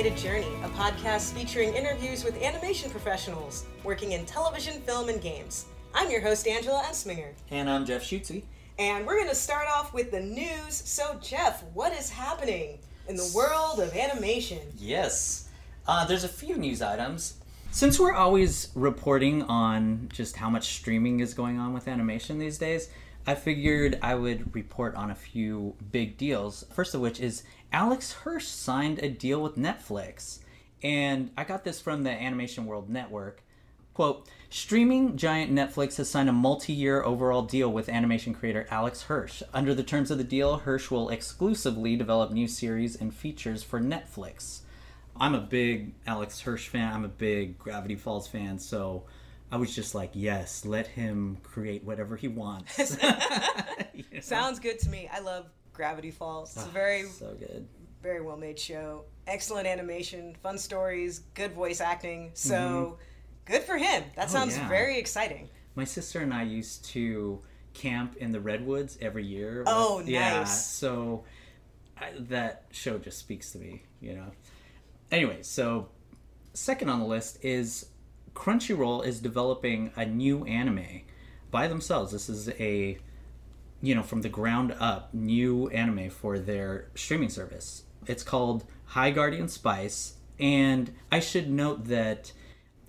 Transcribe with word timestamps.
Animated 0.00 0.24
Journey, 0.24 0.54
a 0.64 0.68
podcast 0.70 1.34
featuring 1.34 1.74
interviews 1.74 2.24
with 2.24 2.40
animation 2.40 2.90
professionals 2.90 3.66
working 3.84 4.12
in 4.12 4.24
television, 4.24 4.80
film, 4.80 5.10
and 5.10 5.20
games. 5.20 5.66
I'm 5.92 6.10
your 6.10 6.22
host, 6.22 6.48
Angela 6.48 6.82
Ensminger. 6.86 7.32
And 7.50 7.68
I'm 7.68 7.84
Jeff 7.84 8.02
Schutze. 8.02 8.42
And 8.78 9.06
we're 9.06 9.16
going 9.16 9.28
to 9.28 9.34
start 9.34 9.66
off 9.68 9.92
with 9.92 10.10
the 10.10 10.20
news. 10.20 10.72
So, 10.72 11.18
Jeff, 11.20 11.64
what 11.74 11.92
is 11.92 12.08
happening 12.08 12.78
in 13.08 13.16
the 13.16 13.30
world 13.36 13.78
of 13.78 13.94
animation? 13.94 14.60
Yes. 14.78 15.50
Uh, 15.86 16.06
there's 16.06 16.24
a 16.24 16.28
few 16.28 16.56
news 16.56 16.80
items. 16.80 17.34
Since 17.70 18.00
we're 18.00 18.14
always 18.14 18.70
reporting 18.74 19.42
on 19.42 20.08
just 20.10 20.34
how 20.34 20.48
much 20.48 20.76
streaming 20.76 21.20
is 21.20 21.34
going 21.34 21.58
on 21.58 21.74
with 21.74 21.88
animation 21.88 22.38
these 22.38 22.56
days, 22.56 22.88
I 23.26 23.34
figured 23.34 23.98
I 24.00 24.14
would 24.14 24.54
report 24.54 24.94
on 24.94 25.10
a 25.10 25.14
few 25.14 25.74
big 25.92 26.16
deals. 26.16 26.64
First 26.72 26.94
of 26.94 27.02
which 27.02 27.20
is 27.20 27.42
Alex 27.72 28.12
Hirsch 28.12 28.46
signed 28.46 28.98
a 28.98 29.08
deal 29.08 29.42
with 29.42 29.56
Netflix. 29.56 30.40
And 30.82 31.30
I 31.36 31.44
got 31.44 31.64
this 31.64 31.80
from 31.80 32.04
the 32.04 32.10
Animation 32.10 32.66
World 32.66 32.88
Network. 32.88 33.42
Quote, 33.94 34.26
streaming 34.48 35.16
giant 35.16 35.52
Netflix 35.52 35.96
has 35.96 36.08
signed 36.08 36.28
a 36.28 36.32
multi 36.32 36.72
year 36.72 37.02
overall 37.02 37.42
deal 37.42 37.70
with 37.70 37.88
animation 37.88 38.34
creator 38.34 38.66
Alex 38.70 39.02
Hirsch. 39.02 39.42
Under 39.52 39.74
the 39.74 39.82
terms 39.82 40.10
of 40.10 40.18
the 40.18 40.24
deal, 40.24 40.58
Hirsch 40.58 40.90
will 40.90 41.10
exclusively 41.10 41.96
develop 41.96 42.30
new 42.30 42.48
series 42.48 42.96
and 42.96 43.14
features 43.14 43.62
for 43.62 43.80
Netflix. 43.80 44.60
I'm 45.16 45.34
a 45.34 45.40
big 45.40 45.92
Alex 46.06 46.40
Hirsch 46.40 46.68
fan, 46.68 46.94
I'm 46.94 47.04
a 47.04 47.08
big 47.08 47.58
Gravity 47.58 47.96
Falls 47.96 48.26
fan, 48.26 48.58
so 48.58 49.04
I 49.52 49.56
was 49.56 49.74
just 49.74 49.94
like, 49.94 50.10
yes, 50.14 50.64
let 50.64 50.86
him 50.86 51.36
create 51.42 51.84
whatever 51.84 52.16
he 52.16 52.28
wants. 52.28 52.78
you 53.92 54.04
know? 54.12 54.20
Sounds 54.20 54.60
good 54.60 54.78
to 54.78 54.88
me. 54.88 55.10
I 55.12 55.18
love 55.18 55.46
Gravity 55.72 56.10
Falls. 56.10 56.54
It's 56.56 56.64
a 56.64 56.68
Oh, 56.68 56.72
very, 56.72 57.04
so 57.06 57.34
good. 57.38 57.66
very 58.02 58.20
well 58.20 58.36
made 58.36 58.58
show. 58.58 59.04
Excellent 59.26 59.66
animation, 59.66 60.34
fun 60.42 60.58
stories, 60.58 61.20
good 61.34 61.52
voice 61.52 61.80
acting. 61.80 62.30
So 62.34 62.54
Mm-hmm. 62.54 62.94
good 63.52 63.62
for 63.62 63.76
him. 63.78 64.04
That 64.16 64.28
Oh, 64.28 64.32
sounds 64.32 64.56
yeah. 64.56 64.68
very 64.68 64.98
exciting. 64.98 65.48
My 65.74 65.84
sister 65.84 66.20
and 66.20 66.34
I 66.34 66.42
used 66.42 66.84
to 66.86 67.40
camp 67.74 68.16
in 68.16 68.32
the 68.32 68.40
redwoods 68.40 68.98
every 69.00 69.24
year. 69.24 69.62
Oh, 69.66 70.00
Yeah, 70.04 70.40
nice. 70.40 70.66
so 70.66 71.24
I, 71.96 72.12
that 72.18 72.64
show 72.72 72.98
just 72.98 73.18
speaks 73.18 73.52
to 73.52 73.58
me, 73.58 73.82
you 74.00 74.14
know. 74.14 74.32
Anyway, 75.12 75.42
so 75.42 75.88
second 76.54 76.88
on 76.88 76.98
the 77.00 77.06
list 77.06 77.44
is 77.44 77.86
Crunchyroll 78.34 79.04
is 79.06 79.20
developing 79.20 79.92
a 79.96 80.04
new 80.06 80.44
anime 80.44 81.02
by 81.50 81.68
themselves. 81.68 82.12
This 82.12 82.28
is 82.28 82.48
a 82.48 82.98
you 83.82 83.94
know 83.94 84.02
from 84.02 84.22
the 84.22 84.28
ground 84.28 84.74
up 84.78 85.12
new 85.14 85.68
anime 85.68 86.10
for 86.10 86.38
their 86.38 86.88
streaming 86.94 87.28
service. 87.30 87.84
It's 88.06 88.22
called 88.22 88.64
High 88.86 89.10
Guardian 89.10 89.48
Spice, 89.48 90.14
and 90.38 90.92
I 91.12 91.20
should 91.20 91.50
note 91.50 91.86
that 91.86 92.32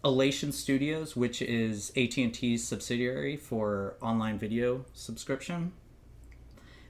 Ellation 0.03 0.51
Studios, 0.51 1.15
which 1.15 1.41
is 1.41 1.91
AT&T's 1.95 2.67
subsidiary 2.67 3.37
for 3.37 3.95
online 4.01 4.39
video 4.39 4.85
subscription, 4.93 5.73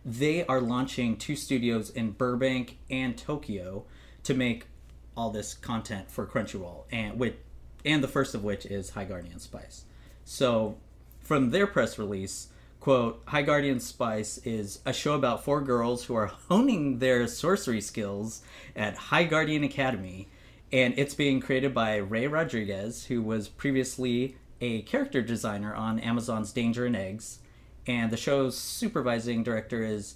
they 0.05 0.45
are 0.45 0.61
launching 0.61 1.17
two 1.17 1.35
studios 1.35 1.89
in 1.89 2.11
Burbank 2.11 2.77
and 2.89 3.17
Tokyo 3.17 3.85
to 4.23 4.33
make 4.33 4.67
all 5.15 5.29
this 5.29 5.53
content 5.53 6.09
for 6.09 6.25
Crunchyroll, 6.25 6.85
and 6.91 7.19
with 7.19 7.35
and 7.83 8.03
the 8.03 8.07
first 8.07 8.35
of 8.35 8.43
which 8.43 8.65
is 8.65 8.91
High 8.91 9.05
Guardian 9.05 9.39
Spice. 9.39 9.85
So, 10.23 10.77
from 11.19 11.49
their 11.49 11.67
press 11.67 11.97
release, 11.97 12.47
quote, 12.81 13.21
High 13.27 13.43
Guardian 13.43 13.79
Spice 13.79 14.39
is 14.39 14.79
a 14.85 14.91
show 14.91 15.13
about 15.13 15.45
four 15.45 15.61
girls 15.61 16.03
who 16.03 16.15
are 16.15 16.25
honing 16.25 16.97
their 16.97 17.27
sorcery 17.27 17.79
skills 17.79 18.41
at 18.75 18.97
High 18.97 19.23
Guardian 19.23 19.63
Academy, 19.63 20.27
and 20.73 20.95
it's 20.97 21.13
being 21.13 21.39
created 21.39 21.75
by 21.75 21.97
Ray 21.97 22.25
Rodriguez, 22.25 23.05
who 23.05 23.21
was 23.21 23.47
previously 23.47 24.35
a 24.59 24.81
character 24.81 25.21
designer 25.21 25.75
on 25.75 25.99
Amazon's 25.99 26.51
Danger 26.51 26.87
and 26.87 26.95
Eggs, 26.95 27.39
and 27.85 28.11
the 28.11 28.17
show's 28.17 28.57
supervising 28.57 29.43
director 29.43 29.83
is 29.83 30.15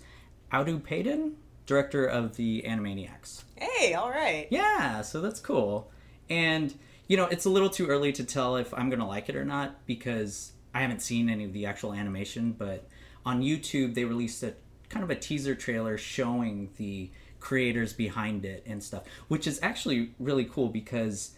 Audu 0.52 0.82
Paden, 0.82 1.34
director 1.68 2.06
of 2.06 2.36
the 2.36 2.64
Animaniacs. 2.64 3.44
Hey, 3.56 3.94
all 3.94 4.10
right. 4.10 4.48
Yeah, 4.50 5.02
so 5.02 5.22
that's 5.22 5.40
cool. 5.40 5.92
And 6.32 6.74
you 7.08 7.16
know, 7.16 7.26
it's 7.26 7.46
a 7.46 7.50
little 7.52 7.70
too 7.70 7.86
early 7.86 8.12
to 8.14 8.24
tell 8.24 8.56
if 8.58 8.74
I'm 8.74 8.90
gonna 8.90 9.08
like 9.08 9.30
it 9.30 9.36
or 9.36 9.46
not 9.46 9.86
because 9.86 10.54
I 10.76 10.82
haven't 10.82 11.02
seen 11.02 11.30
any 11.30 11.46
of 11.46 11.54
the 11.54 11.66
actual 11.66 11.94
animation. 11.94 12.52
But 12.52 12.88
on 13.26 13.42
YouTube, 13.42 13.96
they 13.96 14.06
released 14.06 14.44
a 14.44 14.54
kind 14.90 15.04
of 15.04 15.10
a 15.10 15.16
teaser 15.16 15.56
trailer 15.56 15.98
showing 15.98 16.70
the 16.78 17.10
creators 17.40 17.94
behind 17.94 18.46
it 18.46 18.64
and 18.68 18.84
stuff, 18.84 19.04
which 19.28 19.48
is 19.48 19.60
actually 19.64 20.12
really 20.20 20.46
cool 20.46 20.70
because 20.70 21.32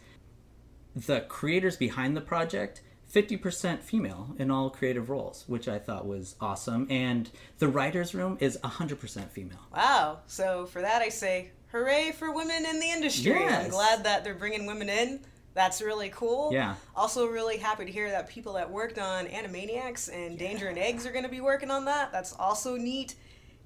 the 0.95 1.21
creators 1.21 1.77
behind 1.77 2.17
the 2.17 2.21
project 2.21 2.81
50% 3.13 3.79
female 3.79 4.35
in 4.37 4.51
all 4.51 4.69
creative 4.69 5.09
roles 5.09 5.45
which 5.47 5.67
i 5.67 5.79
thought 5.79 6.05
was 6.05 6.35
awesome 6.41 6.87
and 6.89 7.29
the 7.59 7.67
writers 7.67 8.13
room 8.13 8.35
is 8.41 8.57
100% 8.63 9.29
female 9.29 9.59
Wow. 9.77 10.19
So 10.25 10.65
for 10.65 10.81
that, 10.81 11.01
I 11.01 11.09
say 11.09 11.51
hooray 11.71 12.11
for 12.11 12.31
women 12.31 12.65
in 12.65 12.79
the 12.79 12.89
industry. 12.89 13.35
I'm 13.35 13.69
glad 13.69 14.03
that 14.05 14.23
they're 14.23 14.33
bringing 14.33 14.65
women 14.65 14.89
in. 14.89 15.19
That's 15.57 15.81
really 15.81 16.09
cool. 16.09 16.51
Yeah. 16.53 16.75
Also, 16.95 17.25
really 17.25 17.57
happy 17.57 17.85
to 17.85 17.91
hear 17.91 18.11
that 18.11 18.29
people 18.29 18.53
that 18.53 18.69
worked 18.69 18.99
on 18.99 19.25
Animaniacs 19.25 20.13
and 20.13 20.37
Danger 20.37 20.67
and 20.67 20.77
Eggs 20.77 21.07
are 21.07 21.11
going 21.11 21.25
to 21.25 21.31
be 21.31 21.41
working 21.41 21.71
on 21.71 21.85
that. 21.85 22.11
That's 22.11 22.31
also 22.31 22.75
neat. 22.75 23.15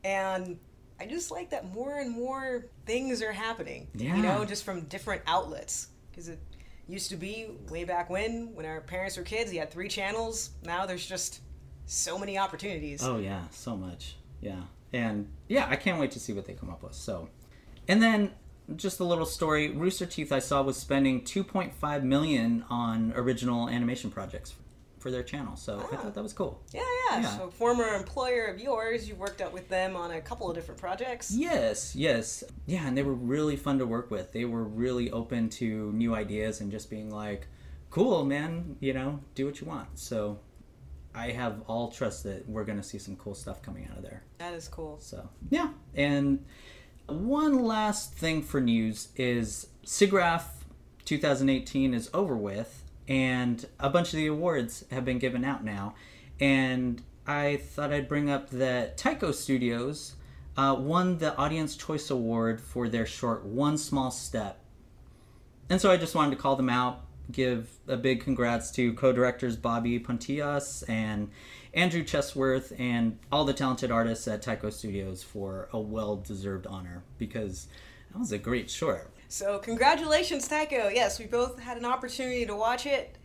And 0.05 0.57
I 1.01 1.05
just 1.05 1.31
like 1.31 1.49
that 1.49 1.73
more 1.73 1.99
and 1.99 2.09
more 2.09 2.67
things 2.85 3.21
are 3.21 3.33
happening. 3.33 3.89
Yeah. 3.93 4.15
You 4.15 4.23
know, 4.23 4.45
just 4.45 4.63
from 4.63 4.85
different 4.85 5.23
outlets. 5.27 5.89
Because 6.09 6.29
it 6.29 6.39
used 6.87 7.09
to 7.09 7.17
be 7.17 7.47
way 7.69 7.83
back 7.83 8.09
when, 8.09 8.55
when 8.55 8.65
our 8.65 8.79
parents 8.79 9.17
were 9.17 9.23
kids, 9.23 9.51
you 9.51 9.59
had 9.59 9.69
three 9.69 9.89
channels. 9.89 10.51
Now 10.63 10.85
there's 10.85 11.05
just 11.05 11.41
so 11.87 12.17
many 12.17 12.37
opportunities. 12.37 13.03
Oh 13.03 13.17
yeah, 13.17 13.41
so 13.51 13.75
much. 13.75 14.15
Yeah. 14.39 14.61
And 14.93 15.27
yeah, 15.49 15.67
I 15.69 15.75
can't 15.75 15.99
wait 15.99 16.11
to 16.11 16.21
see 16.21 16.31
what 16.31 16.45
they 16.45 16.53
come 16.53 16.69
up 16.69 16.83
with. 16.83 16.93
So 16.93 17.27
and 17.89 18.01
then 18.01 18.31
just 18.75 18.99
a 18.99 19.03
little 19.03 19.25
story, 19.25 19.69
Rooster 19.69 20.05
Teeth 20.05 20.31
I 20.31 20.39
saw 20.39 20.61
was 20.61 20.77
spending 20.77 21.21
2.5 21.21 22.03
million 22.03 22.65
on 22.69 23.13
original 23.15 23.69
animation 23.69 24.09
projects 24.11 24.55
for 24.99 25.11
their 25.11 25.23
channel. 25.23 25.55
So 25.55 25.79
I 25.79 25.95
thought 25.95 26.05
ah. 26.05 26.09
that 26.11 26.23
was 26.23 26.33
cool. 26.33 26.61
Yeah, 26.71 26.81
yeah, 27.09 27.21
Yeah. 27.21 27.37
So, 27.37 27.49
former 27.49 27.95
employer 27.95 28.45
of 28.45 28.59
yours, 28.59 29.09
you 29.09 29.15
worked 29.15 29.41
out 29.41 29.51
with 29.51 29.67
them 29.67 29.95
on 29.95 30.11
a 30.11 30.21
couple 30.21 30.49
of 30.49 30.55
different 30.55 30.79
projects. 30.79 31.33
Yes, 31.35 31.95
yes. 31.95 32.43
Yeah, 32.67 32.87
and 32.87 32.97
they 32.97 33.03
were 33.03 33.13
really 33.13 33.55
fun 33.55 33.79
to 33.79 33.85
work 33.85 34.11
with. 34.11 34.31
They 34.31 34.45
were 34.45 34.63
really 34.63 35.11
open 35.11 35.49
to 35.49 35.91
new 35.93 36.15
ideas 36.15 36.61
and 36.61 36.71
just 36.71 36.89
being 36.89 37.09
like, 37.09 37.47
"Cool, 37.89 38.25
man, 38.25 38.77
you 38.79 38.93
know, 38.93 39.19
do 39.35 39.45
what 39.45 39.59
you 39.59 39.67
want." 39.67 39.97
So 39.97 40.39
I 41.13 41.31
have 41.31 41.61
all 41.67 41.89
trust 41.89 42.23
that 42.23 42.47
we're 42.47 42.63
going 42.63 42.77
to 42.77 42.83
see 42.83 42.99
some 42.99 43.15
cool 43.15 43.35
stuff 43.35 43.61
coming 43.61 43.87
out 43.91 43.97
of 43.97 44.03
there. 44.03 44.23
That 44.37 44.53
is 44.53 44.67
cool. 44.67 44.99
So 44.99 45.27
yeah, 45.49 45.69
and 45.95 46.45
one 47.07 47.63
last 47.63 48.13
thing 48.13 48.41
for 48.41 48.61
news 48.61 49.09
is 49.15 49.67
SIGGRAPH 49.85 50.43
2018 51.05 51.93
is 51.93 52.09
over 52.13 52.35
with, 52.35 52.83
and 53.07 53.65
a 53.79 53.89
bunch 53.89 54.09
of 54.09 54.17
the 54.17 54.27
awards 54.27 54.85
have 54.91 55.03
been 55.03 55.19
given 55.19 55.43
out 55.43 55.63
now, 55.63 55.95
and 56.39 57.01
I 57.27 57.57
thought 57.57 57.91
I'd 57.91 58.07
bring 58.07 58.29
up 58.29 58.49
that 58.51 58.97
Taiko 58.97 59.31
Studios 59.31 60.15
uh, 60.55 60.75
won 60.77 61.17
the 61.17 61.35
Audience 61.35 61.75
Choice 61.75 62.09
Award 62.09 62.61
for 62.61 62.87
their 62.87 63.05
short 63.05 63.43
One 63.43 63.77
Small 63.77 64.11
Step, 64.11 64.59
and 65.69 65.81
so 65.81 65.91
I 65.91 65.97
just 65.97 66.15
wanted 66.15 66.35
to 66.35 66.41
call 66.41 66.55
them 66.55 66.69
out, 66.69 67.01
give 67.31 67.69
a 67.87 67.97
big 67.97 68.21
congrats 68.21 68.71
to 68.71 68.93
co-directors 68.93 69.55
Bobby 69.55 69.99
Pontillas 69.99 70.83
and 70.87 71.29
Andrew 71.73 72.03
Chesworth 72.03 72.77
and 72.79 73.17
all 73.31 73.45
the 73.45 73.53
talented 73.53 73.91
artists 73.91 74.27
at 74.27 74.41
Taiko 74.41 74.69
Studios 74.69 75.23
for 75.23 75.69
a 75.71 75.79
well-deserved 75.79 76.67
honor 76.67 77.03
because 77.17 77.67
that 78.11 78.19
was 78.19 78.31
a 78.31 78.37
great 78.37 78.69
short. 78.69 79.09
So, 79.29 79.59
congratulations, 79.59 80.47
Taiko. 80.47 80.89
Yes, 80.89 81.17
we 81.17 81.25
both 81.25 81.59
had 81.59 81.77
an 81.77 81.85
opportunity 81.85 82.45
to 82.45 82.55
watch 82.55 82.85
it. 82.85 83.17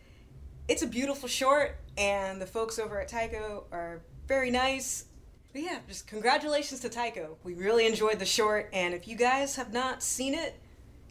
It's 0.69 0.81
a 0.81 0.87
beautiful 0.87 1.27
short, 1.27 1.77
and 1.97 2.41
the 2.41 2.45
folks 2.45 2.79
over 2.79 3.01
at 3.01 3.09
Taiko 3.09 3.65
are 3.71 4.01
very 4.27 4.49
nice. 4.49 5.05
But 5.51 5.63
yeah, 5.63 5.79
just 5.87 6.07
congratulations 6.07 6.79
to 6.81 6.89
Taiko. 6.89 7.37
We 7.43 7.53
really 7.53 7.85
enjoyed 7.85 8.19
the 8.19 8.25
short, 8.25 8.69
and 8.71 8.93
if 8.93 9.07
you 9.07 9.17
guys 9.17 9.57
have 9.57 9.73
not 9.73 10.01
seen 10.01 10.33
it, 10.33 10.59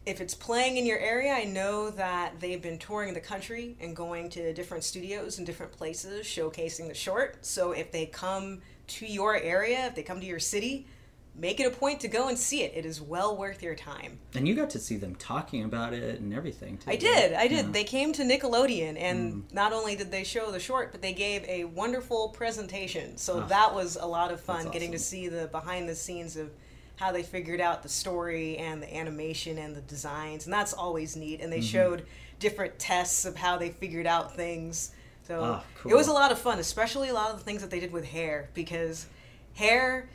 if 0.07 0.21
it's 0.21 0.35
playing 0.35 0.77
in 0.77 0.87
your 0.87 0.99
area, 0.99 1.33
I 1.33 1.45
know 1.45 1.91
that 1.91 2.39
they've 2.39 2.63
been 2.63 2.79
touring 2.79 3.13
the 3.13 3.21
country 3.21 3.77
and 3.81 3.95
going 3.95 4.31
to 4.31 4.55
different 4.55 4.85
studios 4.85 5.39
and 5.39 5.47
different 5.47 5.73
places 5.73 6.25
showcasing 6.25 6.87
the 6.87 6.95
short. 6.95 7.45
So 7.45 7.73
if 7.73 7.91
they 7.91 8.07
come 8.07 8.63
to 8.87 9.07
your 9.07 9.37
area, 9.37 9.87
if 9.87 9.97
they 9.97 10.05
come 10.05 10.21
to 10.21 10.27
your 10.27 10.39
city, 10.39 10.87
make 11.35 11.59
it 11.59 11.67
a 11.67 11.71
point 11.71 11.99
to 12.01 12.09
go 12.09 12.29
and 12.29 12.39
see 12.39 12.63
it. 12.63 12.73
It 12.77 12.87
is 12.87 13.01
well 13.01 13.37
worth 13.37 13.65
your 13.65 13.75
time. 13.75 14.21
And 14.35 14.47
you 14.47 14.55
got 14.55 14.71
to 14.71 14.79
see 14.79 14.97
them 14.97 15.17
talking 15.17 15.65
about 15.65 15.93
it 15.93 16.21
and 16.21 16.33
everything 16.33 16.79
too. 16.79 16.89
I 16.89 16.95
did. 16.97 17.33
I 17.33 17.49
did. 17.49 17.67
Yeah. 17.67 17.73
They 17.73 17.85
came 17.85 18.13
to 18.13 18.23
Nickelodeon, 18.23 18.97
and 18.99 19.43
not 19.53 19.73
only 19.73 19.97
did 19.97 20.13
they 20.13 20.23
show 20.23 20.53
the 20.53 20.61
short, 20.61 20.93
but 20.93 21.03
they 21.03 21.13
gave 21.13 21.43
a 21.45 21.65
wonderful 21.65 22.29
presentation. 22.29 23.17
So 23.17 23.41
Ah, 23.41 23.47
that 23.49 23.75
was 23.75 23.97
a 24.01 24.07
lot 24.07 24.31
of 24.31 24.41
fun 24.41 24.71
getting 24.71 24.93
to 24.93 25.01
see 25.01 25.27
the 25.29 25.49
behind 25.49 25.89
the 25.89 25.97
scenes 25.97 26.37
of 26.37 26.51
how 26.97 27.13
they 27.13 27.23
figured 27.23 27.61
out 27.61 27.83
the 27.83 27.89
story 27.89 28.57
and 28.57 28.83
the 28.83 28.95
animation 28.97 29.59
and 29.59 29.77
the 29.77 29.83
designs, 29.83 30.47
and 30.47 30.53
that's 30.53 30.73
always 30.73 31.15
neat. 31.17 31.41
And 31.41 31.53
they 31.53 31.61
showed 31.61 32.07
different 32.39 32.79
tests 32.79 33.25
of 33.25 33.37
how 33.37 33.59
they 33.59 33.71
figured 33.71 34.07
out 34.07 34.35
things. 34.35 34.91
So 35.27 35.41
Ah, 35.43 35.65
it 35.89 35.95
was 35.95 36.09
a 36.09 36.13
lot 36.13 36.33
of 36.33 36.39
fun, 36.39 36.59
especially 36.59 37.09
a 37.09 37.15
lot 37.15 37.31
of 37.31 37.39
the 37.39 37.45
things 37.45 37.61
that 37.63 37.71
they 37.71 37.81
did 37.81 37.93
with 37.93 38.05
hair 38.05 38.49
because 38.55 39.07
hair 39.55 40.09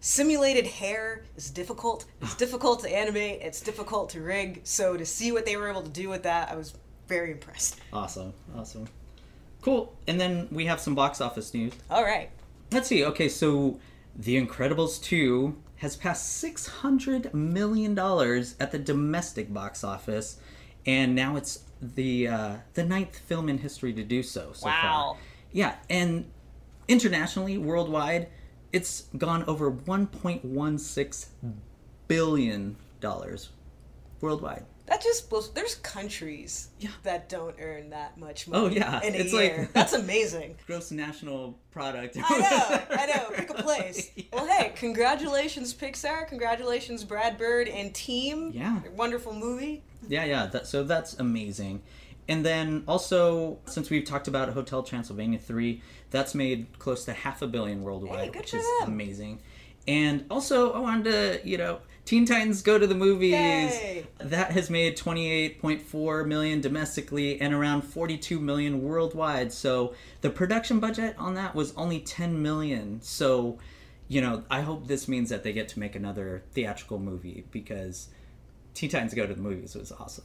simulated 0.00 0.66
hair 0.66 1.24
is 1.36 1.50
difficult. 1.50 2.04
It's 2.20 2.34
difficult 2.34 2.80
to 2.80 2.94
animate. 2.94 3.40
It's 3.40 3.60
difficult 3.62 4.10
to 4.10 4.20
rig. 4.20 4.60
So 4.64 4.96
to 4.98 5.06
see 5.06 5.32
what 5.32 5.46
they 5.46 5.56
were 5.56 5.70
able 5.70 5.82
to 5.82 5.88
do 5.88 6.10
with 6.10 6.24
that, 6.24 6.50
I 6.50 6.56
was 6.56 6.74
very 7.08 7.30
impressed. 7.32 7.80
Awesome, 7.92 8.34
awesome, 8.54 8.86
cool. 9.62 9.96
And 10.06 10.20
then 10.20 10.46
we 10.50 10.66
have 10.66 10.78
some 10.78 10.94
box 10.94 11.20
office 11.20 11.54
news. 11.54 11.72
All 11.90 12.04
right. 12.04 12.30
Let's 12.70 12.88
see. 12.88 13.04
Okay, 13.04 13.28
so 13.28 13.80
The 14.14 14.40
Incredibles 14.40 15.02
2 15.02 15.56
has 15.84 15.96
passed 15.96 16.42
$600 16.42 17.34
million 17.34 17.92
at 18.58 18.72
the 18.72 18.78
domestic 18.78 19.52
box 19.52 19.84
office, 19.84 20.38
and 20.86 21.14
now 21.14 21.36
it's 21.36 21.64
the 21.82 22.26
uh, 22.26 22.56
the 22.72 22.82
ninth 22.82 23.18
film 23.18 23.50
in 23.50 23.58
history 23.58 23.92
to 23.92 24.02
do 24.02 24.22
so 24.22 24.52
so 24.54 24.64
Wow. 24.66 24.80
far. 25.12 25.22
Yeah, 25.52 25.76
and 25.90 26.24
internationally, 26.88 27.58
worldwide, 27.58 28.28
it's 28.72 29.02
gone 29.18 29.44
over 29.44 29.70
1.16 29.70 31.26
billion 32.08 32.76
dollars 33.00 33.50
worldwide. 34.22 34.64
That 34.86 35.02
just 35.02 35.30
blows. 35.30 35.50
There's 35.52 35.76
countries 35.76 36.68
Yeah. 36.78 36.90
that 37.04 37.28
don't 37.30 37.56
earn 37.58 37.90
that 37.90 38.18
much 38.18 38.46
oh, 38.48 38.50
money 38.64 38.76
Oh, 38.76 38.78
yeah. 38.78 39.02
in 39.02 39.14
a 39.14 39.16
It's 39.16 39.32
like- 39.32 39.44
year. 39.52 39.70
That's 39.72 39.94
amazing. 39.94 40.56
Gross 40.66 40.90
national 40.90 41.58
product. 41.70 42.18
I 42.22 42.38
know, 42.38 42.96
I 43.02 43.06
know. 43.06 43.30
Pick 43.34 43.50
a 43.50 43.54
place. 43.54 44.10
Yeah. 44.16 44.24
Well, 44.32 44.46
hey, 44.46 44.72
congratulations, 44.76 45.72
Pixar. 45.72 46.28
Congratulations, 46.28 47.02
Brad 47.04 47.38
Bird 47.38 47.68
and 47.68 47.94
team. 47.94 48.50
Yeah. 48.54 48.80
Wonderful 48.94 49.32
movie. 49.32 49.82
Yeah, 50.08 50.24
yeah. 50.24 50.46
That, 50.46 50.66
so 50.66 50.82
that's 50.84 51.14
amazing. 51.14 51.82
And 52.28 52.44
then 52.44 52.84
also, 52.88 53.58
since 53.66 53.90
we've 53.90 54.04
talked 54.04 54.28
about 54.28 54.50
Hotel 54.50 54.82
Transylvania 54.82 55.38
3, 55.38 55.82
that's 56.10 56.34
made 56.34 56.78
close 56.78 57.04
to 57.06 57.12
half 57.12 57.42
a 57.42 57.46
billion 57.46 57.82
worldwide, 57.82 58.32
Hey, 58.34 58.38
which 58.38 58.54
is 58.54 58.64
them. 58.80 58.92
amazing. 58.92 59.40
And 59.86 60.24
also, 60.30 60.72
I 60.72 60.78
wanted 60.78 61.04
to, 61.42 61.48
you 61.48 61.58
know, 61.58 61.80
Teen 62.04 62.26
Titans 62.26 62.60
Go 62.60 62.78
to 62.78 62.86
the 62.86 62.94
Movies. 62.94 63.32
Yay. 63.32 64.06
That 64.18 64.50
has 64.52 64.68
made 64.68 64.96
28.4 64.96 66.26
million 66.26 66.60
domestically 66.60 67.40
and 67.40 67.54
around 67.54 67.82
42 67.82 68.38
million 68.38 68.82
worldwide. 68.82 69.52
So 69.52 69.94
the 70.20 70.30
production 70.30 70.80
budget 70.80 71.16
on 71.18 71.34
that 71.34 71.54
was 71.54 71.74
only 71.76 72.00
10 72.00 72.42
million. 72.42 73.00
So, 73.00 73.58
you 74.08 74.20
know, 74.20 74.44
I 74.50 74.60
hope 74.60 74.86
this 74.86 75.08
means 75.08 75.30
that 75.30 75.42
they 75.42 75.52
get 75.52 75.68
to 75.70 75.78
make 75.78 75.96
another 75.96 76.42
theatrical 76.52 76.98
movie 76.98 77.46
because 77.50 78.08
Teen 78.74 78.90
Titans 78.90 79.14
Go 79.14 79.26
to 79.26 79.34
the 79.34 79.40
Movies 79.40 79.74
was 79.74 79.90
awesome. 79.92 80.24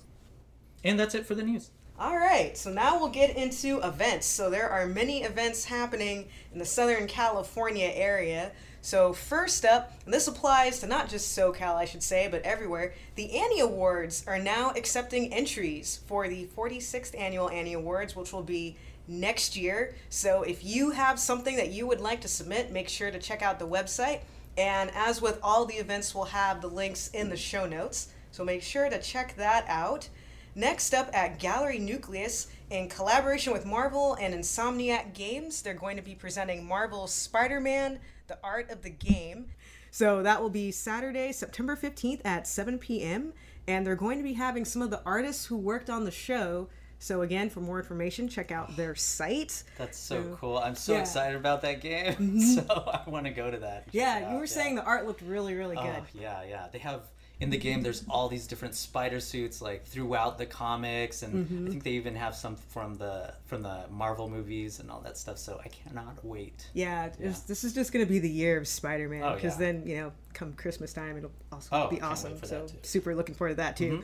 And 0.83 0.99
that's 0.99 1.15
it 1.15 1.25
for 1.25 1.35
the 1.35 1.43
news. 1.43 1.71
All 1.97 2.15
right, 2.15 2.57
so 2.57 2.71
now 2.71 2.97
we'll 2.97 3.09
get 3.09 3.35
into 3.35 3.81
events. 3.81 4.25
So 4.25 4.49
there 4.49 4.69
are 4.69 4.85
many 4.85 5.23
events 5.23 5.65
happening 5.65 6.29
in 6.53 6.59
the 6.59 6.65
Southern 6.65 7.07
California 7.07 7.91
area. 7.93 8.53
So 8.81 9.11
first 9.13 9.65
up, 9.65 9.91
and 10.05 10.13
this 10.13 10.27
applies 10.27 10.79
to 10.79 10.87
not 10.87 11.09
just 11.09 11.37
SoCal, 11.37 11.75
I 11.75 11.85
should 11.85 12.03
say, 12.03 12.27
but 12.29 12.41
everywhere, 12.43 12.93
the 13.15 13.37
Annie 13.37 13.59
Awards 13.59 14.23
are 14.25 14.39
now 14.39 14.71
accepting 14.75 15.33
entries 15.33 15.99
for 16.07 16.27
the 16.27 16.47
46th 16.57 17.17
annual 17.19 17.49
Annie 17.49 17.73
Awards, 17.73 18.15
which 18.15 18.31
will 18.31 18.43
be 18.43 18.77
next 19.07 19.57
year. 19.57 19.95
So 20.09 20.43
if 20.43 20.63
you 20.63 20.91
have 20.91 21.19
something 21.19 21.57
that 21.57 21.71
you 21.71 21.87
would 21.87 21.99
like 21.99 22.21
to 22.21 22.27
submit, 22.27 22.71
make 22.71 22.87
sure 22.87 23.11
to 23.11 23.19
check 23.19 23.41
out 23.41 23.59
the 23.59 23.67
website. 23.67 24.21
And 24.57 24.91
as 24.93 25.21
with 25.21 25.39
all 25.43 25.65
the 25.65 25.75
events, 25.75 26.15
we'll 26.15 26.25
have 26.25 26.61
the 26.61 26.67
links 26.67 27.09
in 27.09 27.29
the 27.29 27.37
show 27.37 27.65
notes. 27.65 28.09
So 28.31 28.43
make 28.43 28.61
sure 28.61 28.89
to 28.89 29.01
check 29.01 29.35
that 29.35 29.65
out. 29.67 30.07
Next 30.55 30.93
up 30.93 31.09
at 31.13 31.39
Gallery 31.39 31.79
Nucleus, 31.79 32.47
in 32.69 32.89
collaboration 32.89 33.53
with 33.53 33.65
Marvel 33.65 34.15
and 34.15 34.33
Insomniac 34.33 35.13
Games, 35.13 35.61
they're 35.61 35.73
going 35.73 35.97
to 35.97 36.03
be 36.03 36.15
presenting 36.15 36.65
Marvel's 36.65 37.13
Spider 37.13 37.59
Man, 37.59 37.99
The 38.29 38.37
Art 38.43 38.71
of 38.71 38.81
the 38.83 38.89
Game. 38.89 39.47
So 39.91 40.23
that 40.23 40.41
will 40.41 40.49
be 40.49 40.71
Saturday, 40.71 41.31
September 41.33 41.75
15th 41.75 42.21
at 42.23 42.47
7 42.47 42.79
p.m. 42.79 43.33
And 43.67 43.85
they're 43.85 43.95
going 43.95 44.17
to 44.17 44.23
be 44.23 44.33
having 44.33 44.63
some 44.65 44.81
of 44.81 44.89
the 44.89 45.01
artists 45.05 45.45
who 45.47 45.57
worked 45.57 45.89
on 45.89 46.05
the 46.05 46.11
show. 46.11 46.69
So, 47.01 47.21
again, 47.21 47.49
for 47.49 47.61
more 47.61 47.79
information, 47.79 48.27
check 48.27 48.51
out 48.51 48.75
their 48.75 48.93
site. 48.93 49.63
That's 49.77 49.97
so 49.97 50.21
So, 50.21 50.37
cool. 50.39 50.57
I'm 50.57 50.75
so 50.75 50.93
yeah. 50.93 50.99
excited 50.99 51.35
about 51.37 51.61
that 51.61 51.81
game. 51.81 52.13
Mm-hmm. 52.19 52.39
So 52.39 53.01
I 53.05 53.09
want 53.09 53.25
to 53.25 53.31
go 53.31 53.49
to 53.49 53.57
that. 53.57 53.85
and 53.85 53.85
check 53.85 53.93
it 53.93 53.93
Yeah, 53.97 54.33
you 54.33 54.39
were 54.39 54.47
saying 54.47 54.75
the 54.75 54.83
art 54.83 55.07
looked 55.07 55.21
really, 55.21 55.53
really 55.55 55.77
oh, 55.77 55.81
good. 55.83 56.01
Oh, 56.01 56.19
yeah, 56.19 56.43
yeah. 56.43 56.67
They 56.71 56.79
have 56.79 57.01
in 57.39 57.49
the 57.49 57.57
game. 57.57 57.81
There's 57.81 58.03
all 58.09 58.27
these 58.27 58.47
different 58.47 58.75
spider 58.75 59.19
suits 59.19 59.61
like 59.61 59.85
throughout 59.85 60.37
the 60.37 60.45
comics, 60.45 61.23
and 61.23 61.45
Mm-hmm. 61.47 61.67
I 61.67 61.69
think 61.69 61.83
they 61.83 61.91
even 61.91 62.15
have 62.15 62.35
some 62.35 62.55
from 62.55 62.95
the 62.97 63.33
from 63.45 63.61
the 63.61 63.85
Marvel 63.89 64.29
movies 64.29 64.79
and 64.79 64.91
all 64.91 64.99
that 65.01 65.17
stuff. 65.17 65.37
So 65.37 65.59
I 65.63 65.69
cannot 65.69 66.23
wait. 66.23 66.67
Yeah, 66.73 67.05
it's- 67.07 67.41
this 67.41 67.63
is 67.63 67.73
just 67.73 67.91
going 67.93 68.05
to 68.05 68.09
be 68.11 68.19
the 68.19 68.29
year 68.29 68.57
of 68.57 68.67
Spider 68.67 69.07
Man 69.07 69.23
Oh, 69.23 69.35
because 69.35 69.53
yeah. 69.59 69.71
then, 69.71 69.83
you 69.87 69.97
know, 69.97 70.11
come 70.33 70.53
Christmas 70.53 70.91
time, 70.93 71.17
it'll 71.17 71.31
also 71.51 71.69
Oh, 71.71 71.87
be 71.89 72.01
awesome. 72.01 72.37
So. 72.43 72.61
Mm-hmm. 72.61 72.77
super 72.83 73.15
looking 73.15 73.35
forward 73.35 73.51
to 73.51 73.55
that 73.57 73.77
too. 73.77 74.03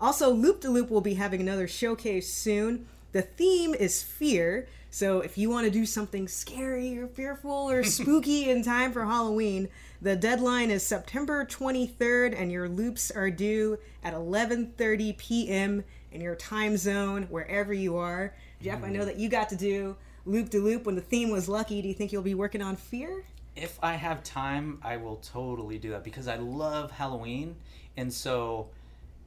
Also, 0.00 0.30
Loop 0.30 0.60
de 0.60 0.70
Loop 0.70 0.90
will 0.90 1.00
be 1.00 1.14
having 1.14 1.40
another 1.40 1.66
showcase 1.66 2.32
soon. 2.32 2.86
The 3.12 3.22
theme 3.22 3.74
is 3.74 4.02
fear. 4.02 4.68
So, 4.90 5.20
if 5.20 5.36
you 5.36 5.50
want 5.50 5.64
to 5.66 5.70
do 5.70 5.84
something 5.84 6.28
scary 6.28 6.96
or 6.98 7.08
fearful 7.08 7.68
or 7.68 7.82
spooky 7.98 8.48
in 8.48 8.62
time 8.62 8.92
for 8.92 9.04
Halloween, 9.04 9.68
the 10.00 10.14
deadline 10.14 10.70
is 10.70 10.86
September 10.86 11.44
23rd 11.44 12.40
and 12.40 12.52
your 12.52 12.68
loops 12.68 13.10
are 13.10 13.30
due 13.30 13.78
at 14.04 14.14
11:30 14.14 15.16
p.m. 15.16 15.84
in 16.12 16.20
your 16.20 16.36
time 16.36 16.76
zone 16.76 17.24
wherever 17.24 17.72
you 17.72 17.96
are. 17.96 18.34
Jeff, 18.62 18.84
I 18.84 18.90
know 18.90 19.04
that 19.04 19.18
you 19.18 19.28
got 19.28 19.48
to 19.50 19.56
do 19.56 19.96
Loop 20.24 20.50
de 20.50 20.58
Loop 20.58 20.86
when 20.86 20.94
the 20.94 21.00
theme 21.00 21.30
was 21.30 21.48
lucky. 21.48 21.82
Do 21.82 21.88
you 21.88 21.94
think 21.94 22.12
you'll 22.12 22.22
be 22.22 22.34
working 22.34 22.62
on 22.62 22.76
fear? 22.76 23.24
If 23.56 23.78
I 23.82 23.94
have 23.94 24.22
time, 24.22 24.78
I 24.84 24.98
will 24.98 25.16
totally 25.16 25.78
do 25.78 25.90
that 25.90 26.04
because 26.04 26.28
I 26.28 26.36
love 26.36 26.92
Halloween, 26.92 27.56
and 27.96 28.12
so 28.12 28.68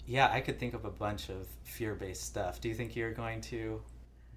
yeah, 0.07 0.29
I 0.31 0.41
could 0.41 0.59
think 0.59 0.73
of 0.73 0.85
a 0.85 0.89
bunch 0.89 1.29
of 1.29 1.47
fear-based 1.63 2.23
stuff. 2.23 2.59
Do 2.61 2.69
you 2.69 2.75
think 2.75 2.95
you're 2.95 3.13
going 3.13 3.41
to 3.41 3.81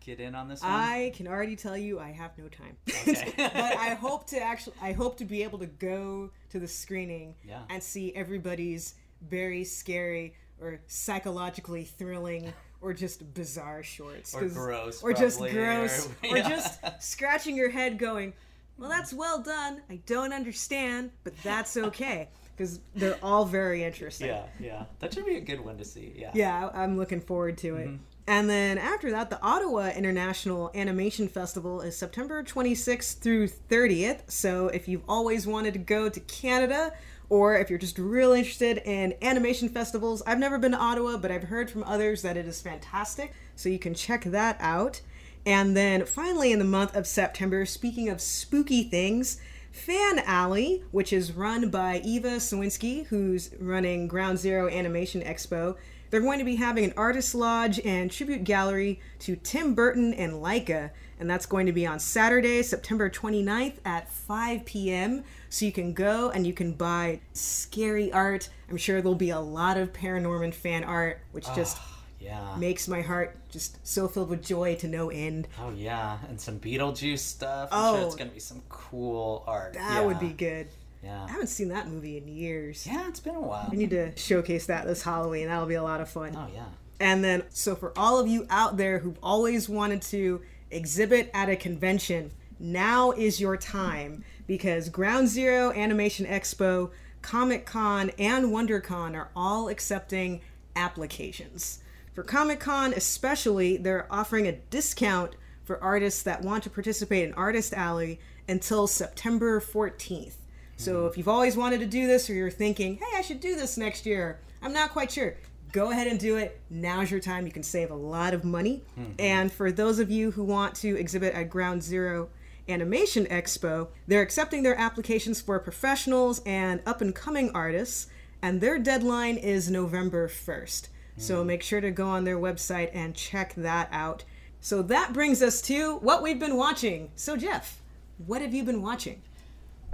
get 0.05 0.21
in 0.21 0.35
on 0.35 0.49
this 0.49 0.63
one? 0.63 0.71
I 0.71 1.13
can 1.17 1.27
already 1.27 1.57
tell 1.57 1.77
you 1.77 1.99
I 1.99 2.11
have 2.13 2.37
no 2.39 2.49
time. 2.49 2.77
Okay. 2.89 3.33
but 3.37 3.55
I 3.57 3.95
hope 3.95 4.27
to 4.29 4.41
actually 4.41 4.77
I 4.83 4.93
hope 4.93 5.17
to 5.19 5.25
be 5.25 5.43
able 5.43 5.59
to 5.61 5.67
go 5.67 6.31
to 6.51 6.59
the 6.61 6.69
screening 6.69 7.35
Yeah. 7.47 7.61
and 7.71 7.83
see 7.83 8.15
everybody's 8.15 8.95
very 9.29 9.65
scary 9.65 10.35
or 10.61 10.81
psychologically 10.87 11.85
thrilling 11.85 12.53
or 12.81 12.93
just 12.93 13.33
bizarre 13.35 13.83
shorts 13.83 14.35
Or 14.35 14.47
gross, 14.49 15.03
or 15.03 15.13
just 15.15 15.39
gross 15.41 16.09
or- 16.23 16.29
or 16.31 16.37
yeah. 16.39 16.49
just 16.49 16.81
scratching 17.01 17.57
your 17.57 17.71
head 17.71 17.99
going 17.99 18.35
well 18.77 18.91
that's 18.91 19.13
well 19.15 19.41
done 19.41 19.81
i 19.89 19.97
don't 20.07 20.33
understand 20.35 21.11
but 21.23 21.33
that's 21.43 21.77
okay 21.77 22.29
because 22.57 22.81
they're 22.95 23.19
all 23.23 23.45
very 23.47 23.83
interesting 23.83 24.29
yeah, 24.29 24.45
yeah. 24.61 24.85
That 25.01 25.15
should 25.15 25.25
be 25.27 25.37
a 25.37 25.41
good 25.41 25.61
one 25.65 25.77
to 25.79 25.85
see. 25.85 26.13
Yeah. 26.17 26.31
yeah, 26.35 26.69
I- 26.73 26.83
I'm 26.83 26.97
looking 26.99 27.21
forward 27.21 27.57
to 27.59 27.77
it. 27.77 27.87
Mm-hmm. 27.89 27.97
And 28.27 28.49
then 28.49 28.79
after 28.79 29.11
that, 29.11 29.29
the 29.29 29.41
Ottawa 29.43 29.91
International 29.95 30.71
Animation 30.75 31.29
Festival 31.29 31.83
is 31.83 31.97
September 31.97 32.43
26th 32.43 33.19
through 33.19 33.49
30th. 33.49 34.31
So 34.31 34.69
if 34.69 34.89
you've 34.89 35.05
always 35.07 35.47
wanted 35.47 35.75
to 35.75 35.79
go 35.79 36.09
to 36.09 36.21
Canada, 36.21 36.95
or 37.29 37.57
if 37.57 37.69
you're 37.69 37.79
just 37.79 37.99
real 37.99 38.33
interested 38.33 38.79
in 38.79 39.15
animation 39.21 39.69
festivals, 39.69 40.23
I've 40.27 40.39
never 40.39 40.59
been 40.59 40.73
to 40.73 40.79
Ottawa, 40.79 41.19
but 41.19 41.31
I've 41.31 41.45
heard 41.45 41.71
from 41.71 41.85
others 41.85 42.23
that 42.23 42.39
it 42.39 42.47
is 42.47 42.63
fantastic. 42.63 43.35
So 43.57 43.69
you 43.69 43.79
can 43.79 43.95
check 43.95 44.25
that 44.25 44.57
out. 44.59 45.03
And 45.45 45.77
then 45.77 46.07
finally, 46.07 46.53
in 46.53 46.59
the 46.59 46.65
month 46.65 46.97
of 46.97 47.07
September, 47.07 47.67
speaking 47.67 48.09
of 48.09 48.23
spooky 48.23 48.85
things, 48.85 49.39
Fan 49.75 50.21
Alley, 50.21 50.85
which 50.93 51.13
is 51.13 51.33
run 51.33 51.69
by 51.69 52.01
Eva 52.05 52.37
Sawinski, 52.37 53.07
who's 53.07 53.51
running 53.59 54.07
Ground 54.07 54.39
Zero 54.39 54.69
Animation 54.69 55.21
Expo. 55.21 55.77
They're 56.09 56.21
going 56.21 56.39
to 56.39 56.45
be 56.45 56.55
having 56.55 56.85
an 56.85 56.95
artist 56.97 57.35
lodge 57.35 57.81
and 57.85 58.09
tribute 58.09 58.45
gallery 58.45 59.01
to 59.19 59.35
Tim 59.35 59.75
Burton 59.75 60.15
and 60.15 60.35
Laika, 60.35 60.91
and 61.19 61.29
that's 61.29 61.45
going 61.45 61.67
to 61.67 61.73
be 61.73 61.85
on 61.89 61.99
Saturday, 61.99 62.63
September 62.63 63.11
29th 63.11 63.75
at 63.85 64.09
5 64.09 64.65
p.m. 64.65 65.25
So 65.51 65.67
you 65.67 65.73
can 65.73 65.93
go 65.93 66.31
and 66.31 66.47
you 66.47 66.53
can 66.53 66.73
buy 66.73 67.21
scary 67.33 68.13
art. 68.13 68.49
I'm 68.71 68.77
sure 68.77 69.03
there'll 69.03 69.17
be 69.17 69.31
a 69.31 69.41
lot 69.41 69.77
of 69.77 69.93
Paranorman 69.93 70.55
fan 70.55 70.85
art, 70.85 71.19
which 71.33 71.47
just 71.57 71.79
ah. 71.81 71.94
Yeah. 72.25 72.57
makes 72.57 72.89
my 72.89 73.03
heart 73.03 73.37
just 73.51 73.87
so 73.87 74.09
filled 74.09 74.31
with 74.31 74.43
joy 74.43 74.77
to 74.77 74.89
no 74.89 75.11
end. 75.11 75.47
Oh 75.61 75.71
yeah, 75.71 76.19
and 76.29 76.41
some 76.41 76.59
Beetlejuice 76.59 77.19
stuff. 77.19 77.69
I'm 77.71 77.95
sure 77.95 78.03
Oh. 78.03 78.07
it's 78.07 78.15
gonna 78.17 78.31
be 78.31 78.41
some 78.41 78.63
cool 78.69 79.45
art. 79.47 79.75
That 79.75 80.05
would 80.05 80.19
be 80.19 80.31
good. 80.31 80.69
Yeah. 81.03 81.25
I 81.25 81.31
haven't 81.33 81.49
seen 81.49 81.69
that 81.69 81.87
movie 81.89 82.17
in 82.17 82.27
years. 82.27 82.87
Yeah, 82.87 83.07
it's 83.09 83.21
been 83.21 83.35
a 83.35 83.41
while. 83.41 83.69
We 83.71 83.77
need 83.77 83.91
to 83.91 84.17
showcase 84.17 84.65
that 84.67 84.87
this 84.87 85.03
Halloween. 85.03 85.49
That'll 85.49 85.67
be 85.67 85.75
a 85.75 85.83
lot 85.83 86.01
of 86.01 86.09
fun. 86.09 86.35
Oh 86.35 86.49
yeah. 86.55 86.65
And 86.99 87.23
then, 87.23 87.43
so 87.51 87.75
for 87.77 87.93
all 87.99 88.19
of 88.19 88.27
you 88.29 88.47
out 88.49 88.77
there 88.79 89.01
who've 89.01 89.19
always 89.23 89.69
wanted 89.69 90.01
to 90.03 90.41
exhibit 90.71 91.31
at 91.35 91.51
a 91.51 91.57
convention, 91.57 92.31
now 92.59 93.11
is 93.11 93.41
your 93.41 93.57
time 93.59 94.25
because 94.47 94.89
Ground 94.89 95.29
Zero 95.29 95.73
Animation 95.73 96.25
Expo 96.25 96.91
Comic 97.21 97.67
Con 97.67 98.11
and 98.19 98.47
WonderCon 98.47 99.15
are 99.15 99.29
all 99.37 99.69
accepting 99.69 100.41
applications. 100.77 101.81
For 102.15 102.23
Comic 102.23 102.61
Con, 102.61 102.93
especially, 102.93 103.77
they're 103.77 104.07
offering 104.09 104.47
a 104.47 104.53
discount 104.53 105.35
for 105.65 105.83
artists 105.83 106.23
that 106.23 106.43
want 106.43 106.63
to 106.63 106.71
participate 106.71 107.27
in 107.27 107.35
Artist 107.35 107.75
Alley 107.75 108.21
until 108.49 108.87
September 108.87 109.61
14th. 109.61 110.35
So 110.77 111.03
hmm. 111.03 111.07
if 111.09 111.19
you've 111.19 111.29
always 111.29 111.57
wanted 111.57 111.81
to 111.81 111.87
do 111.87 112.07
this 112.07 112.31
or 112.31 112.35
you're 112.35 112.51
thinking, 112.51 112.99
hey, 112.99 113.17
I 113.17 113.23
should 113.23 113.41
do 113.41 113.57
this 113.57 113.77
next 113.77 114.07
year, 114.07 114.39
I'm 114.63 114.73
not 114.73 114.93
quite 114.93 115.11
sure, 115.11 115.35
go 115.73 115.91
ahead 115.91 116.07
and 116.07 116.21
do 116.21 116.37
it. 116.37 116.61
Now's 116.71 117.11
your 117.11 117.19
time. 117.19 117.47
You 117.47 117.53
can 117.53 117.65
save 117.65 117.91
a 117.91 117.97
lot 117.97 118.33
of 118.33 118.45
money. 118.45 118.85
Hmm. 118.95 119.05
And 119.19 119.53
for 119.53 119.73
those 119.73 119.99
of 119.99 120.09
you 120.09 120.31
who 120.31 120.45
want 120.45 120.77
to 120.77 120.97
exhibit 120.97 121.35
at 121.35 121.51
Ground 121.51 121.83
Zero 121.83 122.29
Animation 122.69 123.27
Expo, 123.27 123.89
they're 124.07 124.23
accepting 124.23 124.63
their 124.63 124.79
applications 124.79 125.41
for 125.41 125.59
professionals 125.59 126.41
and 126.47 126.81
up 126.87 127.01
and 127.01 127.13
coming 127.13 127.51
artists, 127.51 128.07
and 128.41 128.61
their 128.61 128.79
deadline 128.79 129.37
is 129.37 129.69
November 129.69 130.29
1st. 130.29 130.89
So 131.17 131.45
make 131.45 131.63
sure 131.63 131.81
to 131.81 131.91
go 131.91 132.09
on 132.09 132.25
their 132.25 132.39
website 132.39 132.91
and 132.93 133.15
check 133.15 133.55
that 133.55 133.89
out. 133.93 134.25
So 134.61 134.83
that 134.83 135.13
brings 135.13 135.43
us 135.43 135.61
to 135.63 135.97
what 135.99 136.23
we've 136.23 136.39
been 136.39 136.57
watching. 136.57 137.11
So, 137.15 137.37
Jeff, 137.37 137.83
what 138.19 138.43
have 138.43 138.55
you 138.55 138.65
been 138.65 138.83
watching? 138.83 139.23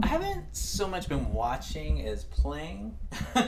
I 0.02 0.06
haven't 0.06 0.44
so 0.52 0.88
much 0.88 1.08
been 1.08 1.32
watching 1.32 2.06
as 2.06 2.24
playing. 2.24 2.96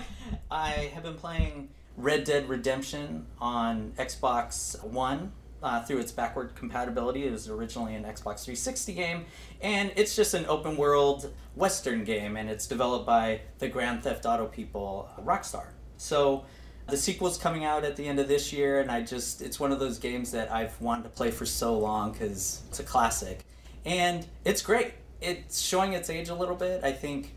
I 0.50 0.70
have 0.94 1.04
been 1.04 1.14
playing 1.14 1.70
Red 1.96 2.24
Dead 2.24 2.48
Redemption 2.48 3.26
on 3.40 3.92
Xbox 3.96 4.82
One 4.84 5.32
uh, 5.62 5.82
through 5.82 5.98
its 5.98 6.12
backward 6.12 6.54
compatibility. 6.54 7.26
It 7.26 7.32
was 7.32 7.48
originally 7.48 7.94
an 7.94 8.02
Xbox 8.02 8.44
360 8.44 8.92
game, 8.92 9.24
and 9.60 9.92
it's 9.96 10.14
just 10.14 10.34
an 10.34 10.44
open 10.46 10.76
world 10.76 11.32
Western 11.54 12.04
game, 12.04 12.36
and 12.36 12.50
it's 12.50 12.66
developed 12.66 13.06
by 13.06 13.40
the 13.58 13.68
Grand 13.68 14.02
Theft 14.02 14.26
Auto 14.26 14.46
people, 14.46 15.08
Rockstar. 15.24 15.68
So 15.96 16.44
the 16.88 16.96
sequel's 16.96 17.38
coming 17.38 17.64
out 17.64 17.84
at 17.84 17.96
the 17.96 18.06
end 18.06 18.18
of 18.18 18.28
this 18.28 18.52
year, 18.52 18.80
and 18.80 18.90
I 18.90 19.02
just, 19.02 19.40
it's 19.40 19.60
one 19.60 19.72
of 19.72 19.78
those 19.78 19.98
games 19.98 20.32
that 20.32 20.52
I've 20.52 20.78
wanted 20.80 21.04
to 21.04 21.08
play 21.10 21.30
for 21.30 21.46
so 21.46 21.78
long 21.78 22.12
because 22.12 22.62
it's 22.68 22.80
a 22.80 22.84
classic. 22.84 23.44
And 23.84 24.26
it's 24.44 24.62
great. 24.62 24.94
It's 25.20 25.60
showing 25.60 25.92
its 25.92 26.10
age 26.10 26.28
a 26.28 26.34
little 26.34 26.56
bit. 26.56 26.82
I 26.84 26.92
think 26.92 27.34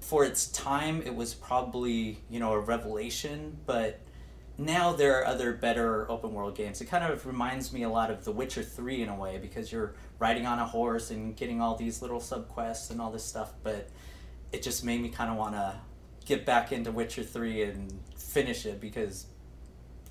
for 0.00 0.24
its 0.24 0.48
time, 0.48 1.02
it 1.02 1.14
was 1.14 1.34
probably, 1.34 2.18
you 2.30 2.40
know, 2.40 2.52
a 2.52 2.58
revelation, 2.58 3.58
but 3.66 4.00
now 4.56 4.92
there 4.92 5.20
are 5.20 5.26
other 5.26 5.52
better 5.52 6.10
open 6.10 6.32
world 6.32 6.56
games. 6.56 6.80
It 6.80 6.86
kind 6.86 7.04
of 7.04 7.26
reminds 7.26 7.72
me 7.72 7.84
a 7.84 7.88
lot 7.88 8.10
of 8.10 8.24
The 8.24 8.32
Witcher 8.32 8.62
3 8.62 9.02
in 9.02 9.08
a 9.08 9.14
way 9.14 9.38
because 9.38 9.70
you're 9.70 9.94
riding 10.18 10.46
on 10.46 10.58
a 10.58 10.64
horse 10.64 11.10
and 11.10 11.36
getting 11.36 11.60
all 11.60 11.76
these 11.76 12.02
little 12.02 12.20
subquests 12.20 12.90
and 12.90 13.00
all 13.00 13.12
this 13.12 13.24
stuff, 13.24 13.52
but 13.62 13.88
it 14.50 14.62
just 14.62 14.84
made 14.84 15.00
me 15.00 15.10
kind 15.10 15.30
of 15.30 15.36
want 15.36 15.54
to 15.54 15.76
get 16.24 16.44
back 16.44 16.72
into 16.72 16.90
Witcher 16.90 17.22
3 17.22 17.62
and 17.62 18.00
finish 18.42 18.66
it 18.66 18.80
because 18.80 19.26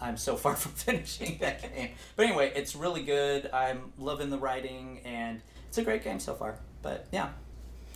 I'm 0.02 0.18
so 0.18 0.36
far 0.36 0.56
from 0.64 0.74
finishing 0.74 1.38
that 1.40 1.62
game. 1.62 1.92
But 2.16 2.26
anyway, 2.26 2.52
it's 2.56 2.76
really 2.76 3.04
good. 3.04 3.50
I'm 3.54 3.94
loving 3.98 4.30
the 4.30 4.38
writing 4.38 5.02
and 5.06 5.42
it's 5.68 5.78
a 5.78 5.84
great 5.84 6.04
game 6.04 6.20
so 6.20 6.34
far. 6.36 6.60
But 6.82 7.08
yeah, 7.12 7.30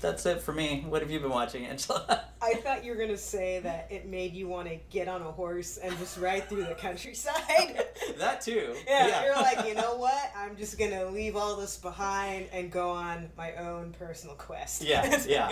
that's 0.02 0.26
it 0.26 0.42
for 0.42 0.52
me. 0.54 0.84
What 0.88 1.02
have 1.02 1.12
you 1.12 1.20
been 1.20 1.30
watching, 1.30 1.66
Angela? 1.66 2.26
I 2.42 2.56
thought 2.56 2.84
you 2.84 2.92
were 2.92 2.98
gonna 2.98 3.18
say 3.18 3.60
that 3.60 3.88
it 3.92 4.08
made 4.08 4.34
you 4.34 4.48
want 4.48 4.68
to 4.68 4.78
get 4.90 5.08
on 5.08 5.22
a 5.22 5.32
horse 5.32 5.78
and 5.78 5.96
just 6.00 6.18
ride 6.18 6.50
through 6.50 6.64
the 6.64 6.74
countryside. 6.74 7.86
that 8.18 8.42
too. 8.42 8.74
yeah, 8.88 9.24
you're 9.24 9.36
like, 9.36 9.68
you 9.68 9.76
know 9.76 9.96
what? 9.96 10.32
I'm 10.36 10.56
just 10.58 10.80
gonna 10.80 11.06
leave 11.06 11.36
all 11.36 11.56
this 11.56 11.78
behind 11.78 12.48
and 12.52 12.72
go 12.72 12.90
on 12.90 13.30
my 13.38 13.54
own 13.56 13.94
personal 14.00 14.36
quest. 14.36 14.82
Yeah, 14.82 15.24
yeah. 15.28 15.52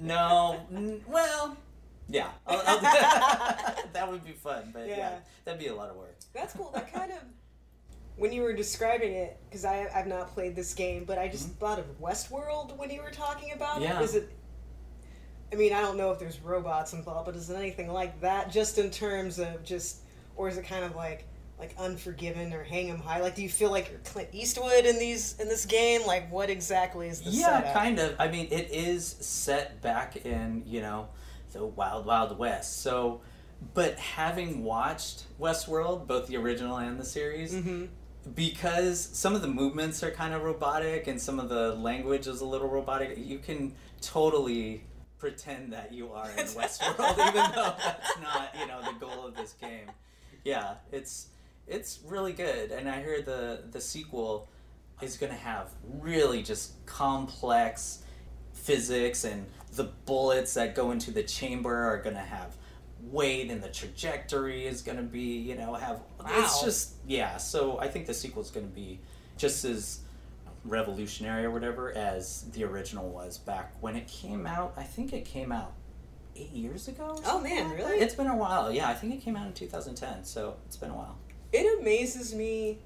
No, 0.00 0.60
n- 0.72 1.02
well, 1.08 1.56
yeah. 2.12 2.28
I'll, 2.46 2.62
I'll 2.66 2.80
that 3.92 4.08
would 4.10 4.24
be 4.24 4.32
fun, 4.32 4.70
but 4.72 4.86
yeah. 4.88 4.96
Yeah. 4.96 5.18
that'd 5.44 5.60
be 5.60 5.66
a 5.68 5.74
lot 5.74 5.90
of 5.90 5.96
work. 5.96 6.16
That's 6.34 6.54
cool. 6.54 6.70
That 6.74 6.92
kind 6.92 7.10
of 7.12 7.18
when 8.16 8.32
you 8.32 8.42
were 8.42 8.52
describing 8.52 9.12
it, 9.12 9.38
because 9.48 9.64
I 9.64 9.88
I've 9.94 10.06
not 10.06 10.28
played 10.34 10.54
this 10.54 10.74
game, 10.74 11.04
but 11.04 11.18
I 11.18 11.28
just 11.28 11.48
thought 11.54 11.78
of 11.78 11.86
Westworld 12.00 12.76
when 12.76 12.90
you 12.90 13.02
were 13.02 13.10
talking 13.10 13.52
about 13.52 13.74
Mm-hmm. 13.76 13.82
Yeah. 13.84 14.00
it. 14.00 14.04
Is 14.04 14.14
it? 14.14 14.30
I 15.52 15.54
mean, 15.56 15.72
I 15.74 15.80
don't 15.82 15.96
know 15.98 16.10
if 16.12 16.18
there's 16.18 16.40
robots 16.40 16.92
involved, 16.94 17.26
but 17.26 17.36
is 17.36 17.50
it 17.50 17.56
anything 17.56 17.92
like 17.92 18.20
that? 18.22 18.50
Just 18.50 18.78
in 18.78 18.90
terms 18.90 19.38
of 19.38 19.62
just, 19.64 19.98
or 20.36 20.48
is 20.48 20.56
it 20.56 20.64
kind 20.66 20.84
of 20.84 20.94
like 20.96 21.26
like 21.58 21.74
Unforgiven 21.78 22.52
or 22.54 22.64
Hang 22.64 22.90
'Em 22.90 22.98
High? 22.98 23.20
Like, 23.20 23.34
do 23.36 23.42
you 23.42 23.48
feel 23.48 23.70
like 23.70 23.88
you're 23.90 24.00
Clint 24.00 24.30
Eastwood 24.32 24.84
in 24.86 24.98
these 24.98 25.38
in 25.40 25.48
this 25.48 25.64
game? 25.66 26.00
Like, 26.06 26.30
what 26.32 26.48
exactly 26.50 27.08
is 27.08 27.20
the 27.20 27.30
yeah, 27.30 27.60
setup? 27.60 27.74
kind 27.74 27.98
of. 27.98 28.16
I 28.18 28.28
mean, 28.28 28.48
it 28.50 28.70
is 28.72 29.06
set 29.06 29.80
back 29.82 30.16
in 30.24 30.62
you 30.66 30.80
know 30.80 31.08
the 31.52 31.64
wild, 31.64 32.06
wild 32.06 32.38
west. 32.38 32.82
So, 32.82 33.20
but 33.74 33.96
having 33.98 34.64
watched 34.64 35.24
Westworld, 35.40 36.06
both 36.06 36.26
the 36.26 36.36
original 36.36 36.76
and 36.76 36.98
the 36.98 37.04
series, 37.04 37.54
Mm-hmm. 37.54 37.84
because 38.34 39.00
some 39.12 39.34
of 39.34 39.42
the 39.42 39.48
movements 39.48 40.02
are 40.02 40.10
kind 40.10 40.32
of 40.34 40.42
robotic 40.42 41.06
and 41.06 41.20
some 41.20 41.38
of 41.40 41.48
the 41.48 41.74
language 41.74 42.26
is 42.26 42.40
a 42.40 42.44
little 42.44 42.68
robotic, 42.68 43.16
you 43.18 43.38
can 43.38 43.74
totally 44.00 44.84
pretend 45.18 45.72
that 45.72 45.92
you 45.92 46.10
are 46.12 46.30
in 46.30 46.36
Westworld, 46.58 47.12
even 47.28 47.50
though 47.54 47.74
that's 47.78 48.20
not 48.20 48.54
you 48.58 48.66
know 48.66 48.80
the 48.82 48.98
goal 48.98 49.26
of 49.26 49.34
this 49.36 49.52
game. 49.60 49.90
Yeah, 50.44 50.74
it's 50.90 51.28
it's 51.68 52.00
really 52.06 52.32
good, 52.32 52.72
and 52.72 52.88
I 52.88 53.00
hear 53.00 53.22
the 53.22 53.62
the 53.70 53.80
sequel 53.80 54.48
is 55.00 55.16
going 55.16 55.32
to 55.32 55.38
have 55.38 55.70
really 56.00 56.42
just 56.42 56.84
complex 56.86 58.02
physics 58.52 59.24
and 59.24 59.46
the 59.72 59.84
bullets 59.84 60.54
that 60.54 60.74
go 60.74 60.90
into 60.90 61.10
the 61.10 61.22
chamber 61.22 61.74
are 61.74 61.98
going 61.98 62.14
to 62.16 62.20
have 62.22 62.56
weight 63.10 63.50
and 63.50 63.62
the 63.62 63.68
trajectory 63.68 64.64
is 64.66 64.82
going 64.82 64.96
to 64.98 65.02
be 65.02 65.38
you 65.38 65.56
know 65.56 65.74
have 65.74 66.00
Wow. 66.20 66.26
it's 66.38 66.62
just 66.62 66.94
yeah 67.06 67.36
so 67.36 67.78
i 67.80 67.88
think 67.88 68.06
the 68.06 68.14
sequel 68.14 68.42
is 68.42 68.50
going 68.50 68.68
to 68.68 68.72
be 68.74 69.00
just 69.36 69.64
as 69.64 70.00
revolutionary 70.64 71.44
or 71.44 71.50
whatever 71.50 71.92
as 71.96 72.42
the 72.52 72.62
original 72.64 73.08
was 73.08 73.38
back 73.38 73.72
when 73.80 73.96
it 73.96 74.06
came 74.06 74.46
out 74.46 74.72
i 74.76 74.84
think 74.84 75.12
it 75.12 75.24
came 75.24 75.50
out 75.50 75.72
eight 76.36 76.52
years 76.52 76.86
ago 76.88 77.18
Oh, 77.26 77.40
man, 77.40 77.68
like 77.70 77.78
really? 77.78 77.96
it's 77.98 78.14
been 78.14 78.28
a 78.28 78.36
while 78.36 78.70
yeah 78.70 78.88
i 78.88 78.94
think 78.94 79.12
it 79.14 79.20
came 79.20 79.36
out 79.36 79.46
in 79.48 79.52
2010 79.52 80.24
so 80.24 80.56
it's 80.66 80.76
been 80.76 80.90
a 80.90 80.94
while 80.96 81.18
It 81.52 81.80
amazes 81.80 82.34
me 82.34 82.78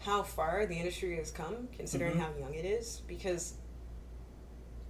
how 0.00 0.22
far 0.22 0.64
the 0.66 0.76
industry 0.76 1.16
has 1.16 1.32
come, 1.32 1.66
considering 1.76 2.14
Mhm. 2.14 2.20
how 2.20 2.28
young 2.38 2.54
it 2.54 2.64
is, 2.64 3.02
because 3.08 3.54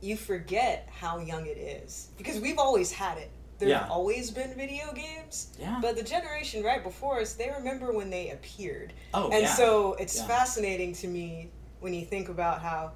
you 0.01 0.17
forget 0.17 0.89
how 0.93 1.19
young 1.19 1.47
it 1.47 1.59
is. 1.59 2.09
Because 2.17 2.41
we've 2.41 2.59
always 2.59 2.91
had 2.93 3.19
it. 3.19 3.31
There've 3.59 3.71
Yeah. 3.71 3.89
always 3.89 4.31
been 4.31 4.55
video 4.55 4.93
games, 4.93 5.49
yeah 5.59 5.79
but 5.83 5.97
the 5.97 6.03
generation 6.03 6.63
right 6.63 6.83
before 6.83 7.21
us, 7.21 7.33
they 7.35 7.51
remember 7.51 7.93
when 7.93 8.09
they 8.11 8.31
appeared. 8.31 8.93
oh 9.15 9.31
and 9.31 9.43
yeah 9.43 9.55
so 9.55 9.95
it's 9.95 10.17
Yeah. 10.17 10.27
fascinating 10.29 10.93
to 10.95 11.09
me 11.09 11.51
when 11.81 11.93
you 11.95 12.05
think 12.05 12.29
about 12.29 12.63
how 12.63 12.93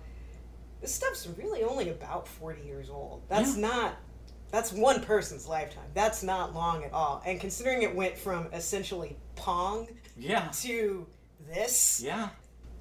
this 0.80 0.94
stuff's 0.94 1.26
really 1.38 1.62
only 1.64 1.90
about 1.90 2.26
40 2.28 2.62
years 2.62 2.90
old. 2.90 3.23
That's 3.28 3.56
not 3.56 3.97
that's 4.52 4.71
one 4.71 5.00
person's 5.02 5.47
lifetime. 5.49 5.88
That's 5.94 6.23
not 6.23 6.54
long 6.54 6.85
at 6.85 6.92
all. 6.92 7.23
And 7.25 7.40
considering 7.40 7.82
it 7.82 7.94
went 7.97 8.16
from 8.18 8.47
essentially 8.52 9.16
Pong 9.35 9.88
yeah 10.16 10.49
to 10.62 11.06
this 11.49 12.00
yeah 12.04 12.28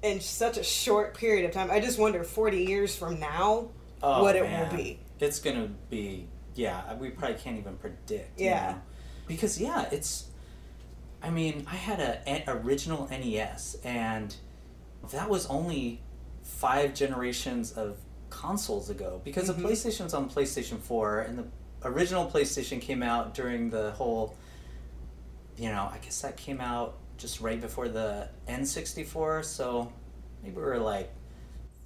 in 0.02 0.20
such 0.20 0.56
a 0.58 0.62
short 0.64 1.14
period 1.14 1.44
of 1.46 1.50
time, 1.52 1.70
I 1.70 1.80
just 1.80 1.98
wonder 1.98 2.22
40 2.22 2.62
years 2.64 2.94
from 2.94 3.18
now 3.18 3.70
Oh, 4.02 4.22
what 4.22 4.36
it 4.36 4.42
man. 4.42 4.68
will 4.70 4.76
be. 4.76 5.00
It's 5.20 5.38
gonna 5.38 5.68
be 5.90 6.28
yeah. 6.54 6.94
We 6.94 7.10
probably 7.10 7.36
can't 7.38 7.58
even 7.58 7.76
predict. 7.76 8.38
you 8.40 8.46
Yeah. 8.46 8.72
know? 8.72 8.82
Because 9.26 9.60
yeah, 9.60 9.88
it's. 9.92 10.26
I 11.22 11.30
mean, 11.30 11.64
I 11.70 11.76
had 11.76 12.00
a, 12.00 12.20
a 12.48 12.56
original 12.56 13.08
NES, 13.08 13.76
and 13.84 14.34
that 15.12 15.28
was 15.30 15.46
only 15.46 16.00
five 16.42 16.94
generations 16.94 17.72
of 17.72 17.96
consoles 18.28 18.90
ago. 18.90 19.20
Because 19.24 19.48
Mhm. 19.48 19.56
the 19.58 19.62
PlayStation's 19.68 20.14
on 20.14 20.28
PlayStation 20.28 20.78
Four, 20.80 21.20
and 21.20 21.38
the 21.38 21.44
original 21.84 22.28
PlayStation 22.28 22.80
came 22.80 23.02
out 23.02 23.34
during 23.34 23.70
the 23.70 23.92
whole. 23.92 24.36
You 25.56 25.68
know, 25.68 25.88
I 25.92 25.98
guess 25.98 26.20
that 26.22 26.36
came 26.36 26.60
out 26.60 26.96
just 27.18 27.40
right 27.40 27.60
before 27.60 27.88
the 27.88 28.28
N64, 28.48 29.44
so 29.44 29.92
maybe 30.42 30.56
we 30.56 30.62
were 30.62 30.78
like 30.78 31.12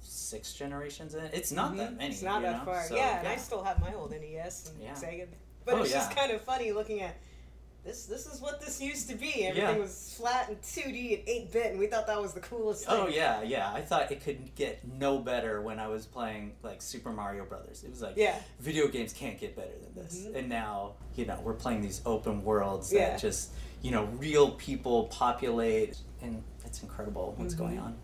six 0.07 0.53
generations 0.53 1.13
in. 1.15 1.23
It's 1.33 1.51
not 1.51 1.75
that 1.77 1.91
Mhm. 1.93 1.97
many. 1.97 2.13
It's 2.13 2.21
not 2.21 2.41
that 2.41 2.59
know? 2.59 2.65
far. 2.65 2.83
So, 2.87 2.95
yeah, 2.95 3.19
and 3.19 3.27
I 3.27 3.35
still 3.35 3.63
have 3.63 3.79
my 3.79 3.93
old 3.93 4.13
NES 4.13 4.69
and 4.69 4.81
Yeah. 4.81 4.93
Sega. 4.93 5.27
But 5.65 5.75
Oh, 5.75 5.81
it's 5.81 5.91
just 5.91 6.15
kind 6.15 6.31
of 6.31 6.41
funny 6.41 6.71
looking 6.71 7.01
at 7.01 7.15
this. 7.83 8.05
This 8.05 8.25
is 8.25 8.39
what 8.41 8.59
this 8.61 8.81
used 8.81 9.09
to 9.09 9.15
be. 9.15 9.45
Everything 9.45 9.75
Yeah. 9.75 9.81
was 9.81 10.13
flat 10.17 10.47
and 10.49 10.61
2D 10.61 11.13
and 11.15 11.27
8 11.27 11.51
bit, 11.51 11.67
and 11.71 11.79
we 11.79 11.87
thought 11.87 12.07
that 12.07 12.21
was 12.21 12.33
the 12.33 12.39
coolest 12.39 12.85
thing. 12.85 12.95
Oh 12.97 13.07
yeah, 13.07 13.41
yeah. 13.41 13.71
I 13.73 13.81
thought 13.81 14.11
it 14.11 14.21
could 14.23 14.55
get 14.55 14.85
no 14.87 15.19
better 15.19 15.61
when 15.61 15.79
I 15.79 15.87
was 15.87 16.05
playing 16.05 16.55
like 16.63 16.81
Super 16.81 17.11
Mario 17.11 17.45
Brothers. 17.45 17.83
It 17.83 17.89
was 17.89 18.01
like 18.01 18.15
Yeah. 18.15 18.39
video 18.59 18.87
games 18.87 19.11
can't 19.13 19.37
get 19.39 19.55
better 19.55 19.77
than 19.81 19.93
this. 20.03 20.19
Mhm. 20.19 20.35
And 20.35 20.49
now, 20.49 20.93
you 21.15 21.25
know, 21.25 21.39
we're 21.43 21.53
playing 21.53 21.81
these 21.81 22.01
open 22.05 22.43
worlds 22.43 22.91
Yeah. 22.93 23.09
that 23.11 23.19
just, 23.19 23.51
you 23.81 23.91
know, 23.91 24.05
real 24.05 24.51
people 24.51 25.07
populate 25.07 25.97
and 26.21 26.43
it's 26.65 26.81
incredible 26.81 27.33
what's 27.37 27.53
Mhm. 27.53 27.57
going 27.57 27.79
on. 27.79 27.97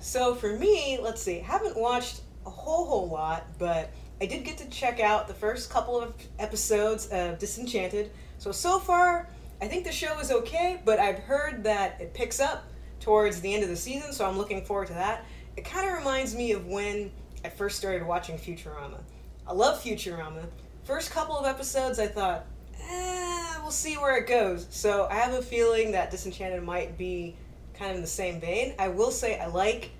So 0.00 0.34
for 0.34 0.56
me, 0.56 0.98
let's 1.00 1.22
see, 1.22 1.38
haven't 1.38 1.76
watched 1.76 2.22
a 2.46 2.50
whole 2.50 2.86
whole 2.86 3.08
lot, 3.08 3.46
but 3.58 3.90
I 4.20 4.26
did 4.26 4.44
get 4.44 4.58
to 4.58 4.68
check 4.70 5.00
out 5.00 5.28
the 5.28 5.34
first 5.34 5.70
couple 5.70 6.00
of 6.00 6.14
episodes 6.38 7.06
of 7.08 7.38
Disenchanted. 7.38 8.10
So 8.38 8.52
so 8.52 8.78
far, 8.78 9.28
I 9.60 9.66
think 9.66 9.84
the 9.84 9.92
show 9.92 10.18
is 10.20 10.30
okay, 10.30 10.80
but 10.84 10.98
I've 10.98 11.18
heard 11.18 11.64
that 11.64 12.00
it 12.00 12.14
picks 12.14 12.38
up 12.40 12.64
towards 13.00 13.40
the 13.40 13.52
end 13.52 13.64
of 13.64 13.68
the 13.68 13.76
season, 13.76 14.12
so 14.12 14.26
I'm 14.26 14.38
looking 14.38 14.64
forward 14.64 14.88
to 14.88 14.94
that. 14.94 15.24
It 15.56 15.64
kind 15.64 15.88
of 15.88 15.98
reminds 15.98 16.34
me 16.34 16.52
of 16.52 16.66
when 16.66 17.10
I 17.44 17.48
first 17.48 17.76
started 17.76 18.06
watching 18.06 18.36
Futurama. 18.38 19.00
I 19.46 19.52
love 19.52 19.82
Futurama. 19.82 20.46
First 20.84 21.10
couple 21.10 21.36
of 21.36 21.46
episodes, 21.46 21.98
I 21.98 22.06
thought, 22.06 22.46
eh, 22.80 23.54
we'll 23.60 23.70
see 23.70 23.94
where 23.96 24.16
it 24.16 24.26
goes. 24.26 24.66
So 24.70 25.08
I 25.10 25.16
have 25.16 25.34
a 25.34 25.42
feeling 25.42 25.92
that 25.92 26.10
Disenchanted 26.10 26.62
might 26.62 26.96
be 26.96 27.36
kind 27.78 27.90
of 27.90 27.96
in 27.96 28.02
the 28.02 28.08
same 28.08 28.40
vein. 28.40 28.74
I 28.78 28.88
will 28.88 29.10
say 29.10 29.38
I 29.38 29.46
like 29.46 29.90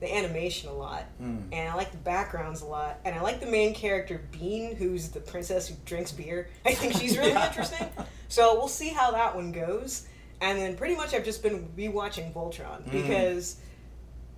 the 0.00 0.12
animation 0.12 0.68
a 0.68 0.72
lot, 0.72 1.04
Mm. 1.20 1.44
and 1.52 1.68
I 1.68 1.74
like 1.74 1.92
the 1.92 1.96
backgrounds 1.98 2.60
a 2.62 2.66
lot, 2.66 2.98
and 3.04 3.14
I 3.14 3.20
like 3.22 3.38
the 3.40 3.46
main 3.46 3.72
character 3.72 4.20
Bean, 4.32 4.74
who's 4.74 5.10
the 5.10 5.20
princess 5.20 5.68
who 5.68 5.76
drinks 5.84 6.10
beer. 6.10 6.48
I 6.66 6.74
think 6.74 6.94
she's 6.94 7.16
really 7.16 7.30
Yeah. 7.30 7.46
interesting. 7.46 7.88
So 8.28 8.54
we'll 8.54 8.66
see 8.68 8.88
how 8.88 9.12
that 9.12 9.34
one 9.36 9.52
goes. 9.52 10.06
And 10.40 10.58
then 10.58 10.76
pretty 10.76 10.96
much 10.96 11.14
I've 11.14 11.24
just 11.24 11.40
been 11.42 11.68
rewatching 11.76 12.32
Voltron 12.34 12.82
Mm. 12.82 12.90
because 12.90 13.56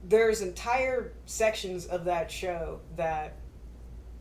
there's 0.07 0.43
entire 0.43 1.13
sections 1.25 1.87
of 1.87 2.05
that 2.05 2.31
show 2.31 2.81
that 2.97 3.37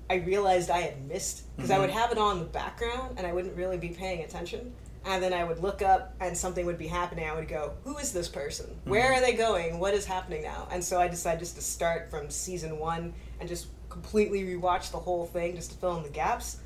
I 0.10 0.16
realized 0.16 0.70
I 0.70 0.80
had 0.80 1.06
missed 1.10 1.44
because 1.58 1.72
I 1.72 1.80
would 1.80 1.90
Mhm. 1.90 1.94
have 1.94 2.12
it 2.14 2.18
on 2.18 2.40
the 2.40 2.46
background 2.46 3.16
and 3.18 3.28
I 3.28 3.34
wouldn't 3.34 3.56
really 3.58 3.78
be 3.78 3.90
paying 3.90 4.22
attention. 4.24 4.74
And 5.06 5.22
then 5.22 5.34
I 5.34 5.44
would 5.44 5.60
look 5.60 5.82
up 5.82 6.14
and 6.22 6.38
something 6.38 6.66
would 6.66 6.78
be 6.78 6.88
happening. 6.88 7.28
I 7.30 7.36
would 7.36 7.48
go, 7.48 7.74
Who 7.84 7.98
is 7.98 8.14
this 8.14 8.30
person? 8.30 8.80
Where 8.86 9.12
Mhm. 9.12 9.18
are 9.18 9.22
they 9.22 9.34
going? 9.34 9.80
What 9.80 9.94
is 9.94 10.06
happening 10.06 10.44
now? 10.44 10.68
And 10.72 10.84
so 10.84 11.00
I 11.00 11.08
decided 11.08 11.40
just 11.40 11.56
to 11.56 11.62
start 11.62 12.10
from 12.10 12.30
season 12.30 12.80
one 12.80 13.14
and 13.40 13.50
just 13.50 13.68
completely 13.90 14.44
rewatch 14.44 14.92
the 14.92 15.00
whole 15.00 15.26
thing 15.26 15.56
just 15.56 15.72
to 15.72 15.78
fill 15.78 15.98
in 15.98 16.04
the 16.04 16.10
gaps. 16.10 16.58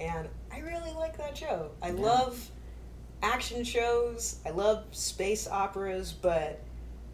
And 0.00 0.28
I 0.50 0.58
really 0.60 0.92
like 0.92 1.16
that 1.18 1.36
show. 1.36 1.70
I 1.82 1.88
Yeah. 1.90 2.00
love 2.00 2.50
action 3.22 3.62
shows, 3.62 4.40
I 4.44 4.50
love 4.50 4.84
space 4.90 5.46
operas, 5.46 6.12
but 6.12 6.60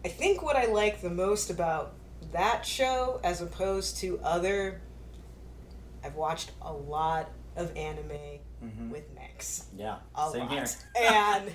I 0.03 0.07
think 0.07 0.41
what 0.41 0.55
I 0.55 0.65
like 0.65 1.01
the 1.01 1.09
most 1.09 1.49
about 1.51 1.93
that 2.31 2.65
show 2.65 3.19
as 3.23 3.41
opposed 3.41 3.97
to 3.97 4.19
other 4.23 4.81
I've 6.03 6.15
watched 6.15 6.51
a 6.61 6.71
lot 6.71 7.29
of 7.57 7.75
anime 7.75 8.39
Mhm. 8.63 8.89
with 8.89 9.13
mechs. 9.39 9.65
Yeah, 9.75 9.97
A 10.15 10.29
same 10.31 10.41
lot. 10.41 10.51
here. 10.51 10.65
and 11.01 11.51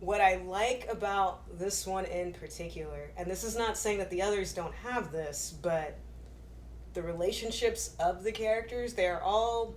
what 0.00 0.20
I 0.20 0.36
like 0.36 0.86
about 0.90 1.58
this 1.58 1.86
one 1.86 2.04
in 2.04 2.32
particular, 2.32 3.10
and 3.16 3.30
this 3.30 3.44
is 3.44 3.56
not 3.56 3.76
saying 3.76 3.98
that 3.98 4.10
the 4.10 4.22
others 4.22 4.52
don't 4.52 4.74
have 4.74 5.10
this, 5.10 5.54
but 5.62 5.96
the 6.94 7.02
relationships 7.02 7.94
of 7.98 8.22
the 8.24 8.32
characters, 8.32 8.94
they 8.94 9.06
are 9.06 9.20
all 9.22 9.74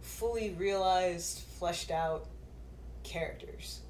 fully 0.00 0.50
realized, 0.50 1.40
fleshed 1.58 1.90
out 1.90 2.26
characters. 3.04 3.80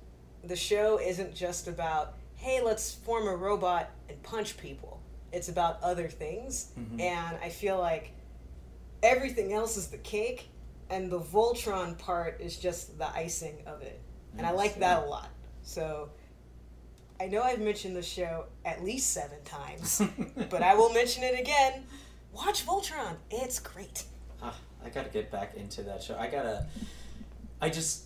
The 0.44 0.56
show 0.56 0.98
isn't 0.98 1.34
just 1.34 1.68
about, 1.68 2.14
hey, 2.36 2.60
let's 2.62 2.94
form 2.94 3.28
a 3.28 3.36
robot 3.36 3.90
and 4.08 4.20
punch 4.22 4.56
people. 4.56 5.00
It's 5.32 5.48
about 5.48 5.82
other 5.82 6.08
things. 6.08 6.72
Mhm. 6.78 7.00
And 7.00 7.38
I 7.42 7.48
feel 7.48 7.78
like 7.78 8.12
everything 9.02 9.52
else 9.52 9.76
is 9.76 9.88
the 9.88 9.98
cake, 9.98 10.48
and 10.92 11.10
the 11.10 11.18
Voltron 11.18 11.98
part 11.98 12.40
is 12.40 12.56
just 12.58 12.98
the 12.98 13.08
icing 13.16 13.56
of 13.66 13.80
it. 13.82 14.00
And 14.36 14.46
I 14.46 14.50
like 14.52 14.78
that 14.80 15.02
a 15.02 15.06
lot. 15.06 15.30
So 15.62 16.10
I 17.20 17.26
know 17.26 17.42
I've 17.42 17.60
mentioned 17.60 17.96
the 17.96 18.02
show 18.02 18.44
at 18.64 18.84
least 18.84 19.10
seven 19.12 19.42
times, 19.44 20.02
but 20.50 20.62
I 20.62 20.74
will 20.74 20.92
mention 20.92 21.22
it 21.24 21.38
again. 21.40 21.84
Watch 22.32 22.66
Voltron. 22.66 23.16
It's 23.30 23.58
great. 23.58 24.04
Ah, 24.42 24.56
I 24.84 24.90
gotta 24.90 25.08
get 25.08 25.30
back 25.30 25.54
into 25.56 25.82
that 25.84 26.02
show. 26.02 26.16
I 26.18 26.28
gotta. 26.28 26.66
I 27.60 27.68
just 27.70 28.04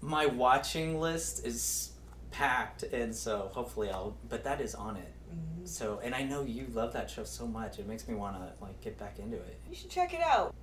my 0.00 0.26
watching 0.26 1.00
list 1.00 1.44
is 1.46 1.92
packed, 2.30 2.82
and 2.84 3.14
so 3.14 3.50
hopefully 3.52 3.90
I'll. 3.90 4.16
But 4.28 4.44
that 4.44 4.60
is 4.60 4.74
on 4.74 4.96
it. 4.96 5.12
Mhm. 5.32 5.66
So, 5.68 6.00
and 6.02 6.14
I 6.14 6.22
know 6.22 6.42
you 6.42 6.66
love 6.72 6.92
that 6.92 7.10
show 7.10 7.24
so 7.24 7.46
much. 7.46 7.78
It 7.78 7.86
makes 7.88 8.06
me 8.06 8.14
want 8.14 8.36
to 8.36 8.52
like 8.64 8.80
get 8.80 8.98
back 8.98 9.18
into 9.18 9.36
it. 9.36 9.58
You 9.68 9.74
should 9.74 9.90
check 9.90 10.12
it 10.14 10.20
out. 10.20 10.54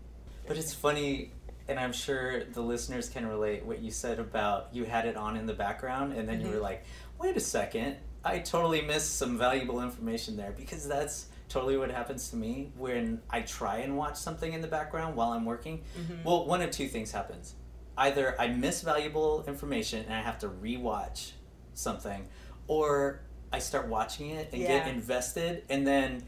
But 0.48 0.58
it's 0.58 0.74
funny, 0.74 1.32
and 1.72 1.80
I'm 1.80 1.94
sure 1.94 2.44
the 2.44 2.62
listeners 2.62 3.10
can 3.10 3.26
relate 3.26 3.66
what 3.66 3.80
you 3.80 3.90
said 3.92 4.20
about 4.20 4.68
you 4.74 4.84
had 4.84 5.06
it 5.06 5.16
on 5.18 5.36
in 5.38 5.46
the 5.48 5.54
background, 5.54 6.14
and 6.14 6.28
then 6.30 6.42
you 6.42 6.48
Mhm. 6.48 6.54
were 6.56 6.60
like, 6.60 6.84
"Wait 7.18 7.36
a 7.36 7.40
second, 7.40 7.98
I 8.24 8.40
totally 8.40 8.82
missed 8.82 9.16
some 9.18 9.38
valuable 9.38 9.82
information 9.82 10.36
there," 10.38 10.52
because 10.52 10.88
that's 10.88 11.28
totally 11.50 11.78
what 11.78 11.90
happens 11.90 12.30
to 12.30 12.36
me 12.36 12.72
when 12.78 13.22
I 13.30 13.42
try 13.42 13.78
and 13.78 13.98
watch 13.98 14.18
something 14.18 14.54
in 14.54 14.62
the 14.62 14.68
background 14.68 15.16
while 15.16 15.32
I'm 15.32 15.46
working. 15.46 15.84
Mhm. 15.98 16.24
Well, 16.24 16.46
one 16.46 16.62
of 16.62 16.72
two 16.72 16.88
things 16.88 17.12
happens: 17.12 17.56
either 17.98 18.36
I 18.40 18.48
miss 18.48 18.82
valuable 18.82 19.44
information 19.48 20.04
and 20.06 20.14
I 20.14 20.22
have 20.22 20.38
to 20.40 20.50
rewatch 20.50 21.32
something, 21.74 22.28
or 22.68 23.22
I 23.52 23.60
start 23.60 23.88
watching 23.88 24.30
it 24.30 24.50
and 24.54 24.62
Yeah. 24.62 24.80
get 24.80 24.88
invested, 24.90 25.64
and 25.70 25.86
then 25.88 26.24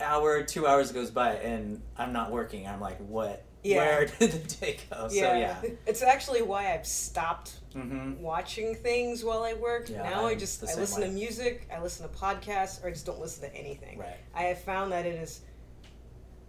hour, 0.00 0.42
two 0.42 0.66
hours 0.66 0.90
goes 0.92 1.10
by, 1.10 1.34
and 1.36 1.82
I'm 1.96 2.12
not 2.12 2.30
working. 2.30 2.66
I'm 2.66 2.80
like, 2.80 2.98
what? 2.98 3.44
Yeah. 3.64 3.78
Where 3.78 4.06
did 4.06 4.30
the 4.32 4.56
day 4.56 4.76
go? 4.90 5.08
So 5.08 5.14
yeah. 5.16 5.60
It's 5.86 6.02
actually 6.02 6.42
why 6.42 6.72
I've 6.74 6.86
stopped 6.86 7.60
Mm-hmm. 7.74 8.22
watching 8.22 8.76
things 8.76 9.24
while 9.24 9.42
I 9.42 9.54
work. 9.54 9.88
Yeah, 9.90 10.04
now 10.08 10.26
I 10.26 10.30
I'm 10.30 10.38
just 10.38 10.62
I 10.62 10.72
listen 10.76 11.00
way. 11.02 11.08
to 11.08 11.12
music, 11.12 11.68
I 11.76 11.82
listen 11.82 12.08
to 12.08 12.16
podcasts, 12.16 12.80
or 12.84 12.86
I 12.86 12.90
just 12.92 13.04
don't 13.04 13.18
listen 13.18 13.50
to 13.50 13.56
anything. 13.56 13.98
Right. 13.98 14.14
I 14.32 14.42
have 14.44 14.60
found 14.60 14.92
that 14.92 15.06
it 15.06 15.16
is 15.16 15.40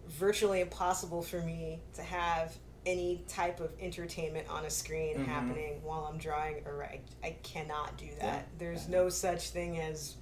virtually 0.07 0.61
impossible 0.61 1.23
for 1.23 1.41
me 1.41 1.79
to 1.95 2.03
have 2.03 2.55
any 2.85 3.23
type 3.27 3.59
of 3.59 3.71
entertainment 3.81 4.47
on 4.49 4.65
a 4.65 4.69
screen 4.69 5.17
Mhm. 5.17 5.25
happening 5.25 5.81
while 5.81 6.05
I'm 6.11 6.19
drawing 6.19 6.57
or 6.67 6.83
I, 6.83 6.99
I 7.23 7.31
cannot 7.41 7.97
do 7.97 8.05
that. 8.19 8.21
Yeah. 8.21 8.41
There's 8.59 8.83
Yeah. 8.87 8.97
no 8.97 9.09
such 9.09 9.49
thing 9.49 9.79
as 9.79 10.17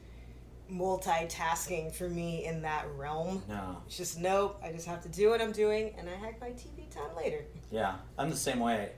multitasking 0.71 1.93
for 1.93 2.07
me 2.09 2.45
in 2.45 2.61
that 2.61 2.85
realm. 2.95 3.43
No. 3.49 3.77
It's 3.85 3.97
just 3.97 4.19
nope, 4.19 4.57
I 4.63 4.71
just 4.71 4.87
have 4.87 5.01
to 5.03 5.09
do 5.09 5.29
what 5.29 5.41
I'm 5.41 5.51
doing 5.51 5.93
and 5.97 6.09
I 6.09 6.13
have 6.15 6.39
my 6.39 6.51
TV 6.51 6.82
time 6.93 7.15
later. 7.15 7.43
Yeah, 7.71 7.95
I'm 8.17 8.29
the 8.29 8.35
same 8.35 8.59
way. 8.59 8.91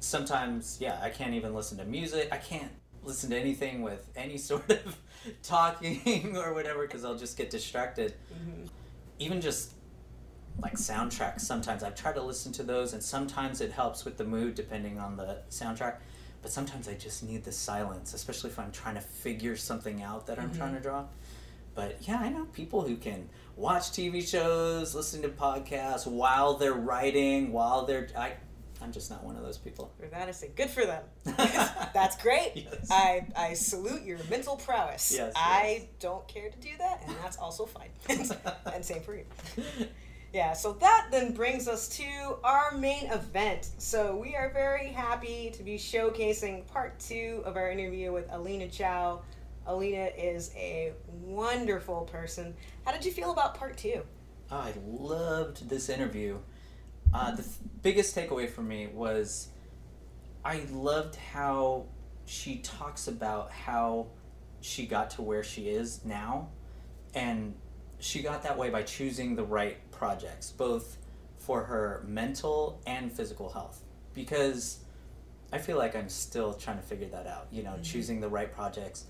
Sometimes, 0.00 0.78
yeah, 0.80 0.98
I 1.02 1.10
can't 1.10 1.34
even 1.34 1.54
listen 1.54 1.78
to 1.78 1.84
music. 1.84 2.28
I 2.30 2.36
can't 2.36 2.70
listen 3.02 3.30
to 3.30 3.38
anything 3.38 3.82
with 3.82 4.08
any 4.16 4.38
sort 4.50 4.68
of 4.70 4.96
talking 5.42 6.36
or 6.36 6.52
whatever 6.54 6.82
because 6.82 7.04
I'll 7.04 7.16
just 7.18 7.36
get 7.36 7.50
distracted. 7.50 8.14
hmm 8.32 8.66
Even 9.18 9.40
just 9.40 9.72
like 10.60 10.74
soundtracks, 10.74 11.40
sometimes 11.42 11.82
I've 11.84 11.94
tried 11.94 12.14
to 12.16 12.22
listen 12.22 12.52
to 12.52 12.62
those, 12.62 12.92
and 12.92 13.02
sometimes 13.02 13.60
it 13.60 13.70
helps 13.72 14.04
with 14.04 14.16
the 14.16 14.24
mood 14.24 14.54
depending 14.54 14.98
on 14.98 15.16
the 15.16 15.38
soundtrack. 15.50 15.96
But 16.42 16.52
sometimes 16.52 16.88
I 16.88 16.94
just 16.94 17.22
need 17.24 17.44
the 17.44 17.52
silence, 17.52 18.14
especially 18.14 18.50
if 18.50 18.58
I'm 18.58 18.70
trying 18.70 18.94
to 18.94 19.00
figure 19.00 19.56
something 19.56 20.02
out 20.02 20.26
that 20.28 20.38
I'm 20.38 20.54
trying 20.54 20.74
to 20.74 20.80
draw. 20.80 21.04
But 21.74 21.98
yeah, 22.02 22.18
I 22.20 22.28
know 22.28 22.44
people 22.46 22.82
who 22.82 22.96
can 22.96 23.28
watch 23.58 23.90
TV 23.90 24.26
shows, 24.26 24.94
listen 24.94 25.20
to 25.22 25.28
podcasts 25.28 26.06
while 26.06 26.54
they're 26.54 26.72
writing, 26.72 27.52
while 27.52 27.84
they're. 27.84 28.08
I, 28.16 28.32
I'm 28.80 28.92
just 28.92 29.10
not 29.10 29.24
one 29.24 29.36
of 29.36 29.42
those 29.42 29.58
people. 29.58 29.92
For 29.98 30.06
that 30.06 30.28
I 30.28 30.30
say 30.30 30.50
good 30.54 30.70
for 30.70 30.86
them. 30.86 31.02
That's 31.24 32.16
great. 32.16 32.52
Yes. 32.54 32.88
I, 32.90 33.26
I 33.36 33.54
salute 33.54 34.02
your 34.02 34.18
mental 34.30 34.56
prowess. 34.56 35.12
Yes, 35.14 35.32
I 35.36 35.80
yes. 35.80 35.88
don't 35.98 36.26
care 36.28 36.48
to 36.48 36.58
do 36.58 36.70
that, 36.78 37.02
and 37.04 37.16
that's 37.22 37.36
also 37.36 37.66
fine. 37.66 37.88
and 38.72 38.84
same 38.84 39.02
for 39.02 39.16
you. 39.16 39.24
Yeah, 40.32 40.52
so 40.52 40.74
that 40.74 41.08
then 41.10 41.32
brings 41.32 41.68
us 41.68 41.88
to 41.96 42.04
our 42.44 42.72
main 42.72 43.10
event. 43.10 43.70
So 43.78 44.14
we 44.14 44.36
are 44.36 44.50
very 44.50 44.88
happy 44.88 45.50
to 45.54 45.62
be 45.62 45.76
showcasing 45.76 46.66
part 46.66 46.98
two 47.00 47.42
of 47.46 47.56
our 47.56 47.70
interview 47.70 48.12
with 48.12 48.26
Alina 48.30 48.68
Chau. 48.68 49.22
Alina 49.72 50.08
is 50.16 50.50
a 50.56 50.92
wonderful 51.22 52.02
person. 52.10 52.54
How 52.84 52.92
did 52.92 53.04
you 53.04 53.12
feel 53.12 53.30
about 53.30 53.54
part 53.54 53.76
two? 53.76 54.02
I 54.50 54.72
loved 54.86 55.68
this 55.68 55.90
interview. 55.90 56.38
Uh, 57.12 57.32
the 57.32 57.42
th- 57.42 57.54
biggest 57.82 58.16
takeaway 58.16 58.48
for 58.48 58.62
me 58.62 58.86
was 58.86 59.48
I 60.42 60.62
loved 60.72 61.16
how 61.16 61.84
she 62.24 62.56
talks 62.58 63.08
about 63.08 63.50
how 63.50 64.06
she 64.62 64.86
got 64.86 65.10
to 65.10 65.22
where 65.22 65.44
she 65.44 65.68
is 65.68 66.02
now. 66.04 66.48
And 67.14 67.54
she 67.98 68.22
got 68.22 68.42
that 68.44 68.56
way 68.56 68.70
by 68.70 68.82
choosing 68.82 69.36
the 69.36 69.44
right 69.44 69.78
projects, 69.90 70.50
both 70.50 70.96
for 71.36 71.64
her 71.64 72.04
mental 72.06 72.80
and 72.86 73.12
physical 73.12 73.50
health. 73.50 73.82
Because 74.14 74.78
I 75.52 75.58
feel 75.58 75.76
like 75.76 75.94
I'm 75.94 76.08
still 76.08 76.54
trying 76.54 76.76
to 76.78 76.82
figure 76.82 77.08
that 77.08 77.26
out, 77.26 77.48
you 77.50 77.62
know, 77.62 77.72
Mhm. 77.72 77.84
choosing 77.84 78.20
the 78.20 78.28
right 78.28 78.52
projects 78.52 79.04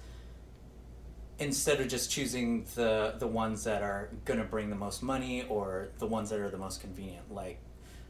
instead 1.38 1.80
of 1.80 1.88
just 1.88 2.10
choosing 2.10 2.64
the 2.74 3.14
the 3.18 3.26
ones 3.26 3.64
that 3.64 3.82
are 3.82 4.08
going 4.24 4.38
to 4.40 4.44
bring 4.46 4.70
the 4.70 4.76
most 4.76 5.02
money 5.02 5.44
or 5.48 5.88
the 5.98 6.06
ones 6.06 6.30
that 6.30 6.40
are 6.40 6.50
the 6.50 6.58
most 6.58 6.80
convenient 6.80 7.32
like 7.32 7.58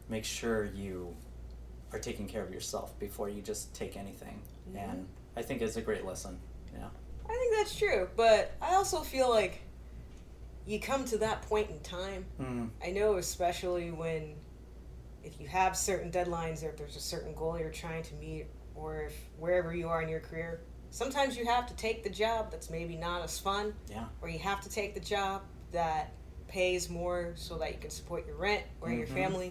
make 0.09 0.25
sure 0.25 0.65
you 0.65 1.15
are 1.93 1.99
taking 1.99 2.27
care 2.27 2.43
of 2.43 2.51
yourself 2.51 2.97
before 2.99 3.29
you 3.29 3.41
just 3.41 3.73
take 3.75 3.95
anything 3.97 4.41
Mhm. 4.71 4.77
and 4.91 5.07
i 5.35 5.41
think 5.41 5.61
it's 5.61 5.75
a 5.77 5.81
great 5.81 6.05
lesson 6.05 6.39
yeah 6.73 6.87
I 7.31 7.33
think 7.33 7.55
that's 7.57 7.75
true, 7.77 8.09
but 8.15 8.53
I 8.59 8.73
also 8.73 9.01
feel 9.01 9.29
like 9.29 9.61
you 10.65 10.79
come 10.79 11.05
to 11.05 11.17
that 11.19 11.43
point 11.43 11.69
in 11.69 11.79
time. 11.81 12.25
Mm. 12.41 12.69
I 12.83 12.89
know, 12.89 13.17
especially 13.17 13.91
when 13.91 14.33
if 15.23 15.39
you 15.39 15.47
have 15.47 15.77
certain 15.77 16.09
deadlines 16.11 16.63
or 16.63 16.69
if 16.69 16.77
there's 16.77 16.95
a 16.95 16.99
certain 16.99 17.35
goal 17.35 17.59
you're 17.59 17.69
trying 17.69 18.01
to 18.01 18.15
meet, 18.15 18.47
or 18.73 19.03
if 19.03 19.13
wherever 19.37 19.75
you 19.75 19.87
are 19.89 20.01
in 20.01 20.09
your 20.09 20.21
career, 20.21 20.61
sometimes 20.91 21.37
you 21.37 21.45
have 21.45 21.65
to 21.67 21.75
take 21.75 22.03
the 22.03 22.09
job 22.09 22.51
that's 22.51 22.69
maybe 22.69 22.95
not 22.95 23.21
as 23.23 23.39
fun, 23.39 23.73
Yeah. 23.89 24.05
or 24.21 24.29
you 24.29 24.39
have 24.39 24.61
to 24.61 24.69
take 24.69 24.93
the 24.93 24.99
job 24.99 25.41
that 25.71 26.11
pays 26.47 26.89
more 26.89 27.33
so 27.35 27.57
that 27.59 27.71
you 27.73 27.79
can 27.79 27.89
support 27.91 28.25
your 28.25 28.35
rent 28.35 28.63
or 28.81 28.89
your 28.91 29.05
Mhm. 29.07 29.13
family. 29.13 29.47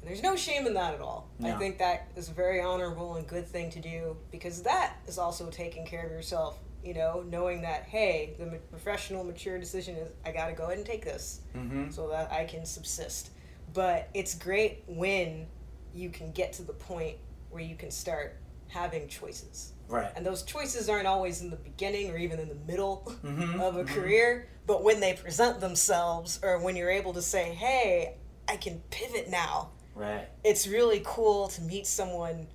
And 0.00 0.08
there's 0.08 0.22
no 0.22 0.36
shame 0.36 0.66
in 0.66 0.74
that 0.74 0.94
at 0.94 1.00
all. 1.00 1.28
I 1.42 1.52
think 1.52 1.78
that 1.78 2.08
is 2.16 2.28
a 2.28 2.32
very 2.32 2.60
honorable 2.60 3.14
and 3.16 3.26
good 3.26 3.46
thing 3.48 3.70
to 3.70 3.80
do 3.80 4.16
because 4.30 4.62
that 4.62 4.96
is 5.06 5.18
also 5.18 5.50
taking 5.50 5.86
care 5.86 6.04
of 6.04 6.12
yourself. 6.12 6.58
You 6.84 6.94
know, 6.94 7.22
knowing 7.22 7.62
that 7.62 7.84
hey, 7.84 8.34
the 8.38 8.46
professional, 8.70 9.24
mature 9.24 9.58
decision 9.58 9.96
is 9.96 10.12
I 10.24 10.30
got 10.32 10.46
to 10.46 10.52
go 10.52 10.64
ahead 10.66 10.78
and 10.78 10.86
take 10.86 11.04
this 11.04 11.40
Mm-hmm. 11.56 11.90
so 11.90 12.08
that 12.10 12.30
I 12.30 12.44
can 12.44 12.64
subsist. 12.64 13.30
But 13.72 14.08
it's 14.14 14.34
great 14.34 14.84
when 14.86 15.48
you 15.92 16.10
can 16.10 16.30
get 16.32 16.52
to 16.54 16.62
the 16.62 16.72
point 16.74 17.16
where 17.50 17.62
you 17.62 17.74
can 17.74 17.90
start 17.90 18.36
having 18.68 19.08
choices. 19.08 19.72
Right. 19.88 20.12
And 20.16 20.24
those 20.24 20.42
choices 20.42 20.88
aren't 20.88 21.06
always 21.06 21.40
in 21.40 21.50
the 21.50 21.56
beginning 21.56 22.10
or 22.10 22.16
even 22.18 22.38
in 22.38 22.48
the 22.48 22.54
middle 22.54 23.02
Mhm, 23.24 23.60
of 23.60 23.76
a 23.76 23.84
mhm. 23.84 23.88
career, 23.88 24.48
but 24.66 24.84
when 24.84 25.00
they 25.00 25.14
present 25.14 25.60
themselves 25.60 26.38
or 26.42 26.58
when 26.60 26.76
you're 26.76 26.90
able 26.90 27.14
to 27.14 27.22
say, 27.22 27.54
hey, 27.54 28.14
I 28.46 28.56
can 28.56 28.80
pivot 28.90 29.28
now, 29.30 29.70
Right. 29.94 30.28
it's 30.44 30.66
really 30.66 31.02
cool 31.04 31.48
to 31.48 31.62
meet 31.62 31.86
someone 31.86 32.48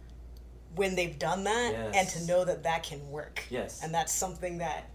when 0.75 0.95
they've 0.95 1.17
done 1.19 1.43
that 1.43 1.73
and 1.95 2.07
to 2.09 2.25
know 2.25 2.45
that 2.45 2.63
that 2.63 2.83
can 2.83 3.09
work. 3.11 3.43
Yes. 3.49 3.81
And 3.83 3.93
that's 3.93 4.11
something 4.11 4.59
that 4.59 4.89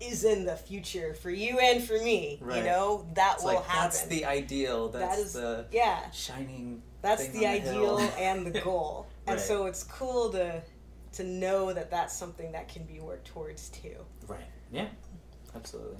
is 0.00 0.24
in 0.24 0.44
the 0.44 0.56
future 0.56 1.14
for 1.14 1.30
you 1.30 1.58
and 1.58 1.82
for 1.82 1.94
me. 1.98 2.38
You 2.40 2.62
know, 2.62 3.06
that 3.14 3.34
It's 3.36 3.44
will 3.44 3.54
like 3.54 3.64
happen. 3.64 3.82
that's 3.84 4.02
the 4.06 4.24
ideal. 4.26 4.88
That's 4.88 5.16
that 5.16 5.22
is 5.22 5.32
the 5.34 5.66
yeah. 5.70 6.10
shining. 6.10 6.82
That's 7.02 7.28
the 7.28 7.46
on 7.46 7.52
ideal 7.54 7.98
and 8.18 8.46
the 8.46 8.60
goal. 8.60 9.06
And 9.26 9.40
so 9.40 9.64
it's 9.66 9.82
cool 9.84 10.30
to 10.32 10.62
to 11.14 11.24
know 11.24 11.72
that 11.72 11.90
that's 11.90 12.14
something 12.16 12.52
that 12.52 12.68
can 12.68 12.84
be 12.84 13.00
worked 13.00 13.26
towards 13.28 13.68
too. 13.70 13.96
Right. 14.26 14.40
Yeah. 14.72 14.88
Absolutely. 15.54 15.98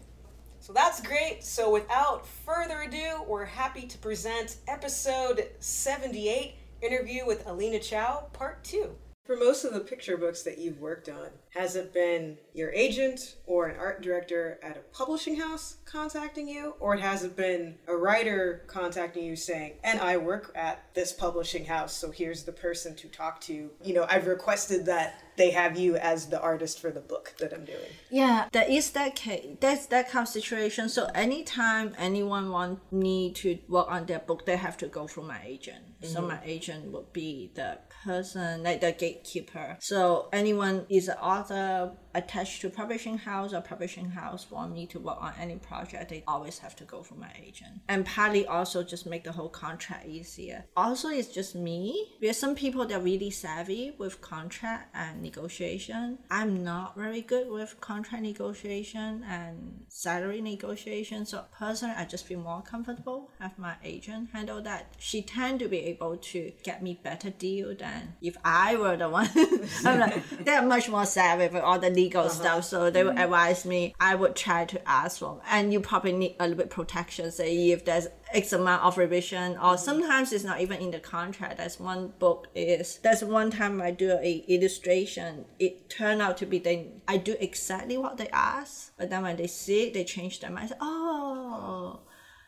So 0.61 0.72
that's 0.72 1.00
great. 1.00 1.44
So 1.44 1.70
without 1.70 2.27
further 2.27 2.83
ado, 2.83 3.22
we're 3.27 3.44
happy 3.44 3.87
to 3.87 3.98
present 3.98 4.57
episode 4.66 5.48
78 5.59 6.55
interview 6.81 7.27
with 7.27 7.46
Alina 7.46 7.79
Chau, 7.79 8.29
part 8.33 8.64
2. 8.64 8.90
For 9.24 9.37
most 9.37 9.64
of 9.64 9.72
the 9.72 9.80
picture 9.80 10.18
books 10.18 10.42
that 10.42 10.58
you've 10.58 10.80
worked 10.80 11.08
on, 11.08 11.28
has 11.54 11.76
it 11.76 11.94
been 11.94 12.37
your 12.52 12.70
agent 12.72 13.37
or 13.46 13.68
an 13.68 13.78
art 13.78 14.02
director 14.02 14.58
at 14.62 14.76
a 14.76 14.80
publishing 14.94 15.37
house 15.37 15.78
contacting 15.87 16.46
you? 16.46 16.74
Or 16.78 16.96
has 16.96 17.24
it 17.24 17.34
been 17.34 17.76
a 17.87 17.96
writer 17.96 18.64
contacting 18.66 19.24
you 19.24 19.34
saying, 19.34 19.76
and 19.82 19.98
I 19.98 20.18
work 20.18 20.52
at 20.54 20.84
this 20.92 21.10
publishing 21.10 21.64
house, 21.64 21.96
so 21.96 22.10
here's 22.10 22.42
the 22.42 22.52
person 22.52 22.94
to 22.96 23.08
talk 23.08 23.40
to? 23.42 23.70
You 23.82 23.94
know, 23.94 24.06
I've 24.10 24.26
requested 24.26 24.84
that 24.87 25.23
they 25.37 25.51
have 25.51 25.79
you 25.79 25.97
as 25.97 26.27
the 26.27 26.40
artist 26.40 26.81
for 26.81 26.90
the 26.90 27.01
book 27.01 27.35
that 27.38 27.53
I'm 27.53 27.64
doing. 27.64 27.79
Yeah, 28.11 28.49
that 28.53 28.70
is 28.70 28.90
that 28.92 29.16
case. 29.16 29.57
That's 29.61 29.87
that 29.87 30.11
kind 30.11 30.27
of 30.27 30.33
situation. 30.33 30.88
So 30.88 31.07
anytime 31.14 31.94
anyone 31.99 32.51
want 32.51 32.81
me 32.92 33.33
to 33.33 33.59
work 33.68 33.90
on 33.90 34.07
their 34.07 34.20
book, 34.20 34.47
they 34.47 34.57
have 34.57 34.77
to 34.79 34.87
go 34.87 35.07
through 35.07 35.25
my 35.25 35.40
agent. 35.44 35.85
So 36.03 36.18
mm-hmm. 36.18 36.29
my 36.29 36.40
agent 36.44 36.92
would 36.92 37.12
be 37.12 37.51
the 37.55 37.79
person, 38.05 38.62
like 38.62 38.81
the 38.81 38.92
gatekeeper. 38.92 39.77
So 39.81 40.29
anyone 40.33 40.87
is 40.88 41.09
an 41.09 41.16
author 41.18 41.92
attached 42.14 42.61
to 42.61 42.70
publishing 42.70 43.18
house 43.18 43.53
or 43.53 43.61
publishing 43.61 44.11
house 44.11 44.51
want 44.51 44.73
me 44.73 44.87
to 44.87 45.01
work 45.01 45.18
on 45.20 45.33
any 45.38 45.57
project, 45.57 46.11
they 46.11 46.23
always 46.29 46.59
have 46.59 46.77
to 46.77 46.85
go 46.85 47.03
through 47.03 47.18
my 47.18 47.33
agent. 47.42 47.81
And 47.88 48.07
partly 48.07 48.47
also 48.47 48.83
just 48.83 49.07
make 49.07 49.25
the 49.25 49.33
whole 49.33 49.49
contract 49.49 50.07
easier. 50.07 50.64
Also, 50.77 51.09
it's 51.09 51.29
just 51.29 51.55
me. 51.55 52.12
Because 52.20 52.38
some 52.38 52.55
people 52.55 52.87
that 52.87 52.94
are 52.94 53.03
really 53.03 53.31
savvy 53.31 53.94
with 53.99 54.20
contract 54.20 54.94
and 54.94 55.23
negotiation. 55.24 56.18
I'm 56.30 56.62
not 56.62 56.96
very 56.96 57.20
good 57.20 57.50
with 57.50 57.80
contract 57.80 58.22
negotiation 58.22 59.24
and 59.28 59.84
salary 59.88 60.40
negotiation. 60.40 61.26
So 61.26 61.44
personally, 61.58 61.96
I 61.96 62.04
just 62.04 62.26
feel 62.26 62.40
more 62.40 62.62
comfortable 62.62 63.30
have 63.40 63.58
my 63.58 63.74
agent 63.84 64.30
handle 64.32 64.60
that. 64.62 64.94
She 64.98 65.22
tend 65.22 65.60
to 65.60 65.68
be 65.68 65.80
able 65.80 66.16
to 66.16 66.52
get 66.62 66.82
me 66.82 66.98
better 67.02 67.30
deal 67.30 67.74
than 67.74 68.14
if 68.20 68.37
I 68.44 68.76
were 68.76 68.96
the 68.96 69.08
one. 69.08 69.28
I'm 69.84 70.00
like 70.00 70.44
they're 70.44 70.62
much 70.62 70.88
more 70.88 71.06
savvy 71.06 71.48
with 71.48 71.62
all 71.62 71.78
the 71.78 71.90
legal 71.90 72.22
uh-huh. 72.22 72.30
stuff, 72.30 72.64
so 72.64 72.90
they 72.90 73.04
would 73.04 73.14
mm-hmm. 73.14 73.24
advise 73.24 73.64
me. 73.64 73.94
I 74.00 74.14
would 74.14 74.37
try 74.37 74.64
to 74.66 74.88
ask 74.88 75.18
for, 75.18 75.40
and 75.50 75.72
you 75.72 75.80
probably 75.80 76.12
need 76.12 76.37
a 76.38 76.44
little 76.44 76.58
bit 76.58 76.70
protection. 76.70 77.30
Say 77.30 77.70
if 77.70 77.84
there's 77.84 78.08
X 78.35 78.53
amount 78.53 78.83
of 78.83 78.99
revision, 78.99 79.53
or 79.53 79.75
mm-hmm. 79.75 79.77
sometimes 79.77 80.33
it's 80.33 80.44
not 80.44 80.61
even 80.61 80.81
in 80.81 80.90
the 80.90 81.01
contract. 81.01 81.59
That's 81.59 81.79
one 81.79 82.12
book 82.18 82.49
is. 82.55 82.99
That's 83.03 83.23
one 83.23 83.51
time 83.51 83.81
I 83.81 83.90
do 83.90 84.18
a 84.20 84.44
illustration. 84.49 85.44
It 85.59 85.88
turned 85.88 86.20
out 86.20 86.37
to 86.38 86.47
be 86.47 86.59
they 86.59 86.88
I 87.07 87.16
do 87.16 87.37
exactly 87.40 87.97
what 87.97 88.16
they 88.16 88.29
ask, 88.29 88.92
but 88.99 89.11
then 89.11 89.23
when 89.23 89.37
they 89.37 89.47
see 89.47 89.85
it, 89.85 89.94
they 89.94 90.05
change 90.05 90.40
their 90.40 90.51
mind. 90.51 90.66
I 90.66 90.68
say, 90.68 90.77
oh. 90.81 92.01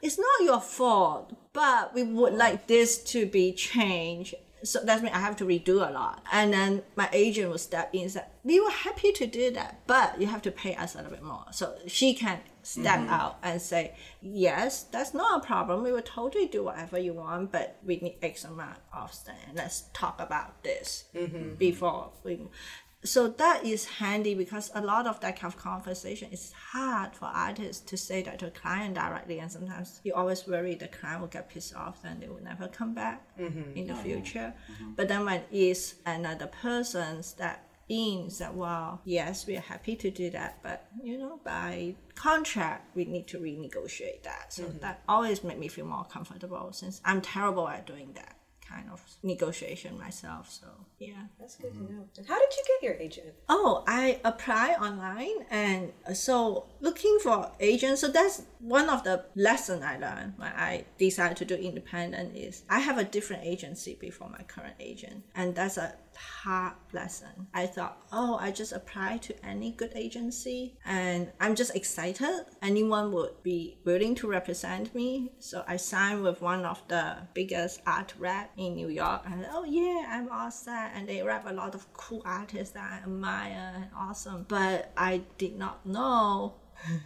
It's 0.02 0.18
not 0.18 0.44
your 0.44 0.60
fault, 0.60 1.34
but 1.54 1.94
we 1.94 2.02
would 2.02 2.34
oh. 2.34 2.36
like 2.36 2.66
this 2.66 3.02
to 3.04 3.26
be 3.26 3.52
changed 3.52 4.34
so 4.66 4.80
that 4.80 5.02
means 5.02 5.14
I 5.14 5.20
have 5.20 5.36
to 5.36 5.44
redo 5.44 5.88
a 5.88 5.92
lot. 5.92 6.22
And 6.32 6.52
then 6.52 6.82
my 6.96 7.08
agent 7.12 7.50
will 7.50 7.58
step 7.58 7.90
in 7.92 8.02
and 8.02 8.10
say, 8.10 8.24
We 8.44 8.60
were 8.60 8.70
happy 8.70 9.12
to 9.12 9.26
do 9.26 9.50
that, 9.52 9.80
but 9.86 10.20
you 10.20 10.26
have 10.26 10.42
to 10.42 10.50
pay 10.50 10.74
us 10.74 10.94
a 10.94 10.98
little 10.98 11.12
bit 11.12 11.22
more. 11.22 11.44
So 11.52 11.76
she 11.86 12.14
can 12.14 12.40
step 12.66 13.00
mm-hmm. 13.00 13.10
out 13.10 13.38
and 13.42 13.62
say, 13.62 13.94
Yes, 14.20 14.84
that's 14.84 15.14
not 15.14 15.42
a 15.42 15.46
problem. 15.46 15.82
We 15.82 15.92
will 15.92 16.02
totally 16.02 16.46
do 16.46 16.64
whatever 16.64 16.98
you 16.98 17.14
want, 17.14 17.52
but 17.52 17.78
we 17.84 17.96
need 17.96 18.16
X 18.22 18.44
amount 18.44 18.78
of 18.92 19.12
stand. 19.12 19.54
Let's 19.54 19.84
talk 19.92 20.20
about 20.20 20.62
this 20.64 21.04
mm-hmm. 21.14 21.54
before 21.54 22.10
we 22.24 22.40
so 23.04 23.28
that 23.28 23.64
is 23.64 23.84
handy 23.84 24.34
because 24.34 24.70
a 24.74 24.80
lot 24.80 25.06
of 25.06 25.20
that 25.20 25.38
kind 25.38 25.52
of 25.52 25.58
conversation 25.60 26.28
is 26.32 26.52
hard 26.52 27.14
for 27.14 27.26
artists 27.26 27.82
to 27.90 27.96
say 27.96 28.22
that 28.22 28.38
to 28.40 28.48
a 28.48 28.50
client 28.50 28.94
directly 28.94 29.38
and 29.38 29.50
sometimes 29.50 30.00
you 30.02 30.12
always 30.14 30.46
worry 30.46 30.74
the 30.74 30.88
client 30.88 31.20
will 31.20 31.28
get 31.28 31.48
pissed 31.48 31.74
off 31.76 32.00
and 32.04 32.20
they 32.20 32.28
will 32.28 32.42
never 32.42 32.68
come 32.68 32.94
back 32.94 33.22
mm-hmm. 33.38 33.76
in 33.76 33.86
the 33.86 33.94
future. 33.94 34.52
But 34.96 35.08
then 35.08 35.24
when 35.24 35.42
it's 35.52 35.94
another 36.04 36.46
person 36.46 37.22
that 37.38 37.65
in 37.88 38.28
that 38.38 38.54
well 38.54 39.00
yes 39.04 39.46
we 39.46 39.56
are 39.56 39.60
happy 39.60 39.94
to 39.94 40.10
do 40.10 40.28
that 40.30 40.58
but 40.62 40.88
you 41.02 41.16
know 41.16 41.38
by 41.44 41.94
contract 42.14 42.94
we 42.96 43.04
need 43.04 43.26
to 43.26 43.38
renegotiate 43.38 44.22
that 44.24 44.52
so 44.52 44.64
mm-hmm. 44.64 44.78
that 44.78 45.02
always 45.08 45.44
made 45.44 45.58
me 45.58 45.68
feel 45.68 45.86
more 45.86 46.04
comfortable 46.04 46.72
since 46.72 47.00
i'm 47.04 47.20
terrible 47.20 47.68
at 47.68 47.86
doing 47.86 48.12
that 48.14 48.36
kind 48.68 48.88
of 48.92 49.00
negotiation 49.22 49.96
myself 49.98 50.50
so 50.50 50.66
yeah 50.98 51.14
That's 51.38 51.56
good 51.56 51.72
to 51.72 51.78
mm-hmm. 51.78 51.96
know. 51.96 52.04
And 52.16 52.26
how 52.26 52.38
did 52.38 52.48
you 52.56 52.64
get 52.66 52.82
your 52.88 52.94
agent? 53.00 53.34
Oh, 53.48 53.84
I 53.86 54.20
apply 54.24 54.74
online 54.80 55.46
and 55.50 55.92
uh, 56.08 56.14
so 56.14 56.66
looking 56.80 57.18
for 57.22 57.52
agents. 57.60 58.00
So 58.00 58.08
that's 58.08 58.42
one 58.60 58.88
of 58.88 59.04
the 59.04 59.24
lesson 59.34 59.82
I 59.82 59.98
learned 59.98 60.34
when 60.36 60.52
I 60.56 60.84
decided 60.98 61.36
to 61.38 61.44
do 61.44 61.54
independent 61.54 62.36
is 62.36 62.64
I 62.68 62.80
have 62.80 62.98
a 62.98 63.04
different 63.04 63.44
agency 63.44 63.96
before 64.00 64.28
my 64.30 64.42
current 64.44 64.74
agent. 64.80 65.24
And 65.34 65.54
that's 65.54 65.76
a 65.76 65.94
hard 66.16 66.74
lesson. 66.92 67.46
I 67.54 67.66
thought, 67.66 67.98
oh, 68.12 68.36
I 68.40 68.50
just 68.50 68.72
apply 68.72 69.18
to 69.18 69.46
any 69.46 69.72
good 69.72 69.92
agency 69.94 70.76
and 70.84 71.32
I'm 71.40 71.54
just 71.54 71.74
excited. 71.74 72.46
Anyone 72.62 73.12
would 73.12 73.42
be 73.42 73.78
willing 73.84 74.14
to 74.16 74.28
represent 74.28 74.94
me. 74.94 75.32
So 75.38 75.64
I 75.66 75.76
signed 75.76 76.22
with 76.22 76.40
one 76.40 76.64
of 76.64 76.82
the 76.88 77.16
biggest 77.34 77.80
art 77.86 78.14
rep 78.18 78.50
in 78.56 78.74
New 78.74 78.88
York 78.88 79.22
and 79.26 79.46
oh 79.50 79.64
yeah, 79.64 80.06
I'm 80.08 80.30
all 80.30 80.50
set. 80.50 80.92
And 80.94 81.08
they 81.08 81.22
rap 81.22 81.44
a 81.46 81.52
lot 81.52 81.74
of 81.74 81.92
cool 81.92 82.22
artists 82.24 82.74
that 82.74 82.92
I 82.92 82.96
admire 83.04 83.72
and 83.76 83.86
awesome. 83.96 84.46
But 84.48 84.92
I 84.96 85.22
did 85.38 85.56
not 85.56 85.86
know 85.86 86.54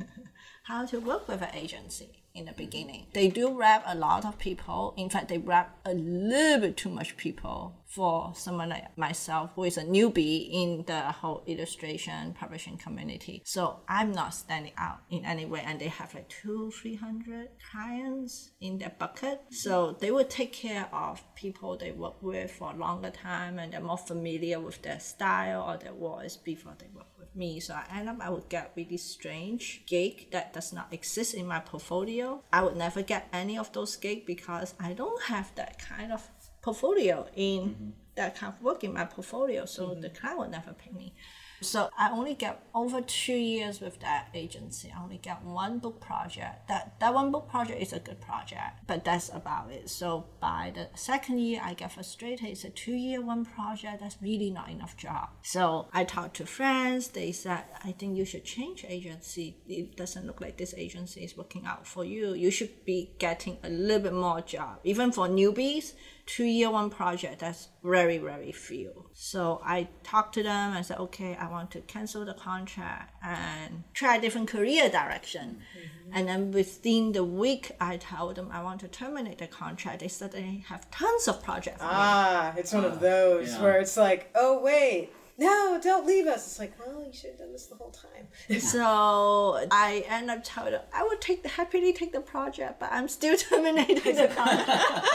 how 0.65 0.87
to 0.87 1.01
work 1.01 1.29
with 1.29 1.43
an 1.43 1.55
agency 1.55 2.23
in 2.35 2.45
the 2.45 2.53
beginning. 2.53 3.07
They 3.13 3.29
do 3.29 3.59
rap 3.59 3.83
a 3.87 3.97
lot 3.97 4.25
of 4.25 4.39
people. 4.39 4.95
In 4.97 5.11
fact, 5.11 5.29
they 5.29 5.39
rap 5.39 5.77
a 5.85 5.95
little 5.95 6.61
bit 6.61 6.77
too 6.77 6.91
much 6.91 7.17
people 7.17 7.80
for 7.91 8.33
someone 8.37 8.69
like 8.69 8.97
myself 8.97 9.51
who 9.57 9.65
is 9.65 9.77
a 9.77 9.83
newbie 9.83 10.49
in 10.53 10.85
the 10.87 11.01
whole 11.01 11.43
illustration 11.47 12.33
publishing 12.39 12.79
community. 12.79 13.43
So 13.45 13.81
I'm 13.89 14.13
not 14.13 14.33
standing 14.33 14.73
out 14.79 15.01
in 15.11 15.25
any 15.25 15.45
way 15.45 15.63
and 15.67 15.81
they 15.81 15.89
have 15.89 16.15
like 16.15 16.29
two, 16.29 16.71
three 16.71 16.95
hundred 16.95 17.49
clients 17.71 18.53
in 18.61 18.79
their 18.79 18.93
bucket. 18.97 19.41
So 19.51 19.97
they 19.99 20.13
will 20.13 20.25
take 20.25 20.53
care 20.53 20.89
of 20.93 21.23
people 21.35 21.77
they 21.77 21.91
work 21.91 22.23
with 22.23 22.53
for 22.53 22.71
a 22.73 22.77
longer 22.77 23.11
time 23.11 23.59
and 23.59 23.73
they're 23.73 23.81
more 23.81 23.99
familiar 23.99 24.61
with 24.61 24.81
their 24.83 25.01
style 25.01 25.63
or 25.69 25.77
their 25.77 25.93
voice 25.93 26.37
before 26.37 26.75
they 26.79 26.87
work 26.95 27.09
with 27.19 27.35
me. 27.35 27.59
So 27.59 27.75
I 27.75 27.99
end 27.99 28.09
up 28.09 28.19
I 28.21 28.31
would 28.31 28.49
get 28.49 28.73
really 28.77 28.99
strange 28.99 29.83
gig 29.87 30.31
that 30.31 30.53
does 30.53 30.73
not 30.73 30.93
exist 30.93 31.35
in 31.35 31.47
my 31.47 31.59
portfolio. 31.59 32.43
I 32.53 32.63
would 32.63 32.77
never 32.77 33.03
get 33.03 33.29
any 33.33 33.59
of 33.59 33.73
those 33.73 33.97
gigs 33.97 34.23
because 34.27 34.75
I 34.79 34.93
don't 34.93 35.23
have 35.25 35.53
that 35.57 35.79
kind 35.81 36.13
of 36.13 36.29
portfolio 36.63 37.27
in 37.35 37.61
mm-hmm. 37.61 37.91
that 38.17 38.37
kind 38.37 38.53
of 38.53 38.63
work 38.63 38.85
in 38.85 38.93
my 38.93 39.05
portfolio. 39.05 39.65
So 39.65 39.95
the 39.95 40.09
mm-hmm. 40.09 40.17
client 40.17 40.39
will 40.39 40.49
never 40.49 40.73
pay 40.73 40.91
me. 40.93 41.15
So 41.63 41.91
I 41.99 42.11
only 42.11 42.35
get 42.35 42.65
over 42.75 43.03
two 43.03 43.35
years 43.37 43.81
with 43.81 44.01
that 44.01 44.29
agency. 44.33 44.93
I 44.97 45.03
only 45.03 45.19
get 45.19 45.45
one 45.45 45.79
book 45.79 46.01
project. 46.01 46.69
That 46.69 46.99
that 47.01 47.13
one 47.13 47.31
book 47.31 47.51
project 47.51 47.83
is 47.83 47.93
a 47.93 47.99
good 47.99 48.21
project, 48.21 48.87
but 48.87 49.05
that's 49.05 49.29
about 49.29 49.71
it. 49.71 49.91
So 49.91 50.27
by 50.41 50.73
the 50.75 50.89
second 50.95 51.39
year, 51.39 51.61
I 51.63 51.75
get 51.75 51.93
frustrated. 51.93 52.49
It's 52.49 52.65
a 52.65 52.71
two 52.71 52.95
year 52.95 53.21
one 53.21 53.45
project. 53.45 54.01
That's 54.01 54.17
really 54.23 54.51
not 54.51 54.71
enough 54.71 54.97
job. 54.97 55.29
So 55.43 55.89
I 55.93 56.05
talked 56.05 56.37
to 56.37 56.47
friends. 56.47 57.09
They 57.09 57.33
said, 57.33 57.65
I 57.85 57.93
think 57.93 58.17
you 58.17 58.25
should 58.25 58.45
change 58.45 58.87
agency. 58.89 59.59
It 59.69 59.97
doesn't 59.97 60.27
look 60.27 60.41
like 60.41 60.57
this 60.57 60.75
agency 60.77 61.25
is 61.25 61.37
working 61.37 61.67
out 61.67 61.87
for 61.87 62.05
you. 62.05 62.33
You 62.33 62.51
should 62.51 62.85
be 62.87 63.13
getting 63.19 63.59
a 63.63 63.69
little 63.69 64.03
bit 64.03 64.15
more 64.15 64.41
job, 64.41 64.81
even 64.85 65.13
for 65.13 65.29
newbies 65.29 65.93
two 66.31 66.45
year 66.45 66.71
one 66.71 66.91
project 66.91 67.41
that's 67.41 67.69
very 67.83 68.17
very 68.17 68.53
few 68.53 69.05
so 69.13 69.61
i 69.65 69.89
talked 70.05 70.33
to 70.33 70.45
them 70.45 70.77
and 70.77 70.87
said 70.87 70.97
okay 70.97 71.35
i 71.41 71.51
want 71.51 71.73
to 71.73 71.81
cancel 71.95 72.25
the 72.25 72.35
contract 72.35 73.13
and 73.25 73.83
try 73.95 74.15
a 74.15 74.21
different 74.21 74.47
career 74.47 74.89
direction 74.89 75.59
mm-hmm. 75.77 76.11
and 76.17 76.29
then 76.29 76.53
within 76.53 77.11
the 77.11 77.25
week 77.25 77.73
i 77.81 77.97
told 77.97 78.37
them 78.37 78.49
i 78.53 78.63
want 78.63 78.79
to 78.79 78.87
terminate 78.87 79.39
the 79.39 79.47
contract 79.49 79.99
they 79.99 80.09
said 80.09 80.31
they 80.31 80.63
have 80.69 80.89
tons 80.93 81.27
of 81.27 81.43
projects 81.43 81.81
ah 81.81 82.55
it's 82.57 82.73
one 82.73 82.85
of 82.85 83.01
those 83.01 83.49
yeah. 83.49 83.63
where 83.63 83.81
it's 83.81 83.97
like 83.97 84.31
oh 84.37 84.61
wait 84.61 85.11
no, 85.41 85.81
don't 85.83 86.07
leave 86.07 86.27
us. 86.27 86.47
It's 86.47 86.59
like, 86.59 86.75
well, 86.79 87.03
you 87.03 87.13
should 87.15 87.31
have 87.31 87.39
done 87.39 87.53
this 87.53 87.67
the 87.67 87.75
whole 87.75 87.91
time. 87.91 88.61
so 88.61 89.67
I 89.71 90.05
end 90.07 90.31
up 90.31 90.41
telling 90.45 90.73
them, 90.73 90.83
I 90.93 91.03
would 91.03 91.21
take 91.23 91.43
the 91.43 91.49
happily 91.49 91.95
take 91.95 92.13
the 92.13 92.21
project, 92.21 92.79
but 92.79 92.91
I'm 92.93 93.09
still 93.09 93.37
terminating 93.49 94.17
the 94.17 94.29
contract 94.29 95.07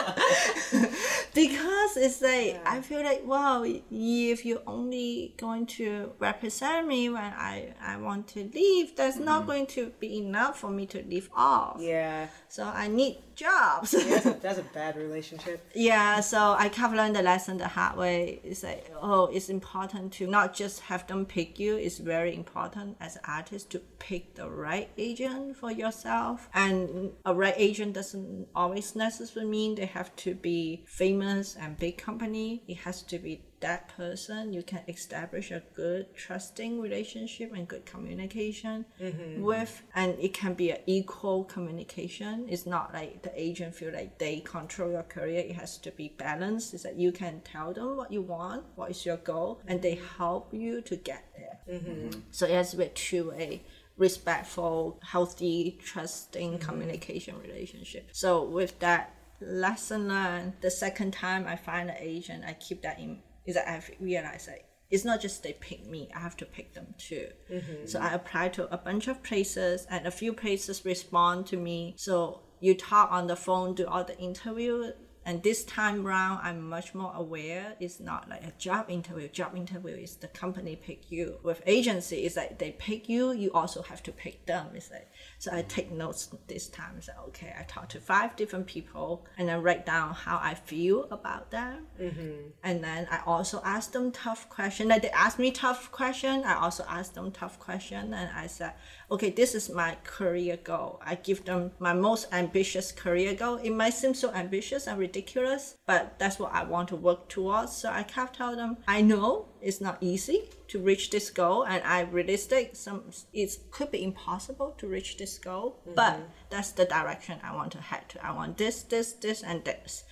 because 1.36 1.98
it's 1.98 2.22
like 2.24 2.54
yeah. 2.54 2.62
I 2.66 2.82
feel 2.82 3.04
like, 3.04 3.22
well, 3.24 3.64
if 3.66 4.46
you're 4.46 4.64
only 4.66 5.36
going 5.38 5.68
to 5.68 6.14
represent 6.18 6.88
me 6.88 7.10
when 7.10 7.24
I 7.24 7.76
I 7.80 7.98
want 7.98 8.28
to 8.30 8.50
leave, 8.52 8.96
that's 8.96 9.18
mm-hmm. 9.18 9.26
not 9.26 9.46
going 9.46 9.68
to 9.68 9.92
be 10.00 10.18
enough 10.18 10.60
for 10.60 10.72
me 10.72 10.88
to 10.88 11.04
leave 11.04 11.30
off. 11.36 11.78
Yeah. 11.80 12.28
So 12.48 12.64
I 12.64 12.88
need 12.88 13.18
jobs. 13.36 13.94
yeah, 13.94 14.04
that's, 14.04 14.26
a, 14.26 14.34
that's 14.42 14.60
a 14.60 14.64
bad 14.74 14.96
relationship. 14.96 15.68
yeah, 15.74 16.20
so 16.20 16.56
I 16.58 16.70
kind 16.70 16.94
of 16.94 16.98
learned 16.98 17.16
the 17.16 17.22
lesson 17.22 17.58
the 17.58 17.68
hard 17.68 17.98
way. 17.98 18.40
It's 18.44 18.64
like, 18.64 18.92
oh, 19.02 19.26
it's 19.28 19.50
important 19.50 20.14
to 20.14 20.28
not 20.28 20.54
just 20.54 20.82
have 20.82 21.06
them 21.08 21.26
pick 21.26 21.60
you. 21.60 21.76
It's 21.76 21.98
very 21.98 22.36
important 22.36 22.98
as 23.00 23.16
an 23.16 23.22
artist 23.28 23.70
to 23.72 23.80
pick 24.00 24.36
the 24.36 24.50
right 24.50 24.90
agent 24.98 25.58
for 25.58 25.72
yourself. 25.72 26.50
And 26.54 27.12
a 27.26 27.34
right 27.34 27.56
agent 27.58 27.94
doesn't 27.94 28.48
always 28.56 28.96
necessarily 28.96 29.50
mean 29.50 29.76
they 29.76 29.86
have 29.86 30.16
to 30.18 30.36
be 30.36 30.84
famous 30.88 31.56
and 31.56 31.78
big 31.78 31.98
company. 31.98 32.64
It 32.68 32.78
has 32.78 33.02
to 33.04 33.20
be 33.20 33.42
that 33.62 33.88
person 33.96 34.52
you 34.54 34.62
can 34.62 34.82
establish 34.88 35.50
a 35.52 35.62
good 35.74 36.14
trusting 36.16 36.82
relationship 36.82 37.54
and 37.54 37.68
good 37.68 37.86
communication 37.86 38.86
mm-hmm. 39.02 39.42
with 39.42 39.82
and 39.96 40.18
it 40.20 40.34
can 40.34 40.54
be 40.54 40.72
an 40.72 40.78
equal 40.86 41.44
communication 41.46 42.46
it's 42.50 42.66
not 42.66 42.94
like 42.94 43.22
the 43.24 43.32
agent 43.40 43.74
feel 43.74 43.94
like 43.94 44.18
they 44.18 44.40
control 44.42 44.92
your 44.92 45.04
career 45.04 45.40
it 45.40 45.56
has 45.56 45.78
to 45.78 45.92
be 45.92 46.14
balanced 46.18 46.74
is 46.74 46.84
that 46.84 46.96
you 46.98 47.12
can 47.12 47.42
tell 47.42 47.74
them 47.74 47.96
what 47.96 48.12
you 48.12 48.22
want 48.22 48.64
what 48.76 48.92
is 48.92 49.06
your 49.06 49.18
goal 49.18 49.62
and 49.68 49.82
they 49.82 50.00
help 50.18 50.54
you 50.54 50.82
to 50.82 50.96
get 50.98 51.24
there 51.38 51.78
mm-hmm. 51.78 52.20
so 52.32 52.46
it 52.46 52.52
has 52.52 52.72
to 52.72 52.78
be 52.78 52.88
two-way 52.94 53.64
respectful 53.98 55.00
healthy 55.04 55.80
trusting 55.84 56.52
mm-hmm. 56.52 56.70
communication 56.70 57.40
relationship 57.42 58.10
so 58.12 58.44
with 58.44 58.78
that 58.80 59.16
lesson 59.42 60.08
learned 60.08 60.54
the 60.62 60.72
second 60.72 61.12
time 61.12 61.46
i 61.48 61.56
find 61.56 61.90
an 61.90 61.98
agent 62.00 62.44
i 62.46 62.54
keep 62.54 62.82
that 62.82 63.00
in 63.00 63.20
is 63.46 63.56
that 63.56 63.70
I've 63.70 63.90
realized 64.00 64.48
that 64.48 64.66
it's 64.92 65.04
not 65.04 65.22
just 65.22 65.44
they 65.44 65.54
pick 65.54 65.86
me, 65.88 66.10
I 66.16 66.20
have 66.20 66.38
to 66.38 66.46
pick 66.46 66.74
them 66.74 66.94
too. 66.98 67.28
Mm-hmm. 67.52 67.86
So 67.86 68.00
I 68.00 68.14
apply 68.14 68.50
to 68.50 68.72
a 68.74 68.78
bunch 68.78 69.08
of 69.08 69.24
places 69.24 69.88
and 69.90 70.06
a 70.06 70.12
few 70.12 70.32
places 70.32 70.86
respond 70.86 71.48
to 71.48 71.58
me. 71.58 71.96
So 71.98 72.42
you 72.60 72.76
talk 72.76 73.12
on 73.12 73.28
the 73.28 73.36
phone, 73.36 73.74
do 73.74 73.88
all 73.88 74.04
the 74.04 74.18
interview, 74.18 74.92
and 75.28 75.42
this 75.42 75.64
time 75.66 76.04
round, 76.06 76.42
I'm 76.44 76.70
much 76.70 76.94
more 76.94 77.12
aware. 77.16 77.74
It's 77.80 78.00
not 78.00 78.30
like 78.30 78.44
a 78.44 78.54
job 78.60 78.92
interview. 78.92 79.28
Job 79.28 79.56
interview 79.56 79.96
is 79.96 80.18
the 80.18 80.28
company 80.28 80.76
pick 80.76 81.12
you. 81.12 81.40
With 81.42 81.64
agency, 81.66 82.18
it's 82.18 82.38
like 82.38 82.60
they 82.60 82.74
pick 82.74 83.10
you. 83.10 83.32
You 83.32 83.52
also 83.52 83.82
have 83.82 84.04
to 84.04 84.12
pick 84.12 84.46
them. 84.46 84.68
It's 84.76 84.92
like 84.92 85.08
so. 85.46 85.56
I 85.56 85.62
take 85.64 85.92
notes 85.92 86.30
this 86.48 86.68
time. 86.68 87.02
So 87.02 87.12
okay, 87.30 87.54
I 87.60 87.64
talk 87.64 87.90
to 87.90 88.00
five 88.00 88.36
different 88.36 88.68
people 88.68 89.26
and 89.38 89.48
then 89.50 89.62
write 89.62 89.86
down 89.86 90.14
how 90.14 90.40
I 90.42 90.54
feel 90.54 91.08
about 91.12 91.52
them. 91.52 91.88
Mm-hmm. 92.00 92.50
And 92.64 92.84
then 92.84 93.08
I 93.10 93.22
also 93.26 93.62
ask 93.64 93.92
them 93.92 94.12
tough 94.12 94.50
question. 94.50 94.88
Like 94.90 95.02
they 95.02 95.10
ask 95.10 95.40
me 95.40 95.52
tough 95.52 95.92
question. 95.92 96.44
I 96.44 96.56
also 96.56 96.86
ask 96.90 97.14
them 97.14 97.32
tough 97.32 97.60
question, 97.60 98.14
and 98.14 98.30
I 98.36 98.48
said, 98.48 98.74
okay, 99.10 99.30
this 99.30 99.56
is 99.56 99.70
my 99.70 99.98
career 100.04 100.58
goal. 100.58 101.02
I 101.06 101.16
give 101.16 101.46
them 101.46 101.72
my 101.80 101.94
most 101.94 102.28
ambitious 102.32 102.92
career 102.92 103.34
goal. 103.34 103.56
It 103.58 103.72
might 103.72 103.94
seem 103.94 104.14
so 104.14 104.32
ambitious 104.34 104.88
and 104.88 105.00
ridiculous, 105.00 105.76
but 105.86 106.20
that's 106.20 106.40
what 106.40 106.54
I 106.54 106.64
want 106.64 106.90
to 106.90 106.96
work 106.96 107.30
towards. 107.30 107.72
So 107.72 107.90
I 107.90 108.04
kept 108.04 108.36
tell 108.36 108.56
them, 108.56 108.78
I 108.88 109.02
know 109.02 109.48
it's 109.62 109.82
not 109.82 109.98
easy 110.02 110.50
to 110.76 110.82
reach 110.82 111.10
this 111.10 111.30
goal, 111.30 111.64
and 111.64 111.82
I 111.84 112.02
realistic. 112.02 112.76
Some 112.76 113.04
it 113.32 113.58
could 113.72 113.92
be 113.92 114.04
impossible 114.04 114.76
to 114.78 114.88
reach 114.88 115.18
this 115.18 115.40
goal, 115.40 115.80
mm-hmm. 115.82 115.96
but 115.96 116.20
that's 116.50 116.72
the 116.72 116.86
direction 116.86 117.40
I 117.42 117.56
want 117.56 117.72
to 117.74 117.82
head 117.82 118.10
to. 118.10 118.26
I 118.26 118.32
want 118.32 118.58
this, 118.58 118.84
this, 118.84 119.14
this, 119.14 119.42
and 119.42 119.64
this. 119.64 120.04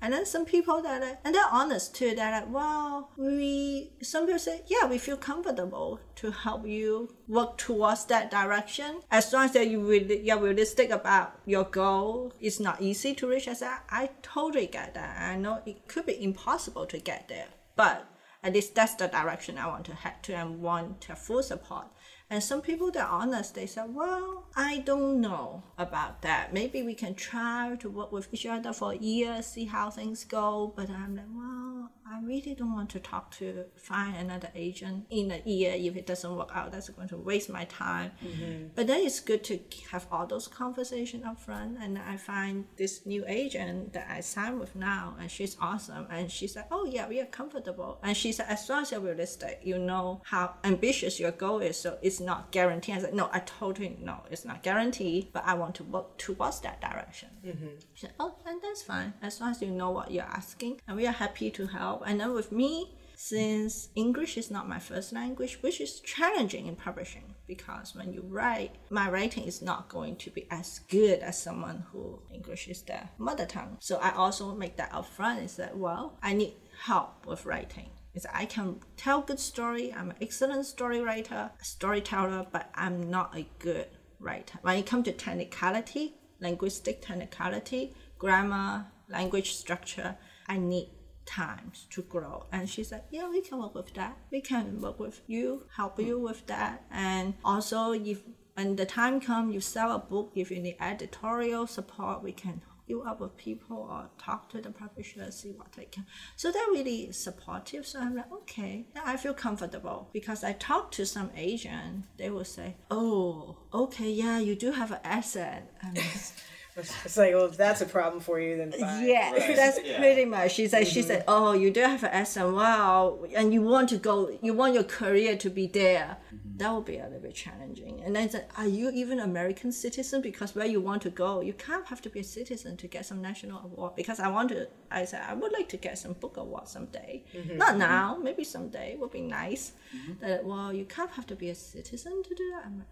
And 0.00 0.12
then 0.12 0.26
some 0.26 0.44
people 0.44 0.82
that 0.82 1.02
are, 1.02 1.18
and 1.24 1.34
they're 1.34 1.50
honest 1.50 1.96
too. 1.96 2.14
They're 2.14 2.30
like, 2.30 2.52
well, 2.52 3.10
we. 3.16 3.92
Some 4.02 4.26
people 4.26 4.38
say, 4.38 4.62
yeah, 4.68 4.86
we 4.86 4.98
feel 4.98 5.16
comfortable 5.16 5.98
to 6.16 6.30
help 6.30 6.64
you 6.66 7.16
work 7.26 7.56
towards 7.58 8.04
that 8.06 8.30
direction. 8.30 9.00
As 9.10 9.32
long 9.32 9.46
as 9.46 9.52
that 9.54 9.66
you 9.66 9.80
really, 9.80 10.20
you're 10.20 10.38
realistic 10.38 10.90
about 10.90 11.40
your 11.44 11.64
goal, 11.64 12.32
it's 12.38 12.60
not 12.60 12.80
easy 12.80 13.14
to 13.14 13.26
reach. 13.26 13.48
I 13.48 13.54
said, 13.54 13.78
I 13.88 14.10
totally 14.22 14.66
get 14.66 14.94
that. 14.94 15.20
I 15.20 15.36
know 15.36 15.60
it 15.66 15.88
could 15.88 16.06
be 16.06 16.22
impossible 16.22 16.86
to 16.86 16.98
get 16.98 17.28
there, 17.28 17.48
but 17.74 18.06
at 18.44 18.52
least 18.52 18.74
that's 18.74 18.94
the 18.94 19.08
direction 19.08 19.56
I 19.56 19.66
want 19.66 19.86
to 19.86 19.94
head 19.94 20.22
to 20.24 20.34
and 20.34 20.60
want 20.60 21.00
to 21.02 21.16
full 21.16 21.42
support. 21.42 21.86
And 22.34 22.42
some 22.42 22.62
people 22.62 22.90
that 22.90 23.06
are 23.06 23.20
honest, 23.22 23.54
they 23.54 23.66
say, 23.66 23.82
well, 23.86 24.48
I 24.56 24.78
don't 24.78 25.20
know 25.20 25.62
about 25.78 26.22
that. 26.22 26.52
Maybe 26.52 26.82
we 26.82 26.94
can 26.94 27.14
try 27.14 27.76
to 27.78 27.88
work 27.88 28.10
with 28.10 28.26
each 28.34 28.44
other 28.44 28.72
for 28.72 28.90
a 28.90 28.96
year, 28.96 29.40
see 29.40 29.66
how 29.66 29.90
things 29.90 30.24
go. 30.24 30.72
But 30.74 30.90
I'm 30.90 31.14
like, 31.14 31.26
well, 31.32 31.92
I 32.04 32.20
really 32.22 32.54
don't 32.56 32.72
want 32.72 32.90
to 32.90 32.98
talk 32.98 33.30
to 33.38 33.64
find 33.76 34.16
another 34.16 34.48
agent 34.54 35.06
in 35.10 35.30
a 35.30 35.42
year 35.48 35.74
if 35.76 35.96
it 35.96 36.06
doesn't 36.06 36.36
work 36.36 36.50
out. 36.52 36.72
That's 36.72 36.88
going 36.88 37.08
to 37.08 37.16
waste 37.16 37.50
my 37.50 37.66
time. 37.66 38.10
Mm-hmm. 38.24 38.66
But 38.74 38.88
then 38.88 39.06
it's 39.06 39.20
good 39.20 39.44
to 39.44 39.60
have 39.92 40.06
all 40.10 40.26
those 40.26 40.48
conversations 40.48 41.24
up 41.24 41.40
front. 41.40 41.78
And 41.80 41.98
I 41.98 42.16
find 42.16 42.64
this 42.76 43.06
new 43.06 43.24
agent 43.28 43.92
that 43.92 44.08
I 44.10 44.20
signed 44.20 44.58
with 44.58 44.74
now, 44.74 45.14
and 45.20 45.30
she's 45.30 45.56
awesome. 45.60 46.08
And 46.10 46.30
she 46.30 46.48
said, 46.48 46.64
oh 46.72 46.84
yeah, 46.84 47.08
we 47.08 47.20
are 47.20 47.26
comfortable. 47.26 48.00
And 48.02 48.16
she 48.16 48.32
said, 48.32 48.46
as 48.48 48.68
long 48.68 48.82
as 48.82 48.90
you're 48.90 49.00
realistic, 49.00 49.60
you 49.62 49.78
know 49.78 50.20
how 50.24 50.54
ambitious 50.64 51.20
your 51.20 51.30
goal 51.30 51.60
is. 51.60 51.80
So 51.80 51.98
it's 52.02 52.20
not 52.24 52.50
guaranteed. 52.50 52.96
I 52.96 52.98
said, 53.00 53.14
no, 53.14 53.28
I 53.32 53.40
totally 53.40 53.96
no, 54.00 54.22
it's 54.30 54.44
not 54.44 54.62
guaranteed, 54.62 55.32
but 55.32 55.44
I 55.46 55.54
want 55.54 55.74
to 55.76 55.84
work 55.84 56.18
towards 56.18 56.60
that 56.60 56.80
direction. 56.80 57.28
Mm-hmm. 57.44 57.66
She 57.94 58.06
said, 58.06 58.14
oh, 58.18 58.36
and 58.46 58.60
that's 58.62 58.82
fine. 58.82 59.14
As 59.22 59.40
long 59.40 59.50
as 59.50 59.62
you 59.62 59.70
know 59.70 59.90
what 59.90 60.10
you're 60.10 60.24
asking, 60.24 60.80
and 60.86 60.96
we 60.96 61.06
are 61.06 61.12
happy 61.12 61.50
to 61.50 61.66
help. 61.66 62.02
And 62.06 62.20
then 62.20 62.32
with 62.32 62.52
me, 62.52 62.96
since 63.16 63.88
English 63.94 64.36
is 64.36 64.50
not 64.50 64.68
my 64.68 64.78
first 64.78 65.12
language, 65.12 65.58
which 65.62 65.80
is 65.80 66.00
challenging 66.00 66.66
in 66.66 66.76
publishing 66.76 67.34
because 67.46 67.94
when 67.94 68.12
you 68.12 68.24
write, 68.28 68.74
my 68.90 69.08
writing 69.08 69.44
is 69.44 69.62
not 69.62 69.88
going 69.88 70.16
to 70.16 70.30
be 70.30 70.46
as 70.50 70.80
good 70.88 71.20
as 71.20 71.40
someone 71.40 71.84
who 71.92 72.20
English 72.32 72.68
is 72.68 72.82
their 72.82 73.10
mother 73.18 73.46
tongue. 73.46 73.76
So 73.80 73.98
I 73.98 74.10
also 74.12 74.54
make 74.54 74.76
that 74.76 74.92
upfront 74.92 75.44
is 75.44 75.56
that, 75.56 75.76
well, 75.76 76.18
I 76.22 76.32
need 76.32 76.54
help 76.82 77.26
with 77.26 77.46
writing. 77.46 77.90
Is 78.14 78.26
I 78.32 78.46
can 78.46 78.80
tell 78.96 79.22
good 79.22 79.40
story. 79.40 79.92
I'm 79.92 80.10
an 80.10 80.16
excellent 80.20 80.66
story 80.66 81.00
writer, 81.00 81.50
storyteller, 81.60 82.46
but 82.52 82.70
I'm 82.74 83.10
not 83.10 83.36
a 83.36 83.46
good 83.58 83.88
writer. 84.20 84.58
When 84.62 84.76
it 84.76 84.86
comes 84.86 85.06
to 85.06 85.12
technicality, 85.12 86.14
linguistic 86.40 87.02
technicality, 87.02 87.94
grammar, 88.18 88.86
language 89.08 89.54
structure, 89.54 90.16
I 90.46 90.58
need 90.58 90.90
times 91.26 91.86
to 91.90 92.02
grow. 92.02 92.46
And 92.52 92.68
she 92.68 92.84
said, 92.84 93.04
Yeah, 93.10 93.28
we 93.28 93.40
can 93.40 93.58
work 93.58 93.74
with 93.74 93.92
that. 93.94 94.16
We 94.30 94.40
can 94.40 94.80
work 94.80 95.00
with 95.00 95.20
you, 95.26 95.66
help 95.76 95.98
you 95.98 96.18
with 96.18 96.46
that. 96.46 96.84
And 96.90 97.34
also 97.44 97.92
if 97.92 98.20
when 98.54 98.76
the 98.76 98.86
time 98.86 99.20
comes 99.20 99.52
you 99.52 99.60
sell 99.60 99.92
a 99.92 99.98
book, 99.98 100.32
if 100.36 100.50
you 100.50 100.60
need 100.60 100.76
editorial 100.80 101.66
support, 101.66 102.22
we 102.22 102.32
can 102.32 102.62
you 102.86 103.02
up 103.02 103.20
with 103.20 103.36
people 103.36 103.88
or 103.90 104.10
talk 104.18 104.50
to 104.50 104.60
the 104.60 104.70
publisher, 104.70 105.30
see 105.30 105.50
what 105.50 105.72
they 105.72 105.86
can. 105.86 106.04
So 106.36 106.52
they're 106.52 106.62
really 106.70 107.12
supportive. 107.12 107.86
So 107.86 108.00
I'm 108.00 108.14
like, 108.16 108.30
okay, 108.32 108.86
now 108.94 109.02
I 109.06 109.16
feel 109.16 109.34
comfortable 109.34 110.10
because 110.12 110.44
I 110.44 110.52
talk 110.52 110.90
to 110.92 111.06
some 111.06 111.30
agent, 111.36 112.04
they 112.18 112.30
will 112.30 112.44
say, 112.44 112.76
oh, 112.90 113.56
okay, 113.72 114.10
yeah, 114.10 114.38
you 114.38 114.54
do 114.54 114.72
have 114.72 114.90
an 114.90 115.00
asset. 115.04 115.72
It's 116.76 117.16
like, 117.16 117.32
well, 117.34 117.44
if 117.44 117.56
that's 117.56 117.80
a 117.82 117.86
problem 117.86 118.20
for 118.20 118.40
you, 118.40 118.56
then 118.56 118.72
fine. 118.72 119.06
Yes, 119.06 119.38
Right. 119.40 119.56
that's 119.60 119.78
Yeah. 119.84 119.98
pretty 119.98 120.24
much. 120.24 120.54
She 120.54 120.66
said, 120.66 120.88
she 120.88 121.00
mm-hmm. 121.00 121.08
said, 121.08 121.24
oh, 121.28 121.52
you 121.52 121.70
do 121.70 121.80
have 121.82 122.02
an 122.02 122.10
accent, 122.10 122.52
wow, 122.52 123.20
and 123.34 123.54
you 123.54 123.62
want 123.62 123.90
to 123.90 123.96
go, 123.96 124.36
you 124.42 124.54
want 124.54 124.74
your 124.74 124.82
career 124.82 125.36
to 125.36 125.50
be 125.50 125.68
there. 125.68 126.16
That 126.56 126.72
would 126.72 126.84
be 126.84 126.98
a 126.98 127.04
little 127.04 127.18
bit 127.18 127.34
challenging. 127.34 128.00
And 128.04 128.14
then 128.14 128.24
I 128.24 128.28
said, 128.28 128.46
are 128.56 128.66
you 128.66 128.90
even 128.90 129.18
American 129.18 129.72
citizen? 129.72 130.22
Because 130.22 130.54
where 130.54 130.66
you 130.66 130.80
want 130.80 131.02
to 131.02 131.10
go, 131.10 131.40
you 131.40 131.52
can't 131.52 131.86
have 131.86 132.00
to 132.02 132.10
be 132.10 132.20
a 132.20 132.24
citizen 132.24 132.76
to 132.76 132.86
get 132.86 133.06
some 133.06 133.20
national 133.20 133.58
award. 133.64 133.96
Because 133.96 134.20
I 134.20 134.28
want 134.28 134.50
to, 134.50 134.68
I 134.90 135.04
said, 135.04 135.22
I 135.28 135.34
would 135.34 135.52
like 135.52 135.68
to 135.70 135.76
get 135.76 135.98
some 135.98 136.12
book 136.12 136.36
award 136.36 136.68
someday. 136.68 137.24
Mm-hmm. 137.34 137.56
Not 137.56 137.70
mm-hmm. 137.70 137.78
now, 137.78 138.18
maybe 138.22 138.44
someday 138.44 138.96
would 138.96 139.10
be 139.10 139.22
nice. 139.22 139.72
Mm-hmm. 139.96 140.24
That, 140.24 140.44
well, 140.44 140.72
you 140.72 140.84
can't 140.84 141.10
have 141.10 141.26
to 141.26 141.34
be 141.34 141.50
a 141.50 141.54
citizen 141.56 142.22
to 142.22 142.34
do 142.34 142.50
that. 142.52 142.66
I'm 142.66 142.78
like, 142.78 142.88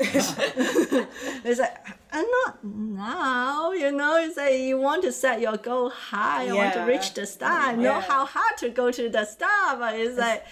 it's 0.02 1.60
like 1.60 1.76
I'm 2.10 2.24
not 2.24 2.64
now, 2.64 3.72
you 3.72 3.92
know. 3.92 4.16
It's 4.16 4.38
like 4.38 4.54
you 4.54 4.78
want 4.78 5.02
to 5.02 5.12
set 5.12 5.42
your 5.42 5.58
goal 5.58 5.90
high. 5.90 6.48
I 6.48 6.52
want 6.54 6.72
to 6.72 6.80
reach 6.84 7.12
the 7.12 7.26
star. 7.26 7.50
I 7.50 7.74
know 7.74 8.00
how 8.00 8.24
hard 8.24 8.56
to 8.60 8.70
go 8.70 8.90
to 8.90 9.10
the 9.10 9.26
star, 9.26 9.76
but 9.76 9.94
it's 9.96 10.16
like, 10.16 10.46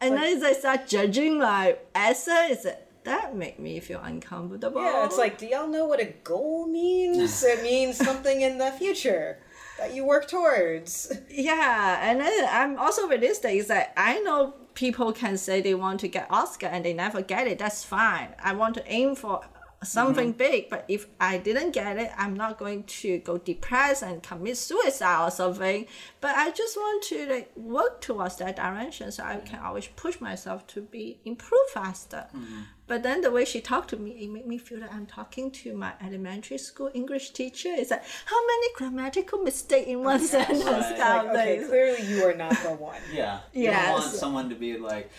and 0.00 0.14
then 0.14 0.36
it's 0.36 0.42
like 0.42 0.56
start 0.56 0.86
judging 0.86 1.38
my 1.38 1.76
essay. 1.94 2.48
It's 2.50 2.64
like, 2.64 2.84
that 3.04 3.34
make 3.34 3.58
me 3.58 3.80
feel 3.80 4.00
uncomfortable. 4.00 4.82
Yeah, 4.82 5.06
it's 5.06 5.16
like, 5.16 5.38
do 5.38 5.46
y'all 5.46 5.66
know 5.66 5.86
what 5.86 6.00
a 6.00 6.12
goal 6.24 6.66
means? 6.66 7.42
it 7.44 7.62
means 7.62 7.96
something 7.96 8.40
in 8.40 8.58
the 8.58 8.70
future 8.72 9.38
that 9.78 9.94
you 9.94 10.04
work 10.04 10.28
towards. 10.28 11.12
Yeah, 11.30 11.98
and 12.02 12.20
then 12.20 12.48
I'm 12.50 12.78
also 12.78 13.08
realistic. 13.08 13.52
Is 13.54 13.68
that 13.68 13.92
I 13.96 14.20
know 14.20 14.54
people 14.74 15.12
can 15.12 15.36
say 15.36 15.60
they 15.60 15.74
want 15.74 16.00
to 16.00 16.08
get 16.08 16.30
Oscar 16.30 16.66
and 16.66 16.84
they 16.84 16.92
never 16.92 17.22
get 17.22 17.48
it. 17.48 17.58
That's 17.58 17.82
fine. 17.82 18.28
I 18.42 18.52
want 18.52 18.74
to 18.76 18.92
aim 18.92 19.14
for 19.16 19.42
something 19.82 20.30
mm-hmm. 20.30 20.38
big, 20.38 20.70
but 20.70 20.84
if 20.88 21.06
I 21.20 21.38
didn't 21.38 21.70
get 21.72 21.96
it, 21.96 22.10
I'm 22.16 22.34
not 22.34 22.58
going 22.58 22.84
to 22.84 23.18
go 23.18 23.38
depressed 23.38 24.02
and 24.02 24.22
commit 24.22 24.56
suicide 24.56 25.26
or 25.26 25.30
something. 25.30 25.86
But 26.20 26.36
I 26.36 26.50
just 26.50 26.76
want 26.76 27.04
to 27.04 27.26
like 27.26 27.56
work 27.56 28.00
towards 28.00 28.36
that 28.36 28.56
direction, 28.56 29.12
so 29.12 29.24
I 29.24 29.36
can 29.36 29.60
always 29.60 29.86
push 29.86 30.20
myself 30.20 30.66
to 30.68 30.80
be 30.80 31.20
improve 31.24 31.68
faster. 31.72 32.26
Mm-hmm. 32.34 32.62
But 32.88 33.02
then 33.02 33.20
the 33.20 33.30
way 33.30 33.44
she 33.44 33.60
talked 33.60 33.90
to 33.90 33.96
me, 33.98 34.12
it 34.12 34.30
made 34.30 34.46
me 34.46 34.56
feel 34.56 34.80
that 34.80 34.92
I'm 34.92 35.04
talking 35.04 35.50
to 35.50 35.74
my 35.74 35.92
elementary 36.02 36.56
school 36.56 36.90
English 36.94 37.30
teacher. 37.30 37.68
It's 37.70 37.90
like 37.90 38.02
how 38.24 38.46
many 38.46 38.72
grammatical 38.74 39.40
mistakes 39.40 39.88
in 39.88 40.02
one 40.02 40.20
sentence 40.24 40.64
Right. 40.64 41.26
of 41.26 41.26
Okay, 41.30 41.64
clearly 41.68 42.06
you 42.06 42.24
are 42.24 42.34
not 42.34 42.56
the 42.62 42.70
one. 42.70 43.00
Yeah. 43.12 43.40
You 43.52 43.70
don't 43.70 43.92
want 43.92 44.04
someone 44.04 44.48
to 44.48 44.54
be 44.54 44.78
like, 44.78 45.10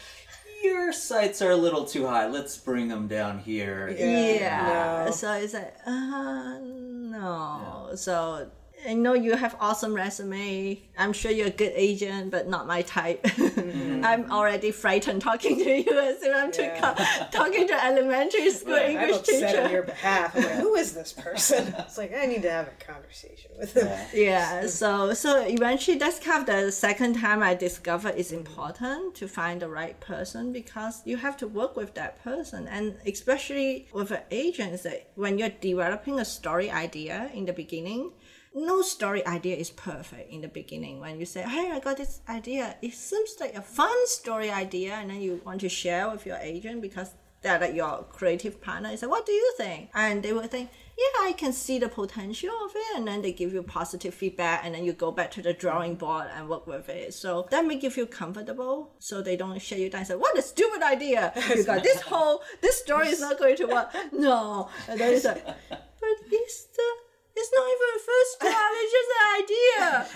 your 0.64 0.94
sights 0.94 1.42
are 1.42 1.52
a 1.52 1.56
little 1.56 1.86
too 1.86 2.06
high. 2.08 2.28
Let's 2.28 2.58
bring 2.58 2.88
them 2.88 3.08
down 3.08 3.40
here. 3.40 3.90
Yeah. 3.98 5.06
No. 5.06 5.12
So 5.12 5.32
it's 5.34 5.54
like, 5.54 5.76
uh, 5.86 6.60
no. 6.62 7.92
So 7.96 8.50
I 8.88 8.94
know 8.94 9.14
you 9.14 9.36
have 9.36 9.56
awesome 9.60 9.94
resume. 9.94 10.80
I'm 10.98 11.12
sure 11.12 11.32
you're 11.32 11.48
a 11.48 11.52
good 11.52 11.74
agent, 11.76 12.32
but 12.32 12.48
not 12.48 12.66
my 12.66 12.82
type. 12.82 13.22
Mm. 13.24 14.06
I'm 14.10 14.32
already 14.32 14.72
frightened 14.72 15.22
talking 15.22 15.58
to 15.58 15.70
you 15.70 16.00
as 16.00 16.24
if 16.24 16.34
I'm 16.36 16.52
Yeah. 16.58 17.28
talking 17.32 17.68
to 17.68 17.86
elementary 17.86 18.50
school. 18.52 18.76
I'm 18.76 18.92
English 18.92 19.18
upset 19.18 19.44
on 19.44 19.64
teacher. 19.64 19.70
your 19.74 19.84
behalf. 19.84 20.36
I'm 20.36 20.44
like, 20.44 20.52
who 20.54 20.76
is 20.76 20.94
this 20.94 21.12
person? 21.12 21.76
It's 21.80 21.98
like 21.98 22.14
I 22.16 22.26
need 22.26 22.42
to 22.44 22.52
have 22.52 22.68
a 22.70 22.84
conversation 22.92 23.52
with 23.60 23.74
him. 23.76 23.90
Yeah, 24.14 24.68
so 24.68 25.14
so 25.14 25.42
eventually 25.46 25.98
that's 25.98 26.20
kind 26.20 26.42
of 26.42 26.46
the 26.48 26.72
second 26.72 27.16
time 27.20 27.44
I 27.44 27.56
discovered 27.56 28.14
it's 28.16 28.32
important 28.32 29.16
to 29.16 29.28
find 29.28 29.62
the 29.62 29.68
right 29.70 30.00
person 30.00 30.54
because 30.54 31.02
you 31.06 31.18
have 31.18 31.36
to 31.38 31.48
work 31.48 31.76
with 31.76 31.94
that 31.96 32.24
person 32.24 32.68
and 32.68 32.96
especially 33.06 33.88
with 33.94 34.12
an 34.12 34.22
agent 34.32 34.82
that 34.84 35.10
when 35.16 35.38
you're 35.38 35.56
developing 35.62 36.20
a 36.20 36.26
story 36.26 36.72
idea 36.72 37.30
in 37.34 37.44
the 37.46 37.54
beginning, 37.54 38.12
no 38.54 38.82
story 38.82 39.26
idea 39.26 39.56
is 39.56 39.70
perfect 39.70 40.32
in 40.32 40.42
the 40.42 40.48
beginning. 40.48 41.00
When 41.00 41.20
you 41.20 41.26
say, 41.26 41.44
Hey, 41.44 41.72
I 41.72 41.80
got 41.80 41.98
this 41.98 42.22
idea, 42.28 42.76
it 42.82 42.94
seems 42.94 43.36
like 43.40 43.56
a 43.56 43.62
fun 43.62 44.08
story 44.08 44.50
idea 44.50 44.96
and 44.96 45.10
then 45.10 45.22
you 45.22 45.42
want 45.46 45.62
to 45.62 45.70
share 45.70 46.10
with 46.10 46.26
your 46.26 46.38
agent 46.38 46.82
because 46.82 47.12
they're 47.42 47.60
like 47.60 47.74
your 47.74 48.06
creative 48.12 48.62
partner. 48.62 48.90
Is 48.90 49.02
like, 49.02 49.12
what 49.12 49.26
do 49.26 49.32
you 49.32 49.54
think? 49.58 49.90
And 49.94 50.22
they 50.24 50.34
will 50.34 50.48
think, 50.48 50.70
yeah, 50.98 51.28
I 51.28 51.32
can 51.32 51.54
see 51.54 51.80
the 51.80 51.88
potential 51.88 52.52
of 52.66 52.72
it, 52.76 52.98
and 52.98 53.08
then 53.08 53.22
they 53.22 53.32
give 53.32 53.54
you 53.54 53.64
positive 53.64 54.14
feedback, 54.14 54.66
and 54.66 54.76
then 54.76 54.84
you 54.84 54.92
go 54.92 55.12
back 55.12 55.32
to 55.32 55.42
the 55.42 55.54
drawing 55.54 55.96
board 55.96 56.28
and 56.36 56.50
work 56.50 56.68
with 56.68 56.90
it. 56.90 57.14
So 57.14 57.48
that 57.52 57.66
make 57.66 57.84
you 57.84 57.90
feel 57.90 58.08
comfortable, 58.08 58.92
so 59.00 59.22
they 59.22 59.38
don't 59.38 59.62
shut 59.62 59.80
you 59.80 59.90
down 59.90 60.00
and 60.00 60.08
say, 60.08 60.16
"What 60.16 60.38
a 60.38 60.42
stupid 60.42 60.84
idea! 60.84 61.32
You 61.56 61.64
got 61.64 61.84
this 61.84 62.02
whole 62.12 62.42
this 62.62 62.80
story 62.80 63.08
is 63.08 63.22
not 63.22 63.40
going 63.40 63.56
to 63.58 63.68
work." 63.68 63.96
No, 64.12 64.68
and 64.90 65.00
then 65.00 65.14
it's 65.14 65.24
like, 65.24 65.46
but 65.70 66.10
it's 66.30 66.66
the 66.66 66.94
it's 67.40 67.52
not 67.56 67.68
even 67.76 67.88
a 67.96 68.02
first 68.10 68.34
draft. 68.42 68.74
It's 68.82 68.94
just 68.98 69.12
an 69.18 69.26
idea. 69.42 69.60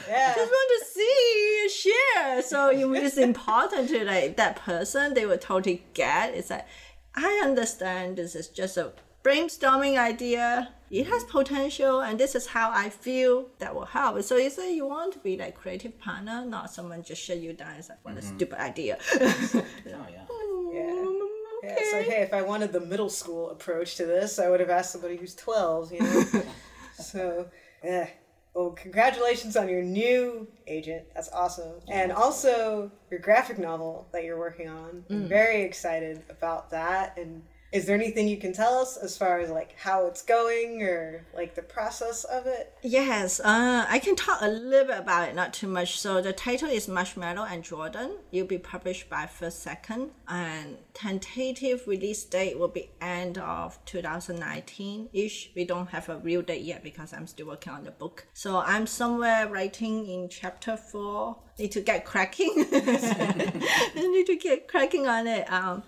Yeah. 0.13 0.35
Just 0.35 0.51
want 0.51 0.69
to 0.75 0.85
see, 0.95 1.69
share. 1.83 2.41
So 2.41 2.69
you- 2.69 2.93
it's 2.95 3.17
important 3.17 3.89
to 3.89 4.03
like 4.05 4.37
that 4.37 4.57
person. 4.57 5.13
They 5.13 5.25
will 5.25 5.37
totally 5.37 5.85
get. 5.93 6.33
It's 6.33 6.49
like 6.49 6.67
I 7.15 7.41
understand. 7.43 8.17
This 8.17 8.35
is 8.35 8.47
just 8.47 8.77
a 8.77 8.91
brainstorming 9.23 9.97
idea. 9.97 10.69
It 10.91 11.07
has 11.07 11.23
potential, 11.23 12.01
and 12.01 12.19
this 12.19 12.35
is 12.35 12.45
how 12.47 12.71
I 12.71 12.89
feel 12.89 13.47
that 13.57 13.73
will 13.73 13.85
help. 13.85 14.21
So 14.23 14.37
you 14.37 14.49
say 14.49 14.75
you 14.75 14.85
want 14.85 15.13
to 15.13 15.19
be 15.19 15.37
like 15.37 15.55
creative 15.55 15.99
partner, 15.99 16.45
not 16.45 16.69
someone 16.71 17.01
just 17.01 17.21
shut 17.21 17.37
you 17.37 17.53
down. 17.53 17.73
It's 17.79 17.89
like 17.89 18.03
what 18.03 18.15
a 18.15 18.17
mm-hmm. 18.17 18.35
stupid 18.35 18.59
idea. 18.59 18.97
Oh, 19.15 20.07
yeah. 20.11 20.25
Um, 20.33 20.71
yeah. 20.73 21.23
Yeah, 21.63 21.75
so 21.91 22.01
hey, 22.01 22.21
if 22.23 22.33
I 22.33 22.41
wanted 22.41 22.73
the 22.73 22.81
middle 22.81 23.09
school 23.09 23.49
approach 23.49 23.95
to 23.95 24.05
this, 24.05 24.37
I 24.37 24.49
would 24.49 24.59
have 24.59 24.69
asked 24.69 24.91
somebody 24.91 25.15
who's 25.15 25.33
12, 25.35 25.93
you 25.93 25.99
know? 26.01 26.23
So, 26.93 27.49
yeah. 27.83 28.07
Well, 28.53 28.69
congratulations 28.71 29.57
on 29.57 29.67
your 29.67 29.81
new 29.81 30.47
agent. 30.67 31.05
That's 31.15 31.31
awesome. 31.31 31.73
And 31.87 32.11
also 32.11 32.91
your 33.09 33.19
graphic 33.19 33.57
novel 33.57 34.07
that 34.11 34.23
you're 34.23 34.37
working 34.37 34.69
on. 34.69 35.03
I'm 35.09 35.23
mm. 35.23 35.27
very 35.27 35.63
excited 35.63 36.21
about 36.29 36.69
that. 36.69 37.17
And 37.17 37.41
is 37.73 37.87
there 37.87 37.95
anything 37.95 38.27
you 38.27 38.37
can 38.37 38.53
tell 38.53 38.77
us 38.77 38.97
as 38.97 39.17
far 39.17 39.39
as 39.39 39.49
like 39.49 39.75
how 39.79 40.05
it's 40.05 40.21
going 40.21 40.83
or 40.83 41.25
like 41.35 41.55
the 41.55 41.63
process 41.63 42.23
of 42.23 42.45
it? 42.45 42.71
Yes, 42.83 43.39
uh, 43.39 43.85
I 43.89 43.97
can 43.97 44.15
talk 44.15 44.37
a 44.41 44.47
little 44.47 44.87
bit 44.87 44.99
about 44.99 45.27
it, 45.27 45.35
not 45.35 45.53
too 45.53 45.67
much. 45.67 45.99
So 45.99 46.21
the 46.21 46.33
title 46.33 46.69
is 46.69 46.87
Marshmallow 46.87 47.45
and 47.49 47.63
Jordan. 47.63 48.17
It'll 48.31 48.47
be 48.47 48.59
published 48.59 49.09
by 49.09 49.25
First 49.25 49.63
Second, 49.63 50.11
and 50.27 50.77
tentative 50.93 51.87
release 51.87 52.23
date 52.23 52.59
will 52.59 52.67
be 52.67 52.91
end 53.01 53.39
of 53.39 53.83
2019 53.85 55.09
ish. 55.11 55.51
We 55.55 55.65
don't 55.65 55.87
have 55.87 56.09
a 56.09 56.17
real 56.17 56.43
date 56.43 56.61
yet 56.61 56.83
because 56.83 57.11
I'm 57.11 57.25
still 57.25 57.47
working 57.47 57.73
on 57.73 57.85
the 57.85 57.91
book. 57.91 58.27
So 58.33 58.59
I'm 58.59 58.85
somewhere 58.85 59.47
writing 59.47 60.05
in 60.05 60.29
chapter 60.29 60.77
four. 60.77 61.37
Need 61.57 61.71
to 61.71 61.81
get 61.81 62.05
cracking. 62.05 62.53
need 63.95 64.25
to 64.27 64.37
get 64.39 64.67
cracking 64.67 65.07
on 65.07 65.25
it. 65.25 65.51
Um, 65.51 65.83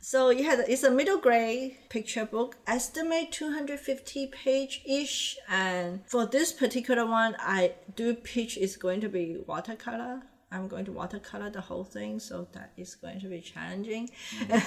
so 0.00 0.30
yeah, 0.30 0.62
it's 0.66 0.82
a 0.82 0.90
middle 0.90 1.18
grade 1.18 1.76
picture 1.90 2.24
book, 2.24 2.56
estimate 2.66 3.32
250 3.32 4.26
page 4.28 4.82
ish. 4.86 5.36
And 5.48 6.00
for 6.06 6.26
this 6.26 6.52
particular 6.52 7.04
one, 7.04 7.36
I 7.38 7.74
do 7.94 8.14
pitch 8.14 8.56
is 8.56 8.76
going 8.76 9.02
to 9.02 9.08
be 9.08 9.36
watercolor. 9.46 10.22
I'm 10.52 10.66
going 10.66 10.84
to 10.86 10.92
watercolor 10.92 11.48
the 11.48 11.60
whole 11.60 11.84
thing, 11.84 12.18
so 12.18 12.48
that 12.52 12.72
is 12.76 12.96
going 12.96 13.20
to 13.20 13.28
be 13.28 13.40
challenging. 13.40 14.10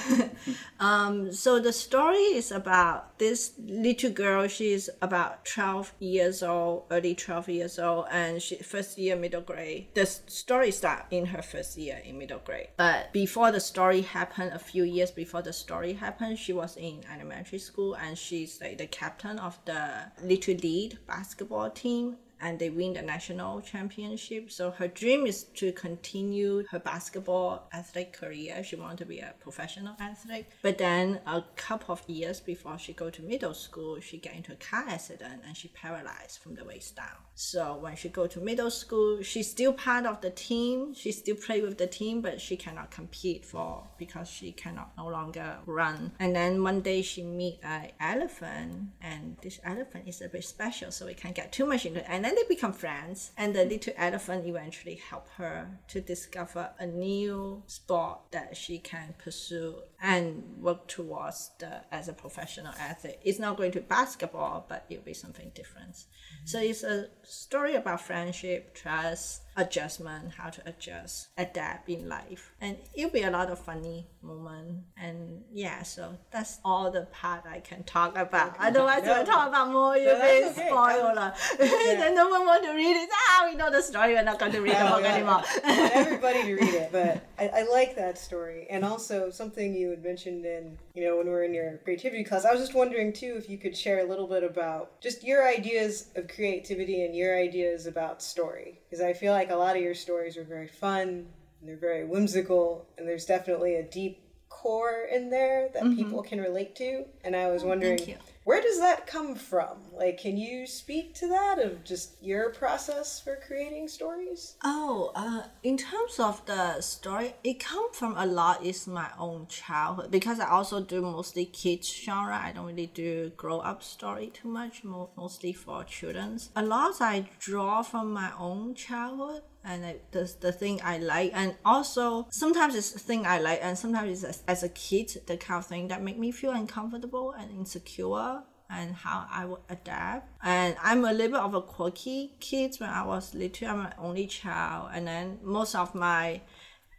um, 0.80 1.34
so 1.34 1.60
the 1.60 1.74
story 1.74 2.15
is 2.15 2.52
about 2.52 3.19
this 3.19 3.52
little 3.60 4.12
girl. 4.12 4.48
She's 4.48 4.89
about 5.02 5.46
12 5.46 5.93
years 6.00 6.41
old, 6.41 6.86
early 6.89 7.15
12 7.15 7.50
years 7.50 7.80
old, 7.80 8.06
and 8.12 8.41
she 8.41 8.56
first 8.58 8.98
year 8.98 9.17
middle 9.17 9.41
grade. 9.41 9.88
The 9.93 10.06
story 10.06 10.72
start 10.72 11.06
in 11.12 11.26
her 11.28 11.41
first 11.41 11.78
year 11.78 12.02
in 12.06 12.17
middle 12.17 12.39
grade. 12.39 12.69
But 12.78 13.12
before 13.12 13.52
the 13.52 13.60
story 13.60 14.02
happened, 14.02 14.54
a 14.54 14.60
few 14.60 14.84
years 14.86 15.12
before 15.12 15.41
the 15.41 15.54
story 15.54 15.93
happened, 15.93 16.39
she 16.39 16.54
was 16.54 16.78
in 16.78 17.04
elementary 17.13 17.60
school, 17.60 17.96
and 17.96 18.17
she's 18.17 18.62
like 18.62 18.78
the 18.78 18.88
captain 18.88 19.38
of 19.38 19.60
the 19.66 20.12
little 20.24 20.55
lead 20.55 20.99
basketball 21.07 21.70
team 21.72 22.16
and 22.44 22.60
they 22.60 22.70
win 22.70 22.94
the 22.94 23.02
national 23.02 23.62
championship. 23.62 24.52
So 24.52 24.72
her 24.72 24.88
dream 24.88 25.26
is 25.26 25.46
to 25.56 25.72
continue 25.72 26.66
her 26.70 26.80
basketball 26.80 27.70
athletic 27.74 28.14
career. 28.14 28.64
She 28.64 28.76
wanted 28.76 28.98
to 29.00 29.06
be 29.06 29.20
a 29.20 29.34
professional 29.39 29.96
athlete. 30.00 30.48
But 30.62 30.78
then 30.78 31.22
a 31.26 31.44
couple 31.56 31.94
of 31.94 32.04
years 32.08 32.41
before 32.41 32.78
she 32.78 32.91
go 32.94 33.10
to 33.10 33.22
middle 33.22 33.54
school, 33.54 34.00
she 34.02 34.18
get 34.18 34.36
into 34.36 34.52
a 34.52 34.58
car 34.58 34.84
accident 34.88 35.41
and 35.48 35.56
she 35.56 35.70
paralyzed 35.70 36.39
from 36.39 36.56
the 36.56 36.66
waist 36.66 36.98
down. 36.98 37.18
So 37.36 37.78
when 37.78 37.96
she 37.96 38.10
go 38.10 38.28
to 38.28 38.39
middle 38.39 38.70
school, 38.70 39.24
she's 39.24 39.50
still 39.50 39.74
part 39.74 40.06
of 40.06 40.22
the 40.22 40.30
team. 40.30 40.94
She 40.94 41.12
still 41.12 41.36
play 41.36 41.62
with 41.62 41.78
the 41.78 41.88
team, 41.88 42.22
but 42.22 42.39
she 42.39 42.56
cannot 42.58 42.91
compete 42.91 43.46
for 43.46 43.88
because 43.98 44.30
she 44.30 44.52
cannot 44.52 44.91
no 44.98 45.08
longer 45.08 45.58
run. 45.66 46.12
And 46.20 46.36
then 46.36 46.62
one 46.62 46.82
day 46.82 47.02
she 47.02 47.24
meet 47.24 47.60
an 47.64 47.89
elephant, 48.00 48.89
and 49.02 49.38
this 49.41 49.60
elephant 49.64 50.08
is 50.08 50.22
a 50.22 50.30
bit 50.30 50.44
special, 50.44 50.91
so 50.91 51.06
we 51.06 51.14
can't 51.14 51.34
get 51.34 51.52
too 51.52 51.66
much 51.66 51.86
into 51.86 52.02
it. 52.02 52.06
And 52.08 52.24
then 52.24 52.32
then 52.34 52.43
they 52.43 52.55
become 52.55 52.73
friends, 52.73 53.31
and 53.38 53.55
the 53.55 53.63
little 53.65 53.93
elephant 53.95 54.47
eventually 54.47 54.95
help 55.09 55.29
her 55.38 55.67
to 55.88 56.01
discover 56.01 56.71
a 56.79 56.86
new 56.86 57.61
sport 57.67 58.19
that 58.31 58.57
she 58.57 58.79
can 58.79 59.13
pursue 59.23 59.75
and 60.04 60.43
work 60.60 60.86
towards 60.88 61.51
the 61.60 61.82
as 61.91 62.10
a 62.10 62.14
professional 62.14 62.74
athlete. 62.78 63.18
It's 63.24 63.39
not 63.39 63.56
going 63.56 63.72
to 63.72 63.80
basketball, 63.82 64.66
but 64.68 64.86
it'll 64.89 65.04
be 65.06 65.14
something 65.14 65.51
different. 65.56 66.04
So 66.45 66.60
it's 66.60 66.84
a 66.84 67.08
story 67.24 67.76
about 67.76 68.01
friendship, 68.01 68.76
trust, 68.76 69.43
adjustment, 69.56 70.34
how 70.38 70.49
to 70.49 70.62
adjust, 70.66 71.30
adapt 71.38 71.88
in 71.89 72.10
life. 72.10 72.54
And 72.60 72.76
it'll 72.93 73.12
be 73.12 73.22
a 73.24 73.32
lot 73.32 73.49
of 73.49 73.60
funny 73.60 74.08
moment. 74.22 74.80
And 74.97 75.43
yeah, 75.54 75.84
so 75.84 76.18
that's 76.32 76.60
all 76.66 76.91
the 76.91 77.04
part 77.14 77.45
I 77.49 77.62
can 77.62 77.84
talk 77.84 78.18
about. 78.18 78.58
Otherwise, 78.60 79.04
No. 79.06 79.22
I 79.22 79.24
talk 79.24 79.47
about 79.47 79.72
more, 79.72 79.95
you'll 79.95 80.16
be 80.16 80.22
okay. 80.22 80.68
spoiler. 80.68 81.34
then 81.60 82.14
no 82.16 82.28
one 82.28 82.45
want 82.45 82.64
to 82.64 82.72
read 82.74 82.97
it. 83.04 83.10
Ah, 83.14 83.47
we 83.49 83.56
know 83.56 83.72
the 83.72 83.82
story. 83.82 84.14
We're 84.16 84.24
not 84.24 84.38
going 84.39 84.51
to 84.51 84.60
read 84.60 84.74
the 84.76 84.86
Oh, 84.86 84.95
book 84.95 85.04
yeah. 85.04 85.16
anymore. 85.16 85.41
I 85.64 85.80
want 85.80 85.95
everybody 85.95 86.43
to 86.43 86.54
read 86.56 86.74
it, 86.74 86.89
but 86.91 87.26
I, 87.39 87.62
I 87.62 87.64
like 87.72 87.95
that 87.95 88.18
story. 88.18 88.68
And 88.70 88.84
also 88.84 89.30
something 89.30 89.74
you 89.74 89.93
had 89.94 90.04
mentioned 90.04 90.46
in, 90.46 90.78
you 90.94 91.04
know, 91.04 91.18
when 91.18 91.26
we 91.26 91.32
were 91.32 91.44
in 91.44 91.54
your 91.54 91.80
creativity 91.84 92.24
class, 92.24 92.46
I 92.46 92.52
was 92.52 92.62
just 92.62 92.74
wondering 92.74 93.14
too 93.14 93.36
if 93.38 93.50
you 93.50 93.58
could 93.58 93.76
share 93.76 94.00
a 94.00 94.10
little 94.10 94.28
bit 94.28 94.44
about 94.44 95.00
just 95.02 95.24
your 95.24 95.48
ideas 95.48 96.10
of 96.16 96.28
creativity 96.28 97.06
and 97.06 97.16
your 97.16 97.38
ideas 97.38 97.86
about 97.86 98.22
story. 98.22 98.80
Because 98.89 99.04
I 99.04 99.14
feel 99.14 99.34
like 99.34 99.52
a 99.52 99.56
lot 99.56 99.76
of 99.76 99.82
your 99.82 99.96
stories 99.96 100.38
are 100.38 100.44
very 100.44 100.68
fun 100.68 101.28
and 101.60 101.70
they're 101.70 101.78
very 101.78 102.06
whimsical, 102.06 102.86
and 102.98 103.08
there's 103.08 103.26
definitely 103.26 103.76
a 103.76 103.84
deep 103.84 104.20
core 104.50 105.08
in 105.12 105.30
there 105.30 105.70
that 105.74 105.84
mm-hmm. 105.84 105.96
people 105.96 106.22
can 106.22 106.41
relate 106.41 106.76
to. 106.76 107.06
And 107.24 107.36
I 107.36 107.50
was 107.50 107.64
oh, 107.64 107.68
wondering. 107.68 108.00
you. 108.06 108.18
Where 108.44 108.62
does 108.62 108.80
that 108.80 109.08
come 109.08 109.36
from? 109.36 109.78
Like, 109.94 110.20
can 110.20 110.36
you 110.38 110.68
speak 110.68 111.14
to 111.16 111.28
that 111.30 111.60
of 111.60 111.84
just 111.86 112.22
your 112.22 112.50
process 112.52 113.20
for 113.20 113.38
creating 113.48 113.88
stories? 113.88 114.58
Oh, 114.64 115.12
uh, 115.16 115.44
in 115.64 115.78
terms 115.78 116.20
of 116.20 116.46
the 116.46 116.82
story, 116.82 117.36
it 117.44 117.60
comes 117.62 117.96
from 117.98 118.16
a 118.18 118.26
lot 118.26 118.66
is 118.66 118.86
my 118.86 119.10
own 119.18 119.48
childhood 119.48 120.12
because 120.12 120.41
I 120.41 120.50
also 120.50 120.82
do 120.82 121.02
mostly 121.02 121.46
kids 121.46 121.88
genre. 121.88 122.38
I 122.38 122.52
don't 122.52 122.66
really 122.66 122.88
do 122.88 123.32
grow 123.38 123.60
up 123.60 123.82
story 123.82 124.28
too 124.34 124.50
much, 124.50 124.84
mo- 124.84 125.12
mostly 125.16 125.54
for 125.54 125.86
children's. 125.86 126.50
A 126.56 126.64
lot 126.64 127.02
I 127.02 127.30
draw 127.39 127.82
from 127.82 128.12
my 128.12 128.32
own 128.38 128.76
childhood 128.76 129.44
and 129.64 129.86
I, 129.86 129.95
the, 130.11 130.32
the 130.39 130.51
thing 130.51 130.80
I 130.84 130.97
like, 130.97 131.32
and 131.34 131.55
also 131.64 132.28
sometimes 132.32 132.76
it's 132.76 132.91
the 132.91 132.99
thing 132.99 133.26
I 133.26 133.39
like, 133.39 133.59
and 133.61 133.78
sometimes 133.78 134.24
it's 134.24 134.43
as, 134.47 134.64
a 134.64 134.70
kid 134.70 135.22
the 135.26 135.38
kind 135.38 135.59
of 135.59 135.66
thing 135.66 135.88
that 135.89 136.01
make 136.01 136.18
me 136.18 136.32
feel 136.32 136.51
uncomfortable 136.51 137.32
and 137.32 137.51
insecure 137.51 138.43
and 138.70 138.95
how 138.95 139.26
I 139.32 139.45
would 139.45 139.61
adapt. 139.70 140.28
And 140.43 140.76
I'm 140.82 141.05
a 141.05 141.14
little 141.14 141.34
bit 141.34 141.41
of 141.41 141.53
a 141.53 141.61
quirky 141.61 142.34
kid 142.39 142.76
when 142.80 142.89
I 142.89 143.05
was 143.05 143.34
little. 143.34 143.68
I'm 143.68 143.86
an 143.86 143.93
only 143.97 144.28
child, 144.28 144.89
and 144.93 145.07
then 145.07 145.39
most 145.43 145.76
of 145.76 145.93
my 145.95 146.41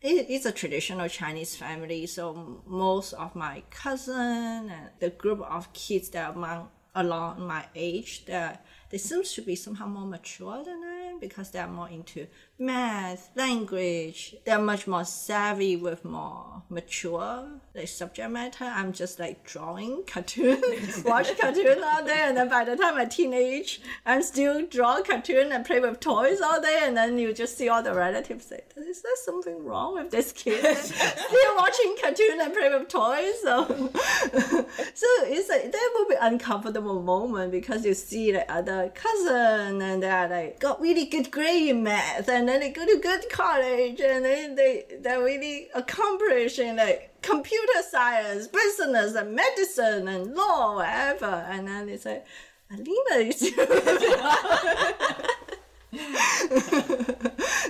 it 0.01 0.29
is 0.29 0.45
a 0.45 0.53
traditional 0.53 1.09
Chinese 1.09 1.57
family, 1.57 2.07
so 2.07 2.62
most 2.67 3.15
of 3.15 3.35
my 3.35 3.62
cousin 3.71 4.69
and 4.71 4.91
the 5.01 5.09
group 5.09 5.41
of 5.41 5.73
kids 5.73 6.11
that 6.11 6.35
among 6.35 6.69
along 6.95 7.47
my 7.47 7.65
age, 7.75 8.25
that 8.27 8.65
they 8.91 8.99
seems 8.99 9.33
to 9.33 9.43
be 9.43 9.57
somehow 9.57 9.87
more 9.87 10.07
mature 10.07 10.62
than 10.62 10.83
I 10.85 11.11
am 11.11 11.19
because 11.19 11.51
they 11.51 11.59
are 11.59 11.69
more 11.69 11.89
into 11.89 12.27
math, 12.59 13.31
language. 13.35 14.37
They're 14.45 14.59
much 14.59 14.87
more 14.87 15.05
savvy 15.05 15.77
with 15.77 16.05
more 16.05 16.63
mature 16.69 17.61
like 17.75 17.89
subject 17.89 18.31
matter. 18.31 18.65
I'm 18.65 18.93
just 18.93 19.19
like 19.19 19.45
drawing 19.45 20.05
cartoon, 20.07 20.63
watch 21.05 21.37
cartoon 21.39 21.83
all 21.83 22.05
day, 22.05 22.21
and 22.23 22.37
then 22.37 22.49
by 22.49 22.65
the 22.65 22.77
time 22.77 22.97
I'm 22.97 23.09
teenage, 23.09 23.81
I'm 24.07 24.23
still 24.23 24.65
draw 24.67 25.03
cartoon 25.03 25.51
and 25.51 25.67
play 25.67 25.81
with 25.81 25.99
toys 25.99 26.41
all 26.41 26.61
day, 26.61 26.81
and 26.83 26.97
then 26.97 27.19
you 27.19 27.33
just 27.33 27.59
see 27.59 27.69
all 27.69 27.83
the 27.83 27.93
relatives 27.93 28.47
say, 28.47 28.61
"Is 28.77 29.03
there 29.03 29.17
something 29.25 29.65
wrong 29.65 29.95
with 29.95 30.11
this 30.11 30.31
kid? 30.31 30.77
still 30.77 31.57
watching 31.57 31.97
cartoon 32.01 32.41
and 32.41 32.55
play 32.55 32.71
with 32.71 32.89
toys?" 32.89 33.35
So, 33.43 33.65
so 34.95 35.07
it's 35.25 35.49
like 35.49 35.73
there 35.73 35.89
will 35.95 36.09
be 36.09 36.17
uncomfortable 36.21 37.03
moment 37.03 37.51
because 37.51 37.85
you 37.85 37.95
see 37.95 38.31
the 38.31 38.51
other 38.53 38.93
cousin 38.95 39.83
and 39.83 40.03
they 40.03 40.11
are 40.11 40.29
like 40.29 40.61
got 40.61 40.81
really 40.81 41.07
good 41.07 41.33
grade 41.33 41.71
in 41.71 41.83
math, 41.83 42.29
and 42.29 42.44
then 42.49 42.61
they 42.61 42.71
go 42.71 42.87
to 42.87 42.99
good 43.01 43.29
college, 43.31 44.01
and 44.01 44.25
then 44.25 44.55
they 44.55 44.85
they're 45.01 45.23
really 45.23 45.69
accomplish 45.75 46.59
in 46.59 46.77
like 46.77 47.21
computer 47.23 47.83
science, 47.89 48.47
business, 48.49 49.15
and 49.15 49.35
medicine, 49.35 50.09
and 50.09 50.35
law, 50.35 50.77
whatever. 50.77 51.47
And 51.49 51.69
then 51.69 51.87
they 51.87 51.97
say, 51.97 52.23
Alina, 52.71 53.33
still 53.33 53.55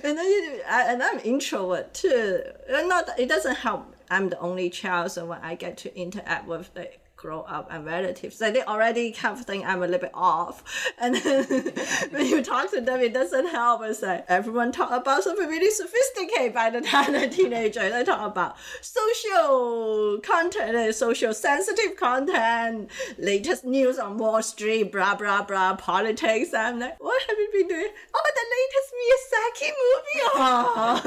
and 0.04 0.16
then 0.16 0.24
you, 0.24 0.60
I, 0.68 0.84
and 0.88 1.02
I'm 1.02 1.20
introvert 1.20 1.92
too. 1.94 2.42
And 2.68 2.88
Not 2.88 3.10
it 3.18 3.28
doesn't 3.28 3.56
help. 3.56 3.94
I'm 4.10 4.28
the 4.30 4.38
only 4.38 4.70
child, 4.70 5.12
so 5.12 5.26
when 5.26 5.40
I 5.40 5.54
get 5.54 5.76
to 5.78 5.98
interact 5.98 6.46
with 6.46 6.70
like 6.74 7.03
grow 7.24 7.40
up 7.48 7.68
and 7.70 7.86
relatives, 7.86 8.38
like 8.38 8.52
they 8.52 8.62
already 8.64 9.10
kind 9.10 9.38
of 9.38 9.46
think 9.46 9.64
I'm 9.64 9.78
a 9.82 9.86
little 9.86 9.98
bit 10.08 10.10
off. 10.12 10.62
And 11.00 11.16
then 11.16 11.44
when 12.10 12.26
you 12.26 12.42
talk 12.42 12.70
to 12.72 12.80
them, 12.80 13.00
it 13.00 13.14
doesn't 13.14 13.48
help. 13.48 13.82
It's 13.82 14.02
like 14.02 14.24
everyone 14.28 14.72
talk 14.72 14.90
about 14.90 15.24
something 15.24 15.48
really 15.48 15.70
sophisticated 15.70 16.52
by 16.52 16.68
the 16.70 16.82
time 16.82 17.12
they're 17.12 17.28
teenager. 17.28 17.88
They 17.88 18.04
talk 18.04 18.24
about 18.32 18.56
social 18.82 20.20
content, 20.22 20.76
uh, 20.76 20.92
social 20.92 21.32
sensitive 21.32 21.96
content, 21.96 22.90
latest 23.18 23.64
news 23.64 23.98
on 23.98 24.18
Wall 24.18 24.42
Street, 24.42 24.92
blah 24.92 25.14
blah 25.14 25.42
blah, 25.42 25.76
politics. 25.76 26.52
I'm 26.52 26.78
like, 26.78 27.02
what 27.02 27.22
have 27.28 27.38
you 27.38 27.48
been 27.52 27.68
doing? 27.68 27.92
Oh, 28.14 28.30
the 28.38 28.46
latest 28.56 28.88
Miyazaki 29.00 29.70
movie. 29.82 30.22
Oh, 30.36 31.00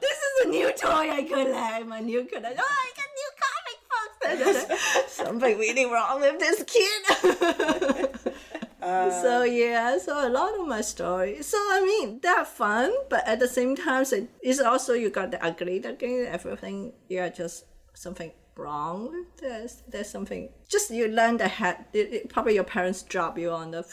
this 0.00 0.18
is 0.26 0.32
a 0.44 0.48
new 0.48 0.68
toy 0.72 1.06
I 1.18 1.22
collect. 1.22 1.86
My 1.86 2.00
new 2.00 2.24
collect. 2.24 2.58
Oh, 2.58 2.76
I 2.84 2.90
got 2.98 3.08
new 3.20 3.30
comic 3.44 3.78
books. 3.94 4.26
And 4.26 4.40
then, 4.40 4.68
like, 4.68 5.08
Something 5.08 5.58
really 5.58 5.86
wrong 5.86 6.20
with 6.20 6.38
this 6.38 6.62
kid. 6.64 8.30
Uh, 8.84 9.08
so 9.22 9.44
yeah, 9.44 9.96
so 9.96 10.28
a 10.28 10.28
lot 10.28 10.52
of 10.60 10.66
my 10.68 10.82
stories. 10.82 11.46
So 11.46 11.56
I 11.56 11.80
mean, 11.86 12.20
they're 12.22 12.44
fun, 12.44 12.92
but 13.08 13.26
at 13.26 13.40
the 13.40 13.48
same 13.48 13.74
time, 13.74 14.04
so 14.04 14.28
it's 14.42 14.60
also 14.60 14.92
you 14.92 15.08
got 15.08 15.30
the 15.30 15.42
ugly 15.42 15.78
again. 15.78 16.26
Everything 16.28 16.92
you're 17.08 17.30
just 17.30 17.64
something 17.94 18.30
wrong 18.56 19.10
with 19.10 19.36
this. 19.38 19.82
There's 19.88 20.10
something. 20.10 20.50
Just 20.68 20.90
you 20.90 21.08
learn 21.08 21.38
the 21.38 21.48
head. 21.48 21.86
It, 21.94 22.12
it- 22.12 22.28
probably 22.28 22.56
your 22.56 22.64
parents 22.64 23.00
drop 23.02 23.38
you 23.38 23.52
on 23.52 23.70
the 23.70 23.84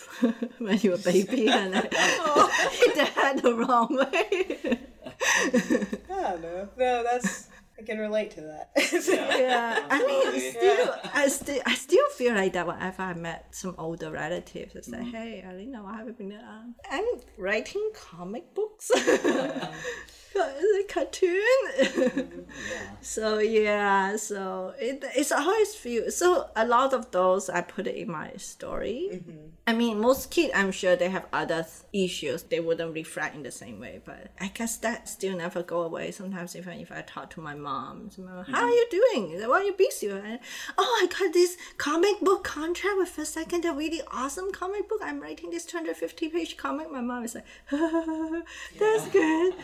when 0.58 0.78
you 0.80 0.92
were 0.92 0.98
baby 0.98 1.48
and 1.60 1.74
then, 1.74 1.84
hit 1.84 2.94
the 2.96 3.06
head 3.16 3.42
the 3.42 3.56
wrong 3.56 3.96
way. 3.96 4.78
I 6.10 6.22
don't 6.32 6.42
know. 6.42 6.70
No, 6.78 7.04
that's 7.04 7.41
can 7.92 8.00
relate 8.00 8.32
to 8.32 8.42
that. 8.42 8.72
yeah, 9.40 9.86
I 9.90 10.06
mean, 10.06 10.52
still, 10.52 10.96
I 11.14 11.28
still, 11.28 11.62
I 11.66 11.76
still 11.76 12.10
feel 12.10 12.34
like 12.34 12.54
that 12.54 12.66
whenever 12.66 13.02
I 13.02 13.14
met 13.14 13.48
some 13.52 13.76
older 13.78 14.12
relatives, 14.12 14.76
it's 14.76 14.90
like, 14.90 15.12
hey, 15.12 15.44
Alina, 15.48 15.84
what 15.84 15.96
have 15.96 16.08
you 16.08 16.14
been 16.14 16.30
doing? 16.30 16.42
Um, 16.42 16.76
I'm 16.90 17.06
writing 17.38 17.92
comic 17.94 18.54
books. 18.54 18.92
It's 20.36 20.92
a 20.92 20.94
cartoon. 20.94 22.46
So 23.02 23.40
yeah, 23.40 24.16
so 24.16 24.74
it, 24.80 25.04
it's 25.16 25.32
always 25.32 25.76
feel 25.76 26.10
so 26.12 26.50
a 26.56 26.66
lot 26.66 26.94
of 26.94 27.12
those 27.12 27.50
I 27.50 27.62
put 27.62 27.88
it 27.88 27.96
in 27.96 28.12
my 28.12 28.32
story. 28.38 29.24
I 29.68 29.74
mean, 29.74 30.00
most 30.00 30.32
kids, 30.32 30.52
I'm 30.56 30.72
sure 30.72 30.96
they 30.96 31.10
have 31.10 31.26
other 31.34 31.64
th- 31.64 32.06
issues. 32.06 32.44
They 32.44 32.60
wouldn't 32.60 32.94
reflect 32.94 33.36
in 33.36 33.44
the 33.44 33.52
same 33.52 33.80
way, 33.80 34.02
but 34.04 34.28
I 34.40 34.48
guess 34.48 34.78
that 34.78 35.10
still 35.10 35.38
never 35.38 35.64
go 35.64 35.82
away. 35.82 36.12
Sometimes 36.12 36.56
even 36.56 36.80
if 36.80 36.92
I 36.92 37.02
talk 37.02 37.30
to 37.32 37.42
my 37.42 37.56
mom, 37.56 37.81
so 38.10 38.22
my 38.22 38.32
mom, 38.32 38.46
how 38.46 38.64
are 38.64 38.70
you 38.70 38.88
doing? 38.90 39.40
Why 39.50 39.58
are 39.58 39.64
you 39.64 39.74
busy? 39.74 40.08
And, 40.10 40.40
oh, 40.78 41.00
I 41.04 41.08
got 41.08 41.34
this 41.34 41.58
comic 41.78 42.20
book 42.22 42.44
contract 42.44 42.96
with 42.98 43.10
First 43.10 43.34
Second, 43.34 43.66
a 43.66 43.74
really 43.74 44.02
awesome 44.12 44.52
comic 44.52 44.88
book. 44.90 45.00
I'm 45.04 45.20
writing 45.20 45.50
this 45.52 45.66
250 45.66 46.30
page 46.30 46.58
comic. 46.58 46.92
My 46.92 47.02
mom 47.02 47.24
is 47.24 47.36
like, 47.36 47.46
that's 48.80 49.08
good. 49.10 49.56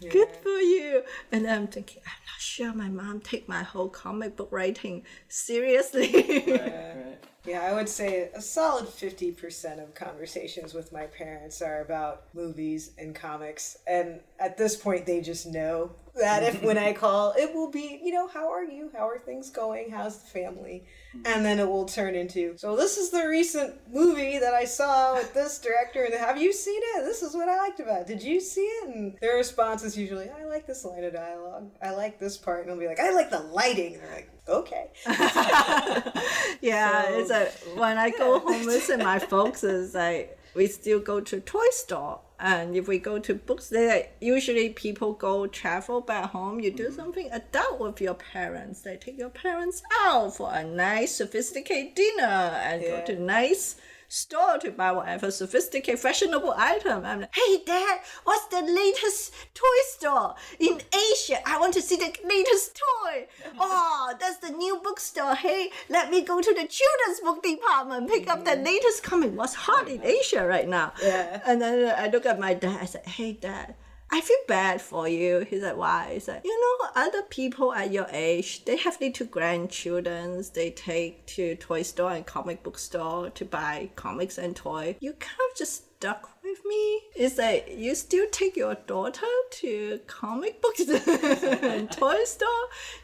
Good 0.00 0.28
for 0.42 0.60
you. 0.60 1.02
And 1.32 1.44
I'm 1.48 1.66
thinking, 1.66 2.00
I'm 2.06 2.22
not 2.32 2.40
sure 2.40 2.72
my 2.72 2.88
mom 2.88 3.20
take 3.20 3.48
my 3.48 3.64
whole 3.64 3.88
comic 3.88 4.36
book 4.36 4.48
writing 4.52 5.04
seriously. 5.28 6.44
Right. 6.58 7.18
Yeah, 7.44 7.62
I 7.62 7.72
would 7.72 7.88
say 7.88 8.30
a 8.34 8.42
solid 8.42 8.86
50% 8.86 9.82
of 9.82 9.94
conversations 9.94 10.74
with 10.74 10.92
my 10.92 11.06
parents 11.06 11.62
are 11.62 11.80
about 11.80 12.24
movies 12.34 12.90
and 12.98 13.14
comics. 13.14 13.78
And 13.86 14.20
at 14.38 14.58
this 14.58 14.76
point, 14.76 15.06
they 15.06 15.22
just 15.22 15.46
know 15.46 15.92
that 16.20 16.42
if 16.42 16.62
when 16.62 16.78
I 16.78 16.92
call, 17.04 17.32
it 17.36 17.54
will 17.54 17.70
be, 17.70 18.00
you 18.02 18.12
know, 18.12 18.28
how 18.28 18.50
are 18.50 18.64
you? 18.64 18.90
How 18.96 19.08
are 19.08 19.18
things 19.18 19.50
going? 19.50 19.90
How's 19.90 20.18
the 20.18 20.28
family? 20.30 20.84
And 21.24 21.44
then 21.44 21.58
it 21.58 21.66
will 21.68 21.84
turn 21.86 22.14
into, 22.14 22.56
so 22.58 22.76
this 22.76 22.96
is 22.98 23.10
the 23.10 23.26
recent 23.28 23.74
movie 23.92 24.38
that 24.38 24.54
I 24.54 24.64
saw 24.64 25.14
with 25.14 25.32
this 25.34 25.58
director. 25.58 26.04
And 26.04 26.14
have 26.14 26.40
you 26.40 26.52
seen 26.52 26.80
it? 26.96 27.04
This 27.04 27.22
is 27.22 27.34
what 27.34 27.48
I 27.48 27.56
liked 27.56 27.80
about 27.80 28.02
it. 28.02 28.06
Did 28.06 28.22
you 28.22 28.40
see 28.40 28.60
it? 28.60 28.88
And 28.94 29.16
their 29.20 29.36
response 29.36 29.82
is 29.82 29.96
usually, 29.96 30.28
I 30.28 30.44
like 30.44 30.66
this 30.66 30.84
line 30.84 31.04
of 31.04 31.12
dialogue. 31.14 31.70
I 31.82 31.90
like 31.90 32.18
this 32.20 32.36
part. 32.36 32.60
And 32.60 32.70
they'll 32.70 32.78
be 32.78 32.86
like, 32.86 33.00
I 33.00 33.10
like 33.12 33.30
the 33.30 33.40
lighting. 33.40 33.94
And 33.94 34.02
they're 34.02 34.14
like, 34.14 34.30
okay. 34.48 34.90
yeah, 36.60 37.02
So- 37.04 37.18
it's 37.20 37.30
a 37.30 37.46
when 37.78 37.98
I 37.98 38.10
go 38.10 38.38
home 38.40 38.64
visit 38.64 38.98
my 38.98 39.18
folks, 39.18 39.64
is 39.64 39.94
like 39.94 40.38
we 40.54 40.66
still 40.66 41.00
go 41.00 41.20
to 41.20 41.40
toy 41.40 41.66
store. 41.70 42.20
And 42.40 42.76
if 42.76 42.86
we 42.86 42.98
go 42.98 43.18
to 43.18 43.34
books, 43.34 43.68
they 43.68 44.10
usually 44.20 44.68
people 44.70 45.12
go 45.12 45.46
travel 45.48 46.00
back 46.00 46.30
home. 46.30 46.60
You 46.60 46.70
do 46.70 46.84
mm-hmm. 46.84 46.94
something 46.94 47.28
adult 47.32 47.80
with 47.80 48.00
your 48.00 48.14
parents. 48.14 48.82
They 48.82 48.96
take 48.96 49.18
your 49.18 49.30
parents 49.30 49.82
out 50.02 50.36
for 50.36 50.52
a 50.52 50.62
nice, 50.62 51.16
sophisticated 51.16 51.94
dinner 51.96 52.22
and 52.22 52.82
Yeah. 52.82 53.00
go 53.00 53.06
to 53.06 53.20
nice 53.20 53.76
store 54.08 54.58
to 54.58 54.70
buy 54.70 54.90
whatever 54.92 55.30
sophisticated, 55.30 56.00
fashionable 56.00 56.54
item. 56.56 57.04
I'm 57.04 57.20
like, 57.20 57.34
hey, 57.34 57.62
Dad, 57.64 58.00
what's 58.24 58.46
the 58.46 58.62
latest 58.62 59.34
toy 59.54 59.78
store 59.88 60.34
in 60.58 60.80
Asia? 60.92 61.38
I 61.46 61.58
want 61.58 61.74
to 61.74 61.82
see 61.82 61.96
the 61.96 62.12
latest 62.24 62.76
toy. 62.76 63.26
Oh, 63.60 64.14
that's 64.18 64.38
the 64.38 64.50
new 64.50 64.80
bookstore. 64.82 65.34
Hey, 65.34 65.70
let 65.88 66.10
me 66.10 66.22
go 66.22 66.40
to 66.40 66.54
the 66.54 66.66
children's 66.66 67.20
book 67.22 67.42
department, 67.42 68.08
pick 68.08 68.28
up 68.30 68.44
the 68.44 68.52
mm. 68.52 68.64
latest 68.64 69.02
comic. 69.02 69.32
What's 69.36 69.54
hot 69.54 69.88
in 69.88 70.02
Asia 70.02 70.46
right 70.46 70.68
now? 70.68 70.92
Yeah. 71.02 71.40
And 71.44 71.60
then 71.60 71.94
I 71.96 72.08
look 72.08 72.24
at 72.24 72.38
my 72.38 72.54
dad. 72.54 72.78
I 72.80 72.84
said, 72.86 73.06
hey, 73.06 73.32
Dad. 73.32 73.74
I 74.10 74.20
feel 74.20 74.36
bad 74.46 74.80
for 74.80 75.06
you. 75.06 75.40
He 75.40 75.60
said, 75.60 75.76
why? 75.76 76.12
He 76.14 76.20
said, 76.20 76.42
you 76.44 76.58
know, 76.60 76.88
other 76.96 77.22
people 77.22 77.74
at 77.74 77.92
your 77.92 78.06
age, 78.10 78.64
they 78.64 78.76
have 78.78 79.00
little 79.00 79.26
grandchildren. 79.26 80.42
They 80.54 80.70
take 80.70 81.26
to 81.26 81.56
toy 81.56 81.82
store 81.82 82.12
and 82.12 82.24
comic 82.24 82.62
book 82.62 82.78
store 82.78 83.30
to 83.30 83.44
buy 83.44 83.90
comics 83.96 84.38
and 84.38 84.56
toy. 84.56 84.96
You 85.00 85.12
kind 85.12 85.40
of 85.50 85.56
just 85.58 85.84
stuck 85.98 86.37
with 86.48 86.64
me. 86.64 87.00
It's 87.14 87.38
like 87.38 87.74
you 87.76 87.94
still 87.94 88.26
take 88.30 88.56
your 88.56 88.74
daughter 88.74 89.26
to 89.50 90.00
comic 90.06 90.60
books 90.62 90.80
and 90.88 91.90
toy 91.90 92.24
store. 92.24 92.48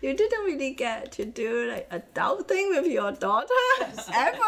You 0.00 0.14
didn't 0.14 0.44
really 0.44 0.72
get 0.72 1.12
to 1.12 1.24
do 1.24 1.70
like 1.70 1.86
adult 1.90 2.48
thing 2.48 2.70
with 2.70 2.86
your 2.86 3.12
daughter 3.12 3.48
ever. 4.12 4.38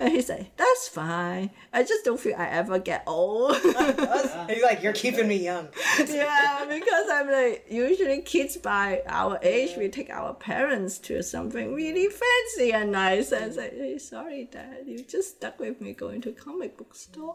And 0.00 0.12
he 0.12 0.22
said, 0.22 0.50
that's 0.56 0.88
fine. 0.88 1.50
I 1.72 1.82
just 1.82 2.04
don't 2.04 2.18
feel 2.18 2.34
I 2.36 2.48
ever 2.48 2.78
get 2.78 3.04
old. 3.06 3.56
He's 4.48 4.62
like, 4.62 4.82
you're 4.82 4.92
keeping 4.92 5.28
me 5.28 5.36
young. 5.36 5.68
yeah, 6.08 6.64
because 6.68 7.06
I'm 7.10 7.30
like 7.30 7.66
usually 7.70 8.22
kids 8.22 8.56
by 8.56 9.02
our 9.06 9.38
age 9.42 9.76
we 9.76 9.88
take 9.88 10.10
our 10.10 10.34
parents 10.34 10.98
to 10.98 11.22
something 11.22 11.74
really 11.74 12.08
fancy 12.08 12.72
and 12.72 12.92
nice 12.92 13.32
and 13.32 13.54
say, 13.54 13.70
hey, 13.70 13.98
sorry 13.98 14.48
dad, 14.50 14.84
you 14.86 15.04
just 15.04 15.36
stuck 15.36 15.58
with 15.60 15.80
me 15.80 15.92
going 15.92 16.20
to 16.22 16.32
comic 16.32 16.76
book 16.76 16.94
store. 16.94 17.34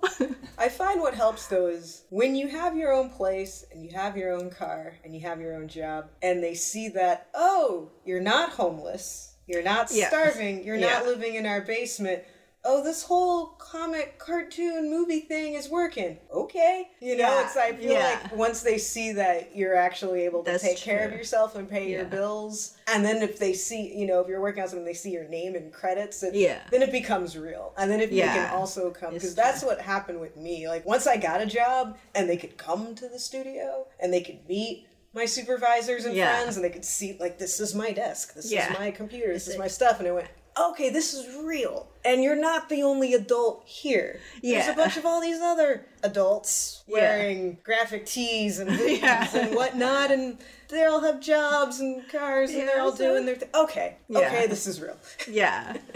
I 0.58 0.70
find 0.70 0.96
what 0.99 1.13
helps 1.15 1.47
though 1.47 1.67
is 1.67 2.03
when 2.09 2.35
you 2.35 2.47
have 2.47 2.75
your 2.75 2.91
own 2.93 3.09
place 3.09 3.65
and 3.71 3.83
you 3.83 3.91
have 3.95 4.17
your 4.17 4.33
own 4.33 4.49
car 4.49 4.95
and 5.03 5.15
you 5.15 5.21
have 5.21 5.39
your 5.39 5.55
own 5.55 5.67
job 5.67 6.09
and 6.21 6.43
they 6.43 6.53
see 6.53 6.89
that, 6.89 7.27
oh, 7.33 7.91
you're 8.05 8.19
not 8.21 8.49
homeless, 8.51 9.35
you're 9.47 9.63
not 9.63 9.89
Yeah. 9.91 10.07
starving, 10.09 10.63
you're 10.63 10.77
not 10.77 11.05
living 11.05 11.35
in 11.35 11.45
our 11.45 11.61
basement. 11.61 12.23
Oh, 12.70 12.84
this 12.84 13.03
whole 13.03 13.45
comic, 13.59 14.20
cartoon, 14.20 14.89
movie 14.89 15.22
thing 15.22 15.53
is 15.53 15.70
working. 15.70 16.18
Okay. 16.34 16.89
You 16.99 17.15
know, 17.15 17.24
Yeah. 17.24 17.45
it's, 17.45 17.55
I 17.55 17.72
feel 17.72 17.93
Yeah. 17.93 18.20
like 18.22 18.36
once 18.36 18.61
they 18.61 18.78
see 18.78 19.13
that 19.13 19.55
you're 19.55 19.74
actually 19.76 20.26
able 20.26 20.43
to 20.43 20.51
That's 20.51 20.63
take 20.63 20.78
care 20.78 21.05
of 21.05 21.13
yourself 21.13 21.55
and 21.55 21.70
pay 21.70 21.88
your 21.89 22.03
bills, 22.03 22.76
and 22.88 23.05
then 23.05 23.22
if 23.24 23.39
they 23.39 23.53
see, 23.53 23.93
you 23.95 24.05
know, 24.05 24.20
if 24.20 24.28
you're 24.28 24.41
working 24.41 24.63
on 24.63 24.68
something, 24.68 24.84
they 24.84 24.93
see 24.93 25.11
your 25.11 25.30
name 25.30 25.55
and 25.55 25.72
credits, 25.72 26.22
it, 26.24 26.36
Yeah. 26.36 26.59
then 26.70 26.82
it 26.82 26.91
becomes 26.91 27.38
real. 27.38 27.74
And 27.78 27.89
then 27.89 28.01
if 28.01 28.11
you 28.11 28.24
can 28.24 28.49
also 28.49 28.91
come, 28.91 29.13
because 29.13 29.34
that's 29.34 29.63
what 29.63 29.80
happened 29.80 30.20
with 30.20 30.36
me. 30.36 30.68
Like 30.68 30.86
once 30.86 31.07
I 31.07 31.15
got 31.15 31.39
a 31.39 31.45
job 31.45 31.97
and 32.15 32.30
they 32.30 32.36
could 32.38 32.57
come 32.57 32.95
to 32.95 33.07
the 33.07 33.18
studio 33.20 33.88
and 34.01 34.11
they 34.13 34.22
could 34.22 34.45
meet 34.49 34.86
my 35.13 35.24
supervisors 35.26 36.03
and 36.03 36.15
Yeah. 36.15 36.28
friends 36.41 36.57
and 36.57 36.65
they 36.65 36.70
could 36.70 36.84
see 36.86 37.15
like 37.18 37.39
this 37.39 37.61
is 37.61 37.74
my 37.74 37.91
desk, 37.91 38.34
this 38.34 38.51
Yeah. 38.51 38.74
is 38.74 38.78
my 38.78 38.91
computer, 38.91 39.32
this 39.32 39.43
is 39.43 39.53
It's 39.53 39.57
my 39.57 39.68
stuff, 39.70 39.99
and 39.99 40.07
I 40.09 40.11
went. 40.11 40.28
Okay, 40.60 40.89
this 40.89 41.14
is 41.14 41.28
real, 41.43 41.88
and 42.03 42.24
you're 42.24 42.36
not 42.36 42.70
the 42.70 42.82
only 42.84 43.14
adult 43.14 43.64
here. 43.68 44.20
Yeah. 44.41 44.60
There's 44.60 44.74
a 44.74 44.76
bunch 44.76 44.97
of 44.97 45.05
all 45.05 45.22
these 45.22 45.39
other 45.39 45.86
adults 46.03 46.84
Yeah. 46.88 46.93
wearing 46.95 47.58
graphic 47.64 48.05
tees 48.05 48.60
and 48.60 48.70
Yeah. 48.80 49.28
and 49.36 49.55
whatnot, 49.55 50.12
and 50.12 50.38
they 50.70 50.86
all 50.86 51.01
have 51.01 51.20
jobs 51.20 51.80
and 51.80 52.08
cars, 52.10 52.51
and 52.51 52.68
they're 52.68 52.82
all 52.82 52.91
so- 52.95 53.14
doing 53.14 53.26
their 53.26 53.36
thing. 53.36 53.49
Okay, 53.53 53.97
Yeah. 54.10 54.20
okay, 54.20 54.47
this 54.47 54.66
is 54.68 54.82
real. 54.82 54.97
yeah. 55.30 55.78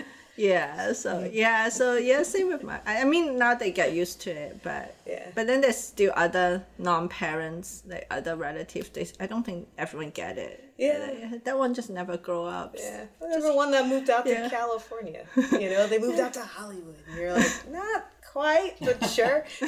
Yeah, 0.41 0.93
so 0.93 1.29
yeah, 1.31 1.69
so 1.69 1.95
yeah, 1.97 2.23
same 2.23 2.47
with 2.47 2.63
my. 2.63 2.79
I 2.85 3.03
mean, 3.13 3.37
now 3.37 3.53
they 3.53 3.71
get 3.71 3.93
used 3.93 4.21
to 4.25 4.31
it, 4.31 4.53
but 4.63 4.95
Yeah. 5.05 5.27
but 5.35 5.45
then 5.47 5.61
there's 5.61 5.77
still 5.77 6.11
other 6.15 6.65
non-parents, 6.79 7.83
like 7.87 8.07
other 8.09 8.35
relatives. 8.35 8.89
They, 8.89 9.07
I 9.19 9.27
don't 9.27 9.45
think 9.45 9.67
everyone 9.77 10.09
get 10.11 10.37
it. 10.37 10.55
Yeah. 10.77 11.37
That 11.43 11.57
one 11.57 11.73
just 11.75 11.89
never 11.91 12.17
grow 12.17 12.45
up. 12.45 12.75
Yeah, 12.77 13.05
there's 13.19 13.43
the 13.43 13.53
one 13.53 13.69
that 13.71 13.87
moved 13.87 14.09
out 14.09 14.25
to 14.25 14.31
Yeah. 14.31 14.49
California. 14.49 15.23
You 15.63 15.69
know, 15.73 15.85
they 15.87 15.99
moved 15.99 16.19
out 16.19 16.33
to 16.33 16.41
Hollywood, 16.57 16.95
and 17.07 17.17
you're 17.19 17.33
like, 17.33 17.69
not 17.71 18.05
quite, 18.31 18.73
but 18.79 18.97
sure. 19.09 19.45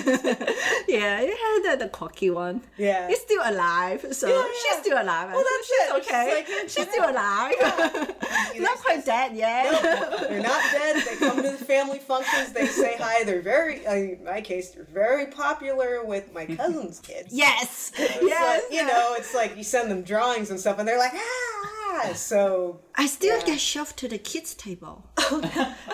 Yeah, 0.87 1.21
you 1.21 1.35
had 1.43 1.59
that 1.65 1.77
the 1.79 1.89
cocky 1.89 2.29
one. 2.29 2.61
Yeah. 2.77 3.07
He's 3.07 3.21
still 3.21 3.41
alive, 3.43 4.05
so 4.11 4.27
Yeah, 4.27 4.45
she's 4.61 4.79
still 4.79 5.01
alive. 5.01 5.31
Well, 5.33 5.43
that's 5.43 5.67
she's 5.67 5.87
it. 5.87 5.95
Okay. 5.97 6.35
like, 6.35 6.69
she's 6.69 6.87
still 6.89 7.09
alive. 7.09 7.53
Not 8.59 8.77
quite 8.79 9.05
dead 9.05 9.35
yet. 9.35 9.81
They're 10.29 10.41
not 10.41 10.61
dead. 10.71 11.03
They 11.05 11.15
come 11.15 11.37
to 11.37 11.51
the 11.51 11.65
family 11.65 11.99
functions. 11.99 12.53
They 12.53 12.67
say 12.67 12.95
hi. 12.99 13.23
They're 13.23 13.41
very, 13.41 13.83
in 13.85 14.23
my 14.23 14.41
case, 14.41 14.69
they're 14.71 14.83
very 14.85 15.25
popular 15.27 16.03
with 16.05 16.33
my 16.33 16.45
cousin's 16.45 16.99
kids. 16.99 17.29
Yes. 17.31 17.91
Yes. 18.23 18.63
like, 18.63 18.73
you 18.73 18.85
know, 18.85 19.15
it's 19.17 19.33
like 19.33 19.57
you 19.57 19.63
send 19.63 19.89
them 19.91 20.01
drawings 20.03 20.49
and 20.49 20.59
stuff, 20.59 20.79
and 20.79 20.87
they're 20.87 20.99
like, 20.99 21.13
ah. 21.13 21.82
So 22.15 22.79
I 22.95 23.05
still 23.07 23.37
Yeah. 23.39 23.45
get 23.45 23.59
shoved 23.59 23.97
to 23.97 24.07
the 24.07 24.17
kids 24.17 24.53
table. 24.55 25.03
Oh, 25.17 25.41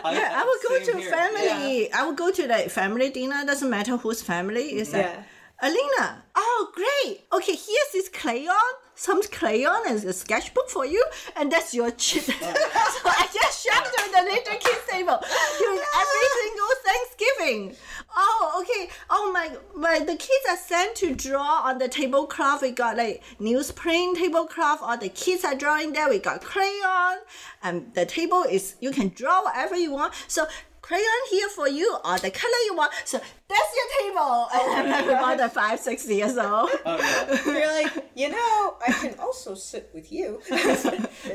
I, 0.04 0.14
Yeah, 0.14 0.32
I 0.40 0.44
would 0.48 0.62
go 0.70 0.92
to 0.92 0.98
here. 0.98 1.12
family. 1.12 1.92
I 1.94 2.06
would 2.06 2.18
go 2.18 2.32
to 2.32 2.48
like 2.48 2.70
family 2.70 3.10
dinner. 3.10 3.46
Doesn't 3.46 3.70
matter 3.70 3.98
whose 3.98 4.22
family. 4.22 4.66
It's 4.80 4.94
like, 4.94 5.06
Yeah. 5.06 5.24
Alina. 5.62 6.24
Oh, 6.36 6.72
great. 6.74 7.26
Okay, 7.34 7.52
here's 7.52 7.92
this 7.94 8.10
crayon. 8.10 8.56
Some 8.96 9.22
crayon 9.24 9.82
and 9.88 10.04
a 10.04 10.14
sketchbook 10.14 10.70
for 10.70 10.86
you, 10.86 11.04
and 11.38 11.50
that's 11.52 11.74
your 11.74 11.90
chip. 11.92 12.24
so 12.24 12.34
I 12.44 13.28
just 13.34 13.66
shoved 13.66 13.92
to 13.96 14.12
the 14.16 14.22
little 14.24 14.58
kids 14.66 14.84
table 14.90 15.18
during 15.60 15.80
every 16.02 16.28
single 16.42 16.72
Thanksgiving. 16.88 17.76
Oh, 18.16 18.62
okay. 18.62 18.90
Oh 19.10 19.32
my, 19.32 19.58
my 19.76 20.00
the 20.00 20.16
kids 20.16 20.46
are 20.50 20.58
sent 20.58 20.96
to 20.98 21.14
draw 21.16 21.62
on 21.64 21.78
the 21.78 21.88
tablecloth. 21.88 22.62
We 22.62 22.72
got 22.72 22.98
like 22.98 23.24
newsprint 23.40 24.16
tablecloth, 24.18 24.82
or 24.82 24.98
the 24.98 25.10
kids 25.10 25.44
are 25.46 25.56
drawing 25.56 25.94
there. 25.94 26.10
We 26.10 26.20
got 26.20 26.42
crayon, 26.42 27.20
and 27.64 27.94
the 27.94 28.06
table 28.06 28.44
is 28.44 28.76
you 28.80 28.92
can 28.92 29.10
draw 29.10 29.44
whatever 29.44 29.76
you 29.76 29.92
want. 29.92 30.14
So 30.28 30.48
crayon 30.90 31.24
here 31.30 31.50
for 31.50 31.68
you 31.70 31.88
or 32.04 32.18
the 32.18 32.32
color 32.32 32.60
you 32.66 32.74
want. 32.76 32.92
So 33.06 33.20
that's 33.20 33.72
your 33.78 33.88
table. 34.10 34.48
Oh, 34.52 34.74
and 34.76 34.92
I'm 34.92 35.08
like 35.08 35.18
about 35.18 35.38
the 35.38 35.48
five, 35.50 35.80
six 35.80 36.08
years 36.10 36.36
old. 36.36 36.70
Oh, 36.84 36.98
yeah. 36.98 37.46
you're 37.46 37.84
like, 37.84 38.12
you 38.16 38.30
know, 38.30 38.76
I 38.88 38.92
can 38.94 39.14
also 39.20 39.54
sit 39.54 39.92
with 39.94 40.12
you. 40.12 40.42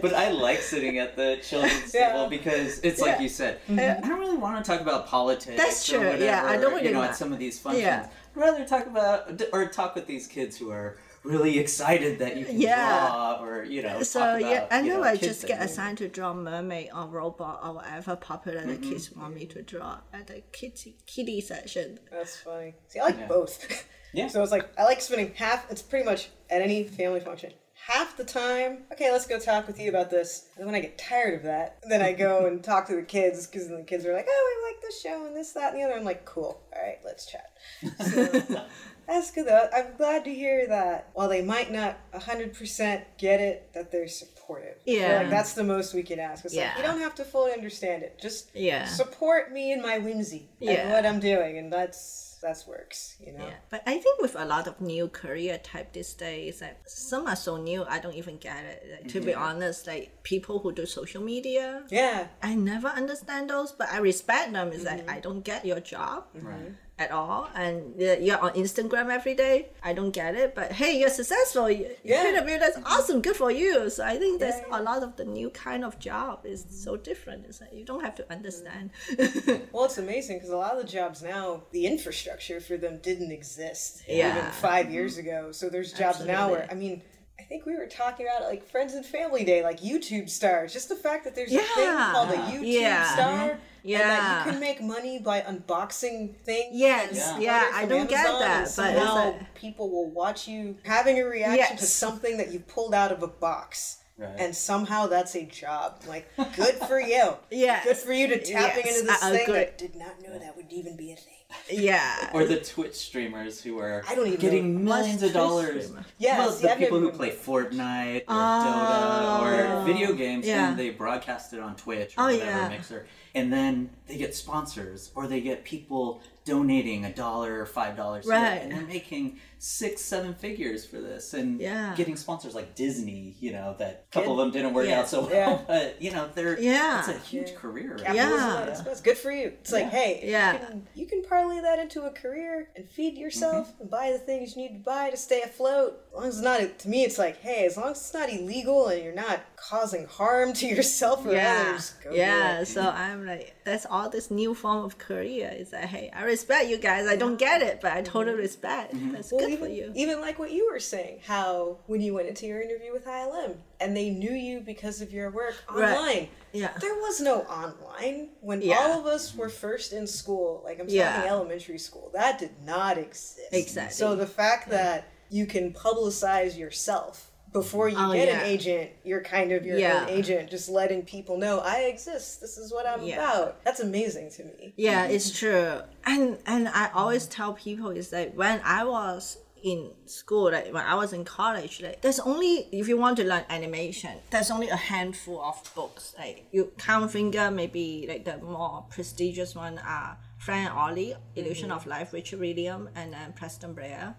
But 0.02 0.12
I 0.14 0.30
like 0.32 0.58
sitting 0.60 0.98
at 0.98 1.14
the 1.14 1.38
children's 1.42 1.94
Yeah. 1.94 2.12
table 2.12 2.28
because 2.28 2.80
it's 2.80 3.00
like 3.00 3.20
you 3.20 3.28
said. 3.28 3.60
Mm-hmm. 3.68 4.04
I 4.04 4.08
don't 4.08 4.18
really 4.18 4.36
want 4.36 4.62
to 4.62 4.68
talk 4.70 4.80
about 4.80 5.06
politics. 5.06 5.56
That's 5.56 5.88
or 5.92 5.98
true. 6.00 6.24
Yeah, 6.24 6.44
I 6.44 6.56
don't 6.56 6.72
really 6.72 6.86
You 6.88 6.92
know, 6.94 6.98
want- 7.00 7.12
at 7.12 7.16
some 7.16 7.32
of 7.32 7.38
these 7.38 7.58
functions, 7.58 7.84
Yeah. 7.84 8.08
I'd 8.34 8.40
rather 8.40 8.64
talk 8.64 8.86
about 8.86 9.40
or 9.52 9.66
talk 9.68 9.94
with 9.94 10.06
these 10.08 10.26
kids 10.26 10.56
who 10.56 10.70
are 10.70 10.96
really 11.24 11.58
excited 11.58 12.18
that 12.20 12.36
you 12.36 12.44
can 12.44 12.60
Yeah. 12.60 13.08
draw 13.08 13.42
or 13.42 13.64
you 13.64 13.82
know. 13.82 14.02
So 14.02 14.20
talk 14.20 14.40
yeah, 14.40 14.48
about, 14.48 14.72
I 14.72 14.80
you 14.80 14.88
know 14.92 15.00
know, 15.00 15.04
I 15.04 15.16
just 15.16 15.46
get 15.46 15.58
things. 15.58 15.70
assigned 15.72 15.98
to 15.98 16.08
draw 16.08 16.34
mermaid 16.34 16.90
or 16.94 17.06
robot 17.06 17.60
or 17.64 17.72
whatever 17.74 18.14
popular 18.16 18.60
the 18.64 18.74
mm-hmm. 18.74 18.90
kids 18.90 19.10
want 19.12 19.34
me 19.34 19.46
to 19.46 19.62
draw 19.62 19.98
at 20.12 20.26
the 20.26 20.42
kitty 20.52 20.96
kitty 21.06 21.40
session. 21.40 21.98
That's 22.10 22.36
funny. 22.36 22.74
See, 22.88 23.00
I 23.00 23.04
like 23.04 23.18
Yeah. 23.18 23.26
both. 23.26 23.84
Yeah. 24.16 24.28
So 24.28 24.40
it's 24.44 24.52
like 24.52 24.68
I 24.78 24.84
like 24.84 25.00
spending 25.00 25.34
half. 25.34 25.68
It's 25.72 25.82
pretty 25.82 26.04
much 26.04 26.28
at 26.48 26.62
any 26.62 26.84
family 26.84 27.18
function. 27.18 27.52
Half 27.74 28.16
the 28.16 28.22
time, 28.22 28.84
okay, 28.92 29.10
let's 29.10 29.26
go 29.26 29.40
talk 29.40 29.66
with 29.66 29.80
you 29.80 29.88
about 29.90 30.08
this. 30.08 30.46
And 30.54 30.60
then 30.60 30.66
when 30.66 30.74
I 30.76 30.80
get 30.80 30.96
tired 30.96 31.34
of 31.34 31.42
that, 31.42 31.78
then 31.88 32.00
I 32.00 32.12
go 32.12 32.46
and 32.46 32.62
talk 32.70 32.86
to 32.86 32.94
the 32.94 33.02
kids 33.02 33.48
because 33.48 33.68
the 33.68 33.82
kids 33.82 34.06
are 34.06 34.12
like, 34.14 34.26
"Oh, 34.28 34.64
I 34.64 34.72
like 34.72 34.80
this 34.82 35.02
show 35.02 35.26
and 35.26 35.34
this, 35.34 35.50
that, 35.54 35.72
and 35.72 35.80
the 35.82 35.84
other." 35.84 35.96
I'm 35.98 36.04
like, 36.04 36.24
"Cool, 36.24 36.62
all 36.74 36.80
right, 36.82 36.98
let's 37.04 37.26
chat." 37.26 37.50
So, 38.12 38.62
that's 39.06 39.30
good 39.30 39.46
though. 39.46 39.68
I'm 39.74 39.96
glad 39.96 40.24
to 40.24 40.34
hear 40.34 40.66
that. 40.68 41.10
While 41.14 41.28
they 41.28 41.42
might 41.42 41.70
not 41.72 41.98
hundred 42.14 42.54
percent 42.54 43.04
get 43.18 43.40
it, 43.40 43.70
that 43.74 43.90
they're 43.92 44.08
supportive. 44.08 44.76
Yeah. 44.84 45.18
like 45.18 45.30
that's 45.30 45.54
the 45.54 45.64
most 45.64 45.94
we 45.94 46.02
can 46.02 46.18
ask. 46.18 46.44
It's 46.44 46.54
like 46.54 46.64
Yeah. 46.64 46.76
you 46.76 46.82
don't 46.82 47.00
have 47.00 47.14
to 47.16 47.24
fully 47.24 47.52
understand 47.52 48.02
it. 48.02 48.18
Just 48.20 48.50
Yeah. 48.54 48.84
support 48.86 49.52
me 49.52 49.72
in 49.72 49.82
my 49.82 49.98
whimsy 49.98 50.48
and 50.60 50.70
Yeah. 50.70 50.92
what 50.92 51.06
I'm 51.06 51.20
doing, 51.20 51.58
and 51.58 51.72
that's 51.72 52.30
that's 52.44 52.66
works. 52.66 53.16
You 53.24 53.32
know. 53.32 53.46
Yeah, 53.46 53.54
but 53.70 53.82
I 53.86 53.96
think 53.96 54.20
with 54.20 54.36
a 54.36 54.44
lot 54.44 54.66
of 54.66 54.78
new 54.78 55.08
career 55.08 55.56
type 55.56 55.94
these 55.94 56.12
days, 56.12 56.60
like 56.60 56.76
some 56.86 57.26
are 57.26 57.36
so 57.36 57.56
new, 57.56 57.84
I 57.88 57.98
don't 58.00 58.14
even 58.14 58.36
get 58.36 58.62
it. 58.64 58.86
Like, 58.92 59.12
to 59.12 59.20
be 59.22 59.34
honest, 59.34 59.86
like 59.86 60.22
people 60.24 60.58
who 60.58 60.70
do 60.72 60.84
social 60.84 61.22
media, 61.22 61.84
Yeah. 61.88 62.26
I 62.42 62.54
never 62.54 62.88
understand 62.88 63.48
those, 63.48 63.72
but 63.72 63.88
I 63.90 63.96
respect 63.98 64.52
them. 64.52 64.72
It's 64.74 64.84
like 64.84 65.00
mm-hmm. 65.00 65.16
I 65.16 65.20
don't 65.20 65.40
get 65.42 65.64
your 65.64 65.80
job. 65.80 66.26
Mm-hmm. 66.36 66.46
Right. 66.46 66.72
At 66.98 67.10
all. 67.10 67.48
And 67.54 67.94
you're 68.00 68.38
on 68.38 68.52
Instagram 68.52 69.10
every 69.10 69.34
day. 69.34 69.68
I 69.82 69.92
don't 69.92 70.12
get 70.12 70.34
it. 70.36 70.54
But 70.54 70.72
hey, 70.72 70.98
you're 70.98 71.10
successful. 71.10 71.68
You, 71.70 71.90
Yeah. 72.04 72.28
a 72.28 72.40
video 72.42 72.60
that's 72.60 72.78
awesome. 72.86 73.20
Good 73.20 73.36
for 73.36 73.50
you. 73.50 73.90
So 73.90 74.04
I 74.04 74.16
think 74.16 74.38
there's 74.40 74.60
Yeah, 74.60 74.68
yeah. 74.70 74.80
a 74.80 74.82
lot 74.82 75.02
of 75.02 75.16
the 75.16 75.24
new 75.24 75.50
kind 75.50 75.84
of 75.84 75.98
job 75.98 76.46
is 76.46 76.64
so 76.70 76.96
different. 76.96 77.46
It's 77.46 77.60
like 77.60 77.72
you 77.72 77.84
don't 77.84 78.02
have 78.02 78.14
to 78.16 78.32
understand. 78.32 78.90
Well, 79.72 79.86
it's 79.86 79.98
amazing 79.98 80.36
because 80.38 80.50
a 80.50 80.56
lot 80.56 80.76
of 80.76 80.82
the 80.82 80.88
jobs 80.88 81.22
now, 81.22 81.62
the 81.72 81.86
infrastructure 81.86 82.60
for 82.60 82.76
them 82.76 82.98
didn't 83.02 83.32
exist 83.32 84.02
even 84.08 84.44
five 84.52 84.90
years 84.90 85.18
mm-hmm. 85.18 85.28
ago. 85.28 85.52
So 85.52 85.68
there's 85.68 85.92
jobs 85.92 86.24
now 86.24 86.50
where, 86.50 86.68
I 86.70 86.74
mean, 86.74 87.02
I 87.44 87.46
think 87.46 87.66
we 87.66 87.76
were 87.76 87.86
talking 87.86 88.26
about 88.26 88.40
it 88.42 88.46
like 88.46 88.66
Friends 88.66 88.94
and 88.94 89.04
Family 89.04 89.44
Day, 89.44 89.62
like 89.62 89.80
YouTube 89.82 90.30
stars. 90.30 90.72
Just 90.72 90.88
the 90.88 90.94
fact 90.96 91.24
that 91.24 91.34
there's 91.34 91.52
a 91.52 91.58
thing 91.58 91.94
called 91.96 92.30
a 92.30 92.36
YouTube 92.38 92.62
Yeah. 92.62 93.12
star. 93.12 93.26
Mm-hmm. 93.26 93.50
And 93.50 93.60
Yeah. 93.82 93.98
that 93.98 94.46
you 94.46 94.52
can 94.52 94.60
make 94.60 94.80
money 94.80 95.18
by 95.18 95.42
unboxing 95.42 96.36
things. 96.38 96.70
Yes, 96.72 97.28
and 97.28 97.42
yeah, 97.42 97.70
I 97.74 97.84
don't 97.84 98.08
get 98.08 98.24
that, 98.24 98.38
but 98.40 98.62
it's 98.62 98.74
somehow 98.74 99.32
like- 99.32 99.54
people 99.54 99.90
will 99.90 100.08
watch 100.08 100.48
you 100.48 100.78
having 100.84 101.18
a 101.18 101.24
reaction 101.24 101.76
to 101.76 101.84
something 101.84 102.38
that 102.38 102.50
you 102.50 102.60
pulled 102.60 102.94
out 102.94 103.12
of 103.12 103.22
a 103.22 103.28
box. 103.28 103.98
Right. 104.16 104.30
And 104.38 104.54
somehow 104.56 105.08
that's 105.08 105.34
a 105.34 105.42
job. 105.42 106.00
Like, 106.08 106.30
good 106.56 106.76
for 106.88 106.98
you. 107.00 107.34
yeah. 107.50 107.82
Good 107.84 107.96
for 107.98 108.12
you 108.14 108.28
to 108.28 108.38
tapping 108.40 108.84
Yes, 108.86 109.00
into 109.00 109.10
this 109.12 109.22
I 109.22 109.30
thing 109.32 109.42
agree. 109.42 109.54
that 109.58 109.76
did 109.76 109.96
not 109.96 110.22
know 110.22 110.38
that 110.38 110.56
would 110.56 110.72
even 110.72 110.96
be 110.96 111.12
a 111.12 111.16
thing. 111.16 111.33
Yeah. 111.70 112.30
Or 112.32 112.44
the 112.44 112.58
Twitch 112.58 112.94
streamers 112.94 113.62
who 113.62 113.78
are 113.78 114.04
I 114.08 114.14
don't 114.14 114.26
even 114.26 114.40
getting 114.40 114.84
millions 114.84 115.22
of 115.22 115.32
dollars. 115.32 115.92
Yeah, 116.18 116.38
well, 116.38 116.52
see, 116.52 116.62
the 116.66 116.72
I've 116.72 116.78
people 116.78 117.00
who 117.00 117.10
play 117.10 117.30
Fortnite 117.30 118.22
or 118.22 118.24
Oh. 118.28 119.40
Dota 119.40 119.42
or 119.42 119.66
oh. 119.80 119.84
video 119.84 120.12
games 120.12 120.46
Yeah. 120.46 120.70
and 120.70 120.78
they 120.78 120.90
broadcast 120.90 121.52
it 121.52 121.60
on 121.60 121.76
Twitch 121.76 122.14
or 122.16 122.24
Oh, 122.24 122.26
whatever 122.26 122.44
yeah. 122.44 122.68
mixer. 122.68 123.06
And 123.34 123.52
then 123.52 123.90
they 124.06 124.16
get 124.16 124.34
sponsors 124.34 125.10
or 125.14 125.26
they 125.26 125.40
get 125.40 125.64
people 125.64 126.22
donating 126.44 127.04
a 127.06 127.12
dollar 127.12 127.60
or 127.60 127.66
five 127.66 127.96
dollars 127.96 128.26
Right. 128.26 128.60
and 128.62 128.70
they're 128.72 128.82
making 128.86 129.38
six, 129.58 130.02
seven 130.02 130.34
figures 130.34 130.84
for 130.84 131.00
this 131.00 131.32
and 131.32 131.58
Yeah. 131.58 131.94
getting 131.96 132.16
sponsors 132.16 132.54
like 132.54 132.74
Disney, 132.74 133.34
you 133.40 133.52
know, 133.52 133.74
that 133.78 134.04
a 134.10 134.12
couple 134.12 134.32
of 134.32 134.38
them 134.38 134.50
didn't 134.50 134.74
work 134.74 134.86
Yeah. 134.86 135.00
out 135.00 135.08
so 135.08 135.22
well. 135.22 135.30
Yeah. 135.30 135.60
But 135.66 136.02
you 136.02 136.10
know, 136.10 136.28
they're 136.34 136.60
Yeah. 136.60 136.98
it's 136.98 137.08
a 137.08 137.18
huge 137.18 137.54
career. 137.54 137.92
right? 137.92 138.04
Capitalism 138.04 138.48
Yeah. 138.50 138.62
at 138.62 138.86
its. 138.88 139.00
Good 139.00 139.16
for 139.16 139.30
you. 139.30 139.54
It's 139.60 139.72
like, 139.72 139.88
hey, 139.88 140.20
Yeah. 140.22 140.52
you, 140.52 140.58
can, 140.58 140.86
you 140.94 141.06
can 141.06 141.22
parlay 141.22 141.60
that 141.60 141.78
into 141.78 142.02
a 142.02 142.10
career 142.10 142.68
and 142.76 142.88
feed 142.88 143.16
yourself 143.16 143.68
mm-hmm. 143.72 143.82
and 143.82 143.90
buy 143.90 144.12
the 144.12 144.18
things 144.18 144.54
you 144.54 144.62
need 144.62 144.74
to 144.78 144.84
buy 144.84 145.10
to 145.10 145.16
stay 145.16 145.40
afloat. 145.42 146.03
As 146.14 146.20
long 146.20 146.28
as 146.28 146.34
it's 146.36 146.44
not, 146.44 146.78
to 146.78 146.88
me, 146.88 147.02
it's 147.02 147.18
like, 147.18 147.40
hey, 147.40 147.66
as 147.66 147.76
long 147.76 147.90
as 147.90 147.98
it's 147.98 148.14
not 148.14 148.32
illegal 148.32 148.86
and 148.86 149.02
you're 149.02 149.12
not 149.12 149.40
causing 149.56 150.06
harm 150.06 150.52
to 150.52 150.66
yourself 150.66 151.24
or 151.26 151.32
yeah 151.32 151.64
others, 151.68 151.94
go 152.04 152.12
yeah 152.12 152.62
so 152.64 152.82
i'm 152.82 153.24
like 153.24 153.54
that's 153.64 153.86
all 153.86 154.10
this 154.10 154.30
new 154.30 154.52
form 154.54 154.84
of 154.84 154.98
career 154.98 155.50
is 155.56 155.70
that 155.70 155.86
hey 155.86 156.10
i 156.14 156.22
respect 156.22 156.68
you 156.68 156.76
guys 156.76 157.06
i 157.06 157.16
don't 157.16 157.38
get 157.38 157.62
it 157.62 157.80
but 157.80 157.92
i 157.92 158.02
totally 158.02 158.32
mm-hmm. 158.32 158.42
respect 158.42 158.94
mm-hmm. 158.94 159.12
that's 159.12 159.32
Well, 159.32 159.40
good 159.40 159.52
even, 159.52 159.64
for 159.64 159.72
you 159.72 159.90
even 159.94 160.20
like 160.20 160.38
what 160.38 160.52
you 160.52 160.68
were 160.70 160.80
saying, 160.80 161.20
how 161.26 161.78
when 161.86 162.02
you 162.02 162.12
went 162.12 162.28
into 162.28 162.46
your 162.46 162.60
interview 162.60 162.92
with 162.92 163.06
ILM 163.06 163.54
and 163.80 163.96
they 163.96 164.10
knew 164.10 164.32
you 164.32 164.60
because 164.60 165.00
of 165.00 165.12
your 165.12 165.30
work 165.30 165.54
Right. 165.70 165.96
online. 165.96 166.28
yeah 166.52 166.72
There 166.78 166.94
was 166.94 167.20
no 167.22 167.40
online 167.42 168.28
when 168.42 168.60
Yeah. 168.60 168.76
all 168.78 169.00
of 169.00 169.06
us 169.06 169.34
were 169.34 169.48
first 169.48 169.92
in 169.94 170.06
school. 170.06 170.60
Like 170.62 170.78
I'm 170.78 170.86
talking 170.86 170.96
Yeah. 170.96 171.24
elementary 171.26 171.78
school, 171.78 172.10
that 172.12 172.38
did 172.38 172.52
not 172.66 172.98
exist. 172.98 173.48
Exactly. 173.52 173.94
So 173.94 174.14
the 174.14 174.26
fact 174.26 174.68
that 174.70 175.08
you 175.30 175.46
can 175.46 175.72
publicize 175.72 176.56
yourself 176.58 177.30
before 177.52 177.88
you 177.88 177.96
Oh, 177.98 178.12
get 178.12 178.26
yeah. 178.26 178.40
an 178.40 178.46
agent, 178.46 178.90
you're 179.04 179.22
kind 179.22 179.52
of 179.52 179.64
your 179.64 179.78
Yeah. 179.78 180.02
own 180.02 180.08
agent, 180.08 180.50
just 180.50 180.68
letting 180.68 181.02
people 181.04 181.38
know 181.38 181.60
I 181.60 181.82
exist. 181.82 182.40
This 182.40 182.58
is 182.58 182.72
what 182.72 182.84
I'm 182.86 183.02
Yeah. 183.04 183.14
about. 183.16 183.64
That's 183.64 183.78
amazing 183.80 184.30
to 184.32 184.44
me. 184.44 184.74
yeah 184.76 185.04
it's 185.04 185.30
true 185.38 185.80
and 186.04 186.38
and 186.46 186.68
i 186.68 186.90
always 186.94 187.26
tell 187.26 187.52
people 187.52 187.90
is 187.90 188.10
that 188.10 188.34
when 188.34 188.60
i 188.64 188.82
was 188.82 189.38
in 189.62 189.90
school 190.06 190.50
like 190.52 190.66
when 190.74 190.84
i 190.84 190.94
was 190.94 191.12
in 191.12 191.24
college 191.24 191.80
like 191.80 192.00
there's 192.02 192.20
only 192.20 192.68
if 192.72 192.86
you 192.88 192.96
want 192.98 193.16
to 193.16 193.24
learn 193.24 193.44
animation 193.48 194.10
there's 194.30 194.50
only 194.50 194.68
a 194.68 194.76
handful 194.76 195.40
of 195.40 195.56
books 195.74 196.14
like 196.18 196.46
you 196.52 196.70
count 196.76 197.10
finger 197.10 197.50
maybe 197.50 198.04
like 198.10 198.24
the 198.24 198.36
more 198.38 198.84
prestigious 198.90 199.54
one 199.54 199.78
are 199.78 200.18
frank 200.38 200.74
ollie 200.74 201.14
illusion 201.36 201.68
mm-hmm. 201.70 201.78
of 201.78 201.86
life 201.86 202.12
richard 202.12 202.40
william 202.40 202.88
and 202.94 203.12
then 203.14 203.32
preston 203.32 203.72
blair 203.74 204.14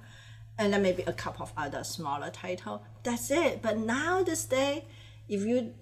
and 0.58 0.74
then 0.74 0.82
maybe 0.82 1.04
a 1.04 1.14
couple 1.14 1.44
of 1.44 1.54
other 1.58 1.84
smaller 1.84 2.30
title. 2.30 2.84
That's 3.04 3.32
it. 3.32 3.62
But 3.62 3.78
now 3.78 4.24
this 4.24 4.46
day 4.46 4.86
if 5.28 5.42
you 5.44 5.74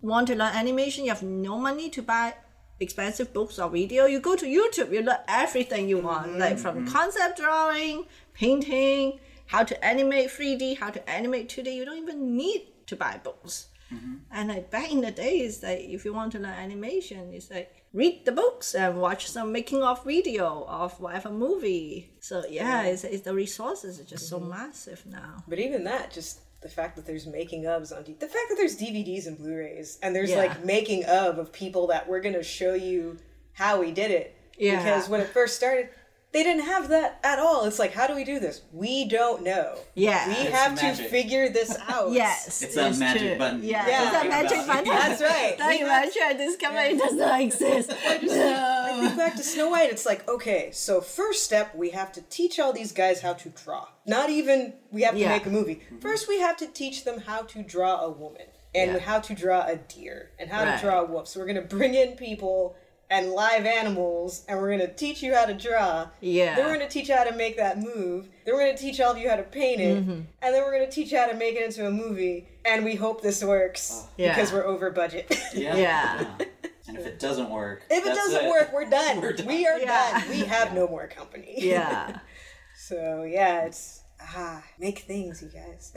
want 0.00 0.28
to 0.28 0.34
learn 0.34 0.54
animation, 0.54 1.04
you 1.04 1.10
have 1.10 1.22
no 1.22 1.58
money 1.58 1.90
to 1.90 2.02
buy 2.02 2.34
expensive 2.80 3.32
books 3.32 3.58
or 3.58 3.70
video, 3.70 4.06
you 4.06 4.20
go 4.20 4.36
to 4.36 4.46
YouTube, 4.46 4.92
you 4.92 5.02
learn 5.02 5.18
everything 5.28 5.88
you 5.88 5.98
want, 5.98 6.38
like 6.38 6.58
from 6.58 6.76
mm-hmm. 6.76 6.92
concept 6.92 7.38
drawing, 7.38 8.04
painting, 8.34 9.18
how 9.46 9.64
to 9.64 9.84
animate 9.84 10.30
3D, 10.30 10.78
how 10.78 10.90
to 10.90 11.10
animate 11.10 11.48
2D. 11.48 11.74
You 11.74 11.84
don't 11.84 11.98
even 11.98 12.36
need 12.36 12.68
to 12.86 12.96
buy 12.96 13.20
books. 13.22 13.68
Mm-hmm. 13.92 14.14
And 14.32 14.48
like 14.48 14.70
back 14.70 14.90
in 14.90 15.00
the 15.00 15.10
days, 15.10 15.62
like 15.62 15.80
if 15.80 16.04
you 16.04 16.12
want 16.12 16.32
to 16.32 16.38
learn 16.38 16.52
animation, 16.52 17.32
it's 17.32 17.50
like 17.50 17.85
read 17.96 18.26
the 18.26 18.32
books 18.32 18.74
and 18.74 19.00
watch 19.00 19.26
some 19.26 19.50
making 19.50 19.82
of 19.82 20.04
video 20.04 20.66
of 20.68 21.00
whatever 21.00 21.30
movie. 21.30 22.10
So 22.20 22.44
yeah, 22.48 22.82
it's, 22.82 23.04
it's 23.04 23.22
the 23.22 23.32
resources 23.34 23.98
are 23.98 24.04
just 24.04 24.28
so 24.28 24.38
mm-hmm. 24.38 24.50
massive 24.50 25.04
now. 25.06 25.42
But 25.48 25.58
even 25.58 25.84
that, 25.84 26.10
just 26.10 26.40
the 26.60 26.68
fact 26.68 26.96
that 26.96 27.06
there's 27.06 27.26
making 27.26 27.62
ofs 27.64 27.96
on 27.96 28.02
D- 28.02 28.16
the 28.18 28.28
fact 28.28 28.48
that 28.50 28.56
there's 28.56 28.76
DVDs 28.76 29.26
and 29.26 29.38
Blu-rays 29.38 29.98
and 30.02 30.14
there's 30.14 30.30
Yeah. 30.30 30.38
like 30.44 30.64
making 30.64 31.04
of 31.06 31.38
of 31.38 31.52
people 31.52 31.86
that 31.86 32.06
we're 32.06 32.20
gonna 32.20 32.42
show 32.42 32.74
you 32.74 33.16
how 33.54 33.80
we 33.80 33.92
did 33.92 34.10
it. 34.10 34.36
Yeah. 34.58 34.76
Because 34.76 35.08
when 35.08 35.22
it 35.22 35.28
first 35.28 35.56
started, 35.56 35.88
they 36.36 36.42
didn't 36.42 36.66
have 36.66 36.88
that 36.90 37.18
at 37.24 37.38
all. 37.38 37.64
It's 37.64 37.78
like, 37.78 37.94
how 37.94 38.06
do 38.06 38.14
we 38.14 38.22
do 38.22 38.38
this? 38.38 38.60
We 38.70 39.06
don't 39.08 39.42
know. 39.42 39.78
Yeah. 39.94 40.28
We 40.28 40.34
It's 40.34 40.50
have 40.54 40.78
to 40.80 41.02
figure 41.04 41.48
this 41.48 41.74
out. 41.88 42.12
Yes, 42.12 42.60
It's 42.60 42.74
that 42.74 42.98
magic 42.98 43.22
true. 43.22 43.38
button. 43.38 43.64
Yeah, 43.64 43.86
Yeah. 43.88 44.02
it's 44.02 44.12
that 44.12 44.28
magic 44.28 44.58
about. 44.58 44.66
button. 44.84 44.84
That's 44.84 45.22
right. 45.22 45.54
Then 45.56 45.68
We 45.70 45.78
you 45.78 45.86
have- 45.86 46.02
mention 46.04 46.22
I 46.26 46.32
discover 46.34 46.78
it 46.78 46.98
does 46.98 47.14
not 47.14 47.40
exist. 47.48 47.90
I 47.90 48.18
think 49.00 49.16
back 49.16 49.34
to 49.36 49.42
Snow 49.42 49.70
White, 49.70 49.90
it's 49.90 50.04
like, 50.04 50.28
okay, 50.28 50.70
so 50.72 51.00
first 51.00 51.42
step, 51.44 51.74
we 51.74 51.88
have 51.90 52.12
to 52.12 52.20
teach 52.28 52.58
all 52.60 52.74
these 52.74 52.92
guys 52.92 53.20
how 53.22 53.32
to 53.32 53.48
draw. 53.48 53.88
Not 54.06 54.28
even 54.28 54.74
we 54.90 55.02
have 55.02 55.14
to 55.14 55.20
Yeah. 55.20 55.30
make 55.30 55.46
a 55.46 55.50
movie. 55.50 55.76
Mm-hmm. 55.76 55.98
First, 56.00 56.28
we 56.28 56.38
have 56.40 56.58
to 56.58 56.66
teach 56.66 57.04
them 57.04 57.20
how 57.20 57.42
to 57.44 57.62
draw 57.62 58.00
a 58.02 58.10
woman 58.10 58.42
and 58.74 58.92
Yeah. 58.92 58.98
how 58.98 59.20
to 59.20 59.32
draw 59.34 59.64
a 59.66 59.76
deer 59.76 60.32
and 60.38 60.50
how 60.50 60.64
Right. 60.64 60.76
to 60.78 60.84
draw 60.84 61.00
a 61.00 61.04
wolf. 61.06 61.28
So 61.28 61.40
we're 61.40 61.46
gonna 61.46 61.62
bring 61.62 61.94
in 61.94 62.12
people 62.16 62.76
and 63.10 63.30
live 63.30 63.66
animals, 63.66 64.44
and 64.48 64.58
we're 64.60 64.70
gonna 64.70 64.92
teach 64.92 65.22
you 65.22 65.34
how 65.34 65.44
to 65.46 65.54
draw. 65.54 66.08
Yeah. 66.20 66.56
Then 66.56 66.66
we're 66.66 66.72
gonna 66.74 66.88
teach 66.88 67.08
you 67.08 67.14
how 67.14 67.24
to 67.24 67.34
make 67.36 67.56
that 67.56 67.78
move. 67.78 68.28
Then 68.44 68.54
we're 68.54 68.66
gonna 68.66 68.76
teach 68.78 69.00
all 69.00 69.12
of 69.12 69.18
you 69.18 69.28
how 69.28 69.36
to 69.36 69.42
paint 69.42 69.80
it, 69.80 69.98
Mm-hmm. 70.02 70.10
and 70.10 70.26
then 70.54 70.62
we're 70.64 70.72
gonna 70.72 70.90
teach 70.90 71.12
you 71.12 71.18
how 71.18 71.26
to 71.26 71.34
make 71.36 71.54
it 71.56 71.64
into 71.64 71.86
a 71.86 71.90
movie. 71.90 72.48
And 72.64 72.84
we 72.84 72.96
hope 72.96 73.22
this 73.22 73.44
works 73.44 74.04
Yeah. 74.16 74.34
because 74.34 74.52
we're 74.52 74.64
over 74.66 74.90
budget. 74.90 75.32
Yeah. 75.54 75.76
Yeah. 75.76 76.24
And 76.88 76.96
if 76.96 77.04
it 77.04 77.18
doesn't 77.18 77.50
work, 77.50 77.82
If 77.90 78.06
it 78.06 78.14
doesn't 78.14 78.48
work, 78.48 78.70
we're 78.72 78.88
done. 78.88 79.20
We're 79.20 79.32
done. 79.32 79.46
We 79.46 79.66
are 79.66 79.76
Yeah. 79.76 80.20
done. 80.20 80.28
We 80.30 80.38
have 80.44 80.72
no 80.72 80.86
more 80.86 81.08
company. 81.08 81.54
yeah. 81.58 82.20
So 82.76 83.24
yeah, 83.24 83.64
it's 83.64 84.02
ah, 84.20 84.62
make 84.78 85.00
things, 85.00 85.42
you 85.42 85.48
guys. 85.48 85.92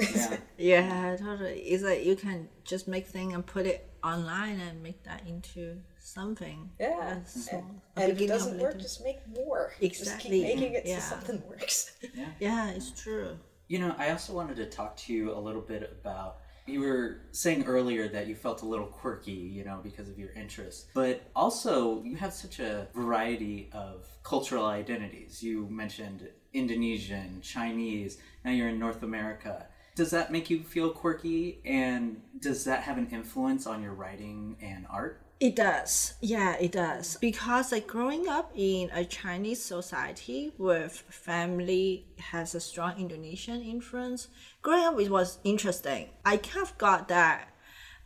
Yeah. 0.58 0.82
Yeah, 1.08 1.16
totally. 1.18 1.60
It's 1.62 1.84
like 1.84 2.04
you 2.06 2.16
can 2.16 2.50
just 2.64 2.88
make 2.88 3.06
thing 3.06 3.34
and 3.36 3.46
put 3.46 3.68
it 3.68 3.88
online 4.04 4.60
and 4.60 4.82
make 4.82 5.04
that 5.04 5.22
into 5.28 5.80
something. 6.14 6.70
Yeah. 6.80 7.16
That's 7.16 7.46
so- 7.50 7.58
a 7.96 8.00
and 8.02 8.12
if 8.12 8.22
it 8.22 8.28
doesn't 8.28 8.60
work, 8.60 8.80
just 8.80 9.04
make 9.04 9.20
more. 9.28 9.72
Just 9.80 10.02
Exactly. 10.02 10.30
keep 10.44 10.44
making 10.56 10.74
it 10.74 10.86
Yeah. 10.86 11.00
so 11.00 11.16
something 11.16 11.42
works. 11.48 11.98
Yeah, 12.40 12.70
it's 12.72 12.92
true. 13.02 13.38
You 13.68 13.80
know, 13.80 13.96
I 13.98 14.10
also 14.12 14.34
wanted 14.34 14.56
to 14.58 14.66
talk 14.66 14.98
to 14.98 15.14
you 15.14 15.32
a 15.32 15.40
little 15.40 15.62
bit 15.62 15.84
about. 16.02 16.38
You 16.66 16.82
were 16.82 17.22
saying 17.32 17.66
earlier 17.66 18.08
that 18.10 18.28
you 18.28 18.36
felt 18.36 18.62
a 18.62 18.66
little 18.66 18.86
quirky, 18.86 19.32
you 19.32 19.64
know, 19.64 19.80
because 19.84 20.08
of 20.10 20.20
your 20.20 20.32
interests. 20.34 20.86
But 20.94 21.22
also, 21.36 22.04
you 22.04 22.16
have 22.18 22.34
such 22.34 22.60
a 22.60 22.88
variety 22.94 23.70
of 23.74 24.08
cultural 24.24 24.66
identities. 24.66 25.42
You 25.42 25.68
mentioned 25.70 26.30
Indonesian, 26.54 27.42
Chinese, 27.42 28.18
now 28.46 28.52
you're 28.52 28.70
in 28.70 28.80
North 28.80 29.02
America. 29.04 29.68
Does 29.96 30.12
that 30.12 30.32
make 30.32 30.50
you 30.50 30.64
feel 30.64 30.92
quirky? 30.92 31.60
And 31.66 32.22
does 32.40 32.64
that 32.66 32.84
have 32.84 32.98
an 32.98 33.08
influence 33.12 33.66
on 33.68 33.82
your 33.84 33.94
writing 33.94 34.56
and 34.62 34.86
art? 34.90 35.22
It 35.40 35.56
does. 35.56 36.16
Yeah, 36.20 36.58
it 36.58 36.74
does. 36.74 37.18
Because 37.22 37.72
like 37.72 37.88
growing 37.88 38.28
up 38.28 38.52
in 38.56 38.90
a 38.94 39.06
Chinese 39.06 39.64
society 39.64 40.52
with 40.58 41.04
family 41.10 42.08
has 42.18 42.54
a 42.54 42.60
strong 42.60 43.00
Indonesian 43.00 43.62
influence, 43.62 44.28
growing 44.62 44.84
up 44.84 45.00
it 45.00 45.10
was 45.10 45.40
interesting. 45.46 46.10
I 46.26 46.38
kind 46.38 46.66
of 46.66 46.78
got 46.78 47.08
that 47.08 47.50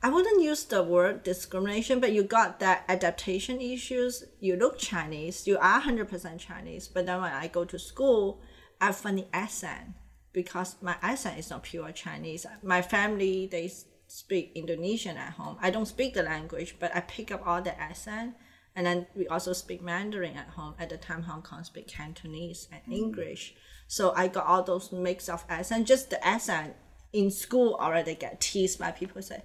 I 0.04 0.10
wouldn't 0.10 0.42
use 0.42 0.66
the 0.66 0.84
word 0.84 1.24
discrimination, 1.24 2.02
but 2.02 2.12
you 2.12 2.24
got 2.24 2.60
that 2.60 2.84
adaptation 2.90 3.62
issues. 3.62 4.26
You 4.42 4.58
look 4.58 4.78
Chinese, 4.78 5.48
you 5.48 5.58
are 5.58 5.80
100% 5.80 6.40
Chinese, 6.40 6.90
but 6.90 7.06
then 7.06 7.22
when 7.22 7.32
I 7.32 7.48
go 7.48 7.64
to 7.64 7.80
school, 7.80 8.42
I 8.82 8.88
have 8.88 8.98
funny 8.98 9.30
accent 9.32 9.94
because 10.34 10.76
my 10.82 10.98
accent 11.02 11.40
is 11.40 11.50
not 11.50 11.64
pure 11.64 11.90
Chinese. 11.94 12.46
My 12.62 12.82
family, 12.82 13.48
they 13.50 13.72
speak 14.14 14.52
Indonesian 14.54 15.18
at 15.18 15.34
home. 15.34 15.58
I 15.60 15.72
don't 15.72 15.88
speak 15.88 16.14
the 16.14 16.22
language, 16.22 16.76
but 16.80 16.96
I 16.96 17.00
pick 17.02 17.32
up 17.32 17.42
all 17.48 17.62
the 17.62 17.80
accent 17.80 18.36
And 18.76 18.86
then 18.86 19.08
we 19.16 19.28
also 19.28 19.54
speak 19.54 19.82
Mandarin 19.82 20.36
at 20.36 20.50
home. 20.50 20.74
At 20.80 20.90
the 20.90 20.98
time, 20.98 21.24
Hong 21.24 21.42
Kong 21.44 21.64
speak 21.64 21.88
Cantonese 21.88 22.68
and 22.72 22.82
mm. 22.88 22.98
English. 22.98 23.54
So 23.88 24.14
I 24.16 24.28
got 24.28 24.48
all 24.48 24.64
those 24.64 24.92
mix 24.92 25.30
of 25.30 25.46
accent. 25.48 25.88
Just 25.88 26.10
the 26.10 26.20
accent 26.26 26.74
in 27.12 27.30
school 27.30 27.76
already 27.80 28.16
get 28.16 28.42
teased 28.42 28.80
by 28.80 28.92
people 28.92 29.22
say, 29.22 29.44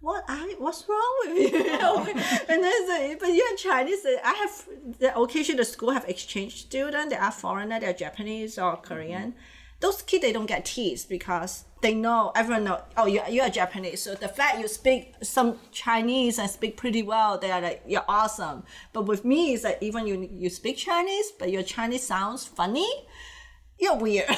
what 0.00 0.24
I 0.28 0.54
what's 0.58 0.84
wrong 0.88 1.14
with 1.20 1.52
you? 1.52 1.56
and 2.50 2.62
then 2.62 2.86
say, 2.86 3.16
but 3.18 3.28
you're 3.28 3.56
Chinese. 3.56 4.04
I 4.30 4.34
have 4.42 4.54
the 4.98 5.18
occasion 5.18 5.56
the 5.56 5.64
school 5.64 5.90
have 5.90 6.04
exchange 6.08 6.54
student. 6.66 7.10
They 7.10 7.16
are 7.16 7.32
foreigner. 7.32 7.80
They're 7.80 7.94
Japanese 7.94 8.58
or 8.58 8.76
mm-hmm. 8.76 8.84
Korean. 8.84 9.34
Those 9.80 10.02
kids 10.02 10.22
they 10.22 10.32
don't 10.32 10.46
get 10.46 10.64
teased 10.64 11.08
because 11.08 11.64
they 11.82 11.94
know 11.94 12.32
everyone 12.34 12.64
know. 12.64 12.82
Oh, 12.96 13.06
you 13.06 13.22
you 13.28 13.42
are 13.42 13.48
Japanese. 13.48 14.02
So 14.02 14.14
the 14.14 14.28
fact 14.28 14.58
you 14.58 14.66
speak 14.66 15.14
some 15.22 15.58
Chinese 15.70 16.38
and 16.38 16.50
speak 16.50 16.76
pretty 16.76 17.02
well, 17.02 17.38
they 17.38 17.50
are 17.52 17.60
like 17.60 17.82
you're 17.86 18.04
awesome. 18.08 18.64
But 18.92 19.02
with 19.06 19.24
me, 19.24 19.54
it's 19.54 19.64
like 19.64 19.78
even 19.80 20.06
you 20.06 20.28
you 20.32 20.50
speak 20.50 20.76
Chinese, 20.78 21.32
but 21.38 21.50
your 21.50 21.62
Chinese 21.62 22.02
sounds 22.02 22.44
funny. 22.44 22.90
You're 23.78 23.96
weird. 23.96 24.28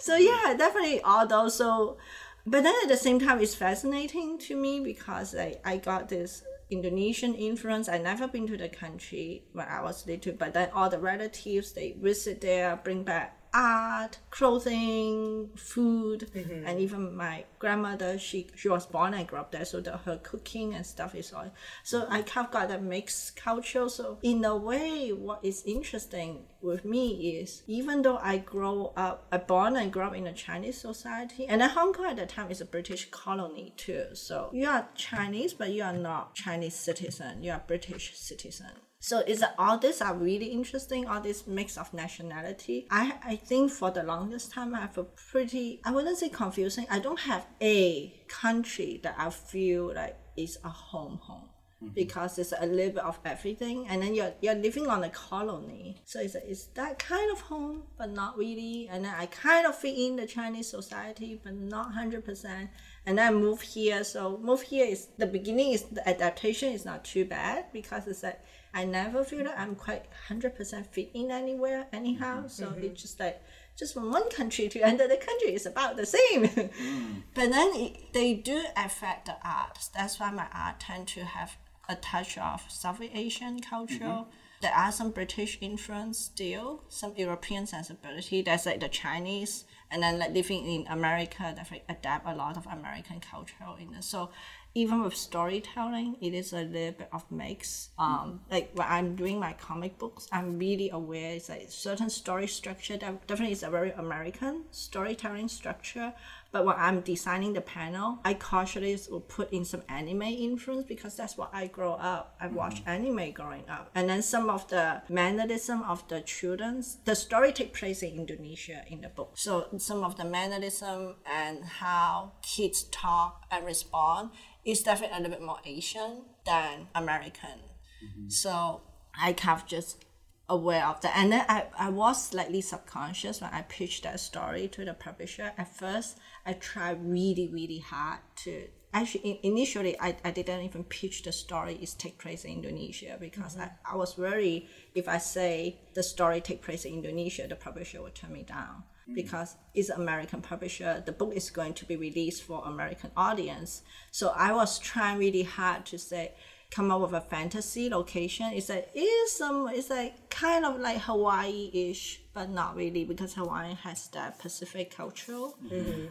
so 0.00 0.14
yeah, 0.16 0.54
definitely 0.56 1.00
all 1.02 1.26
those. 1.26 1.56
So 1.56 1.98
but 2.46 2.62
then 2.62 2.74
at 2.82 2.88
the 2.88 2.96
same 2.96 3.18
time 3.18 3.40
it's 3.40 3.54
fascinating 3.54 4.38
to 4.38 4.56
me 4.56 4.80
because 4.80 5.34
I, 5.34 5.56
I 5.64 5.76
got 5.76 6.08
this 6.08 6.42
indonesian 6.70 7.34
influence 7.34 7.88
i 7.88 7.96
never 7.96 8.28
been 8.28 8.46
to 8.46 8.56
the 8.56 8.68
country 8.68 9.42
when 9.52 9.66
i 9.68 9.80
was 9.80 10.06
little 10.06 10.34
but 10.34 10.52
then 10.52 10.68
all 10.74 10.90
the 10.90 10.98
relatives 10.98 11.72
they 11.72 11.96
visit 11.98 12.42
there 12.42 12.78
bring 12.84 13.04
back 13.04 13.37
art, 13.54 14.18
clothing, 14.30 15.50
food, 15.56 16.30
Mm-hmm. 16.34 16.66
and 16.66 16.78
even 16.80 17.16
my 17.16 17.44
grandmother. 17.58 18.18
She 18.18 18.48
she 18.54 18.68
was 18.68 18.86
born 18.86 19.14
and 19.14 19.26
grew 19.26 19.38
up 19.38 19.50
there, 19.52 19.64
so 19.64 19.80
the, 19.80 19.96
her 19.98 20.18
cooking 20.22 20.74
and 20.74 20.84
stuff 20.86 21.14
is 21.14 21.32
all. 21.32 21.50
So 21.82 22.06
I 22.08 22.22
kind 22.22 22.46
of 22.46 22.52
got 22.52 22.68
that 22.68 22.82
mixed 22.82 23.36
culture. 23.36 23.88
So 23.88 24.18
in 24.22 24.44
a 24.44 24.56
way, 24.56 25.10
what 25.10 25.40
is 25.44 25.62
interesting 25.66 26.44
with 26.60 26.84
me 26.84 27.38
is 27.40 27.62
even 27.66 28.02
though 28.02 28.18
I 28.18 28.38
grow 28.38 28.92
up, 28.96 29.26
I 29.32 29.38
born 29.38 29.76
and 29.76 29.92
grew 29.92 30.02
up 30.02 30.14
in 30.14 30.26
a 30.26 30.32
Chinese 30.32 30.78
society, 30.78 31.46
and 31.46 31.60
then 31.60 31.70
Hong 31.70 31.92
Kong 31.92 32.06
at 32.06 32.16
that 32.16 32.28
time 32.28 32.50
is 32.50 32.60
a 32.60 32.64
British 32.66 33.10
colony 33.10 33.72
too. 33.76 34.06
So 34.14 34.50
you 34.52 34.66
are 34.66 34.88
Chinese, 34.94 35.54
but 35.54 35.70
you 35.70 35.82
are 35.82 35.92
not 35.96 36.34
Chinese 36.34 36.74
citizen. 36.74 37.42
You 37.42 37.52
are 37.52 37.62
British 37.66 38.16
citizen. 38.16 38.72
So 39.00 39.20
is 39.20 39.44
all 39.58 39.78
this 39.78 40.02
are 40.02 40.14
really 40.14 40.46
interesting, 40.46 41.06
all 41.06 41.20
this 41.20 41.46
mix 41.46 41.76
of 41.78 41.94
nationality. 41.94 42.86
I 42.90 43.14
I 43.24 43.36
think 43.36 43.70
for 43.70 43.90
the 43.90 44.02
longest 44.02 44.52
time 44.52 44.74
I 44.74 44.80
have 44.80 44.98
a 44.98 45.04
pretty 45.04 45.80
I 45.84 45.92
wouldn't 45.92 46.18
say 46.18 46.28
confusing. 46.28 46.86
I 46.90 46.98
don't 46.98 47.20
have 47.20 47.46
a 47.60 48.12
country 48.26 49.00
that 49.02 49.14
I 49.18 49.30
feel 49.30 49.94
like 49.94 50.16
is 50.36 50.58
a 50.64 50.68
home 50.68 51.18
home. 51.22 51.48
Mm-hmm. 51.82 51.94
Because 51.94 52.40
it's 52.40 52.52
a 52.58 52.66
little 52.66 52.94
bit 52.94 53.04
of 53.04 53.20
everything, 53.24 53.86
and 53.86 54.02
then 54.02 54.12
you're 54.12 54.32
you're 54.40 54.56
living 54.56 54.88
on 54.88 55.04
a 55.04 55.10
colony, 55.10 56.02
so 56.04 56.18
it's 56.18 56.34
it's 56.34 56.64
that 56.74 56.98
kind 56.98 57.30
of 57.30 57.40
home, 57.42 57.84
but 57.96 58.10
not 58.10 58.36
really. 58.36 58.88
And 58.90 59.04
then 59.04 59.14
I 59.16 59.26
kind 59.26 59.64
of 59.64 59.76
fit 59.76 59.96
in 59.96 60.16
the 60.16 60.26
Chinese 60.26 60.68
society, 60.68 61.40
but 61.40 61.54
not 61.54 61.94
hundred 61.94 62.24
percent. 62.24 62.70
And 63.06 63.16
then 63.16 63.28
I 63.28 63.30
move 63.30 63.60
here, 63.60 64.02
so 64.02 64.38
move 64.38 64.62
here 64.62 64.86
is 64.86 65.06
the 65.18 65.26
beginning 65.26 65.70
is 65.70 65.84
the 65.84 66.02
adaptation 66.08 66.72
is 66.72 66.84
not 66.84 67.04
too 67.04 67.24
bad 67.24 67.66
because 67.72 68.08
it's 68.08 68.24
like 68.24 68.40
I 68.78 68.84
never 68.84 69.24
feel 69.24 69.42
that 69.42 69.58
I'm 69.58 69.74
quite 69.74 70.04
hundred 70.28 70.54
percent 70.54 70.86
fit 70.86 71.10
in 71.12 71.32
anywhere 71.32 71.88
anyhow. 71.92 72.38
Mm-hmm, 72.38 72.48
so 72.48 72.66
mm-hmm. 72.66 72.84
it's 72.84 73.02
just 73.02 73.18
like 73.18 73.42
just 73.76 73.92
from 73.92 74.12
one 74.12 74.30
country 74.30 74.68
to 74.68 74.78
another 74.80 75.16
country 75.28 75.52
is 75.52 75.66
about 75.66 75.96
the 75.96 76.06
same. 76.06 76.44
Mm. 76.78 77.22
but 77.34 77.50
then 77.50 77.70
it, 77.74 78.12
they 78.12 78.34
do 78.34 78.62
affect 78.76 79.26
the 79.26 79.36
art. 79.44 79.78
That's 79.94 80.20
why 80.20 80.30
my 80.30 80.46
art 80.52 80.78
tend 80.78 81.08
to 81.08 81.24
have 81.24 81.56
a 81.88 81.96
touch 81.96 82.38
of 82.38 82.62
Southeast 82.68 83.12
Asian 83.14 83.60
culture. 83.60 84.12
Mm-hmm. 84.14 84.30
There 84.60 84.72
are 84.72 84.92
some 84.92 85.10
British 85.10 85.58
influence 85.60 86.18
still, 86.18 86.84
some 86.88 87.14
European 87.16 87.66
sensibility. 87.66 88.42
That's 88.42 88.66
like 88.66 88.80
the 88.80 88.88
Chinese, 88.88 89.64
and 89.90 90.02
then 90.02 90.18
like 90.18 90.32
living 90.32 90.66
in 90.66 90.86
America, 90.88 91.52
definitely 91.56 91.84
adapt 91.88 92.26
a 92.28 92.34
lot 92.34 92.56
of 92.56 92.66
American 92.66 93.20
culture 93.20 93.54
in 93.80 93.94
it. 93.94 94.04
So 94.04 94.30
even 94.74 95.02
with 95.02 95.16
storytelling, 95.16 96.16
it 96.20 96.34
is 96.34 96.52
a 96.52 96.62
little 96.62 96.92
bit 96.92 97.08
of 97.12 97.24
mix. 97.30 97.90
Um, 97.98 98.40
like 98.50 98.70
when 98.74 98.86
I'm 98.88 99.16
doing 99.16 99.40
my 99.40 99.54
comic 99.54 99.98
books, 99.98 100.28
I'm 100.30 100.58
really 100.58 100.90
aware 100.90 101.34
it's 101.34 101.48
like 101.48 101.66
certain 101.68 102.10
story 102.10 102.46
structure 102.46 102.96
that 102.96 103.26
definitely 103.26 103.52
is 103.52 103.62
a 103.62 103.70
very 103.70 103.90
American 103.92 104.64
storytelling 104.70 105.48
structure. 105.48 106.12
But 106.50 106.64
when 106.64 106.76
I'm 106.78 107.02
designing 107.02 107.52
the 107.52 107.60
panel, 107.60 108.20
I 108.24 108.32
cautiously 108.32 109.12
will 109.12 109.20
put 109.20 109.52
in 109.52 109.66
some 109.66 109.82
anime 109.88 110.22
influence 110.22 110.86
because 110.86 111.14
that's 111.14 111.36
what 111.36 111.50
I 111.52 111.66
grow 111.66 111.92
up. 111.92 112.36
I 112.40 112.46
mm-hmm. 112.46 112.54
watched 112.54 112.82
anime 112.86 113.32
growing 113.32 113.68
up, 113.68 113.90
and 113.94 114.08
then 114.08 114.22
some 114.22 114.48
of 114.48 114.66
the 114.68 115.02
mannerism 115.10 115.82
of 115.82 116.08
the 116.08 116.22
children's. 116.22 116.96
The 117.04 117.14
story 117.14 117.52
take 117.52 117.74
place 117.74 118.02
in 118.02 118.16
Indonesia 118.16 118.82
in 118.88 119.02
the 119.02 119.10
book, 119.10 119.32
so 119.34 119.66
some 119.76 120.02
of 120.02 120.16
the 120.16 120.24
mannerism 120.24 121.16
and 121.26 121.64
how 121.64 122.32
kids 122.42 122.84
talk 122.84 123.44
and 123.50 123.66
respond 123.66 124.30
is 124.64 124.82
definitely 124.82 125.18
a 125.18 125.20
little 125.20 125.36
bit 125.36 125.46
more 125.46 125.60
Asian 125.66 126.24
than 126.46 126.88
American. 126.94 127.60
Mm-hmm. 128.02 128.28
So 128.30 128.82
I 129.20 129.32
kind 129.34 129.60
of 129.60 129.66
just 129.66 130.04
aware 130.48 130.86
of 130.86 131.00
that. 131.02 131.16
And 131.16 131.32
then 131.32 131.44
I, 131.48 131.66
I 131.78 131.90
was 131.90 132.28
slightly 132.28 132.60
subconscious 132.60 133.40
when 133.40 133.50
I 133.52 133.62
pitched 133.62 134.04
that 134.04 134.20
story 134.20 134.68
to 134.68 134.84
the 134.84 134.94
publisher. 134.94 135.52
At 135.58 135.76
first, 135.76 136.18
I 136.48 136.54
tried 136.54 136.98
really, 137.04 137.46
really 137.52 137.78
hard 137.78 138.20
to 138.44 138.68
actually 138.94 139.30
in, 139.30 139.52
initially 139.52 140.00
I, 140.00 140.16
I 140.24 140.30
didn't 140.30 140.62
even 140.62 140.84
pitch 140.84 141.22
the 141.22 141.32
story 141.32 141.74
is 141.74 141.92
take 141.92 142.18
place 142.18 142.44
in 142.44 142.52
Indonesia 142.52 143.18
because 143.20 143.56
I, 143.56 143.64
mm-hmm. 143.64 143.92
I 143.92 143.96
was 143.96 144.16
worried 144.16 144.66
if 144.94 145.08
I 145.08 145.18
say 145.18 145.76
the 145.94 146.02
story 146.02 146.40
take 146.40 146.62
place 146.62 146.86
in 146.86 146.94
Indonesia, 146.94 147.46
the 147.46 147.56
publisher 147.56 148.00
would 148.02 148.14
turn 148.14 148.32
me 148.32 148.44
down 148.44 148.84
mm. 149.08 149.14
because 149.14 149.56
it's 149.74 149.90
an 149.90 150.00
American 150.00 150.40
publisher. 150.40 151.02
The 151.04 151.12
book 151.12 151.34
is 151.34 151.50
going 151.50 151.74
to 151.74 151.84
be 151.84 151.96
released 151.96 152.42
for 152.42 152.64
American 152.64 153.10
audience. 153.14 153.82
So 154.10 154.32
I 154.34 154.52
was 154.52 154.78
trying 154.78 155.18
really 155.18 155.42
hard 155.42 155.84
to 155.86 155.98
say 155.98 156.32
come 156.70 156.90
up 156.90 157.00
with 157.00 157.12
a 157.12 157.20
fantasy 157.20 157.88
location. 157.88 158.52
It's 158.52 158.68
like 158.68 158.90
it's 158.94 159.32
some 159.36 159.68
it's 159.68 159.90
like 159.90 160.30
kind 160.30 160.64
of 160.64 160.78
like 160.78 160.98
Hawaii 160.98 161.70
ish, 161.72 162.20
but 162.34 162.50
not 162.50 162.76
really 162.76 163.04
because 163.04 163.34
Hawaii 163.34 163.74
has 163.74 164.08
that 164.08 164.38
Pacific 164.38 164.94
culture. 164.94 165.48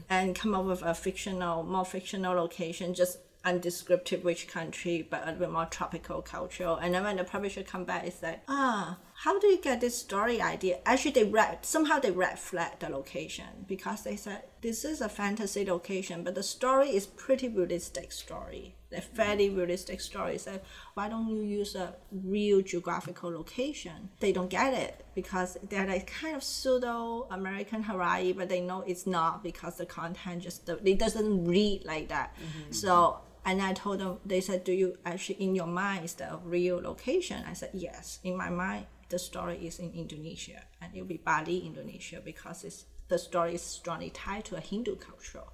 And 0.09 0.35
come 0.35 0.53
up 0.55 0.65
with 0.65 0.81
a 0.81 0.93
fictional, 0.93 1.63
more 1.63 1.85
fictional 1.85 2.35
location, 2.35 2.93
just 2.93 3.19
undescriptive 3.45 4.23
which 4.25 4.47
country, 4.47 5.07
but 5.09 5.21
a 5.21 5.25
little 5.25 5.39
bit 5.39 5.51
more 5.51 5.65
tropical 5.67 6.21
culture. 6.21 6.75
And 6.81 6.93
then 6.93 7.03
when 7.03 7.17
the 7.17 7.23
publisher 7.23 7.63
come 7.63 7.85
back, 7.85 8.05
it's 8.05 8.21
like, 8.21 8.41
ah, 8.49 8.97
how 9.23 9.39
do 9.39 9.47
you 9.47 9.61
get 9.61 9.79
this 9.79 9.97
story 9.97 10.41
idea? 10.41 10.79
Actually, 10.85 11.11
they 11.11 11.23
red 11.23 11.65
somehow 11.65 11.99
they 11.99 12.11
red 12.11 12.37
flag 12.39 12.79
the 12.79 12.89
location 12.89 13.65
because 13.67 14.03
they 14.03 14.15
said 14.15 14.43
this 14.61 14.83
is 14.83 15.01
a 15.01 15.09
fantasy 15.09 15.63
location, 15.65 16.23
but 16.23 16.35
the 16.35 16.43
story 16.43 16.89
is 16.89 17.05
pretty 17.05 17.47
realistic 17.47 18.11
story. 18.11 18.75
A 18.95 19.01
fairly 19.01 19.49
realistic 19.49 19.99
story. 19.99 20.37
So 20.37 20.59
why 20.93 21.09
don't 21.09 21.27
you 21.27 21.41
use 21.41 21.75
a 21.75 21.95
real 22.11 22.61
geographical 22.61 23.31
location? 23.31 24.09
They 24.19 24.31
don't 24.31 24.49
get 24.49 24.73
it 24.73 25.05
because 25.13 25.57
they're 25.69 25.85
like 25.85 26.07
kind 26.07 26.35
of 26.35 26.43
pseudo 26.43 27.27
American 27.29 27.83
Hawaii, 27.83 28.31
but 28.31 28.47
they 28.47 28.61
know 28.61 28.83
it's 28.87 29.05
not 29.05 29.43
because 29.43 29.77
the 29.77 29.85
content 29.85 30.43
just 30.43 30.69
it 30.69 30.99
doesn't 30.99 31.45
read 31.45 31.83
like 31.85 32.07
that. 32.07 32.33
Mm-hmm. 32.35 32.71
So 32.71 33.19
and 33.47 33.61
I 33.61 33.71
told 33.71 33.99
them, 33.99 34.17
they 34.25 34.41
said, 34.41 34.65
Do 34.65 34.73
you 34.73 34.97
actually, 35.05 35.35
in 35.35 35.55
your 35.55 35.67
mind, 35.67 36.03
is 36.03 36.15
the 36.15 36.37
real 36.43 36.81
location? 36.81 37.45
I 37.47 37.53
said, 37.53 37.69
Yes. 37.73 38.19
In 38.25 38.35
my 38.35 38.49
mind, 38.49 38.87
the 39.07 39.17
story 39.17 39.65
is 39.65 39.79
in 39.79 39.93
Indonesia, 39.93 40.63
and 40.81 40.93
it'll 40.93 41.07
be 41.07 41.15
Bali, 41.15 41.59
Indonesia, 41.59 42.19
because 42.23 42.65
it's, 42.65 42.83
the 43.07 43.17
story 43.17 43.55
is 43.55 43.61
strongly 43.61 44.09
tied 44.09 44.43
to 44.45 44.57
a 44.57 44.59
Hindu 44.59 44.97
culture. 44.97 45.47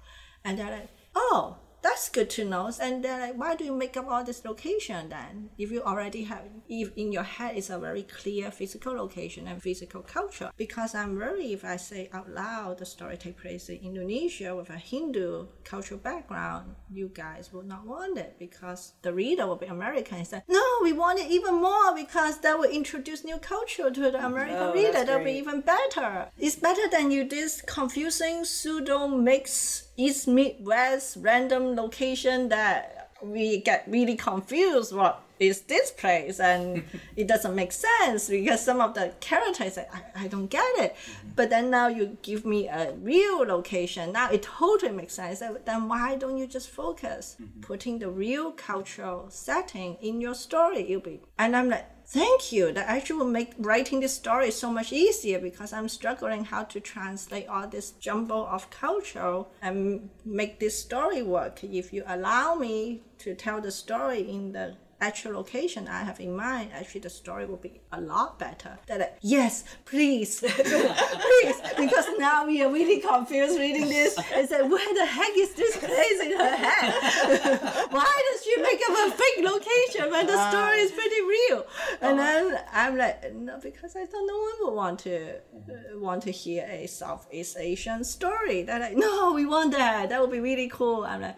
And 0.44 0.58
they're 0.58 0.72
like, 0.72 0.88
Oh, 1.14 1.58
that's 1.84 2.08
good 2.08 2.30
to 2.30 2.44
know. 2.44 2.70
And 2.80 3.04
they're 3.04 3.20
like, 3.20 3.36
Why 3.38 3.54
do 3.54 3.64
you 3.64 3.76
make 3.76 3.96
up 3.96 4.08
all 4.08 4.24
this 4.24 4.44
location 4.44 5.10
then? 5.10 5.50
If 5.58 5.70
you 5.70 5.82
already 5.82 6.24
have, 6.24 6.42
if 6.68 6.90
in 6.96 7.12
your 7.12 7.22
head 7.22 7.56
is 7.56 7.68
a 7.70 7.78
very 7.78 8.02
clear 8.02 8.50
physical 8.50 8.94
location 8.94 9.46
and 9.46 9.62
physical 9.62 10.00
culture. 10.00 10.50
Because 10.56 10.94
I'm 10.94 11.14
worried 11.16 11.52
if 11.52 11.64
I 11.64 11.76
say 11.76 12.08
out 12.12 12.30
loud 12.30 12.78
the 12.78 12.86
story 12.86 13.16
take 13.18 13.38
place 13.38 13.68
in 13.68 13.76
Indonesia 13.76 14.56
with 14.56 14.70
a 14.70 14.78
Hindu 14.78 15.46
cultural 15.64 16.00
background, 16.00 16.74
you 16.90 17.10
guys 17.14 17.52
will 17.52 17.62
not 17.62 17.86
want 17.86 18.18
it 18.18 18.36
because 18.38 18.94
the 19.02 19.12
reader 19.12 19.46
will 19.46 19.56
be 19.56 19.66
American 19.66 20.18
and 20.18 20.26
say, 20.26 20.42
No, 20.48 20.64
we 20.82 20.92
want 20.92 21.20
it 21.20 21.30
even 21.30 21.60
more 21.60 21.94
because 21.94 22.40
that 22.40 22.58
will 22.58 22.70
introduce 22.70 23.24
new 23.24 23.36
culture 23.38 23.90
to 23.90 24.00
the 24.10 24.24
American 24.24 24.56
Oh, 24.56 24.72
reader. 24.72 24.92
That'll 24.92 25.24
be 25.24 25.32
even 25.32 25.60
better. 25.60 26.28
It's 26.38 26.56
better 26.56 26.88
than 26.90 27.10
you 27.10 27.28
this 27.28 27.60
confusing 27.60 28.44
pseudo 28.46 29.06
mix 29.08 29.83
East 29.96 30.26
Midwest 30.28 31.18
random 31.20 31.76
location 31.76 32.48
that 32.48 33.10
we 33.22 33.58
get 33.58 33.84
really 33.86 34.16
confused 34.16 34.94
what 34.94 35.22
is 35.40 35.62
this 35.62 35.90
place? 35.90 36.38
And 36.38 36.84
it 37.16 37.26
doesn't 37.26 37.54
make 37.54 37.72
sense 37.72 38.28
because 38.28 38.64
some 38.64 38.80
of 38.80 38.94
the 38.94 39.12
characters 39.20 39.78
I, 39.78 39.86
I 40.14 40.28
don't 40.28 40.46
get 40.46 40.64
it. 40.76 40.94
Mm-hmm. 40.94 41.28
But 41.34 41.50
then 41.50 41.70
now 41.70 41.88
you 41.88 42.16
give 42.22 42.44
me 42.44 42.68
a 42.68 42.92
real 42.92 43.38
location. 43.44 44.12
Now 44.12 44.30
it 44.30 44.42
totally 44.42 44.92
makes 44.92 45.14
sense. 45.14 45.40
Then 45.40 45.88
why 45.88 46.16
don't 46.16 46.38
you 46.38 46.46
just 46.46 46.70
focus? 46.70 47.36
Mm-hmm. 47.40 47.60
Putting 47.62 47.98
the 47.98 48.10
real 48.10 48.52
cultural 48.52 49.26
setting 49.28 49.96
in 50.00 50.20
your 50.20 50.34
story 50.34 50.88
you'll 50.88 51.00
be 51.00 51.20
and 51.38 51.56
i'm 51.56 51.68
like 51.68 51.86
thank 52.06 52.52
you. 52.52 52.72
That 52.72 52.88
actually 52.88 53.18
will 53.18 53.26
make 53.26 53.52
writing 53.58 54.00
this 54.00 54.14
story 54.14 54.50
so 54.50 54.70
much 54.70 54.92
easier 54.92 55.38
because 55.38 55.72
i'm 55.72 55.88
struggling 55.88 56.44
how 56.44 56.64
to 56.64 56.80
translate 56.80 57.48
all 57.48 57.66
this 57.66 57.92
jumble 57.92 58.46
of 58.46 58.70
culture 58.70 59.44
and 59.62 60.10
make 60.24 60.60
this 60.60 60.78
story 60.78 61.22
work. 61.22 61.62
If 61.64 61.92
you 61.92 62.04
allow 62.06 62.54
me 62.54 63.02
to 63.18 63.34
tell 63.34 63.60
the 63.60 63.72
story 63.72 64.28
in 64.28 64.52
the 64.52 64.76
actual 65.04 65.32
location 65.32 65.86
I 65.86 66.02
have 66.02 66.18
in 66.20 66.34
mind, 66.34 66.70
actually 66.72 67.02
the 67.02 67.10
story 67.10 67.44
will 67.46 67.62
be 67.68 67.80
a 67.92 68.00
lot 68.00 68.38
better. 68.38 68.78
That 68.86 69.00
like, 69.00 69.16
yes, 69.20 69.64
please, 69.84 70.40
please, 71.28 71.56
because 71.76 72.06
now 72.18 72.46
we 72.46 72.62
are 72.62 72.72
really 72.72 73.00
confused 73.00 73.58
reading 73.58 73.88
this 73.88 74.16
and 74.34 74.48
say, 74.48 74.62
where 74.62 74.94
the 74.94 75.06
heck 75.06 75.34
is 75.36 75.52
this 75.54 75.76
place 75.76 76.18
in 76.26 76.32
her 76.38 76.56
head? 76.66 76.90
Why 77.96 78.12
does 78.26 78.44
she 78.44 78.54
make 78.68 78.80
up 78.88 78.94
a 79.06 79.10
fake 79.20 79.40
location 79.52 80.10
when 80.10 80.26
the 80.26 80.38
story 80.50 80.78
is 80.78 80.90
pretty 80.90 81.20
real? 81.36 81.66
And 82.00 82.18
then 82.18 82.60
I'm 82.72 82.96
like, 82.96 83.34
no, 83.34 83.58
because 83.60 83.96
I 83.96 84.06
thought 84.06 84.26
no 84.26 84.38
one 84.38 84.56
would 84.60 84.74
want 84.74 84.98
to 85.00 85.36
uh, 85.36 85.98
want 86.06 86.22
to 86.22 86.30
hear 86.30 86.66
a 86.70 86.86
Southeast 86.86 87.56
Asian 87.58 88.04
story. 88.04 88.62
They're 88.62 88.80
like, 88.80 88.96
no, 88.96 89.32
we 89.32 89.44
want 89.44 89.72
that. 89.72 90.08
That 90.08 90.20
would 90.20 90.32
be 90.32 90.40
really 90.40 90.68
cool. 90.68 91.04
I'm 91.04 91.20
like. 91.20 91.36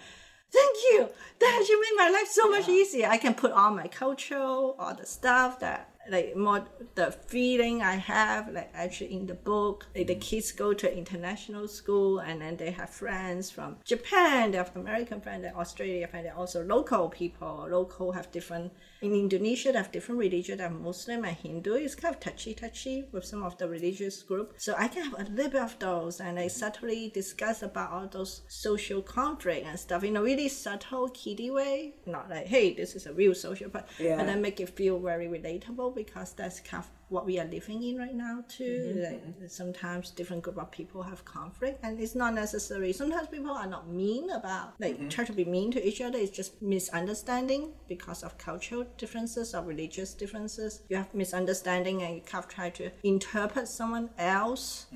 Thank 0.53 0.77
you. 0.91 1.09
That 1.39 1.59
actually 1.61 1.77
made 1.77 1.97
my 1.97 2.11
life 2.11 2.29
so 2.29 2.49
much 2.51 2.69
easier. 2.69 3.09
I 3.09 3.19
can 3.19 3.35
put 3.35 3.53
all 3.53 3.71
my 3.71 3.89
culture, 3.89 4.39
all 4.39 4.95
the 4.99 5.07
stuff 5.07 5.61
that 5.61 5.91
like 6.09 6.37
more 6.37 6.65
the 6.95 7.11
feeling 7.11 7.83
I 7.83 7.95
have, 7.95 8.53
like 8.53 8.71
actually 8.75 9.13
in 9.13 9.27
the 9.27 9.35
book. 9.35 9.87
Like 9.95 10.07
the 10.07 10.15
kids 10.15 10.53
go 10.53 10.73
to 10.73 10.97
international 10.97 11.69
school 11.69 12.21
and 12.21 12.41
then 12.41 12.57
they 12.57 12.71
have 12.71 12.91
friends 12.91 13.51
from 13.51 13.77
Japan, 13.85 14.53
they 14.53 14.59
have 14.59 14.75
American 14.77 15.21
friends, 15.21 15.43
they 15.43 15.49
have 15.49 15.57
Australia 15.57 16.07
friends, 16.09 16.27
they're 16.27 16.37
also 16.37 16.65
local 16.65 17.09
people. 17.09 17.67
Local 17.69 18.13
have 18.13 18.31
different 18.31 18.73
in 19.03 19.13
Indonesia 19.15 19.73
they 19.73 19.79
have 19.79 19.93
different 19.93 20.19
religion, 20.21 20.59
they 20.59 20.65
have 20.65 20.73
Muslim 20.73 21.25
and 21.25 21.37
Hindu. 21.37 21.75
It's 21.75 21.95
kind 21.95 22.15
of 22.15 22.21
touchy 22.21 22.55
touchy 22.55 23.05
with 23.13 23.25
some 23.25 23.43
of 23.43 23.57
the 23.59 23.69
religious 23.69 24.23
group. 24.23 24.55
So 24.57 24.75
I 24.77 24.89
can 24.89 25.05
have 25.05 25.15
a 25.21 25.31
little 25.31 25.51
bit 25.51 25.63
of 25.63 25.79
those 25.79 26.21
and 26.21 26.39
I 26.39 26.49
subtly 26.49 27.11
discuss 27.13 27.63
about 27.63 27.91
all 27.93 28.09
those 28.09 28.43
social 28.49 29.03
conflict 29.03 29.67
and 29.67 29.79
stuff 29.79 30.05
in 30.05 30.17
a 30.17 30.23
really 30.23 30.49
subtle 30.49 31.09
kiddie 31.11 31.51
way. 31.51 31.95
Not 32.07 32.31
like, 32.31 32.47
hey, 32.47 32.75
this 32.75 32.95
is 32.95 33.07
a 33.07 33.13
real 33.13 33.35
social 33.35 33.69
but 33.69 33.89
Yeah. 33.99 34.19
and 34.19 34.29
then 34.29 34.41
make 34.41 34.61
it 34.61 34.71
feel 34.71 34.99
very 34.99 35.27
relatable 35.29 35.95
because 35.95 36.33
that's 36.33 36.61
kind 36.61 36.83
of 36.85 36.91
what 37.09 37.25
we 37.25 37.39
are 37.39 37.45
living 37.45 37.83
in 37.83 37.97
right 37.97 38.15
now 38.15 38.45
too. 38.49 38.65
Mm-hmm, 38.65 39.03
like 39.03 39.25
mm-hmm. 39.25 39.47
sometimes 39.47 40.11
different 40.11 40.43
group 40.43 40.59
of 40.59 40.71
people 40.71 41.03
have 41.03 41.25
conflict 41.25 41.81
and 41.83 42.01
it's 42.01 42.15
not 42.15 42.35
necessary. 42.35 42.93
Sometimes 42.93 43.29
people 43.29 43.53
are 43.53 43.67
not 43.67 43.89
mean 43.89 44.31
about 44.31 44.75
like 44.81 44.95
mm-hmm. 44.95 45.09
try 45.09 45.25
to 45.25 45.33
be 45.33 45.45
mean 45.45 45.71
to 45.73 45.87
each 45.87 46.01
other. 46.01 46.19
It's 46.19 46.37
just 46.37 46.61
misunderstanding 46.61 47.73
because 47.89 48.23
of 48.23 48.37
cultural 48.39 48.87
differences 48.99 49.55
or 49.55 49.63
religious 49.63 50.15
differences. 50.15 50.83
You 50.89 50.97
have 50.97 51.15
misunderstanding 51.15 52.03
and 52.03 52.17
you 52.17 52.23
kind 52.23 52.45
of 52.45 52.51
try 52.51 52.71
to 52.71 52.91
interpret 53.05 53.69
someone 53.69 54.11
else 54.19 54.87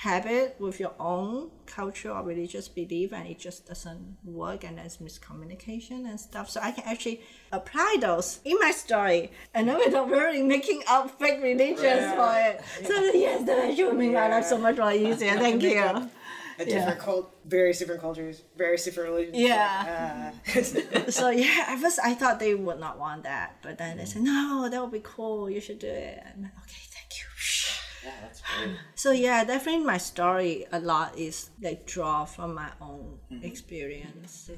habit 0.00 0.56
with 0.58 0.80
your 0.80 0.94
own 0.98 1.50
culture 1.66 2.10
or 2.10 2.22
religious 2.22 2.68
belief 2.68 3.12
and 3.12 3.28
it 3.28 3.38
just 3.38 3.66
doesn't 3.66 4.16
work 4.24 4.64
and 4.64 4.78
there's 4.78 4.96
miscommunication 4.96 6.08
and 6.08 6.18
stuff. 6.18 6.48
So 6.48 6.58
i 6.62 6.70
can 6.70 6.84
actually 6.86 7.20
apply 7.52 7.98
those 8.00 8.40
in 8.46 8.56
my 8.58 8.70
story. 8.70 9.30
And 9.52 9.68
then 9.68 9.76
without 9.76 10.08
really 10.08 10.42
making 10.42 10.82
up 10.88 11.18
fake 11.18 11.42
religions 11.42 12.14
for 12.14 12.32
it. 12.34 12.62
So 12.86 12.94
yes 13.12 13.44
that 13.44 13.58
actually 13.58 13.84
will 13.84 13.92
make 13.92 14.12
my 14.12 14.28
life 14.28 14.46
so 14.46 14.56
much 14.56 14.78
more 14.78 14.90
easier 14.90 15.34
thank 15.34 15.62
you. 15.62 16.08
A 16.58 16.64
different 16.64 16.98
cult, 16.98 17.34
various 17.44 17.78
different 17.78 18.00
cultures, 18.00 18.42
various 18.56 18.84
different 18.84 19.10
religions. 19.10 19.36
Yeah. 19.36 20.32
Uh, 20.56 21.10
so 21.10 21.28
yeah 21.28 21.66
at 21.68 21.78
first 21.78 21.98
i 22.02 22.14
thought 22.14 22.40
they 22.40 22.54
would 22.54 22.80
not 22.80 22.98
want 22.98 23.24
that 23.24 23.56
but 23.60 23.76
then 23.76 23.98
they 23.98 24.06
said 24.06 24.22
no 24.22 24.66
that 24.70 24.80
would 24.80 24.92
be 24.92 25.02
cool. 25.04 25.50
You 25.50 25.60
should 25.60 25.78
do 25.78 25.88
it. 25.88 26.22
And 26.24 26.32
I'm 26.36 26.42
like, 26.44 26.56
okay 26.64 26.84
thank 26.88 27.10
you 27.18 27.26
Yeah, 28.04 28.12
that's 28.22 28.40
great. 28.40 28.76
So 28.94 29.10
yeah, 29.12 29.44
definitely 29.44 29.84
my 29.84 29.98
story 29.98 30.66
a 30.72 30.80
lot 30.80 31.18
is 31.18 31.50
like 31.60 31.86
draw 31.86 32.24
from 32.24 32.54
my 32.54 32.70
own 32.80 33.18
mm-hmm. 33.32 33.44
experience. 33.44 34.50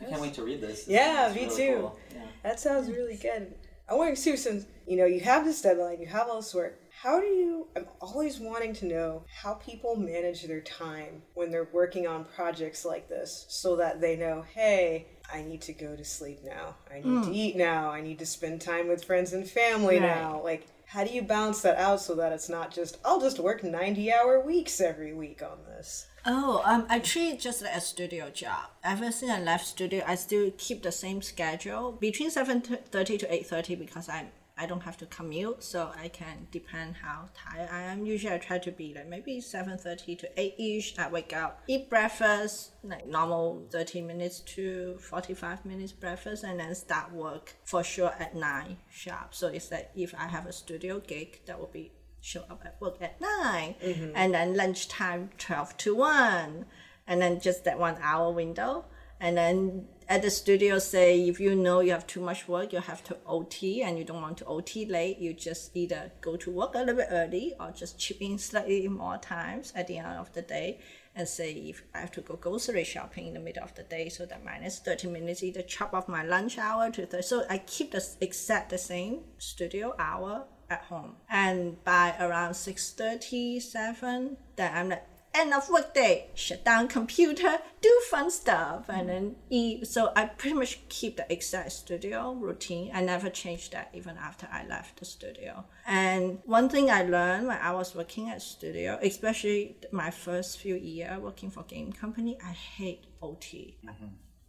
I 0.00 0.04
can't 0.04 0.20
wait 0.20 0.34
to 0.34 0.42
read 0.44 0.60
this. 0.60 0.86
Yeah, 0.88 1.26
It's 1.26 1.34
me 1.34 1.44
really 1.46 1.56
too. 1.56 1.80
cool. 1.80 1.98
Yeah. 2.14 2.22
that 2.42 2.60
sounds 2.60 2.88
really 2.88 3.16
good. 3.16 3.54
I 3.88 3.94
want 3.94 4.14
to 4.16 4.20
see 4.20 4.36
since 4.36 4.64
you 4.86 4.96
know 4.96 5.04
you 5.04 5.20
have 5.20 5.44
this 5.44 5.60
deadline, 5.60 6.00
you 6.00 6.06
have 6.06 6.28
all 6.28 6.36
this 6.36 6.54
work. 6.54 6.80
How 7.02 7.20
do 7.20 7.26
you? 7.26 7.66
I'm 7.76 7.86
always 8.00 8.40
wanting 8.40 8.72
to 8.74 8.86
know 8.86 9.24
how 9.42 9.54
people 9.54 9.94
manage 9.96 10.44
their 10.44 10.62
time 10.62 11.22
when 11.34 11.50
they're 11.50 11.68
working 11.70 12.06
on 12.06 12.24
projects 12.24 12.84
like 12.86 13.08
this, 13.10 13.44
so 13.48 13.76
that 13.76 14.00
they 14.00 14.16
know, 14.16 14.42
hey, 14.54 15.06
I 15.32 15.42
need 15.42 15.60
to 15.62 15.74
go 15.74 15.94
to 15.96 16.04
sleep 16.04 16.40
now. 16.44 16.76
I 16.90 16.96
need 16.96 17.02
to 17.24 17.30
mm. 17.30 17.34
eat 17.34 17.56
now. 17.56 17.90
I 17.90 18.00
need 18.00 18.18
to 18.20 18.26
spend 18.26 18.62
time 18.62 18.88
with 18.88 19.04
friends 19.04 19.34
and 19.34 19.46
family 19.48 19.98
Right. 19.98 20.16
now. 20.16 20.42
Like, 20.42 20.66
how 20.94 21.02
do 21.02 21.12
you 21.12 21.22
balance 21.22 21.60
that 21.62 21.76
out 21.76 22.00
so 22.00 22.14
that 22.14 22.32
it's 22.32 22.48
not 22.48 22.70
just 22.70 22.98
I'll 23.04 23.20
just 23.20 23.40
work 23.40 23.64
90 23.64 24.12
hour 24.12 24.40
weeks 24.40 24.80
every 24.80 25.12
week 25.12 25.42
on 25.42 25.58
this? 25.66 26.06
Oh, 26.24 26.62
um, 26.64 26.86
I 26.88 27.00
treat 27.00 27.40
just 27.40 27.62
like 27.62 27.74
a 27.74 27.80
studio 27.80 28.30
job. 28.30 28.66
Ever 28.84 29.10
since 29.10 29.32
I 29.32 29.40
left 29.40 29.66
studio, 29.66 30.04
I 30.06 30.14
still 30.14 30.52
keep 30.56 30.84
the 30.84 30.92
same 30.92 31.20
schedule 31.20 31.92
between 31.92 32.30
seven 32.30 32.60
thirty 32.62 33.18
to 33.18 33.34
eight 33.34 33.46
thirty 33.46 33.74
because 33.74 34.08
I'm 34.08 34.28
I 34.56 34.66
don't 34.66 34.82
have 34.82 34.96
to 34.98 35.06
commute, 35.06 35.64
so 35.64 35.90
I 35.98 36.08
can 36.08 36.46
depend 36.52 36.96
how 36.96 37.28
tired 37.34 37.68
I 37.72 37.82
am. 37.82 38.06
Usually, 38.06 38.32
I 38.32 38.38
try 38.38 38.58
to 38.58 38.70
be 38.70 38.94
like 38.94 39.08
maybe 39.08 39.40
seven 39.40 39.76
thirty 39.78 40.14
to 40.16 40.40
eight 40.40 40.54
ish. 40.58 40.96
I 40.98 41.08
wake 41.08 41.32
up, 41.32 41.62
eat 41.66 41.90
breakfast, 41.90 42.72
like 42.84 43.06
normal 43.06 43.66
thirty 43.70 44.00
minutes 44.00 44.40
to 44.54 44.96
forty 45.00 45.34
five 45.34 45.64
minutes 45.64 45.92
breakfast, 45.92 46.44
and 46.44 46.60
then 46.60 46.74
start 46.74 47.12
work 47.12 47.54
for 47.64 47.82
sure 47.82 48.12
at 48.20 48.36
nine 48.36 48.76
sharp. 48.90 49.34
So 49.34 49.48
it's 49.48 49.72
like 49.72 49.90
if 49.96 50.14
I 50.14 50.28
have 50.28 50.46
a 50.46 50.52
studio 50.52 51.00
gig, 51.00 51.40
that 51.46 51.58
will 51.58 51.70
be 51.72 51.92
show 52.20 52.42
up 52.48 52.62
at 52.64 52.80
work 52.80 52.96
at 53.02 53.20
9 53.20 53.74
mm-hmm. 53.84 54.12
and 54.14 54.32
then 54.32 54.56
lunchtime 54.56 55.28
12 55.36 55.76
to 55.76 55.94
1 55.94 56.64
and 57.06 57.20
then 57.20 57.38
just 57.38 57.64
that 57.64 57.78
one 57.78 57.96
hour 58.00 58.32
window 58.32 58.86
and 59.24 59.38
then 59.38 59.86
at 60.06 60.20
the 60.20 60.30
studio 60.30 60.78
say 60.78 61.26
if 61.26 61.40
you 61.40 61.54
know 61.54 61.80
you 61.80 61.90
have 61.92 62.06
too 62.06 62.20
much 62.20 62.46
work 62.46 62.74
you 62.74 62.78
have 62.78 63.02
to 63.02 63.16
ot 63.26 63.62
and 63.82 63.98
you 63.98 64.04
don't 64.04 64.20
want 64.20 64.36
to 64.36 64.44
ot 64.44 64.76
late 64.90 65.18
you 65.18 65.32
just 65.32 65.74
either 65.74 66.12
go 66.20 66.36
to 66.36 66.50
work 66.50 66.74
a 66.74 66.78
little 66.78 66.96
bit 66.96 67.08
early 67.10 67.54
or 67.58 67.70
just 67.70 67.98
chip 67.98 68.20
in 68.20 68.38
slightly 68.38 68.86
more 68.86 69.16
times 69.16 69.72
at 69.74 69.86
the 69.86 69.96
end 69.96 70.18
of 70.18 70.30
the 70.34 70.42
day 70.42 70.78
and 71.16 71.26
say 71.26 71.52
if 71.52 71.82
i 71.94 72.00
have 72.00 72.12
to 72.12 72.20
go 72.20 72.36
grocery 72.36 72.84
shopping 72.84 73.26
in 73.28 73.32
the 73.32 73.40
middle 73.40 73.64
of 73.64 73.74
the 73.76 73.82
day 73.84 74.10
so 74.10 74.26
that 74.26 74.44
minus 74.44 74.78
30 74.78 75.08
minutes 75.08 75.42
either 75.42 75.62
chop 75.62 75.94
off 75.94 76.06
my 76.06 76.22
lunch 76.22 76.58
hour 76.58 76.90
to 76.90 77.06
30 77.06 77.22
so 77.22 77.46
i 77.48 77.56
keep 77.56 77.92
the 77.92 78.06
exact 78.20 78.68
the 78.68 78.76
same 78.76 79.20
studio 79.38 79.94
hour 79.98 80.44
at 80.70 80.82
home. 80.84 81.16
And 81.28 81.82
by 81.84 82.14
around 82.18 82.52
6.30, 82.52 83.60
7, 83.60 84.36
then 84.56 84.74
I'm 84.74 84.88
like, 84.90 85.06
end 85.34 85.52
of 85.52 85.68
workday, 85.68 86.30
shut 86.34 86.64
down 86.64 86.88
computer, 86.88 87.58
do 87.80 88.02
fun 88.10 88.30
stuff, 88.30 88.88
and 88.88 89.08
then 89.08 89.36
eat. 89.50 89.86
So 89.86 90.12
I 90.16 90.26
pretty 90.26 90.56
much 90.56 90.88
keep 90.88 91.16
the 91.16 91.30
exact 91.30 91.72
studio 91.72 92.32
routine. 92.32 92.90
I 92.94 93.02
never 93.02 93.28
changed 93.28 93.72
that 93.72 93.90
even 93.92 94.16
after 94.16 94.48
I 94.50 94.66
left 94.66 94.98
the 94.98 95.04
studio. 95.04 95.64
And 95.86 96.38
one 96.44 96.68
thing 96.68 96.90
I 96.90 97.02
learned 97.02 97.48
when 97.48 97.58
I 97.58 97.72
was 97.72 97.94
working 97.94 98.30
at 98.30 98.40
studio, 98.42 98.98
especially 99.02 99.76
my 99.92 100.10
first 100.10 100.58
few 100.58 100.76
years 100.76 101.18
working 101.20 101.50
for 101.50 101.62
game 101.64 101.92
company, 101.92 102.38
I 102.42 102.52
hate 102.52 103.06
OT 103.20 103.76
mm-hmm. 103.84 104.06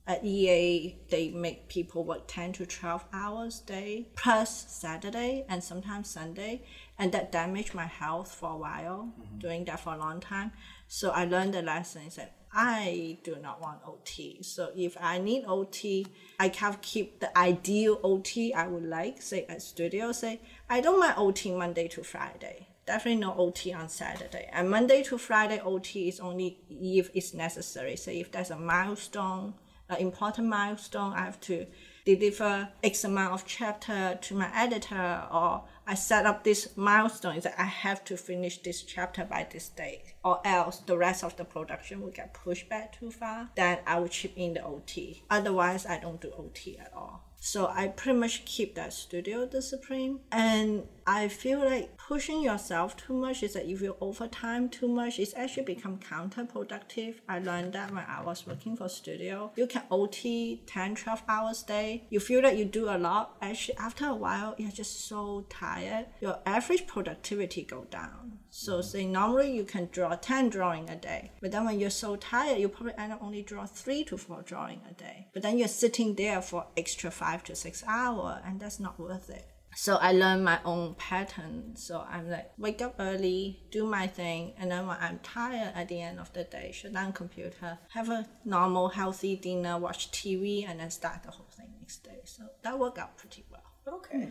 at 0.08 0.24
EA, 0.24 0.98
they 1.10 1.30
make 1.32 1.68
people 1.68 2.04
work 2.04 2.24
10 2.28 2.54
to 2.54 2.66
12 2.66 3.06
hours 3.12 3.62
a 3.64 3.68
day, 3.68 4.08
plus 4.16 4.72
Saturday 4.72 5.46
and 5.50 5.64
sometimes 5.64 6.10
Sunday. 6.10 6.64
And 6.98 7.12
that 7.12 7.32
damaged 7.32 7.74
my 7.74 7.86
health 7.86 8.34
for 8.34 8.52
a 8.52 8.58
while, 8.58 9.12
mm-hmm. 9.20 9.40
doing 9.40 9.66
that 9.66 9.82
for 9.82 9.94
a 9.94 9.98
long 9.98 10.22
time. 10.22 10.52
So 10.88 11.12
I 11.12 11.26
learned 11.26 11.54
the 11.54 11.62
lesson 11.62 12.04
that 12.16 12.36
I 12.54 13.18
do 13.24 13.36
not 13.42 13.62
want 13.62 13.80
OT. 13.86 14.42
So 14.42 14.72
if 14.76 14.96
I 15.00 15.18
need 15.18 15.44
OT, 15.46 16.08
I 16.40 16.50
can 16.50 16.78
keep 16.82 17.20
the 17.20 17.38
ideal 17.38 18.00
OT 18.04 18.54
I 18.54 18.68
would 18.68 18.86
like, 18.86 19.22
say 19.22 19.46
at 19.50 19.62
studio, 19.62 20.12
say, 20.12 20.40
I 20.70 20.82
don't 20.82 21.00
mind 21.00 21.16
OT 21.18 21.52
Monday 21.52 21.88
to 21.90 22.04
Friday 22.04 22.68
definitely 22.86 23.20
no 23.20 23.34
OT 23.36 23.74
on 23.74 23.90
Saturday. 23.90 24.50
And 24.52 24.70
Monday 24.70 25.04
to 25.04 25.18
Friday 25.18 25.60
OT 25.60 26.08
is 26.08 26.20
only 26.20 26.60
if 26.70 27.10
it's 27.14 27.34
necessary. 27.34 27.96
So 27.96 28.12
if 28.12 28.32
there's 28.32 28.52
a 28.52 28.58
milestone, 28.58 29.56
an 29.90 29.98
important 29.98 30.48
milestone, 30.48 31.14
I 31.14 31.26
have 31.26 31.40
to 31.42 31.66
deliver 32.06 32.70
X 32.84 33.04
amount 33.04 33.34
of 33.34 33.46
chapter 33.46 34.18
to 34.22 34.36
my 34.36 34.50
editor, 34.56 35.24
or 35.32 35.64
I 35.88 35.96
set 35.96 36.26
up 36.26 36.44
this 36.44 36.78
milestone 36.78 37.40
that 37.42 37.60
I 37.60 37.66
have 37.66 38.04
to 38.06 38.16
finish 38.16 38.60
this 38.60 38.84
chapter 38.84 39.26
by 39.26 39.48
this 39.52 39.70
date, 39.70 40.14
or 40.24 40.40
else 40.46 40.78
the 40.78 40.98
rest 40.98 41.24
of 41.24 41.36
the 41.36 41.46
production 41.46 42.02
will 42.02 42.12
get 42.12 42.34
pushed 42.34 42.70
back 42.70 42.98
too 43.00 43.12
far. 43.12 43.50
Then 43.56 43.80
I 43.86 44.00
will 44.00 44.08
chip 44.08 44.34
in 44.36 44.54
the 44.54 44.64
OT. 44.64 45.24
Otherwise, 45.30 45.86
I 45.86 46.00
don't 46.00 46.22
do 46.22 46.32
OT 46.38 46.78
at 46.78 46.94
all. 46.96 47.24
So 47.40 47.68
I 47.68 47.90
pretty 47.90 48.18
much 48.18 48.46
keep 48.46 48.76
that 48.76 48.94
studio 48.94 49.46
discipline. 49.46 50.20
And 50.32 50.88
I 51.08 51.28
feel 51.28 51.60
like 51.60 51.98
pushing 51.98 52.42
yourself 52.42 52.98
too 52.98 53.14
much 53.14 53.44
is 53.44 53.54
that 53.54 53.70
if 53.70 53.80
you 53.80 53.96
overtime 54.02 54.70
too 54.70 54.88
much, 54.88 55.20
it's 55.20 55.36
actually 55.36 55.64
become 55.64 56.00
counterproductive. 56.00 57.16
I 57.30 57.38
learned 57.38 57.74
that 57.74 57.94
when 57.94 58.04
I 58.08 58.24
was 58.24 58.48
working 58.48 58.76
for 58.76 58.90
studio. 58.90 59.52
You 59.56 59.68
can 59.68 59.84
OT 59.92 60.64
10, 60.66 60.96
12 60.96 61.24
hours 61.30 61.62
a 61.62 61.68
day. 61.68 62.08
You 62.10 62.20
feel 62.20 62.42
that 62.42 62.58
you 62.58 62.66
do 62.66 62.90
a 62.90 62.98
lot. 62.98 63.38
Actually, 63.40 63.78
after 63.78 64.08
a 64.08 64.16
while, 64.16 64.56
you're 64.58 64.72
just 64.72 65.08
so 65.08 65.46
tired. 65.48 66.08
Your 66.22 66.40
average 66.44 66.88
productivity 66.88 67.64
go 67.64 67.86
down. 67.92 68.40
So 68.50 68.80
mm-hmm. 68.80 68.82
say 68.82 69.06
normally 69.06 69.56
you 69.56 69.64
can 69.64 69.90
draw 69.92 70.16
10 70.16 70.50
drawing 70.50 70.90
a 70.90 70.96
day. 70.96 71.34
But 71.40 71.52
then 71.52 71.66
when 71.66 71.80
you're 71.80 71.92
so 71.92 72.16
tired, 72.16 72.58
you 72.58 72.68
probably 72.68 72.94
end 72.98 73.14
up 73.14 73.22
only 73.22 73.44
draw 73.44 73.68
three 73.68 74.04
to 74.06 74.18
four 74.18 74.42
drawing 74.42 74.82
a 74.90 74.94
day. 74.94 75.28
But 75.34 75.44
then 75.44 75.60
you're 75.60 75.68
sitting 75.68 76.16
there 76.16 76.42
for 76.42 76.66
extra 76.76 77.12
five 77.12 77.44
to 77.44 77.56
six 77.56 77.84
hours 77.86 78.42
and 78.44 78.60
that's 78.60 78.80
not 78.80 79.00
worth 79.00 79.30
it. 79.30 79.46
So 79.76 79.98
I 79.98 80.14
learned 80.14 80.46
my 80.46 80.60
own 80.64 80.96
pattern. 80.96 81.76
So 81.76 82.06
I'm 82.10 82.30
like, 82.30 82.52
wake 82.58 82.82
up 82.82 82.96
early, 82.98 83.60
do 83.72 83.86
my 83.86 84.08
thing, 84.08 84.54
and 84.58 84.72
then 84.72 84.88
when 84.88 84.98
I'm 85.00 85.20
tired 85.20 85.74
at 85.76 85.90
the 85.90 86.02
end 86.02 86.20
of 86.20 86.32
the 86.34 86.46
day, 86.46 86.72
shut 86.74 86.94
down 86.94 87.12
computer, 87.12 87.78
have 87.90 88.10
a 88.10 88.26
normal 88.46 88.88
healthy 88.88 89.36
dinner, 89.36 89.78
watch 89.78 90.12
TV, 90.12 90.68
and 90.68 90.80
then 90.80 90.90
start 90.90 91.24
the 91.24 91.32
whole 91.32 91.50
thing 91.52 91.68
next 91.80 92.04
day. 92.04 92.22
So 92.24 92.44
that 92.64 92.80
worked 92.80 92.98
out 92.98 93.18
pretty 93.18 93.44
well. 93.52 93.96
Okay. 93.98 94.26
Hmm. 94.26 94.30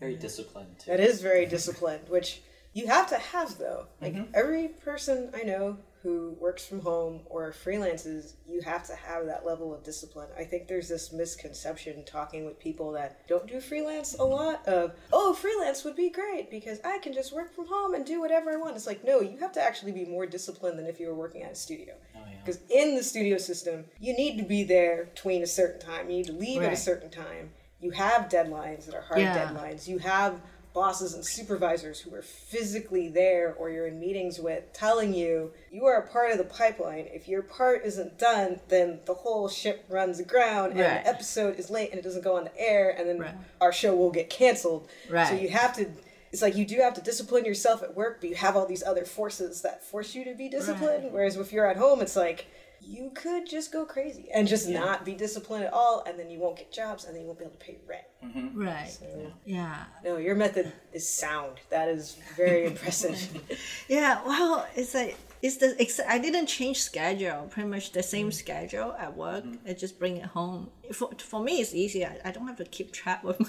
Very 0.00 0.16
disciplined 0.16 0.80
too. 0.80 0.90
That 0.90 1.00
is 1.00 1.22
very 1.22 1.46
disciplined, 1.46 2.08
which 2.08 2.42
you 2.72 2.88
have 2.88 3.08
to 3.10 3.18
have 3.18 3.56
though. 3.58 3.86
Like 4.00 4.14
mm-hmm. 4.14 4.32
every 4.34 4.68
person 4.68 5.30
I 5.32 5.44
know 5.44 5.78
who 6.02 6.36
works 6.40 6.64
from 6.66 6.80
home 6.80 7.20
or 7.26 7.52
freelances, 7.52 8.34
you 8.48 8.60
have 8.60 8.84
to 8.88 8.94
have 8.94 9.26
that 9.26 9.46
level 9.46 9.72
of 9.72 9.84
discipline. 9.84 10.28
I 10.36 10.42
think 10.44 10.66
there's 10.66 10.88
this 10.88 11.12
misconception 11.12 12.04
talking 12.04 12.44
with 12.44 12.58
people 12.58 12.90
that 12.92 13.26
don't 13.28 13.46
do 13.46 13.60
freelance 13.60 14.14
a 14.18 14.24
lot 14.24 14.66
of, 14.66 14.94
oh, 15.12 15.32
freelance 15.32 15.84
would 15.84 15.94
be 15.94 16.10
great 16.10 16.50
because 16.50 16.80
I 16.84 16.98
can 16.98 17.12
just 17.12 17.32
work 17.32 17.54
from 17.54 17.66
home 17.66 17.94
and 17.94 18.04
do 18.04 18.20
whatever 18.20 18.50
I 18.50 18.56
want. 18.56 18.74
It's 18.76 18.86
like, 18.86 19.04
no, 19.04 19.20
you 19.20 19.38
have 19.38 19.52
to 19.52 19.62
actually 19.62 19.92
be 19.92 20.04
more 20.04 20.26
disciplined 20.26 20.78
than 20.78 20.86
if 20.86 20.98
you 20.98 21.06
were 21.06 21.14
working 21.14 21.42
at 21.44 21.52
a 21.52 21.56
studio. 21.56 21.94
Oh 22.16 22.20
yeah. 22.28 22.36
Because 22.44 22.60
in 22.68 22.96
the 22.96 23.02
studio 23.04 23.38
system, 23.38 23.84
you 24.00 24.12
need 24.16 24.38
to 24.38 24.44
be 24.44 24.64
there 24.64 25.04
between 25.14 25.42
a 25.42 25.46
certain 25.46 25.80
time. 25.80 26.10
You 26.10 26.16
need 26.16 26.26
to 26.26 26.32
leave 26.32 26.62
at 26.62 26.72
a 26.72 26.76
certain 26.76 27.10
time. 27.10 27.50
You 27.80 27.90
have 27.92 28.28
deadlines 28.28 28.86
that 28.86 28.94
are 28.94 29.02
hard 29.02 29.20
Yeah. 29.20 29.36
deadlines. 29.48 29.86
You 29.86 29.98
have 29.98 30.40
bosses 30.72 31.14
and 31.14 31.24
supervisors 31.24 32.00
who 32.00 32.14
are 32.14 32.22
physically 32.22 33.08
there 33.08 33.54
or 33.58 33.70
you're 33.70 33.86
in 33.86 34.00
meetings 34.00 34.38
with 34.38 34.72
telling 34.72 35.12
you 35.12 35.50
you 35.70 35.84
are 35.86 35.96
a 35.96 36.06
part 36.06 36.30
of 36.32 36.38
the 36.38 36.44
pipeline. 36.44 37.06
If 37.12 37.28
your 37.28 37.42
part 37.42 37.82
isn't 37.84 38.18
done, 38.18 38.60
then 38.68 39.00
the 39.04 39.14
whole 39.14 39.48
ship 39.48 39.84
runs 39.88 40.18
aground 40.20 40.72
and 40.72 40.80
Right. 40.80 41.04
the 41.04 41.08
episode 41.08 41.58
is 41.58 41.70
late 41.70 41.90
and 41.90 41.98
it 41.98 42.02
doesn't 42.02 42.22
go 42.24 42.36
on 42.36 42.44
the 42.44 42.58
air 42.60 42.90
and 42.96 43.08
then 43.08 43.18
Right. 43.18 43.34
our 43.60 43.72
show 43.72 43.94
will 43.94 44.10
get 44.10 44.30
canceled. 44.30 44.88
So 45.28 45.34
you 45.34 45.48
have 45.50 45.74
to 45.76 45.86
it's 46.32 46.40
like 46.40 46.56
you 46.56 46.64
do 46.64 46.76
have 46.80 46.94
to 46.94 47.02
discipline 47.02 47.44
yourself 47.44 47.82
at 47.82 47.94
work, 47.94 48.22
but 48.22 48.30
you 48.30 48.36
have 48.36 48.56
all 48.56 48.64
these 48.64 48.82
other 48.82 49.04
forces 49.04 49.60
that 49.60 49.84
force 49.84 50.14
you 50.14 50.24
to 50.24 50.34
be 50.34 50.48
disciplined. 50.48 51.12
Whereas 51.12 51.36
if 51.36 51.52
you're 51.52 51.66
at 51.66 51.76
home, 51.76 52.00
it's 52.00 52.16
like 52.16 52.46
you 52.84 53.10
could 53.14 53.48
just 53.48 53.72
go 53.72 53.84
crazy 53.84 54.28
and 54.34 54.46
just 54.48 54.68
not 54.68 55.04
be 55.04 55.14
disciplined 55.14 55.64
at 55.64 55.72
all, 55.72 56.02
and 56.06 56.18
then 56.18 56.30
you 56.30 56.38
won't 56.38 56.56
get 56.56 56.72
jobs, 56.72 57.04
and 57.04 57.14
then 57.14 57.22
you 57.22 57.28
won't 57.28 57.38
be 57.38 57.44
able 57.44 57.54
to 57.54 57.64
pay 57.64 57.78
rent. 57.88 58.04
Mm-hmm. 58.24 58.60
Right. 58.60 58.98
Yeah. 59.44 59.84
No, 60.04 60.16
your 60.16 60.34
method 60.34 60.72
is 60.92 61.08
sound. 61.08 61.58
That 61.70 61.88
is 61.88 62.16
very 62.36 62.66
impressive. 62.70 63.18
Yeah, 63.88 64.20
well, 64.26 64.66
it's 64.74 64.94
like 64.94 65.16
it's 65.42 65.56
the 65.56 65.76
ex- 65.78 66.00
I 66.06 66.18
didn't 66.18 66.46
change 66.46 66.80
schedule. 66.80 67.48
Pretty 67.50 67.68
much 67.68 67.92
the 67.92 68.02
same 68.02 68.28
mm-hmm. 68.28 68.32
schedule 68.32 68.92
at 68.98 69.16
work. 69.16 69.44
Mm-hmm. 69.44 69.68
I 69.68 69.72
just 69.72 69.98
bring 69.98 70.16
it 70.18 70.26
home. 70.26 70.70
For 70.92 71.10
for 71.18 71.42
me, 71.42 71.60
it's 71.60 71.74
easy. 71.74 72.04
I, 72.04 72.18
I 72.24 72.30
don't 72.30 72.46
have 72.46 72.58
to 72.58 72.64
keep 72.64 72.92
track 72.92 73.24
with. 73.24 73.40
My, 73.40 73.48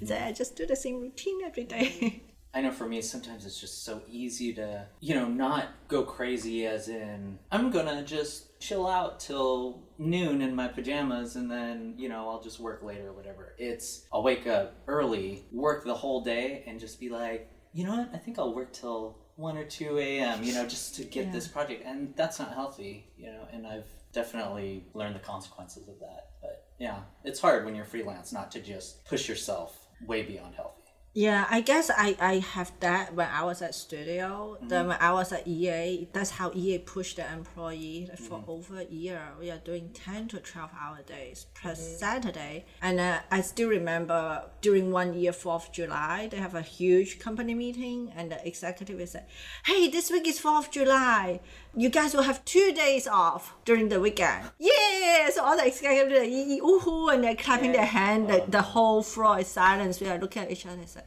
it's 0.00 0.10
like 0.10 0.22
I 0.22 0.32
just 0.32 0.56
do 0.56 0.66
the 0.66 0.76
same 0.76 1.00
routine 1.00 1.40
every 1.44 1.64
day. 1.64 2.22
I 2.54 2.62
know 2.62 2.70
for 2.70 2.88
me, 2.88 3.02
sometimes 3.02 3.44
it's 3.44 3.60
just 3.60 3.84
so 3.84 4.00
easy 4.08 4.54
to, 4.54 4.86
you 5.00 5.14
know, 5.14 5.28
not 5.28 5.68
go 5.88 6.02
crazy 6.02 6.66
as 6.66 6.88
in, 6.88 7.38
I'm 7.52 7.70
gonna 7.70 8.02
just 8.02 8.58
chill 8.60 8.86
out 8.86 9.20
till 9.20 9.82
noon 9.98 10.40
in 10.40 10.54
my 10.54 10.68
pajamas 10.68 11.36
and 11.36 11.50
then, 11.50 11.94
you 11.98 12.08
know, 12.08 12.28
I'll 12.30 12.42
just 12.42 12.58
work 12.58 12.82
later 12.82 13.08
or 13.08 13.12
whatever. 13.12 13.54
It's, 13.58 14.06
I'll 14.12 14.22
wake 14.22 14.46
up 14.46 14.74
early, 14.86 15.44
work 15.52 15.84
the 15.84 15.94
whole 15.94 16.22
day, 16.22 16.64
and 16.66 16.80
just 16.80 16.98
be 16.98 17.10
like, 17.10 17.50
you 17.74 17.84
know 17.84 17.94
what, 17.96 18.10
I 18.14 18.16
think 18.16 18.38
I'll 18.38 18.54
work 18.54 18.72
till 18.72 19.18
1 19.36 19.58
or 19.58 19.64
2 19.64 19.98
a.m., 19.98 20.42
you 20.42 20.54
know, 20.54 20.66
just 20.66 20.94
to 20.94 21.04
get 21.04 21.26
Yeah. 21.26 21.32
this 21.32 21.46
project. 21.48 21.84
And 21.84 22.14
that's 22.16 22.38
not 22.38 22.54
healthy, 22.54 23.10
you 23.18 23.30
know, 23.30 23.46
and 23.52 23.66
I've 23.66 23.84
definitely 24.12 24.86
learned 24.94 25.14
the 25.14 25.20
consequences 25.20 25.88
of 25.88 25.98
that. 26.00 26.30
But 26.40 26.64
yeah, 26.78 27.00
it's 27.22 27.38
hard 27.40 27.66
when 27.66 27.74
you're 27.74 27.84
freelance 27.84 28.32
not 28.32 28.50
to 28.52 28.60
just 28.60 29.04
push 29.04 29.28
yourself 29.28 29.78
way 30.06 30.22
beyond 30.22 30.54
healthy. 30.54 30.84
Yeah, 31.16 31.46
I 31.48 31.62
guess 31.62 31.88
I, 31.88 32.14
I 32.20 32.34
have 32.40 32.72
that 32.80 33.14
when 33.14 33.26
I 33.30 33.42
was 33.42 33.62
at 33.62 33.74
studio. 33.74 34.58
Mm-hmm. 34.58 34.68
Then 34.68 34.88
when 34.88 34.98
I 35.00 35.14
was 35.14 35.32
at 35.32 35.48
EA, 35.48 36.06
that's 36.12 36.28
how 36.28 36.52
EA 36.54 36.76
pushed 36.76 37.16
the 37.16 37.32
employee 37.32 38.04
like, 38.10 38.18
for 38.18 38.38
mm-hmm. 38.38 38.50
over 38.50 38.80
a 38.80 38.84
year. 38.84 39.22
We 39.40 39.50
are 39.50 39.56
doing 39.56 39.92
10 39.94 40.28
to 40.28 40.40
12 40.40 40.70
hour 40.78 41.00
days 41.06 41.46
plus 41.54 41.80
mm-hmm. 41.80 41.96
Saturday. 41.96 42.66
And 42.82 43.00
uh, 43.00 43.20
I 43.30 43.40
still 43.40 43.70
remember 43.70 44.44
during 44.60 44.92
one 44.92 45.14
year, 45.14 45.32
4th 45.32 45.68
of 45.68 45.72
July, 45.72 46.28
they 46.30 46.36
have 46.36 46.54
a 46.54 46.60
huge 46.60 47.18
company 47.18 47.54
meeting 47.54 48.12
and 48.14 48.30
the 48.30 48.46
executive 48.46 49.00
is 49.00 49.14
like, 49.14 49.26
hey, 49.64 49.88
this 49.88 50.10
week 50.10 50.28
is 50.28 50.38
4th 50.38 50.66
of 50.66 50.70
July. 50.70 51.40
You 51.78 51.90
guys 51.90 52.14
will 52.14 52.22
have 52.22 52.42
two 52.46 52.72
days 52.72 53.06
off 53.06 53.54
during 53.66 53.90
the 53.90 54.00
weekend. 54.00 54.50
Yeah! 54.58 55.28
So 55.28 55.44
all 55.44 55.58
the 55.58 55.66
executives 55.66 56.18
are 56.18 56.24
yee, 56.24 56.58
and 57.12 57.22
they're 57.22 57.36
clapping 57.36 57.72
their 57.72 57.84
hand. 57.84 58.28
The, 58.30 58.44
the 58.48 58.62
whole 58.62 59.02
floor 59.02 59.40
is 59.40 59.48
silence. 59.48 60.00
We 60.00 60.08
are 60.08 60.18
looking 60.18 60.44
at 60.44 60.50
each 60.50 60.64
other 60.64 60.76
and 60.76 60.88
say, 60.88 61.02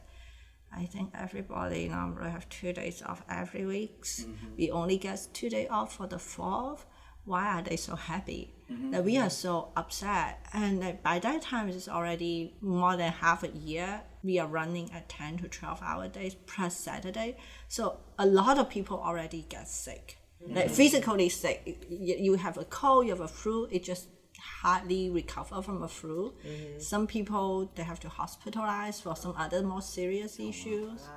I 0.72 0.84
think 0.84 1.10
everybody 1.12 1.88
normally 1.88 2.30
have 2.30 2.48
two 2.48 2.72
days 2.72 3.02
off 3.02 3.24
every 3.28 3.66
week. 3.66 4.04
Mm-hmm. 4.04 4.46
We 4.56 4.70
only 4.70 4.96
get 4.96 5.26
two 5.32 5.50
days 5.50 5.66
off 5.70 5.96
for 5.96 6.06
the 6.06 6.20
fourth. 6.20 6.86
Why 7.24 7.58
are 7.58 7.62
they 7.62 7.76
so 7.76 7.96
happy? 7.96 8.54
Mm-hmm. 8.70 8.92
That 8.92 9.04
we 9.04 9.18
are 9.18 9.28
so 9.28 9.72
upset. 9.76 10.46
And 10.52 11.02
by 11.02 11.18
that 11.18 11.42
time, 11.42 11.68
it's 11.68 11.88
already 11.88 12.54
more 12.60 12.96
than 12.96 13.10
half 13.10 13.42
a 13.42 13.48
year. 13.48 14.02
We 14.22 14.38
are 14.38 14.46
running 14.46 14.92
at 14.92 15.08
10 15.08 15.38
to 15.38 15.48
12 15.48 15.82
hour 15.82 16.06
days 16.06 16.36
plus 16.46 16.76
Saturday. 16.76 17.38
So 17.66 17.98
a 18.20 18.26
lot 18.26 18.56
of 18.56 18.70
people 18.70 19.00
already 19.00 19.46
get 19.48 19.68
sick. 19.68 20.19
Like 20.48 20.70
physically 20.70 21.28
sick. 21.28 21.84
You, 21.88 22.34
have 22.34 22.56
a 22.56 22.64
cold, 22.64 23.06
you 23.06 23.10
have 23.10 23.20
a 23.20 23.28
flu, 23.28 23.68
it 23.70 23.84
just 23.84 24.08
hardly 24.38 25.10
recover 25.10 25.60
from 25.62 25.82
a 25.82 25.88
flu. 25.88 26.32
Mm-hmm. 26.46 26.80
Some 26.80 27.06
people 27.06 27.70
they 27.74 27.82
have 27.82 28.00
to 28.00 28.08
hospitalize 28.08 29.02
for 29.02 29.14
some 29.16 29.34
other 29.36 29.62
more 29.62 29.82
serious 29.82 30.38
oh 30.40 30.48
issues. 30.48 31.08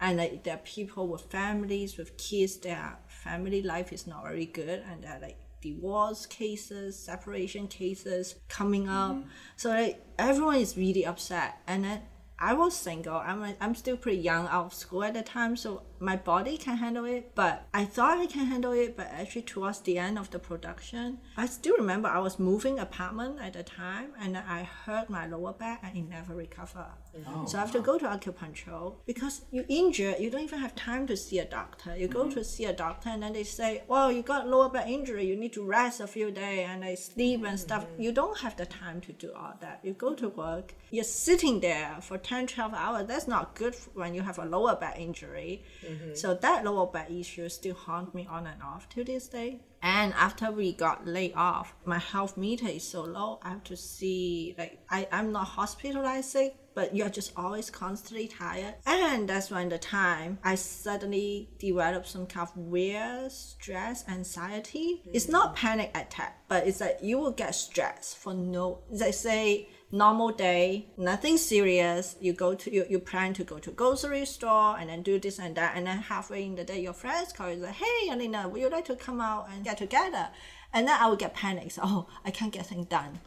And 0.00 0.16
like, 0.16 0.44
there 0.44 0.54
are 0.54 0.64
people 0.64 1.08
with 1.08 1.22
families 1.22 1.98
with 1.98 2.16
kids. 2.16 2.56
Their 2.56 2.98
family 3.06 3.60
life 3.62 3.92
is 3.92 4.06
not 4.06 4.22
very 4.24 4.46
good, 4.46 4.82
and 4.90 5.04
there 5.04 5.12
are 5.12 5.20
like 5.20 5.36
divorce 5.60 6.24
cases, 6.24 6.98
separation 6.98 7.68
cases 7.68 8.36
coming 8.48 8.88
up. 8.88 9.12
Mm-hmm. 9.12 9.28
So 9.56 9.68
like 9.70 10.02
everyone 10.18 10.56
is 10.56 10.74
really 10.76 11.04
upset. 11.04 11.58
And 11.66 11.84
then 11.84 12.00
I 12.38 12.54
was 12.54 12.74
single. 12.74 13.16
I'm 13.16 13.54
I'm 13.60 13.74
still 13.74 13.98
pretty 13.98 14.22
young 14.22 14.46
out 14.48 14.66
of 14.66 14.74
school 14.74 15.04
at 15.04 15.12
the 15.12 15.22
time, 15.22 15.54
so 15.54 15.82
my 16.00 16.16
body 16.16 16.56
can 16.56 16.78
handle 16.78 17.04
it. 17.04 17.34
But 17.34 17.66
I 17.72 17.84
thought 17.84 18.18
I 18.18 18.26
can 18.26 18.46
handle 18.46 18.72
it, 18.72 18.96
but 18.96 19.08
actually 19.12 19.42
towards 19.42 19.80
the 19.80 19.98
end 19.98 20.18
of 20.18 20.30
the 20.30 20.38
production, 20.38 21.18
I 21.36 21.46
still 21.46 21.76
remember 21.76 22.08
I 22.08 22.18
was 22.18 22.38
moving 22.38 22.78
apartment 22.78 23.38
at 23.40 23.52
the 23.52 23.62
time, 23.62 24.12
and 24.20 24.36
I 24.36 24.64
hurt 24.64 25.10
my 25.10 25.26
lower 25.26 25.52
back, 25.52 25.80
and 25.84 25.96
it 25.96 26.08
never 26.08 26.34
recovered. 26.34 26.86
Oh, 27.26 27.44
so 27.46 27.58
I 27.58 27.60
have 27.60 27.72
to 27.72 27.80
go 27.80 27.98
to 27.98 28.06
acupuncture 28.06 28.94
because 29.06 29.42
you 29.50 29.64
injure, 29.68 30.14
you 30.18 30.30
don't 30.30 30.42
even 30.42 30.58
have 30.58 30.74
time 30.74 31.06
to 31.08 31.16
see 31.16 31.38
a 31.38 31.44
doctor. 31.44 31.96
You 31.96 32.08
go 32.08 32.24
mm-hmm. 32.24 32.38
to 32.38 32.44
see 32.44 32.64
a 32.64 32.72
doctor, 32.72 33.10
and 33.10 33.22
then 33.22 33.32
they 33.32 33.44
say, 33.44 33.82
"Well, 33.86 34.10
you 34.10 34.22
got 34.22 34.48
lower 34.48 34.68
back 34.68 34.88
injury. 34.88 35.26
You 35.26 35.36
need 35.36 35.52
to 35.54 35.64
rest 35.64 36.00
a 36.00 36.06
few 36.06 36.30
days 36.30 36.66
and 36.68 36.84
I 36.84 36.94
sleep 36.94 37.44
and 37.44 37.58
stuff." 37.58 37.84
Mm-hmm. 37.84 38.02
You 38.02 38.12
don't 38.12 38.38
have 38.38 38.56
the 38.56 38.66
time 38.66 39.00
to 39.02 39.12
do 39.12 39.32
all 39.36 39.54
that. 39.60 39.80
You 39.82 39.92
go 39.92 40.14
to 40.14 40.28
work, 40.28 40.74
you're 40.90 41.04
sitting 41.04 41.60
there 41.60 41.98
for 42.00 42.18
10, 42.18 42.46
12 42.46 42.74
hours. 42.74 43.06
That's 43.06 43.28
not 43.28 43.54
good 43.54 43.74
when 43.94 44.14
you 44.14 44.22
have 44.22 44.38
a 44.38 44.44
lower 44.44 44.76
back 44.76 44.98
injury. 44.98 45.62
Mm-hmm. 45.90 46.14
So 46.14 46.34
that 46.34 46.64
lower 46.64 46.86
back 46.86 47.10
issue 47.10 47.48
still 47.48 47.74
haunt 47.74 48.14
me 48.14 48.26
on 48.30 48.46
and 48.46 48.62
off 48.62 48.88
to 48.90 49.04
this 49.04 49.28
day. 49.28 49.60
And 49.82 50.12
after 50.12 50.50
we 50.50 50.72
got 50.72 51.06
laid 51.06 51.32
off, 51.34 51.74
my 51.84 51.98
health 51.98 52.36
meter 52.36 52.68
is 52.68 52.86
so 52.86 53.02
low. 53.02 53.40
I 53.42 53.50
have 53.50 53.64
to 53.64 53.76
see 53.76 54.54
like 54.58 54.78
I, 54.90 55.08
I'm 55.10 55.32
not 55.32 55.46
hospitalized 55.46 56.30
sick, 56.30 56.54
but 56.74 56.94
you're 56.94 57.08
just 57.08 57.32
always 57.36 57.70
constantly 57.70 58.28
tired. 58.28 58.74
And 58.86 59.28
that's 59.28 59.50
when 59.50 59.70
the 59.70 59.78
time 59.78 60.38
I 60.44 60.56
suddenly 60.56 61.48
developed 61.58 62.08
some 62.08 62.26
kind 62.26 62.48
of 62.48 62.56
weird 62.56 63.32
stress 63.32 64.06
anxiety. 64.08 65.02
It's 65.12 65.28
not 65.28 65.54
mm-hmm. 65.54 65.66
panic 65.66 65.90
attack, 65.94 66.44
but 66.48 66.66
it's 66.66 66.80
like 66.80 66.98
you 67.02 67.18
will 67.18 67.32
get 67.32 67.54
stressed 67.54 68.18
for 68.18 68.34
no 68.34 68.80
they 68.90 69.12
say 69.12 69.68
normal 69.92 70.30
day, 70.30 70.86
nothing 70.96 71.36
serious. 71.36 72.16
You 72.20 72.32
go 72.32 72.54
to 72.54 72.72
you, 72.72 72.86
you 72.88 72.98
plan 72.98 73.34
to 73.34 73.44
go 73.44 73.58
to 73.58 73.70
grocery 73.70 74.24
store 74.24 74.78
and 74.78 74.88
then 74.88 75.02
do 75.02 75.18
this 75.18 75.38
and 75.38 75.56
that, 75.56 75.76
and 75.76 75.86
then 75.86 75.98
halfway 75.98 76.44
in 76.44 76.54
the 76.54 76.64
day, 76.64 76.80
your 76.80 76.92
friends 76.92 77.32
call 77.32 77.50
you 77.50 77.56
like, 77.56 77.74
"Hey, 77.74 78.10
Alina, 78.10 78.48
would 78.48 78.60
you 78.60 78.68
like 78.70 78.86
to 78.86 78.96
come 78.96 79.20
out 79.20 79.48
and 79.50 79.64
get 79.64 79.78
together?" 79.78 80.28
And 80.72 80.86
then 80.86 80.96
I 81.00 81.08
would 81.08 81.18
get 81.18 81.34
panicked. 81.34 81.78
Oh, 81.82 82.06
I 82.24 82.30
can't 82.30 82.52
get 82.52 82.66
things 82.66 82.86
done. 82.86 83.20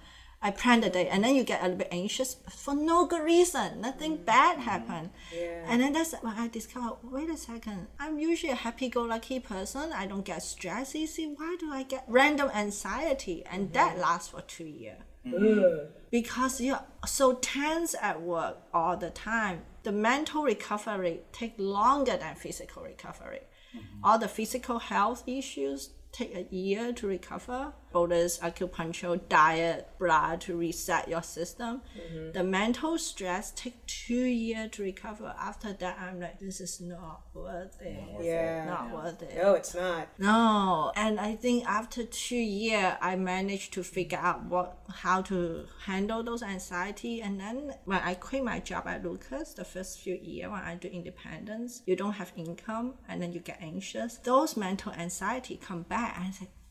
I 0.46 0.52
plan 0.52 0.82
the 0.82 0.90
day, 0.90 1.08
and 1.08 1.24
then 1.24 1.36
you 1.36 1.44
get 1.46 1.62
a 1.62 1.64
little 1.64 1.78
bit 1.78 1.88
anxious 1.92 2.36
for 2.50 2.76
no 2.76 3.06
good 3.06 3.24
reason. 3.24 3.80
Nothing 3.80 4.18
mm. 4.18 4.26
bad 4.26 4.60
happened. 4.60 5.12
Yeah. 5.34 5.64
And 5.68 5.82
then 5.82 5.94
that's 5.94 6.14
when 6.22 6.34
I 6.34 6.50
discovered, 6.50 6.98
wait 7.02 7.30
a 7.30 7.38
second, 7.38 7.88
I'm 7.98 8.20
usually 8.20 8.52
a 8.52 8.56
happy-go-lucky 8.56 9.40
person. 9.40 9.94
I 9.94 10.06
don't 10.06 10.26
get 10.26 10.44
stressed 10.44 10.98
easy. 10.98 11.28
Why 11.28 11.56
do 11.58 11.72
I 11.72 11.84
get 11.84 12.04
random 12.10 12.50
anxiety? 12.54 13.46
And 13.50 13.68
mm-hmm. 13.68 13.74
that 13.74 13.98
lasts 13.98 14.30
for 14.30 14.42
two 14.42 14.66
years 14.66 15.00
Mm-hmm. 15.26 15.46
Mm. 15.46 15.88
because 16.12 16.60
you're 16.60 16.84
so 17.06 17.36
tense 17.36 17.96
at 18.02 18.22
work 18.22 18.58
all 18.74 18.98
the 18.98 19.10
time 19.10 19.62
the 19.84 19.92
mental 19.92 20.44
recovery 20.44 21.22
take 21.32 21.54
longer 21.58 22.18
than 22.18 22.36
physical 22.36 22.84
recovery. 22.84 23.42
Mm-hmm. 23.76 24.06
All 24.06 24.18
the 24.18 24.28
physical 24.28 24.80
health 24.80 25.24
issues 25.28 25.92
take 26.12 26.36
a 26.36 26.56
year 26.56 26.94
to 26.94 27.08
recover 27.08 27.74
bonus 27.94 28.40
acupuncture 28.40 29.20
diet 29.30 29.88
blah 30.00 30.36
to 30.36 30.58
reset 30.58 31.08
your 31.08 31.22
system 31.24 31.82
mm-hmm. 31.98 32.32
the 32.32 32.44
mental 32.44 32.98
stress 32.98 33.52
take 33.56 33.86
two 33.86 34.26
years 34.46 34.72
to 34.72 34.84
recover 34.84 35.34
after 35.40 35.72
that 35.74 35.98
i'm 36.00 36.20
like 36.20 36.40
this 36.40 36.60
is 36.60 36.82
not 36.82 37.22
worth 37.34 37.78
it 37.82 38.04
Yeah. 38.22 38.66
not 38.66 38.92
worth 38.94 39.22
it 39.22 39.36
No, 39.42 39.54
it's 39.54 39.74
not. 39.76 40.08
no, 40.20 40.92
and 40.96 41.20
I 41.20 41.36
think 41.36 41.66
after 41.68 42.04
two 42.06 42.36
years, 42.36 42.94
I 43.02 43.16
managed 43.16 43.74
to 43.74 43.84
figure 43.84 44.18
out 44.30 44.40
what 44.46 44.78
how 45.04 45.22
to 45.24 45.66
handle 45.86 46.22
those 46.24 46.44
anxiety. 46.44 47.22
And 47.22 47.40
then 47.40 47.74
when 47.86 48.00
I 48.00 48.14
quit 48.16 48.44
my 48.44 48.60
job 48.60 48.84
at 48.88 49.04
Lucas, 49.04 49.54
the 49.54 49.66
first 49.66 50.00
few 50.00 50.16
years 50.16 50.50
when 50.52 50.62
I 50.62 50.76
do 50.76 50.88
independence, 50.88 51.82
you 51.86 51.96
don't 51.96 52.14
have 52.14 52.32
income, 52.36 52.88
and 53.08 53.22
then 53.22 53.34
you 53.34 53.40
get 53.40 53.60
anxious. 53.62 54.18
Those 54.18 54.56
mental 54.58 54.92
anxiety 54.94 55.56
come 55.58 55.84
back, 55.84 56.16
and 56.18 56.28
I 56.28 56.32
say, 56.32 56.46
dang. 56.46 56.63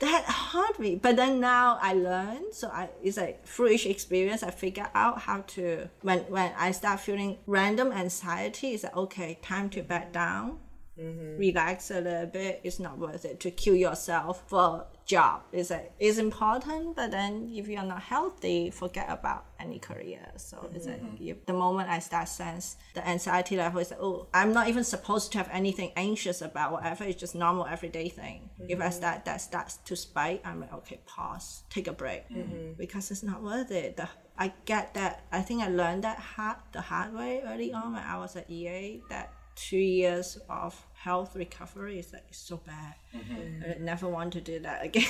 That 0.00 0.24
hurt 0.24 0.78
me, 0.78 0.96
but 0.96 1.16
then 1.16 1.40
now 1.40 1.78
I 1.80 1.92
learn. 1.92 2.52
So 2.52 2.68
I 2.68 2.88
it's 3.02 3.16
like 3.16 3.46
through 3.46 3.68
each 3.68 3.86
experience, 3.86 4.42
I 4.42 4.50
figure 4.50 4.88
out 4.94 5.20
how 5.20 5.42
to 5.54 5.88
when 6.02 6.20
when 6.20 6.52
I 6.58 6.72
start 6.72 7.00
feeling 7.00 7.38
random 7.46 7.92
anxiety, 7.92 8.68
it's 8.68 8.84
like 8.84 8.96
okay, 8.96 9.38
time 9.42 9.70
to 9.70 9.82
back 9.82 10.12
down 10.12 10.58
mm-hmm. 11.00 11.38
relax 11.38 11.90
a 11.90 12.00
little 12.00 12.26
bit. 12.26 12.60
It's 12.64 12.78
not 12.78 12.98
worth 12.98 13.24
it 13.24 13.40
to 13.40 13.50
kill 13.50 13.74
yourself 13.74 14.42
for 14.46 14.86
job 15.10 15.42
is 15.52 15.70
like 15.70 15.92
it's 15.98 16.18
important 16.18 16.94
but 16.94 17.10
then 17.10 17.50
if 17.52 17.66
you're 17.66 17.90
not 17.94 18.00
healthy 18.00 18.70
forget 18.70 19.08
about 19.10 19.44
any 19.58 19.78
career. 19.78 20.24
So 20.36 20.70
it's 20.74 20.86
like 20.86 21.02
mm-hmm. 21.02 21.40
the 21.46 21.52
moment 21.52 21.90
i 21.90 21.98
start 21.98 22.28
sense 22.28 22.76
the 22.94 23.02
anxiety 23.06 23.56
level 23.56 23.80
is 23.80 23.90
like 23.90 24.00
oh 24.00 24.28
i'm 24.32 24.52
not 24.52 24.68
even 24.68 24.84
supposed 24.84 25.32
to 25.32 25.38
have 25.38 25.50
anything 25.52 25.90
anxious 25.96 26.38
about 26.42 26.68
whatever 26.72 27.02
it's 27.04 27.20
just 27.20 27.34
normal 27.34 27.66
everyday 27.66 28.08
thing. 28.08 28.38
If 28.60 28.78
i 28.78 28.84
mm-hmm. 28.84 28.92
start 28.92 29.24
that 29.24 29.40
starts 29.40 29.78
to 29.88 29.96
spike 29.96 30.40
i'm 30.44 30.60
like 30.60 30.74
okay 30.80 31.00
pause 31.06 31.64
take 31.70 31.88
a 31.88 31.92
break. 31.92 32.22
Mm-hmm. 32.30 32.72
Because 32.78 33.10
it's 33.10 33.24
not 33.24 33.42
worth 33.42 33.72
it. 33.72 33.96
The, 33.96 34.08
i 34.38 34.52
get 34.64 34.94
that 34.94 35.24
i 35.32 35.40
think 35.42 35.62
i 35.62 35.68
learned 35.68 36.02
that 36.04 36.18
hard 36.18 36.56
the 36.72 36.80
hard 36.80 37.12
way 37.12 37.42
early 37.50 37.72
on 37.72 37.92
when 37.94 38.02
i 38.02 38.16
was 38.16 38.36
at 38.36 38.48
ea 38.50 39.02
that 39.10 39.26
two 39.54 39.76
years 39.76 40.38
of 40.48 40.72
health 41.02 41.34
recovery 41.34 41.98
is 41.98 42.12
like 42.12 42.26
so 42.30 42.56
bad. 42.58 42.94
I 43.14 43.78
never 43.80 44.06
want 44.08 44.32
to 44.34 44.40
do 44.40 44.58
that 44.60 44.84
again. 44.84 45.08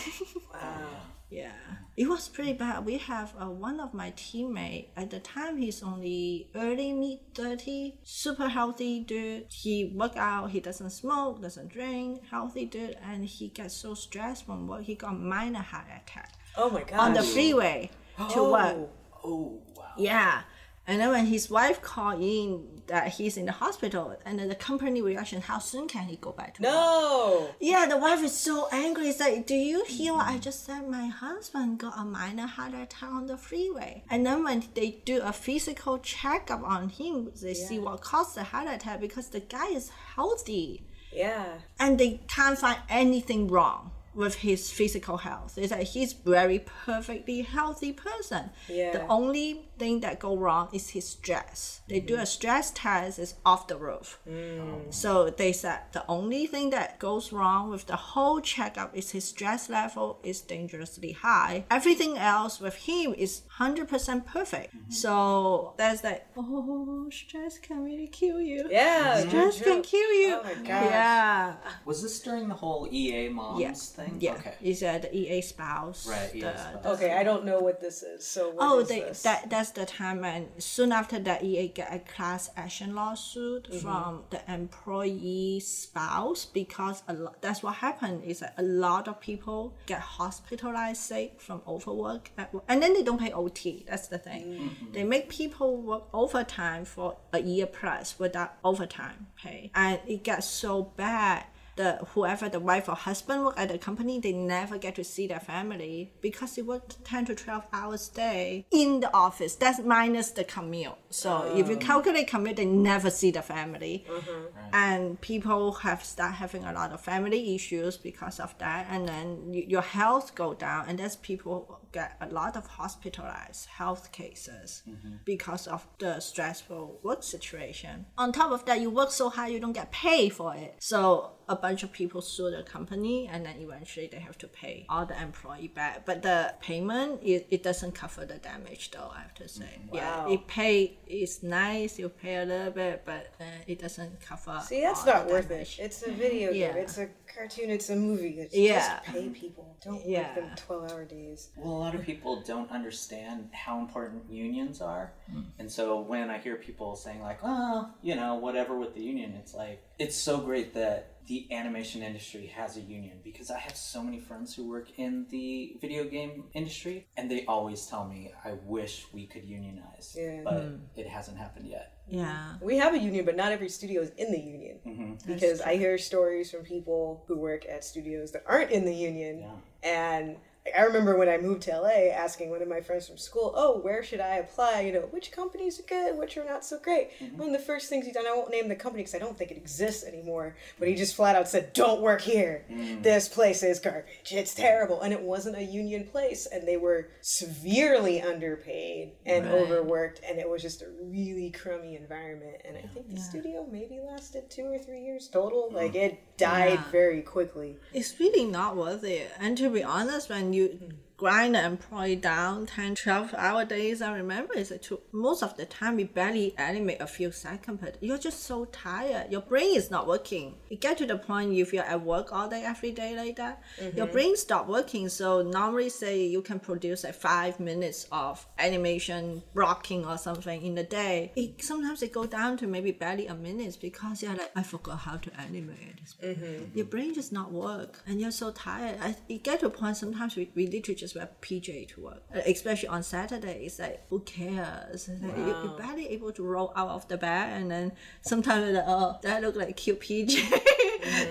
Wow. 0.54 0.88
yeah, 1.30 1.52
it 1.96 2.08
was 2.08 2.28
pretty 2.28 2.52
bad. 2.52 2.84
We 2.84 2.98
have 2.98 3.34
uh, 3.40 3.46
one 3.50 3.80
of 3.80 3.92
my 3.92 4.12
teammate 4.12 4.88
at 4.96 5.10
the 5.10 5.18
time. 5.20 5.56
He's 5.58 5.82
only 5.82 6.48
early 6.54 6.92
mid 6.92 7.18
thirty, 7.34 7.98
super 8.04 8.48
healthy 8.48 9.00
dude. 9.00 9.46
He 9.50 9.92
work 9.94 10.16
out. 10.16 10.50
He 10.50 10.60
doesn't 10.60 10.90
smoke, 10.90 11.42
doesn't 11.42 11.68
drink, 11.68 12.22
healthy 12.30 12.66
dude, 12.66 12.96
and 13.04 13.24
he 13.24 13.48
gets 13.48 13.74
so 13.74 13.94
stressed 13.94 14.46
from 14.46 14.68
work. 14.68 14.82
He 14.82 14.94
got 14.94 15.18
minor 15.18 15.62
heart 15.62 15.86
attack 15.88 16.34
Oh 16.56 16.70
my 16.70 16.82
god. 16.84 16.98
on 17.00 17.14
the 17.14 17.22
freeway 17.22 17.90
to 18.30 18.42
work. 18.50 18.76
Oh 19.24 19.60
wow. 19.76 19.84
Yeah. 19.98 20.42
And 20.86 21.00
then 21.00 21.10
when 21.10 21.26
his 21.26 21.48
wife 21.50 21.80
called 21.82 22.20
in 22.20 22.79
that 22.90 23.08
he's 23.14 23.36
in 23.36 23.46
the 23.46 23.52
hospital, 23.52 24.16
and 24.26 24.38
then 24.38 24.48
the 24.48 24.54
company 24.54 25.00
reaction, 25.00 25.40
how 25.40 25.58
soon 25.58 25.88
can 25.88 26.04
he 26.04 26.16
go 26.16 26.32
back 26.32 26.54
to 26.54 26.62
work? 26.62 26.72
No. 26.72 27.48
Yeah, 27.60 27.86
the 27.86 27.96
wife 27.96 28.22
is 28.22 28.36
so 28.36 28.68
angry. 28.72 29.08
It's 29.08 29.20
like, 29.20 29.46
do 29.46 29.54
you 29.54 29.84
hear 29.84 30.12
what 30.14 30.26
I 30.26 30.38
just 30.38 30.64
said? 30.66 30.88
My 30.88 31.06
husband 31.06 31.78
got 31.78 31.98
a 31.98 32.04
minor 32.04 32.46
heart 32.46 32.74
attack 32.74 33.10
on 33.10 33.26
the 33.26 33.36
freeway. 33.36 34.04
And 34.10 34.26
then 34.26 34.44
when 34.44 34.64
they 34.74 35.00
do 35.04 35.20
a 35.22 35.32
physical 35.32 35.98
checkup 35.98 36.62
on 36.62 36.88
him, 36.90 37.30
they 37.40 37.54
see 37.54 37.78
what 37.78 38.00
caused 38.00 38.34
the 38.34 38.44
heart 38.44 38.68
attack 38.68 39.00
because 39.00 39.28
the 39.28 39.40
guy 39.40 39.68
is 39.68 39.90
healthy 40.16 40.82
Yeah. 41.12 41.46
and 41.78 41.98
they 41.98 42.20
can't 42.28 42.58
find 42.58 42.78
anything 42.88 43.48
wrong 43.48 43.92
with 44.14 44.36
his 44.36 44.70
physical 44.70 45.18
health. 45.18 45.56
It's 45.56 45.70
like 45.70 45.86
he's 45.86 46.12
very 46.12 46.58
perfectly 46.58 47.42
healthy 47.42 47.92
person. 47.92 48.50
Yeah. 48.68 48.92
The 48.92 49.06
only 49.06 49.66
thing 49.78 50.00
that 50.00 50.18
go 50.18 50.36
wrong 50.36 50.68
is 50.72 50.90
his 50.90 51.08
stress. 51.08 51.80
They 51.88 52.00
do 52.00 52.14
a 52.14 52.18
mm-hmm. 52.18 52.24
stress 52.26 52.70
test, 52.72 53.18
it's 53.18 53.34
off 53.46 53.68
the 53.68 53.76
roof. 53.76 54.18
Mm. 54.28 54.92
So 54.92 55.30
they 55.30 55.52
said 55.52 55.80
the 55.92 56.04
only 56.08 56.46
thing 56.46 56.70
that 56.70 56.98
goes 56.98 57.32
wrong 57.32 57.70
with 57.70 57.86
the 57.86 57.96
whole 57.96 58.40
checkup 58.40 58.96
is 58.96 59.12
his 59.12 59.24
stress 59.24 59.68
level 59.68 60.18
is 60.22 60.40
dangerously 60.40 61.12
high. 61.12 61.64
Everything 61.70 62.18
else 62.18 62.60
with 62.60 62.74
him 62.74 63.14
is 63.16 63.42
100% 63.60 64.24
perfect. 64.24 64.74
So 64.88 65.74
that's 65.76 66.02
like, 66.02 66.26
oh, 66.36 67.08
stress 67.12 67.58
can 67.58 67.84
really 67.84 68.06
kill 68.06 68.40
you. 68.40 68.66
Yeah. 68.70 69.20
Stress 69.28 69.60
can 69.60 69.82
kill 69.82 70.12
you. 70.14 70.34
Oh 70.40 70.42
my 70.42 70.54
gosh. 70.54 70.64
Yeah. 70.66 71.54
Was 71.84 72.02
this 72.02 72.18
during 72.20 72.48
the 72.48 72.54
whole 72.54 72.88
EA 72.90 73.28
moms 73.28 73.60
Yeah. 73.60 73.72
thing? 73.72 74.16
Yeah. 74.20 74.32
Okay. 74.34 74.54
Is 74.62 74.82
uh, 74.82 74.98
the 74.98 75.14
EA 75.14 75.42
spouse. 75.42 76.06
Right, 76.08 76.34
EA 76.34 76.40
the- 76.40 76.56
spouse. 76.56 76.82
the- 76.82 76.90
Okay, 76.92 77.12
I 77.14 77.22
don't 77.22 77.44
know 77.44 77.60
what 77.60 77.80
this 77.80 78.02
is. 78.02 78.26
So 78.26 78.48
what 78.50 78.56
Oh, 78.60 78.78
is 78.80 78.88
they, 78.88 79.00
this? 79.00 79.22
that 79.22 79.50
that's 79.50 79.70
the 79.72 79.84
time 79.86 80.24
And 80.24 80.48
soon 80.58 80.90
after 80.92 81.18
that 81.18 81.44
EA 81.44 81.68
get 81.68 81.92
a 81.94 81.98
class 81.98 82.50
action 82.56 82.94
lawsuit 82.94 83.68
Mm-hmm. 83.70 83.78
from 83.80 84.22
the 84.30 84.40
employee 84.50 85.60
spouse 85.60 86.46
because 86.46 87.02
a 87.08 87.12
lot, 87.14 87.40
that's 87.42 87.62
what 87.62 87.74
happened 87.76 88.24
is 88.24 88.40
that 88.40 88.54
a 88.56 88.62
lot 88.62 89.06
of 89.08 89.20
people 89.20 89.74
get 89.86 90.00
hospitalized 90.00 91.00
sick 91.02 91.40
from 91.40 91.60
overwork 91.66 92.30
at 92.38 92.50
and 92.68 92.82
then 92.82 92.94
they 92.94 93.02
don't 93.02 93.18
pay 93.20 93.32
OT. 93.32 93.49
That's 93.88 94.08
the 94.08 94.18
thing. 94.18 94.44
Mm-hmm. 94.44 94.92
They 94.92 95.04
make 95.04 95.28
people 95.28 95.76
work 95.76 96.04
overtime 96.12 96.84
for 96.84 97.16
a 97.32 97.40
year 97.40 97.66
plus 97.66 98.18
without 98.18 98.54
overtime 98.64 99.28
pay, 99.36 99.70
and 99.74 100.00
it 100.06 100.24
gets 100.24 100.46
so 100.46 100.82
bad 100.96 101.44
the 101.80 101.98
whoever 102.12 102.48
the 102.48 102.60
wife 102.60 102.88
or 102.88 102.94
husband 102.94 103.44
work 103.44 103.54
at 103.58 103.68
the 103.70 103.78
company, 103.78 104.20
they 104.20 104.32
never 104.32 104.76
get 104.76 104.94
to 104.96 105.04
see 105.04 105.26
their 105.26 105.40
family 105.40 106.12
because 106.20 106.54
they 106.54 106.62
work 106.62 106.82
ten 107.04 107.24
to 107.24 107.34
twelve 107.34 107.64
hours 107.72 108.10
a 108.12 108.16
day 108.16 108.66
in 108.70 109.00
the 109.00 109.12
office. 109.14 109.54
That's 109.54 109.80
minus 109.80 110.30
the 110.30 110.44
commute. 110.44 110.92
So 111.10 111.52
if 111.56 111.68
you 111.68 111.74
oh. 111.74 111.78
calculate 111.78 112.28
commute, 112.28 112.56
they 112.56 112.64
never 112.64 113.10
see 113.10 113.32
the 113.32 113.42
family, 113.42 114.06
mm-hmm. 114.08 114.46
and 114.72 115.20
people 115.20 115.72
have 115.72 116.04
start 116.04 116.34
having 116.34 116.64
a 116.64 116.72
lot 116.72 116.92
of 116.92 117.00
family 117.00 117.54
issues 117.54 117.96
because 117.96 118.38
of 118.38 118.56
that, 118.58 118.86
and 118.88 119.08
then 119.08 119.42
y- 119.46 119.64
your 119.66 119.82
health 119.82 120.36
go 120.36 120.54
down, 120.54 120.84
and 120.88 121.00
that's 121.00 121.16
people 121.16 121.80
get 121.92 122.16
a 122.20 122.28
lot 122.28 122.56
of 122.56 122.66
hospitalized 122.66 123.66
health 123.66 124.12
cases 124.12 124.82
mm-hmm. 124.88 125.16
because 125.24 125.66
of 125.66 125.86
the 125.98 126.20
stressful 126.20 127.00
work 127.02 127.22
situation. 127.22 128.06
On 128.16 128.32
top 128.32 128.52
of 128.52 128.64
that, 128.66 128.80
you 128.80 128.90
work 128.90 129.10
so 129.10 129.28
hard, 129.28 129.50
you 129.50 129.58
don't 129.58 129.72
get 129.72 129.90
paid 129.90 130.32
for 130.32 130.54
it. 130.54 130.76
So 130.78 131.32
a 131.48 131.56
bunch 131.56 131.82
of 131.82 131.90
people 131.90 132.22
sue 132.22 132.50
the 132.50 132.62
company 132.62 133.26
and 133.26 133.44
then 133.44 133.56
eventually 133.58 134.06
they 134.06 134.20
have 134.20 134.38
to 134.38 134.46
pay 134.46 134.86
all 134.88 135.04
the 135.04 135.20
employee 135.20 135.68
back. 135.68 136.06
But 136.06 136.22
the 136.22 136.54
payment 136.60 137.20
it, 137.24 137.48
it 137.50 137.62
doesn't 137.64 137.92
cover 137.92 138.24
the 138.24 138.36
damage 138.36 138.92
though, 138.92 139.10
I 139.12 139.22
have 139.22 139.34
to 139.34 139.48
say. 139.48 139.64
Mm-hmm. 139.64 139.96
Yeah. 139.96 140.24
Wow. 140.24 140.32
It 140.32 140.46
pay 140.46 140.99
it's 141.10 141.42
nice, 141.42 141.98
you 141.98 142.08
pay 142.08 142.36
a 142.36 142.44
little 142.44 142.70
bit, 142.72 143.02
but 143.04 143.32
uh, 143.40 143.44
it 143.66 143.78
doesn't 143.80 144.20
cover 144.20 144.60
See, 144.64 144.80
that's 144.80 145.04
not 145.04 145.26
the 145.26 145.32
worth 145.32 145.50
it. 145.50 145.76
It's 145.78 146.02
a 146.06 146.10
video 146.12 146.50
Yeah. 146.52 146.68
game. 146.72 146.82
It's 146.82 146.98
a 146.98 147.08
cartoon. 147.34 147.70
It's 147.70 147.90
a 147.90 147.96
movie. 147.96 148.38
It's 148.40 148.54
Yeah. 148.54 149.00
Just 149.00 149.04
pay 149.14 149.28
people. 149.28 149.76
Don't 149.84 150.04
Yeah. 150.06 150.26
work 150.26 150.34
them 150.36 150.50
twelve-hour 150.56 151.04
days. 151.04 151.50
Well, 151.56 151.72
a 151.74 151.78
lot 151.78 151.94
of 151.94 152.02
people 152.02 152.42
don't 152.42 152.70
understand 152.70 153.48
how 153.52 153.78
important 153.80 154.30
unions 154.30 154.80
are. 154.80 155.12
And 155.58 155.70
so 155.70 156.00
when 156.00 156.30
I 156.30 156.38
hear 156.38 156.56
people 156.56 156.96
saying, 156.96 157.22
like, 157.22 157.38
oh, 157.42 157.88
you 158.02 158.14
know, 158.14 158.34
whatever 158.36 158.78
with 158.78 158.94
the 158.94 159.00
union, 159.00 159.34
it's 159.38 159.54
like, 159.54 159.82
it's 159.98 160.16
so 160.16 160.38
great 160.38 160.74
that 160.74 161.16
the 161.30 161.46
animation 161.52 162.02
industry 162.02 162.46
has 162.56 162.76
a 162.76 162.80
union 162.80 163.20
because 163.22 163.52
I 163.52 163.58
have 163.60 163.76
so 163.76 164.02
many 164.02 164.18
friends 164.18 164.52
who 164.52 164.68
work 164.68 164.88
in 164.98 165.26
the 165.30 165.76
video 165.80 166.02
game 166.02 166.42
industry 166.54 167.06
and 167.16 167.30
they 167.30 167.44
always 167.46 167.86
tell 167.86 168.04
me, 168.04 168.32
I 168.44 168.54
wish 168.64 169.06
we 169.12 169.28
could 169.28 169.44
unionize. 169.44 170.16
Yeah. 170.18 170.40
But 170.42 170.72
it 170.96 171.06
hasn't 171.06 171.38
happened 171.38 171.68
yet. 171.68 172.00
Yeah. 172.08 172.54
We 172.60 172.78
have 172.78 172.94
a 172.94 172.98
union, 172.98 173.24
but 173.24 173.36
not 173.36 173.52
every 173.52 173.68
studio 173.68 174.02
is 174.02 174.10
in 174.18 174.32
the 174.32 174.40
union. 174.40 174.78
Mm-hmm. 174.84 175.32
Because 175.32 175.60
I 175.60 175.76
hear 175.76 175.96
stories 175.98 176.50
from 176.50 176.64
people 176.64 177.22
who 177.28 177.38
work 177.38 177.64
at 177.64 177.84
studios 177.84 178.32
that 178.32 178.42
aren't 178.44 178.72
in 178.72 178.84
the 178.84 178.94
union, 178.94 179.38
Yeah. 179.38 179.88
and 179.88 180.36
I 180.76 180.82
remember 180.82 181.16
when 181.16 181.28
I 181.28 181.38
moved 181.38 181.62
to 181.62 181.78
LA 181.78 182.12
asking 182.14 182.50
one 182.50 182.62
of 182.62 182.68
my 182.68 182.80
friends 182.80 183.08
from 183.08 183.18
school, 183.18 183.52
oh, 183.56 183.78
where 183.80 184.02
should 184.02 184.20
I 184.20 184.36
apply? 184.36 184.80
You 184.80 184.92
know, 184.92 185.08
which 185.10 185.32
companies 185.32 185.78
are 185.80 185.84
good, 185.84 186.18
which 186.18 186.36
are 186.36 186.44
not 186.44 186.64
so 186.64 186.78
great. 186.78 187.10
Mm-hmm. 187.20 187.38
One 187.38 187.48
of 187.48 187.52
the 187.52 187.66
first 187.66 187.88
things 187.88 188.06
he 188.06 188.12
done, 188.12 188.26
I 188.26 188.34
won't 188.34 188.50
name 188.50 188.68
the 188.68 188.76
company 188.76 189.02
because 189.02 189.14
I 189.14 189.18
don't 189.18 189.36
think 189.36 189.50
it 189.50 189.56
exists 189.56 190.04
anymore, 190.04 190.56
but 190.78 190.88
he 190.88 190.94
mm-hmm. 190.94 191.00
just 191.00 191.16
flat 191.16 191.36
out 191.36 191.48
said, 191.48 191.72
don't 191.72 192.00
work 192.00 192.20
here. 192.20 192.64
Mm. 192.70 193.02
This 193.02 193.28
place 193.28 193.62
is 193.62 193.78
garbage. 193.78 194.30
It's 194.30 194.54
terrible. 194.54 195.00
And 195.00 195.12
it 195.12 195.20
wasn't 195.20 195.56
a 195.56 195.62
union 195.62 196.04
place, 196.04 196.46
and 196.46 196.66
they 196.66 196.76
were 196.76 197.08
severely 197.20 198.22
underpaid 198.22 199.12
and 199.26 199.46
Right. 199.46 199.54
overworked, 199.54 200.20
and 200.28 200.38
it 200.38 200.48
was 200.48 200.62
just 200.62 200.82
a 200.82 200.88
really 201.02 201.50
crummy 201.50 201.96
environment. 201.96 202.56
And 202.64 202.76
I 202.76 202.82
think 202.82 203.10
the 203.10 203.20
studio 203.20 203.66
maybe 203.70 203.98
lasted 204.00 204.50
two 204.50 204.66
or 204.66 204.78
three 204.78 205.02
years 205.02 205.28
total. 205.28 205.70
Like 205.72 205.92
mm. 205.92 206.02
it 206.02 206.29
died 206.40 206.80
Yeah. 206.80 206.90
very 206.90 207.22
quickly. 207.22 207.76
it's 207.92 208.18
really 208.20 208.44
not 208.44 208.76
worth 208.76 209.04
it. 209.04 209.30
And 209.38 209.56
to 209.58 209.70
be 209.70 209.82
honest, 209.84 210.28
when 210.30 210.52
you 210.52 210.68
mm-hmm. 210.68 210.88
Grind 211.20 211.54
the 211.54 211.62
employee 211.62 212.16
down 212.16 212.64
10, 212.64 212.94
12 212.94 213.34
hour 213.36 213.66
days, 213.66 214.00
I 214.00 214.14
remember 214.14 214.54
it's 214.54 214.70
like 214.70 214.80
two, 214.80 215.00
most 215.12 215.42
of 215.42 215.54
the 215.58 215.66
time 215.66 215.96
we 215.96 216.04
barely 216.04 216.54
animate 216.56 217.02
a 217.02 217.06
few 217.06 217.30
seconds, 217.30 217.78
but 217.82 217.98
you're 218.00 218.16
just 218.16 218.44
so 218.44 218.64
tired. 218.64 219.30
Your 219.30 219.42
brain 219.42 219.76
is 219.76 219.90
not 219.90 220.06
working. 220.06 220.54
You 220.70 220.78
get 220.78 220.96
to 220.96 221.04
the 221.04 221.18
point 221.18 221.52
if 221.52 221.74
you're 221.74 221.84
at 221.84 222.00
work 222.00 222.32
all 222.32 222.48
day, 222.48 222.64
every 222.64 222.92
day 222.92 223.14
like 223.14 223.36
that, 223.36 223.62
your 223.78 223.90
mm-hmm. 223.90 224.12
brain 224.12 224.34
stop 224.34 224.66
working. 224.66 225.10
So 225.10 225.42
normally 225.42 225.90
say 225.90 226.24
you 226.24 226.40
can 226.40 226.58
produce 226.58 227.04
like 227.04 227.14
five 227.14 227.60
minutes 227.60 228.06
of 228.10 228.46
animation 228.58 229.42
blocking 229.54 230.06
or 230.06 230.16
something 230.16 230.62
in 230.62 230.78
a 230.78 230.84
day. 230.84 231.32
It 231.36 231.62
sometimes 231.62 232.02
it 232.02 232.12
go 232.12 232.24
down 232.24 232.56
to 232.58 232.66
maybe 232.66 232.92
barely 232.92 233.26
a 233.26 233.34
minute 233.34 233.76
because 233.78 234.22
you're 234.22 234.32
like, 234.32 234.52
I 234.56 234.62
forgot 234.62 235.00
how 235.00 235.18
to 235.18 235.30
animate 235.38 235.90
this 236.00 236.16
mm-hmm. 236.22 236.76
your 236.76 236.86
brain 236.86 237.14
just 237.14 237.32
not 237.32 237.52
work 237.52 238.02
and 238.06 238.20
you're 238.20 238.30
so 238.30 238.50
tired 238.50 238.98
I, 239.00 239.16
you 239.28 239.38
get 239.38 239.60
to 239.60 239.66
a 239.66 239.70
point 239.70 239.96
sometimes 239.96 240.36
we, 240.36 240.50
we 240.54 240.66
need 240.66 240.84
to 240.84 240.94
just 241.10 241.16
wear 241.16 241.28
pj 241.40 241.88
to 241.88 242.00
work. 242.00 242.22
Uh, 242.34 242.40
especially 242.46 242.88
on 242.88 243.02
saturday 243.02 243.64
it's 243.64 243.78
like 243.78 244.02
who 244.08 244.20
cares? 244.20 245.08
Like 245.20 245.36
you, 245.36 245.46
you're 245.46 245.78
barely 245.78 246.08
able 246.08 246.32
to 246.32 246.42
roll 246.42 246.72
out 246.76 246.90
of 246.90 247.08
the 247.08 247.16
bed 247.16 247.60
and 247.60 247.70
then 247.70 247.92
sometimes 248.22 248.74
like 248.74 248.84
oh 248.86 249.18
that 249.22 249.42
look 249.42 249.56
like 249.56 249.76
cute 249.76 250.00
pj 250.00 250.38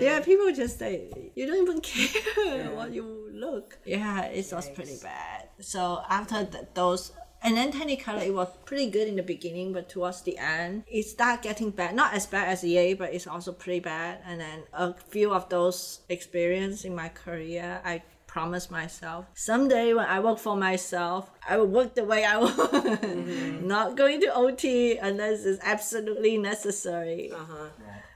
yeah 0.00 0.20
people 0.20 0.52
just 0.52 0.78
say 0.78 1.10
you 1.34 1.46
don't 1.46 1.62
even 1.62 1.80
care 1.80 2.70
what 2.74 2.92
you 2.92 3.30
look. 3.32 3.78
Yeah 3.84 4.26
it 4.26 4.52
was 4.52 4.68
pretty 4.70 4.98
bad. 5.02 5.48
So 5.60 6.02
after 6.08 6.44
th- 6.44 6.64
those 6.74 7.12
and 7.42 7.56
then 7.56 7.72
Technicolor, 7.72 8.22
it 8.22 8.34
was 8.34 8.48
pretty 8.66 8.90
good 8.90 9.08
in 9.08 9.16
the 9.16 9.22
beginning, 9.22 9.72
but 9.72 9.88
towards 9.88 10.20
the 10.20 10.36
end, 10.36 10.84
it 10.86 11.04
started 11.04 11.42
getting 11.42 11.70
bad. 11.70 11.94
Not 11.94 12.12
as 12.12 12.26
bad 12.26 12.48
as 12.48 12.62
EA, 12.62 12.92
but 12.92 13.14
it's 13.14 13.26
also 13.26 13.52
pretty 13.52 13.80
bad. 13.80 14.18
And 14.26 14.38
then 14.38 14.64
a 14.74 14.92
few 14.92 15.32
of 15.32 15.48
those 15.48 16.00
experience 16.10 16.84
in 16.84 16.94
my 16.94 17.08
career, 17.08 17.80
I 17.82 18.02
promised 18.30 18.70
myself. 18.70 19.26
Someday 19.34 19.92
when 19.92 20.06
I 20.06 20.20
work 20.20 20.38
for 20.38 20.56
myself, 20.56 21.30
I 21.48 21.56
will 21.56 21.66
work 21.66 21.94
the 21.94 22.04
way 22.04 22.24
I 22.24 22.36
want. 22.38 23.64
Not 23.64 23.96
going 23.96 24.20
to 24.20 24.34
OT 24.34 24.98
unless 24.98 25.44
it's 25.44 25.62
absolutely 25.62 26.38
necessary. 26.38 27.32
Uh-huh. 27.32 27.68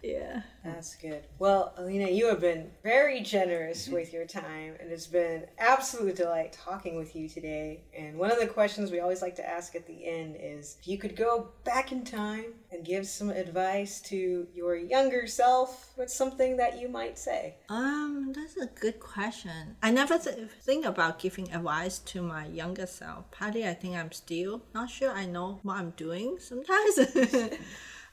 Yeah. 0.03 0.43
That's 0.65 0.97
good. 0.97 1.25
Well, 1.39 1.75
Alina, 1.77 2.09
you 2.09 2.27
have 2.29 2.41
been 2.41 2.71
very 2.83 3.21
generous 3.21 3.87
with 3.89 4.13
your 4.15 4.25
time, 4.25 4.75
and 4.81 4.91
it's 4.91 5.07
been 5.07 5.45
absolute 5.59 6.17
delight 6.17 6.53
talking 6.53 6.97
with 6.97 7.15
you 7.15 7.29
today. 7.29 7.83
And 7.97 8.17
one 8.19 8.31
of 8.31 8.39
the 8.39 8.47
questions 8.47 8.91
we 8.91 9.01
always 9.01 9.21
like 9.21 9.37
to 9.37 9.49
ask 9.49 9.75
at 9.75 9.87
the 9.87 10.07
end 10.07 10.37
is 10.41 10.77
if 10.81 10.89
you 10.89 10.97
could 10.97 11.17
go 11.17 11.49
back 11.65 11.93
in 11.93 12.03
time 12.03 12.55
and 12.73 12.85
give 12.85 13.07
some 13.07 13.29
advice 13.29 14.01
to 14.03 14.47
your 14.55 14.75
younger 14.75 15.27
self, 15.27 15.93
what's 15.97 16.15
something 16.15 16.57
that 16.57 16.81
you 16.81 16.89
might 16.89 17.19
say? 17.19 17.57
Um, 17.69 18.33
that's 18.35 18.57
a 18.57 18.67
good 18.67 19.01
question. 19.01 19.77
I 19.83 19.91
never 19.91 20.19
th- 20.19 20.49
think 20.63 20.87
about 20.87 21.19
giving 21.19 21.53
advice 21.53 21.99
to 21.99 22.23
my 22.23 22.47
younger 22.47 22.87
self. 22.87 23.24
Partly, 23.31 23.67
I 23.67 23.75
think 23.75 23.97
I'm 23.97 24.13
still 24.13 24.63
not 24.75 24.91
sure 24.91 25.11
I 25.11 25.27
know 25.27 25.61
what 25.63 25.77
I'm 25.77 25.91
doing 25.91 26.37
sometimes. 26.39 26.99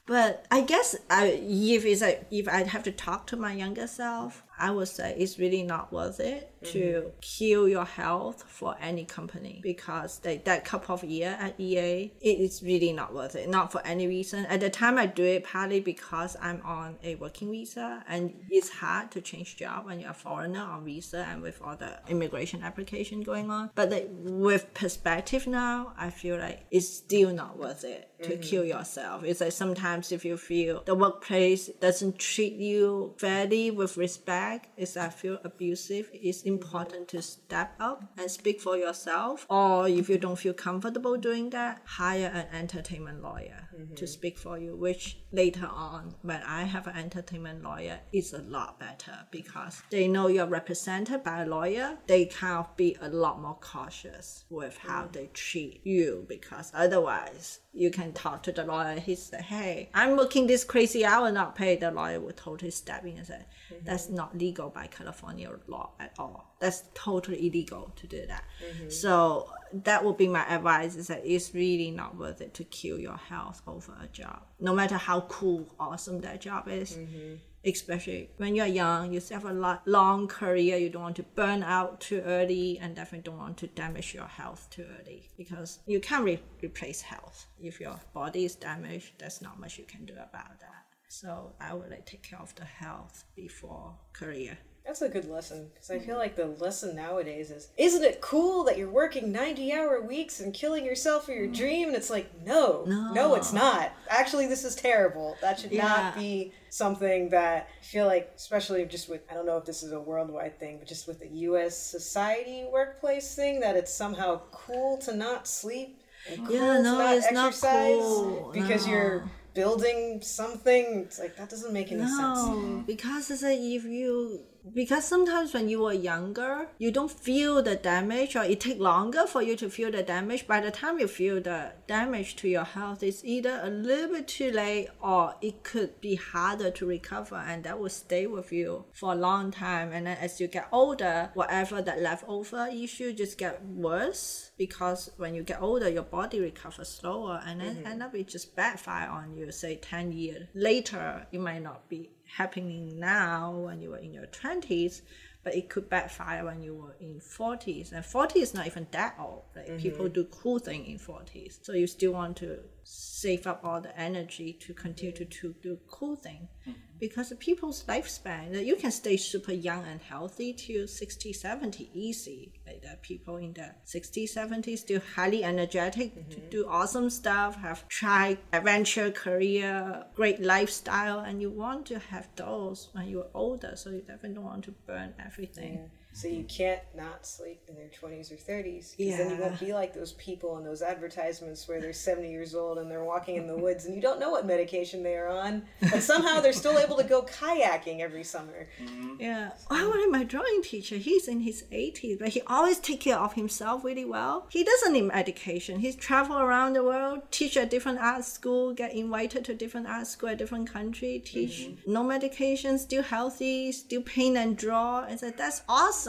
but 0.06 0.46
I 0.50 0.62
guess 0.62 0.96
I, 1.10 1.40
if 1.42 1.84
it's 1.84 2.02
like, 2.02 2.26
if 2.30 2.48
I 2.48 2.64
have 2.64 2.82
to 2.84 2.92
talk 2.92 3.26
to 3.28 3.36
my 3.36 3.52
younger 3.52 3.86
self, 3.86 4.42
I 4.58 4.70
would 4.70 4.88
say 4.88 5.14
it's 5.18 5.38
really 5.38 5.62
not 5.62 5.92
worth 5.92 6.20
it 6.20 6.52
to 6.64 6.78
mm-hmm. 6.78 7.08
kill 7.20 7.68
your 7.68 7.84
health 7.84 8.44
for 8.46 8.76
any 8.80 9.04
company 9.04 9.60
because 9.62 10.18
they, 10.20 10.38
that 10.38 10.64
couple 10.64 10.94
of 10.94 11.02
year 11.04 11.36
at 11.40 11.58
EA, 11.58 12.12
it 12.20 12.38
is 12.38 12.62
really 12.62 12.92
not 12.92 13.14
worth 13.14 13.34
it. 13.34 13.48
Not 13.48 13.72
for 13.72 13.84
any 13.84 14.06
reason. 14.06 14.46
At 14.46 14.60
the 14.60 14.70
time, 14.70 14.98
I 14.98 15.06
do 15.06 15.24
it 15.24 15.44
partly 15.44 15.80
because 15.80 16.36
I'm 16.40 16.60
on 16.64 16.96
a 17.02 17.16
working 17.16 17.50
visa 17.50 18.04
and 18.08 18.34
it's 18.50 18.68
hard 18.68 19.10
to 19.12 19.20
change 19.20 19.56
job 19.56 19.86
when 19.86 20.00
you're 20.00 20.10
a 20.10 20.14
foreigner 20.14 20.62
on 20.62 20.84
visa 20.84 21.26
and 21.28 21.42
with 21.42 21.60
all 21.62 21.76
the 21.76 21.98
immigration 22.08 22.62
application 22.62 23.22
going 23.22 23.50
on. 23.50 23.70
But 23.74 23.90
like, 23.90 24.08
with 24.12 24.72
perspective 24.74 25.46
now, 25.46 25.92
I 25.96 26.10
feel 26.10 26.38
like 26.38 26.66
it's 26.70 26.88
still 26.88 27.32
not 27.32 27.58
worth 27.58 27.84
it 27.84 28.10
to 28.22 28.30
mm-hmm. 28.30 28.40
kill 28.40 28.64
yourself. 28.64 29.24
It's 29.24 29.40
like 29.40 29.52
sometimes 29.52 30.12
if 30.12 30.24
you 30.24 30.36
feel 30.36 30.82
the 30.84 30.94
workplace 30.94 31.68
doesn't 31.80 32.18
treat 32.18 32.54
you 32.54 33.14
fairly 33.18 33.70
with 33.70 33.96
respect, 33.96 34.41
it's 34.76 34.96
I 34.96 35.08
feel 35.08 35.38
abusive, 35.44 36.10
it's 36.12 36.42
important 36.42 37.08
to 37.08 37.22
step 37.22 37.74
up 37.80 38.04
and 38.18 38.30
speak 38.30 38.60
for 38.60 38.76
yourself. 38.76 39.46
Or 39.48 39.88
if 39.88 40.08
you 40.08 40.18
don't 40.18 40.38
feel 40.38 40.54
comfortable 40.54 41.16
doing 41.16 41.50
that, 41.50 41.82
hire 41.84 42.30
an 42.32 42.46
entertainment 42.52 43.22
lawyer 43.22 43.68
to 43.72 43.78
mm-hmm. 43.78 44.06
speak 44.06 44.38
for 44.38 44.58
you, 44.58 44.76
which 44.76 45.18
later 45.32 45.66
on 45.66 46.14
when 46.22 46.42
I 46.42 46.62
have 46.64 46.86
an 46.86 46.96
entertainment 46.96 47.62
lawyer 47.62 48.00
it's 48.12 48.32
a 48.32 48.42
lot 48.42 48.78
better 48.78 49.16
because 49.30 49.82
they 49.90 50.08
know 50.08 50.26
you're 50.28 50.46
represented 50.46 51.22
by 51.24 51.42
a 51.42 51.46
lawyer. 51.46 51.98
They 52.06 52.26
kind 52.26 52.58
of 52.58 52.76
be 52.76 52.96
a 53.00 53.08
lot 53.08 53.40
more 53.40 53.58
cautious 53.60 54.44
with 54.50 54.76
how 54.78 55.04
mm. 55.04 55.12
they 55.12 55.26
treat 55.32 55.80
you 55.84 56.24
because 56.28 56.70
otherwise 56.74 57.60
you 57.74 57.90
can 57.90 58.12
talk 58.12 58.42
to 58.42 58.52
the 58.52 58.64
lawyer. 58.64 59.00
He 59.00 59.14
said, 59.14 59.42
"Hey, 59.42 59.88
I'm 59.94 60.16
working 60.16 60.46
this 60.46 60.64
crazy 60.64 61.04
hour, 61.04 61.32
not 61.32 61.54
paid." 61.54 61.80
The 61.80 61.90
lawyer 61.90 62.20
would 62.20 62.36
totally 62.36 62.70
step 62.70 63.04
in 63.04 63.16
and 63.16 63.26
say, 63.26 63.44
mm-hmm. 63.72 63.84
"That's 63.84 64.08
not 64.08 64.36
legal 64.36 64.68
by 64.68 64.86
California 64.88 65.50
law 65.66 65.90
at 65.98 66.12
all. 66.18 66.54
That's 66.60 66.84
totally 66.94 67.46
illegal 67.46 67.92
to 67.96 68.06
do 68.06 68.26
that." 68.26 68.44
Mm-hmm. 68.62 68.90
So 68.90 69.50
that 69.72 70.04
would 70.04 70.18
be 70.18 70.28
my 70.28 70.46
advice: 70.54 70.96
is 70.96 71.06
that 71.06 71.22
it's 71.24 71.54
really 71.54 71.90
not 71.90 72.16
worth 72.16 72.40
it 72.40 72.52
to 72.54 72.64
kill 72.64 72.98
your 72.98 73.16
health 73.16 73.62
over 73.66 73.96
a 74.02 74.06
job, 74.08 74.42
no 74.60 74.74
matter 74.74 74.96
how 74.96 75.22
cool, 75.22 75.66
awesome 75.80 76.20
that 76.20 76.40
job 76.40 76.68
is. 76.68 76.92
Mm-hmm. 76.92 77.34
Especially 77.64 78.30
when 78.38 78.54
you're 78.54 78.66
young, 78.66 79.12
you 79.12 79.20
still 79.20 79.40
have 79.40 79.50
a 79.50 79.80
long 79.86 80.26
career. 80.26 80.76
You 80.76 80.90
don't 80.90 81.02
want 81.02 81.16
to 81.16 81.22
burn 81.22 81.62
out 81.62 82.00
too 82.00 82.20
early, 82.24 82.78
and 82.80 82.96
definitely 82.96 83.30
don't 83.30 83.38
want 83.38 83.56
to 83.58 83.68
damage 83.68 84.14
your 84.14 84.26
health 84.26 84.68
too 84.70 84.84
early 85.00 85.28
because 85.36 85.78
you 85.86 86.00
can't 86.00 86.24
re- 86.24 86.42
replace 86.62 87.00
health. 87.00 87.46
If 87.60 87.80
your 87.80 88.00
body 88.12 88.44
is 88.44 88.56
damaged, 88.56 89.12
there's 89.18 89.40
not 89.40 89.60
much 89.60 89.78
you 89.78 89.84
can 89.84 90.04
do 90.04 90.14
about 90.14 90.58
that. 90.60 90.86
So 91.08 91.52
I 91.60 91.74
would 91.74 91.90
like 91.90 92.06
take 92.06 92.22
care 92.22 92.40
of 92.40 92.54
the 92.54 92.64
health 92.64 93.24
before 93.36 93.94
career. 94.12 94.58
That's 94.84 95.00
a 95.00 95.08
good 95.08 95.30
lesson 95.30 95.70
because 95.72 95.90
I 95.90 95.98
feel 95.98 96.14
mm-hmm. 96.14 96.18
like 96.18 96.36
the 96.36 96.46
lesson 96.46 96.96
nowadays 96.96 97.50
is 97.50 97.68
isn't 97.76 98.02
it 98.02 98.20
cool 98.20 98.64
that 98.64 98.76
you're 98.76 98.90
working 98.90 99.30
90 99.30 99.72
hour 99.72 100.02
weeks 100.02 100.40
and 100.40 100.52
killing 100.52 100.84
yourself 100.84 101.26
for 101.26 101.32
your 101.32 101.44
mm-hmm. 101.44 101.54
dream? 101.54 101.88
And 101.88 101.96
it's 101.96 102.10
like, 102.10 102.30
no, 102.44 102.84
no, 102.86 103.34
it's 103.36 103.52
not. 103.52 103.92
Actually, 104.08 104.48
this 104.48 104.64
is 104.64 104.74
terrible. 104.74 105.36
That 105.40 105.60
should 105.60 105.72
not 105.72 106.16
be 106.16 106.52
something 106.68 107.28
that 107.30 107.68
I 107.80 107.84
feel 107.84 108.06
like, 108.06 108.32
especially 108.36 108.84
just 108.86 109.08
with, 109.08 109.22
I 109.30 109.34
don't 109.34 109.46
know 109.46 109.56
if 109.56 109.64
this 109.64 109.84
is 109.84 109.92
a 109.92 110.00
worldwide 110.00 110.58
thing, 110.58 110.78
but 110.78 110.88
just 110.88 111.06
with 111.06 111.20
the 111.20 111.28
US 111.28 111.76
society 111.76 112.64
workplace 112.70 113.34
thing, 113.34 113.60
that 113.60 113.76
it's 113.76 113.92
somehow 113.92 114.40
cool 114.50 114.98
to 114.98 115.14
not 115.14 115.46
sleep 115.46 116.00
and 116.28 116.44
cool 116.46 116.56
Yeah, 116.56 116.76
to 116.78 116.82
no, 116.82 116.98
not 116.98 117.16
it's 117.16 117.32
not 117.32 117.54
cool. 117.54 118.50
because 118.52 118.86
No. 118.86 118.92
you're 118.92 119.30
building 119.54 120.22
something. 120.22 121.04
It's 121.06 121.20
like, 121.20 121.36
that 121.36 121.50
doesn't 121.50 121.72
make 121.72 121.92
any 121.92 122.00
sense. 122.00 122.18
No, 122.18 122.82
because 122.86 123.30
it's 123.30 123.42
like 123.42 123.58
if 123.60 123.84
you 123.84 124.40
because 124.74 125.04
sometimes 125.06 125.52
when 125.52 125.68
you 125.68 125.80
were 125.82 125.92
younger, 125.92 126.68
you 126.78 126.90
don't 126.90 127.10
feel 127.10 127.62
the 127.62 127.76
damage, 127.76 128.36
or 128.36 128.44
it 128.44 128.60
take 128.60 128.78
longer 128.78 129.26
for 129.26 129.42
you 129.42 129.56
to 129.56 129.68
feel 129.68 129.90
the 129.90 130.02
damage. 130.02 130.46
By 130.46 130.60
the 130.60 130.70
time 130.70 130.98
you 130.98 131.08
feel 131.08 131.40
the 131.40 131.72
damage 131.86 132.36
to 132.36 132.48
your 132.48 132.64
health, 132.64 133.02
it's 133.02 133.24
either 133.24 133.60
a 133.62 133.70
little 133.70 134.16
bit 134.16 134.28
too 134.28 134.50
late, 134.50 134.88
or 135.00 135.34
it 135.40 135.64
could 135.64 136.00
be 136.00 136.14
harder 136.14 136.70
to 136.70 136.86
recover, 136.86 137.36
and 137.36 137.64
that 137.64 137.78
will 137.78 137.88
stay 137.88 138.26
with 138.26 138.52
you 138.52 138.84
for 138.92 139.12
a 139.12 139.16
long 139.16 139.50
time. 139.50 139.92
And 139.92 140.06
then 140.06 140.18
as 140.18 140.40
you 140.40 140.46
get 140.46 140.68
older, 140.72 141.30
whatever 141.34 141.82
that 141.82 142.00
leftover 142.00 142.68
issue 142.72 143.12
just 143.12 143.38
get 143.38 143.64
worse 143.64 144.50
because 144.56 145.10
when 145.16 145.34
you 145.34 145.42
get 145.42 145.60
older, 145.60 145.88
your 145.88 146.02
body 146.02 146.40
recovers 146.40 146.88
slower, 146.88 147.42
and 147.44 147.60
then 147.60 147.76
mm-hmm. 147.76 147.86
end 147.86 148.02
up 148.02 148.14
it 148.14 148.28
just 148.28 148.54
backfire 148.54 149.08
on 149.08 149.36
you. 149.36 149.50
Say 149.50 149.76
ten 149.76 150.12
years 150.12 150.46
later, 150.54 151.26
it 151.32 151.40
might 151.40 151.62
not 151.62 151.88
be 151.88 152.10
happening 152.36 152.98
now 152.98 153.52
when 153.52 153.80
you 153.80 153.90
were 153.90 153.98
in 153.98 154.12
your 154.12 154.26
20s 154.26 155.02
but 155.44 155.56
it 155.56 155.68
could 155.68 155.88
backfire 155.88 156.44
when 156.44 156.62
you 156.62 156.74
were 156.74 156.94
in 157.00 157.20
40s 157.20 157.92
and 157.92 158.04
40 158.04 158.40
is 158.40 158.54
not 158.54 158.66
even 158.66 158.86
that 158.92 159.16
old. 159.18 159.42
Like 159.56 159.66
mm-hmm. 159.66 159.76
people 159.78 160.08
do 160.08 160.24
cool 160.24 160.58
thing 160.58 160.86
in 160.86 160.98
40s 160.98 161.58
so 161.64 161.72
you 161.72 161.86
still 161.86 162.12
want 162.12 162.36
to 162.38 162.60
save 162.84 163.46
up 163.46 163.60
all 163.64 163.80
the 163.80 163.98
energy 163.98 164.52
to 164.52 164.72
continue 164.72 165.12
to, 165.16 165.24
to 165.24 165.54
do 165.62 165.78
cool 165.88 166.16
thing 166.16 166.48
mm-hmm. 166.66 166.91
Because 167.02 167.30
the 167.30 167.34
people's 167.34 167.82
lifespan 167.88 168.64
you 168.64 168.76
can 168.76 168.92
stay 168.92 169.16
super 169.16 169.52
young 169.52 169.84
and 169.86 170.00
healthy 170.00 170.52
till 170.52 170.86
60 170.86 171.32
70 171.32 171.90
easy. 171.92 172.52
Like 172.64 172.80
the 172.82 172.96
people 173.02 173.38
in 173.38 173.52
the 173.54 173.70
60 173.82 174.28
70 174.28 174.76
still 174.76 175.00
highly 175.16 175.42
energetic 175.42 176.14
to 176.30 176.36
mm-hmm. 176.36 176.48
do 176.50 176.64
awesome 176.68 177.10
stuff 177.10 177.56
have 177.56 177.88
tried 177.88 178.38
adventure 178.52 179.10
career 179.10 180.04
great 180.14 180.40
lifestyle 180.40 181.18
and 181.18 181.42
you 181.42 181.50
want 181.50 181.86
to 181.86 181.98
have 181.98 182.28
those 182.36 182.90
when 182.92 183.08
you're 183.08 183.32
older 183.34 183.72
so 183.74 183.90
you 183.90 184.02
definitely 184.02 184.34
don't 184.34 184.44
want 184.44 184.62
to 184.62 184.74
burn 184.86 185.12
everything 185.18 185.90
So 186.14 186.28
you 186.28 186.38
mm-hmm. 186.38 186.46
can't 186.46 186.80
not 186.94 187.26
sleep 187.26 187.62
in 187.68 187.74
their 187.74 187.88
20s 187.88 188.30
or 188.30 188.36
30s 188.36 188.96
because 188.96 189.18
then 189.18 189.30
you 189.30 189.36
won't 189.36 189.58
be 189.58 189.72
like 189.72 189.94
those 189.94 190.12
people 190.12 190.58
in 190.58 190.64
those 190.64 190.82
advertisements 190.82 191.66
where 191.66 191.80
they're 191.80 191.92
70 191.92 192.30
years 192.30 192.54
old 192.54 192.78
and 192.78 192.90
they're 192.90 193.04
walking 193.04 193.36
in 193.36 193.46
the 193.46 193.56
woods 193.56 193.86
and 193.86 193.94
you 193.94 194.02
don't 194.02 194.20
know 194.20 194.30
what 194.30 194.46
medication 194.46 195.02
they 195.02 195.16
are 195.16 195.28
on, 195.28 195.62
but 195.80 196.02
somehow 196.02 196.40
they're 196.40 196.52
still 196.52 196.78
able 196.78 196.96
to 196.96 197.04
go 197.04 197.22
kayaking 197.22 198.00
every 198.00 198.24
summer. 198.24 198.68
Mm-hmm. 198.82 199.20
Yeah. 199.20 199.52
I 199.70 199.86
wanted 199.86 200.10
my 200.10 200.24
drawing 200.24 200.62
teacher. 200.62 200.96
He's 200.96 201.28
in 201.28 201.40
his 201.40 201.64
80s, 201.72 202.18
but 202.18 202.28
he 202.28 202.42
always 202.46 202.78
take 202.78 203.00
care 203.00 203.18
of 203.18 203.32
himself 203.32 203.82
really 203.82 204.04
well. 204.04 204.46
He 204.50 204.64
doesn't 204.64 204.92
need 204.92 205.02
medication. 205.02 205.80
He's 205.80 205.96
travel 205.96 206.38
around 206.38 206.74
the 206.74 206.84
world, 206.84 207.22
teach 207.30 207.56
at 207.56 207.70
different 207.70 207.98
art 207.98 208.24
school, 208.24 208.74
get 208.74 208.94
invited 208.94 209.46
to 209.46 209.54
different 209.54 209.86
art 209.86 210.06
school 210.06 210.28
at 210.28 210.38
different 210.38 210.70
country, 210.70 211.22
teach 211.24 211.68
mm-hmm. 211.68 211.92
no 211.92 212.02
medication, 212.02 212.78
still 212.78 213.02
healthy, 213.02 213.72
still 213.72 214.02
paint 214.02 214.36
and 214.36 214.56
draw. 214.56 215.04
I 215.08 215.16
said, 215.16 215.38
that's 215.38 215.62
awesome. 215.68 216.01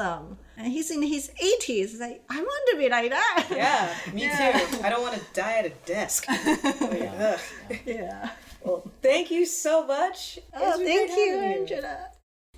And 0.58 0.68
he's 0.68 0.92
in 0.92 1.02
his 1.02 1.30
80s. 1.42 1.68
It's 1.68 2.00
Like, 2.00 2.24
I 2.30 2.42
want 2.42 2.70
to 2.72 2.78
be 2.78 2.90
like 2.90 3.10
that. 3.10 3.48
Yeah, 3.50 3.94
me 4.14 4.22
too. 4.24 4.84
I 4.84 4.90
don't 4.90 5.02
want 5.02 5.16
to 5.16 5.22
die 5.34 5.60
at 5.60 5.66
a 5.66 5.70
desk. 5.86 6.26
Ugh. 6.30 7.40
Yeah. 7.86 8.30
Well, 8.64 8.90
thank 9.02 9.32
you 9.32 9.46
so 9.46 9.86
much. 9.86 10.40
Oh, 10.56 10.78
thank 10.78 11.12
you, 11.12 11.40
Angela. 11.40 12.10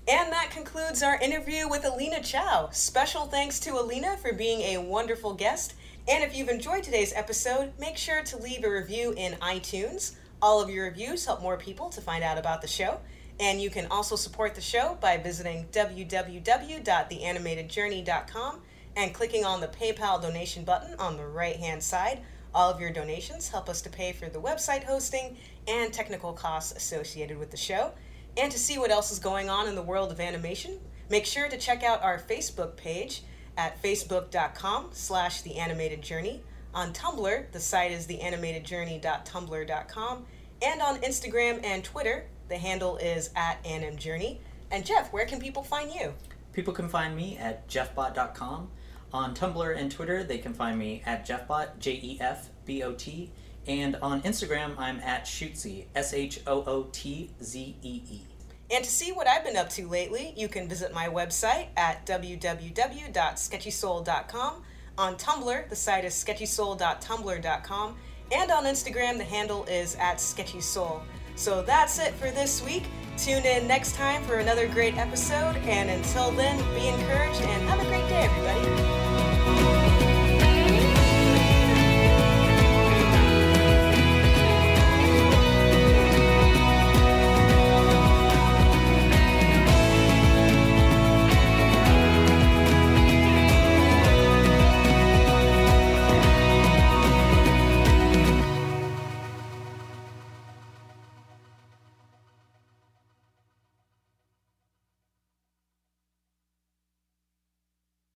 And 0.07 0.31
that 0.31 0.51
concludes 0.51 1.01
our 1.01 1.19
interview 1.19 1.67
with 1.67 1.83
Alina 1.83 2.21
Chau. 2.21 2.69
Special 2.71 3.25
thanks 3.25 3.59
to 3.61 3.71
Alina 3.71 4.17
for 4.17 4.33
being 4.33 4.61
a 4.61 4.77
wonderful 4.77 5.33
guest. 5.33 5.73
And 6.07 6.23
if 6.23 6.35
you've 6.35 6.49
enjoyed 6.49 6.83
today's 6.83 7.11
episode, 7.13 7.73
make 7.79 7.97
sure 7.97 8.21
to 8.21 8.37
leave 8.37 8.63
a 8.63 8.69
review 8.69 9.15
in 9.17 9.33
iTunes. 9.33 10.15
All 10.43 10.61
of 10.61 10.69
your 10.69 10.85
reviews 10.85 11.25
help 11.25 11.41
more 11.41 11.57
people 11.57 11.89
to 11.89 12.01
find 12.01 12.23
out 12.23 12.37
about 12.37 12.61
the 12.61 12.67
show. 12.67 12.99
And 13.39 13.61
you 13.61 13.69
can 13.69 13.87
also 13.91 14.15
support 14.15 14.55
the 14.55 14.61
show 14.61 14.97
by 15.01 15.17
visiting 15.17 15.67
www.theanimatedjourney.com 15.71 18.61
and 18.95 19.13
clicking 19.13 19.43
on 19.43 19.59
the 19.59 19.67
PayPal 19.67 20.21
donation 20.21 20.63
button 20.63 20.97
on 20.99 21.17
the 21.17 21.27
right 21.27 21.57
hand 21.57 21.83
side. 21.83 22.21
All 22.53 22.71
of 22.71 22.79
your 22.79 22.91
donations 22.91 23.49
help 23.49 23.67
us 23.67 23.81
to 23.81 23.89
pay 23.89 24.13
for 24.13 24.29
the 24.29 24.39
website 24.39 24.85
hosting 24.85 25.35
and 25.67 25.91
technical 25.91 26.31
costs 26.31 26.71
associated 26.71 27.37
with 27.37 27.51
the 27.51 27.57
show. 27.57 27.91
And 28.37 28.49
to 28.51 28.59
see 28.59 28.77
what 28.77 28.91
else 28.91 29.11
is 29.11 29.19
going 29.19 29.49
on 29.49 29.67
in 29.67 29.75
the 29.75 29.81
world 29.81 30.11
of 30.11 30.21
animation, 30.21 30.79
make 31.09 31.25
sure 31.25 31.49
to 31.49 31.57
check 31.57 31.83
out 31.83 32.01
our 32.03 32.17
Facebook 32.17 32.77
page 32.77 33.23
at 33.57 33.81
facebook.com 33.81 34.89
slash 34.91 35.41
the 35.41 35.57
animated 35.57 36.01
journey. 36.01 36.41
On 36.73 36.93
Tumblr, 36.93 37.51
the 37.51 37.59
site 37.59 37.91
is 37.91 38.07
theanimatedjourney.tumblr.com. 38.07 40.25
And 40.61 40.81
on 40.81 41.01
Instagram 41.01 41.61
and 41.65 41.83
Twitter, 41.83 42.27
the 42.47 42.57
handle 42.57 42.97
is 42.97 43.29
at 43.35 43.63
animjourney. 43.63 44.39
And 44.71 44.85
Jeff, 44.85 45.13
where 45.13 45.25
can 45.25 45.39
people 45.39 45.63
find 45.63 45.93
you? 45.93 46.13
People 46.53 46.73
can 46.73 46.89
find 46.89 47.15
me 47.15 47.37
at 47.37 47.67
jeffbot.com. 47.67 48.69
On 49.13 49.35
Tumblr 49.35 49.77
and 49.77 49.91
Twitter, 49.91 50.23
they 50.23 50.37
can 50.37 50.53
find 50.53 50.77
me 50.77 51.01
at 51.05 51.25
jeffbot, 51.25 51.79
J 51.79 51.99
E 52.01 52.17
F 52.19 52.49
B 52.65 52.83
O 52.83 52.93
T. 52.93 53.31
And 53.67 53.95
on 53.97 54.21
Instagram, 54.23 54.75
I'm 54.77 54.99
at 54.99 55.25
Shootzee, 55.25 55.85
S 55.95 56.13
H 56.13 56.39
O 56.45 56.63
O 56.63 56.87
T 56.91 57.31
Z 57.41 57.75
E 57.81 58.01
E. 58.09 58.21
And 58.71 58.83
to 58.83 58.89
see 58.89 59.11
what 59.11 59.27
I've 59.27 59.43
been 59.43 59.57
up 59.57 59.69
to 59.71 59.87
lately, 59.87 60.33
you 60.35 60.47
can 60.47 60.67
visit 60.67 60.93
my 60.93 61.07
website 61.07 61.67
at 61.77 62.05
www.sketchysoul.com. 62.05 64.63
On 64.97 65.15
Tumblr, 65.15 65.69
the 65.69 65.75
site 65.75 66.05
is 66.05 66.13
sketchysoul.tumblr.com. 66.13 67.95
And 68.31 68.51
on 68.51 68.63
Instagram, 68.63 69.17
the 69.17 69.23
handle 69.23 69.65
is 69.65 69.95
at 69.95 70.17
sketchysoul. 70.17 71.01
So 71.35 71.61
that's 71.61 71.99
it 71.99 72.13
for 72.13 72.31
this 72.31 72.63
week. 72.63 72.83
Tune 73.17 73.45
in 73.45 73.67
next 73.67 73.95
time 73.95 74.23
for 74.23 74.39
another 74.39 74.67
great 74.67 74.97
episode, 74.97 75.55
and 75.57 75.89
until 75.89 76.31
then, 76.31 76.57
be 76.73 76.87
encouraged 76.87 77.41
and 77.41 77.69
have 77.69 77.79
a 77.79 77.85
great 77.85 78.07
day, 78.09 78.27
everybody. 78.29 79.84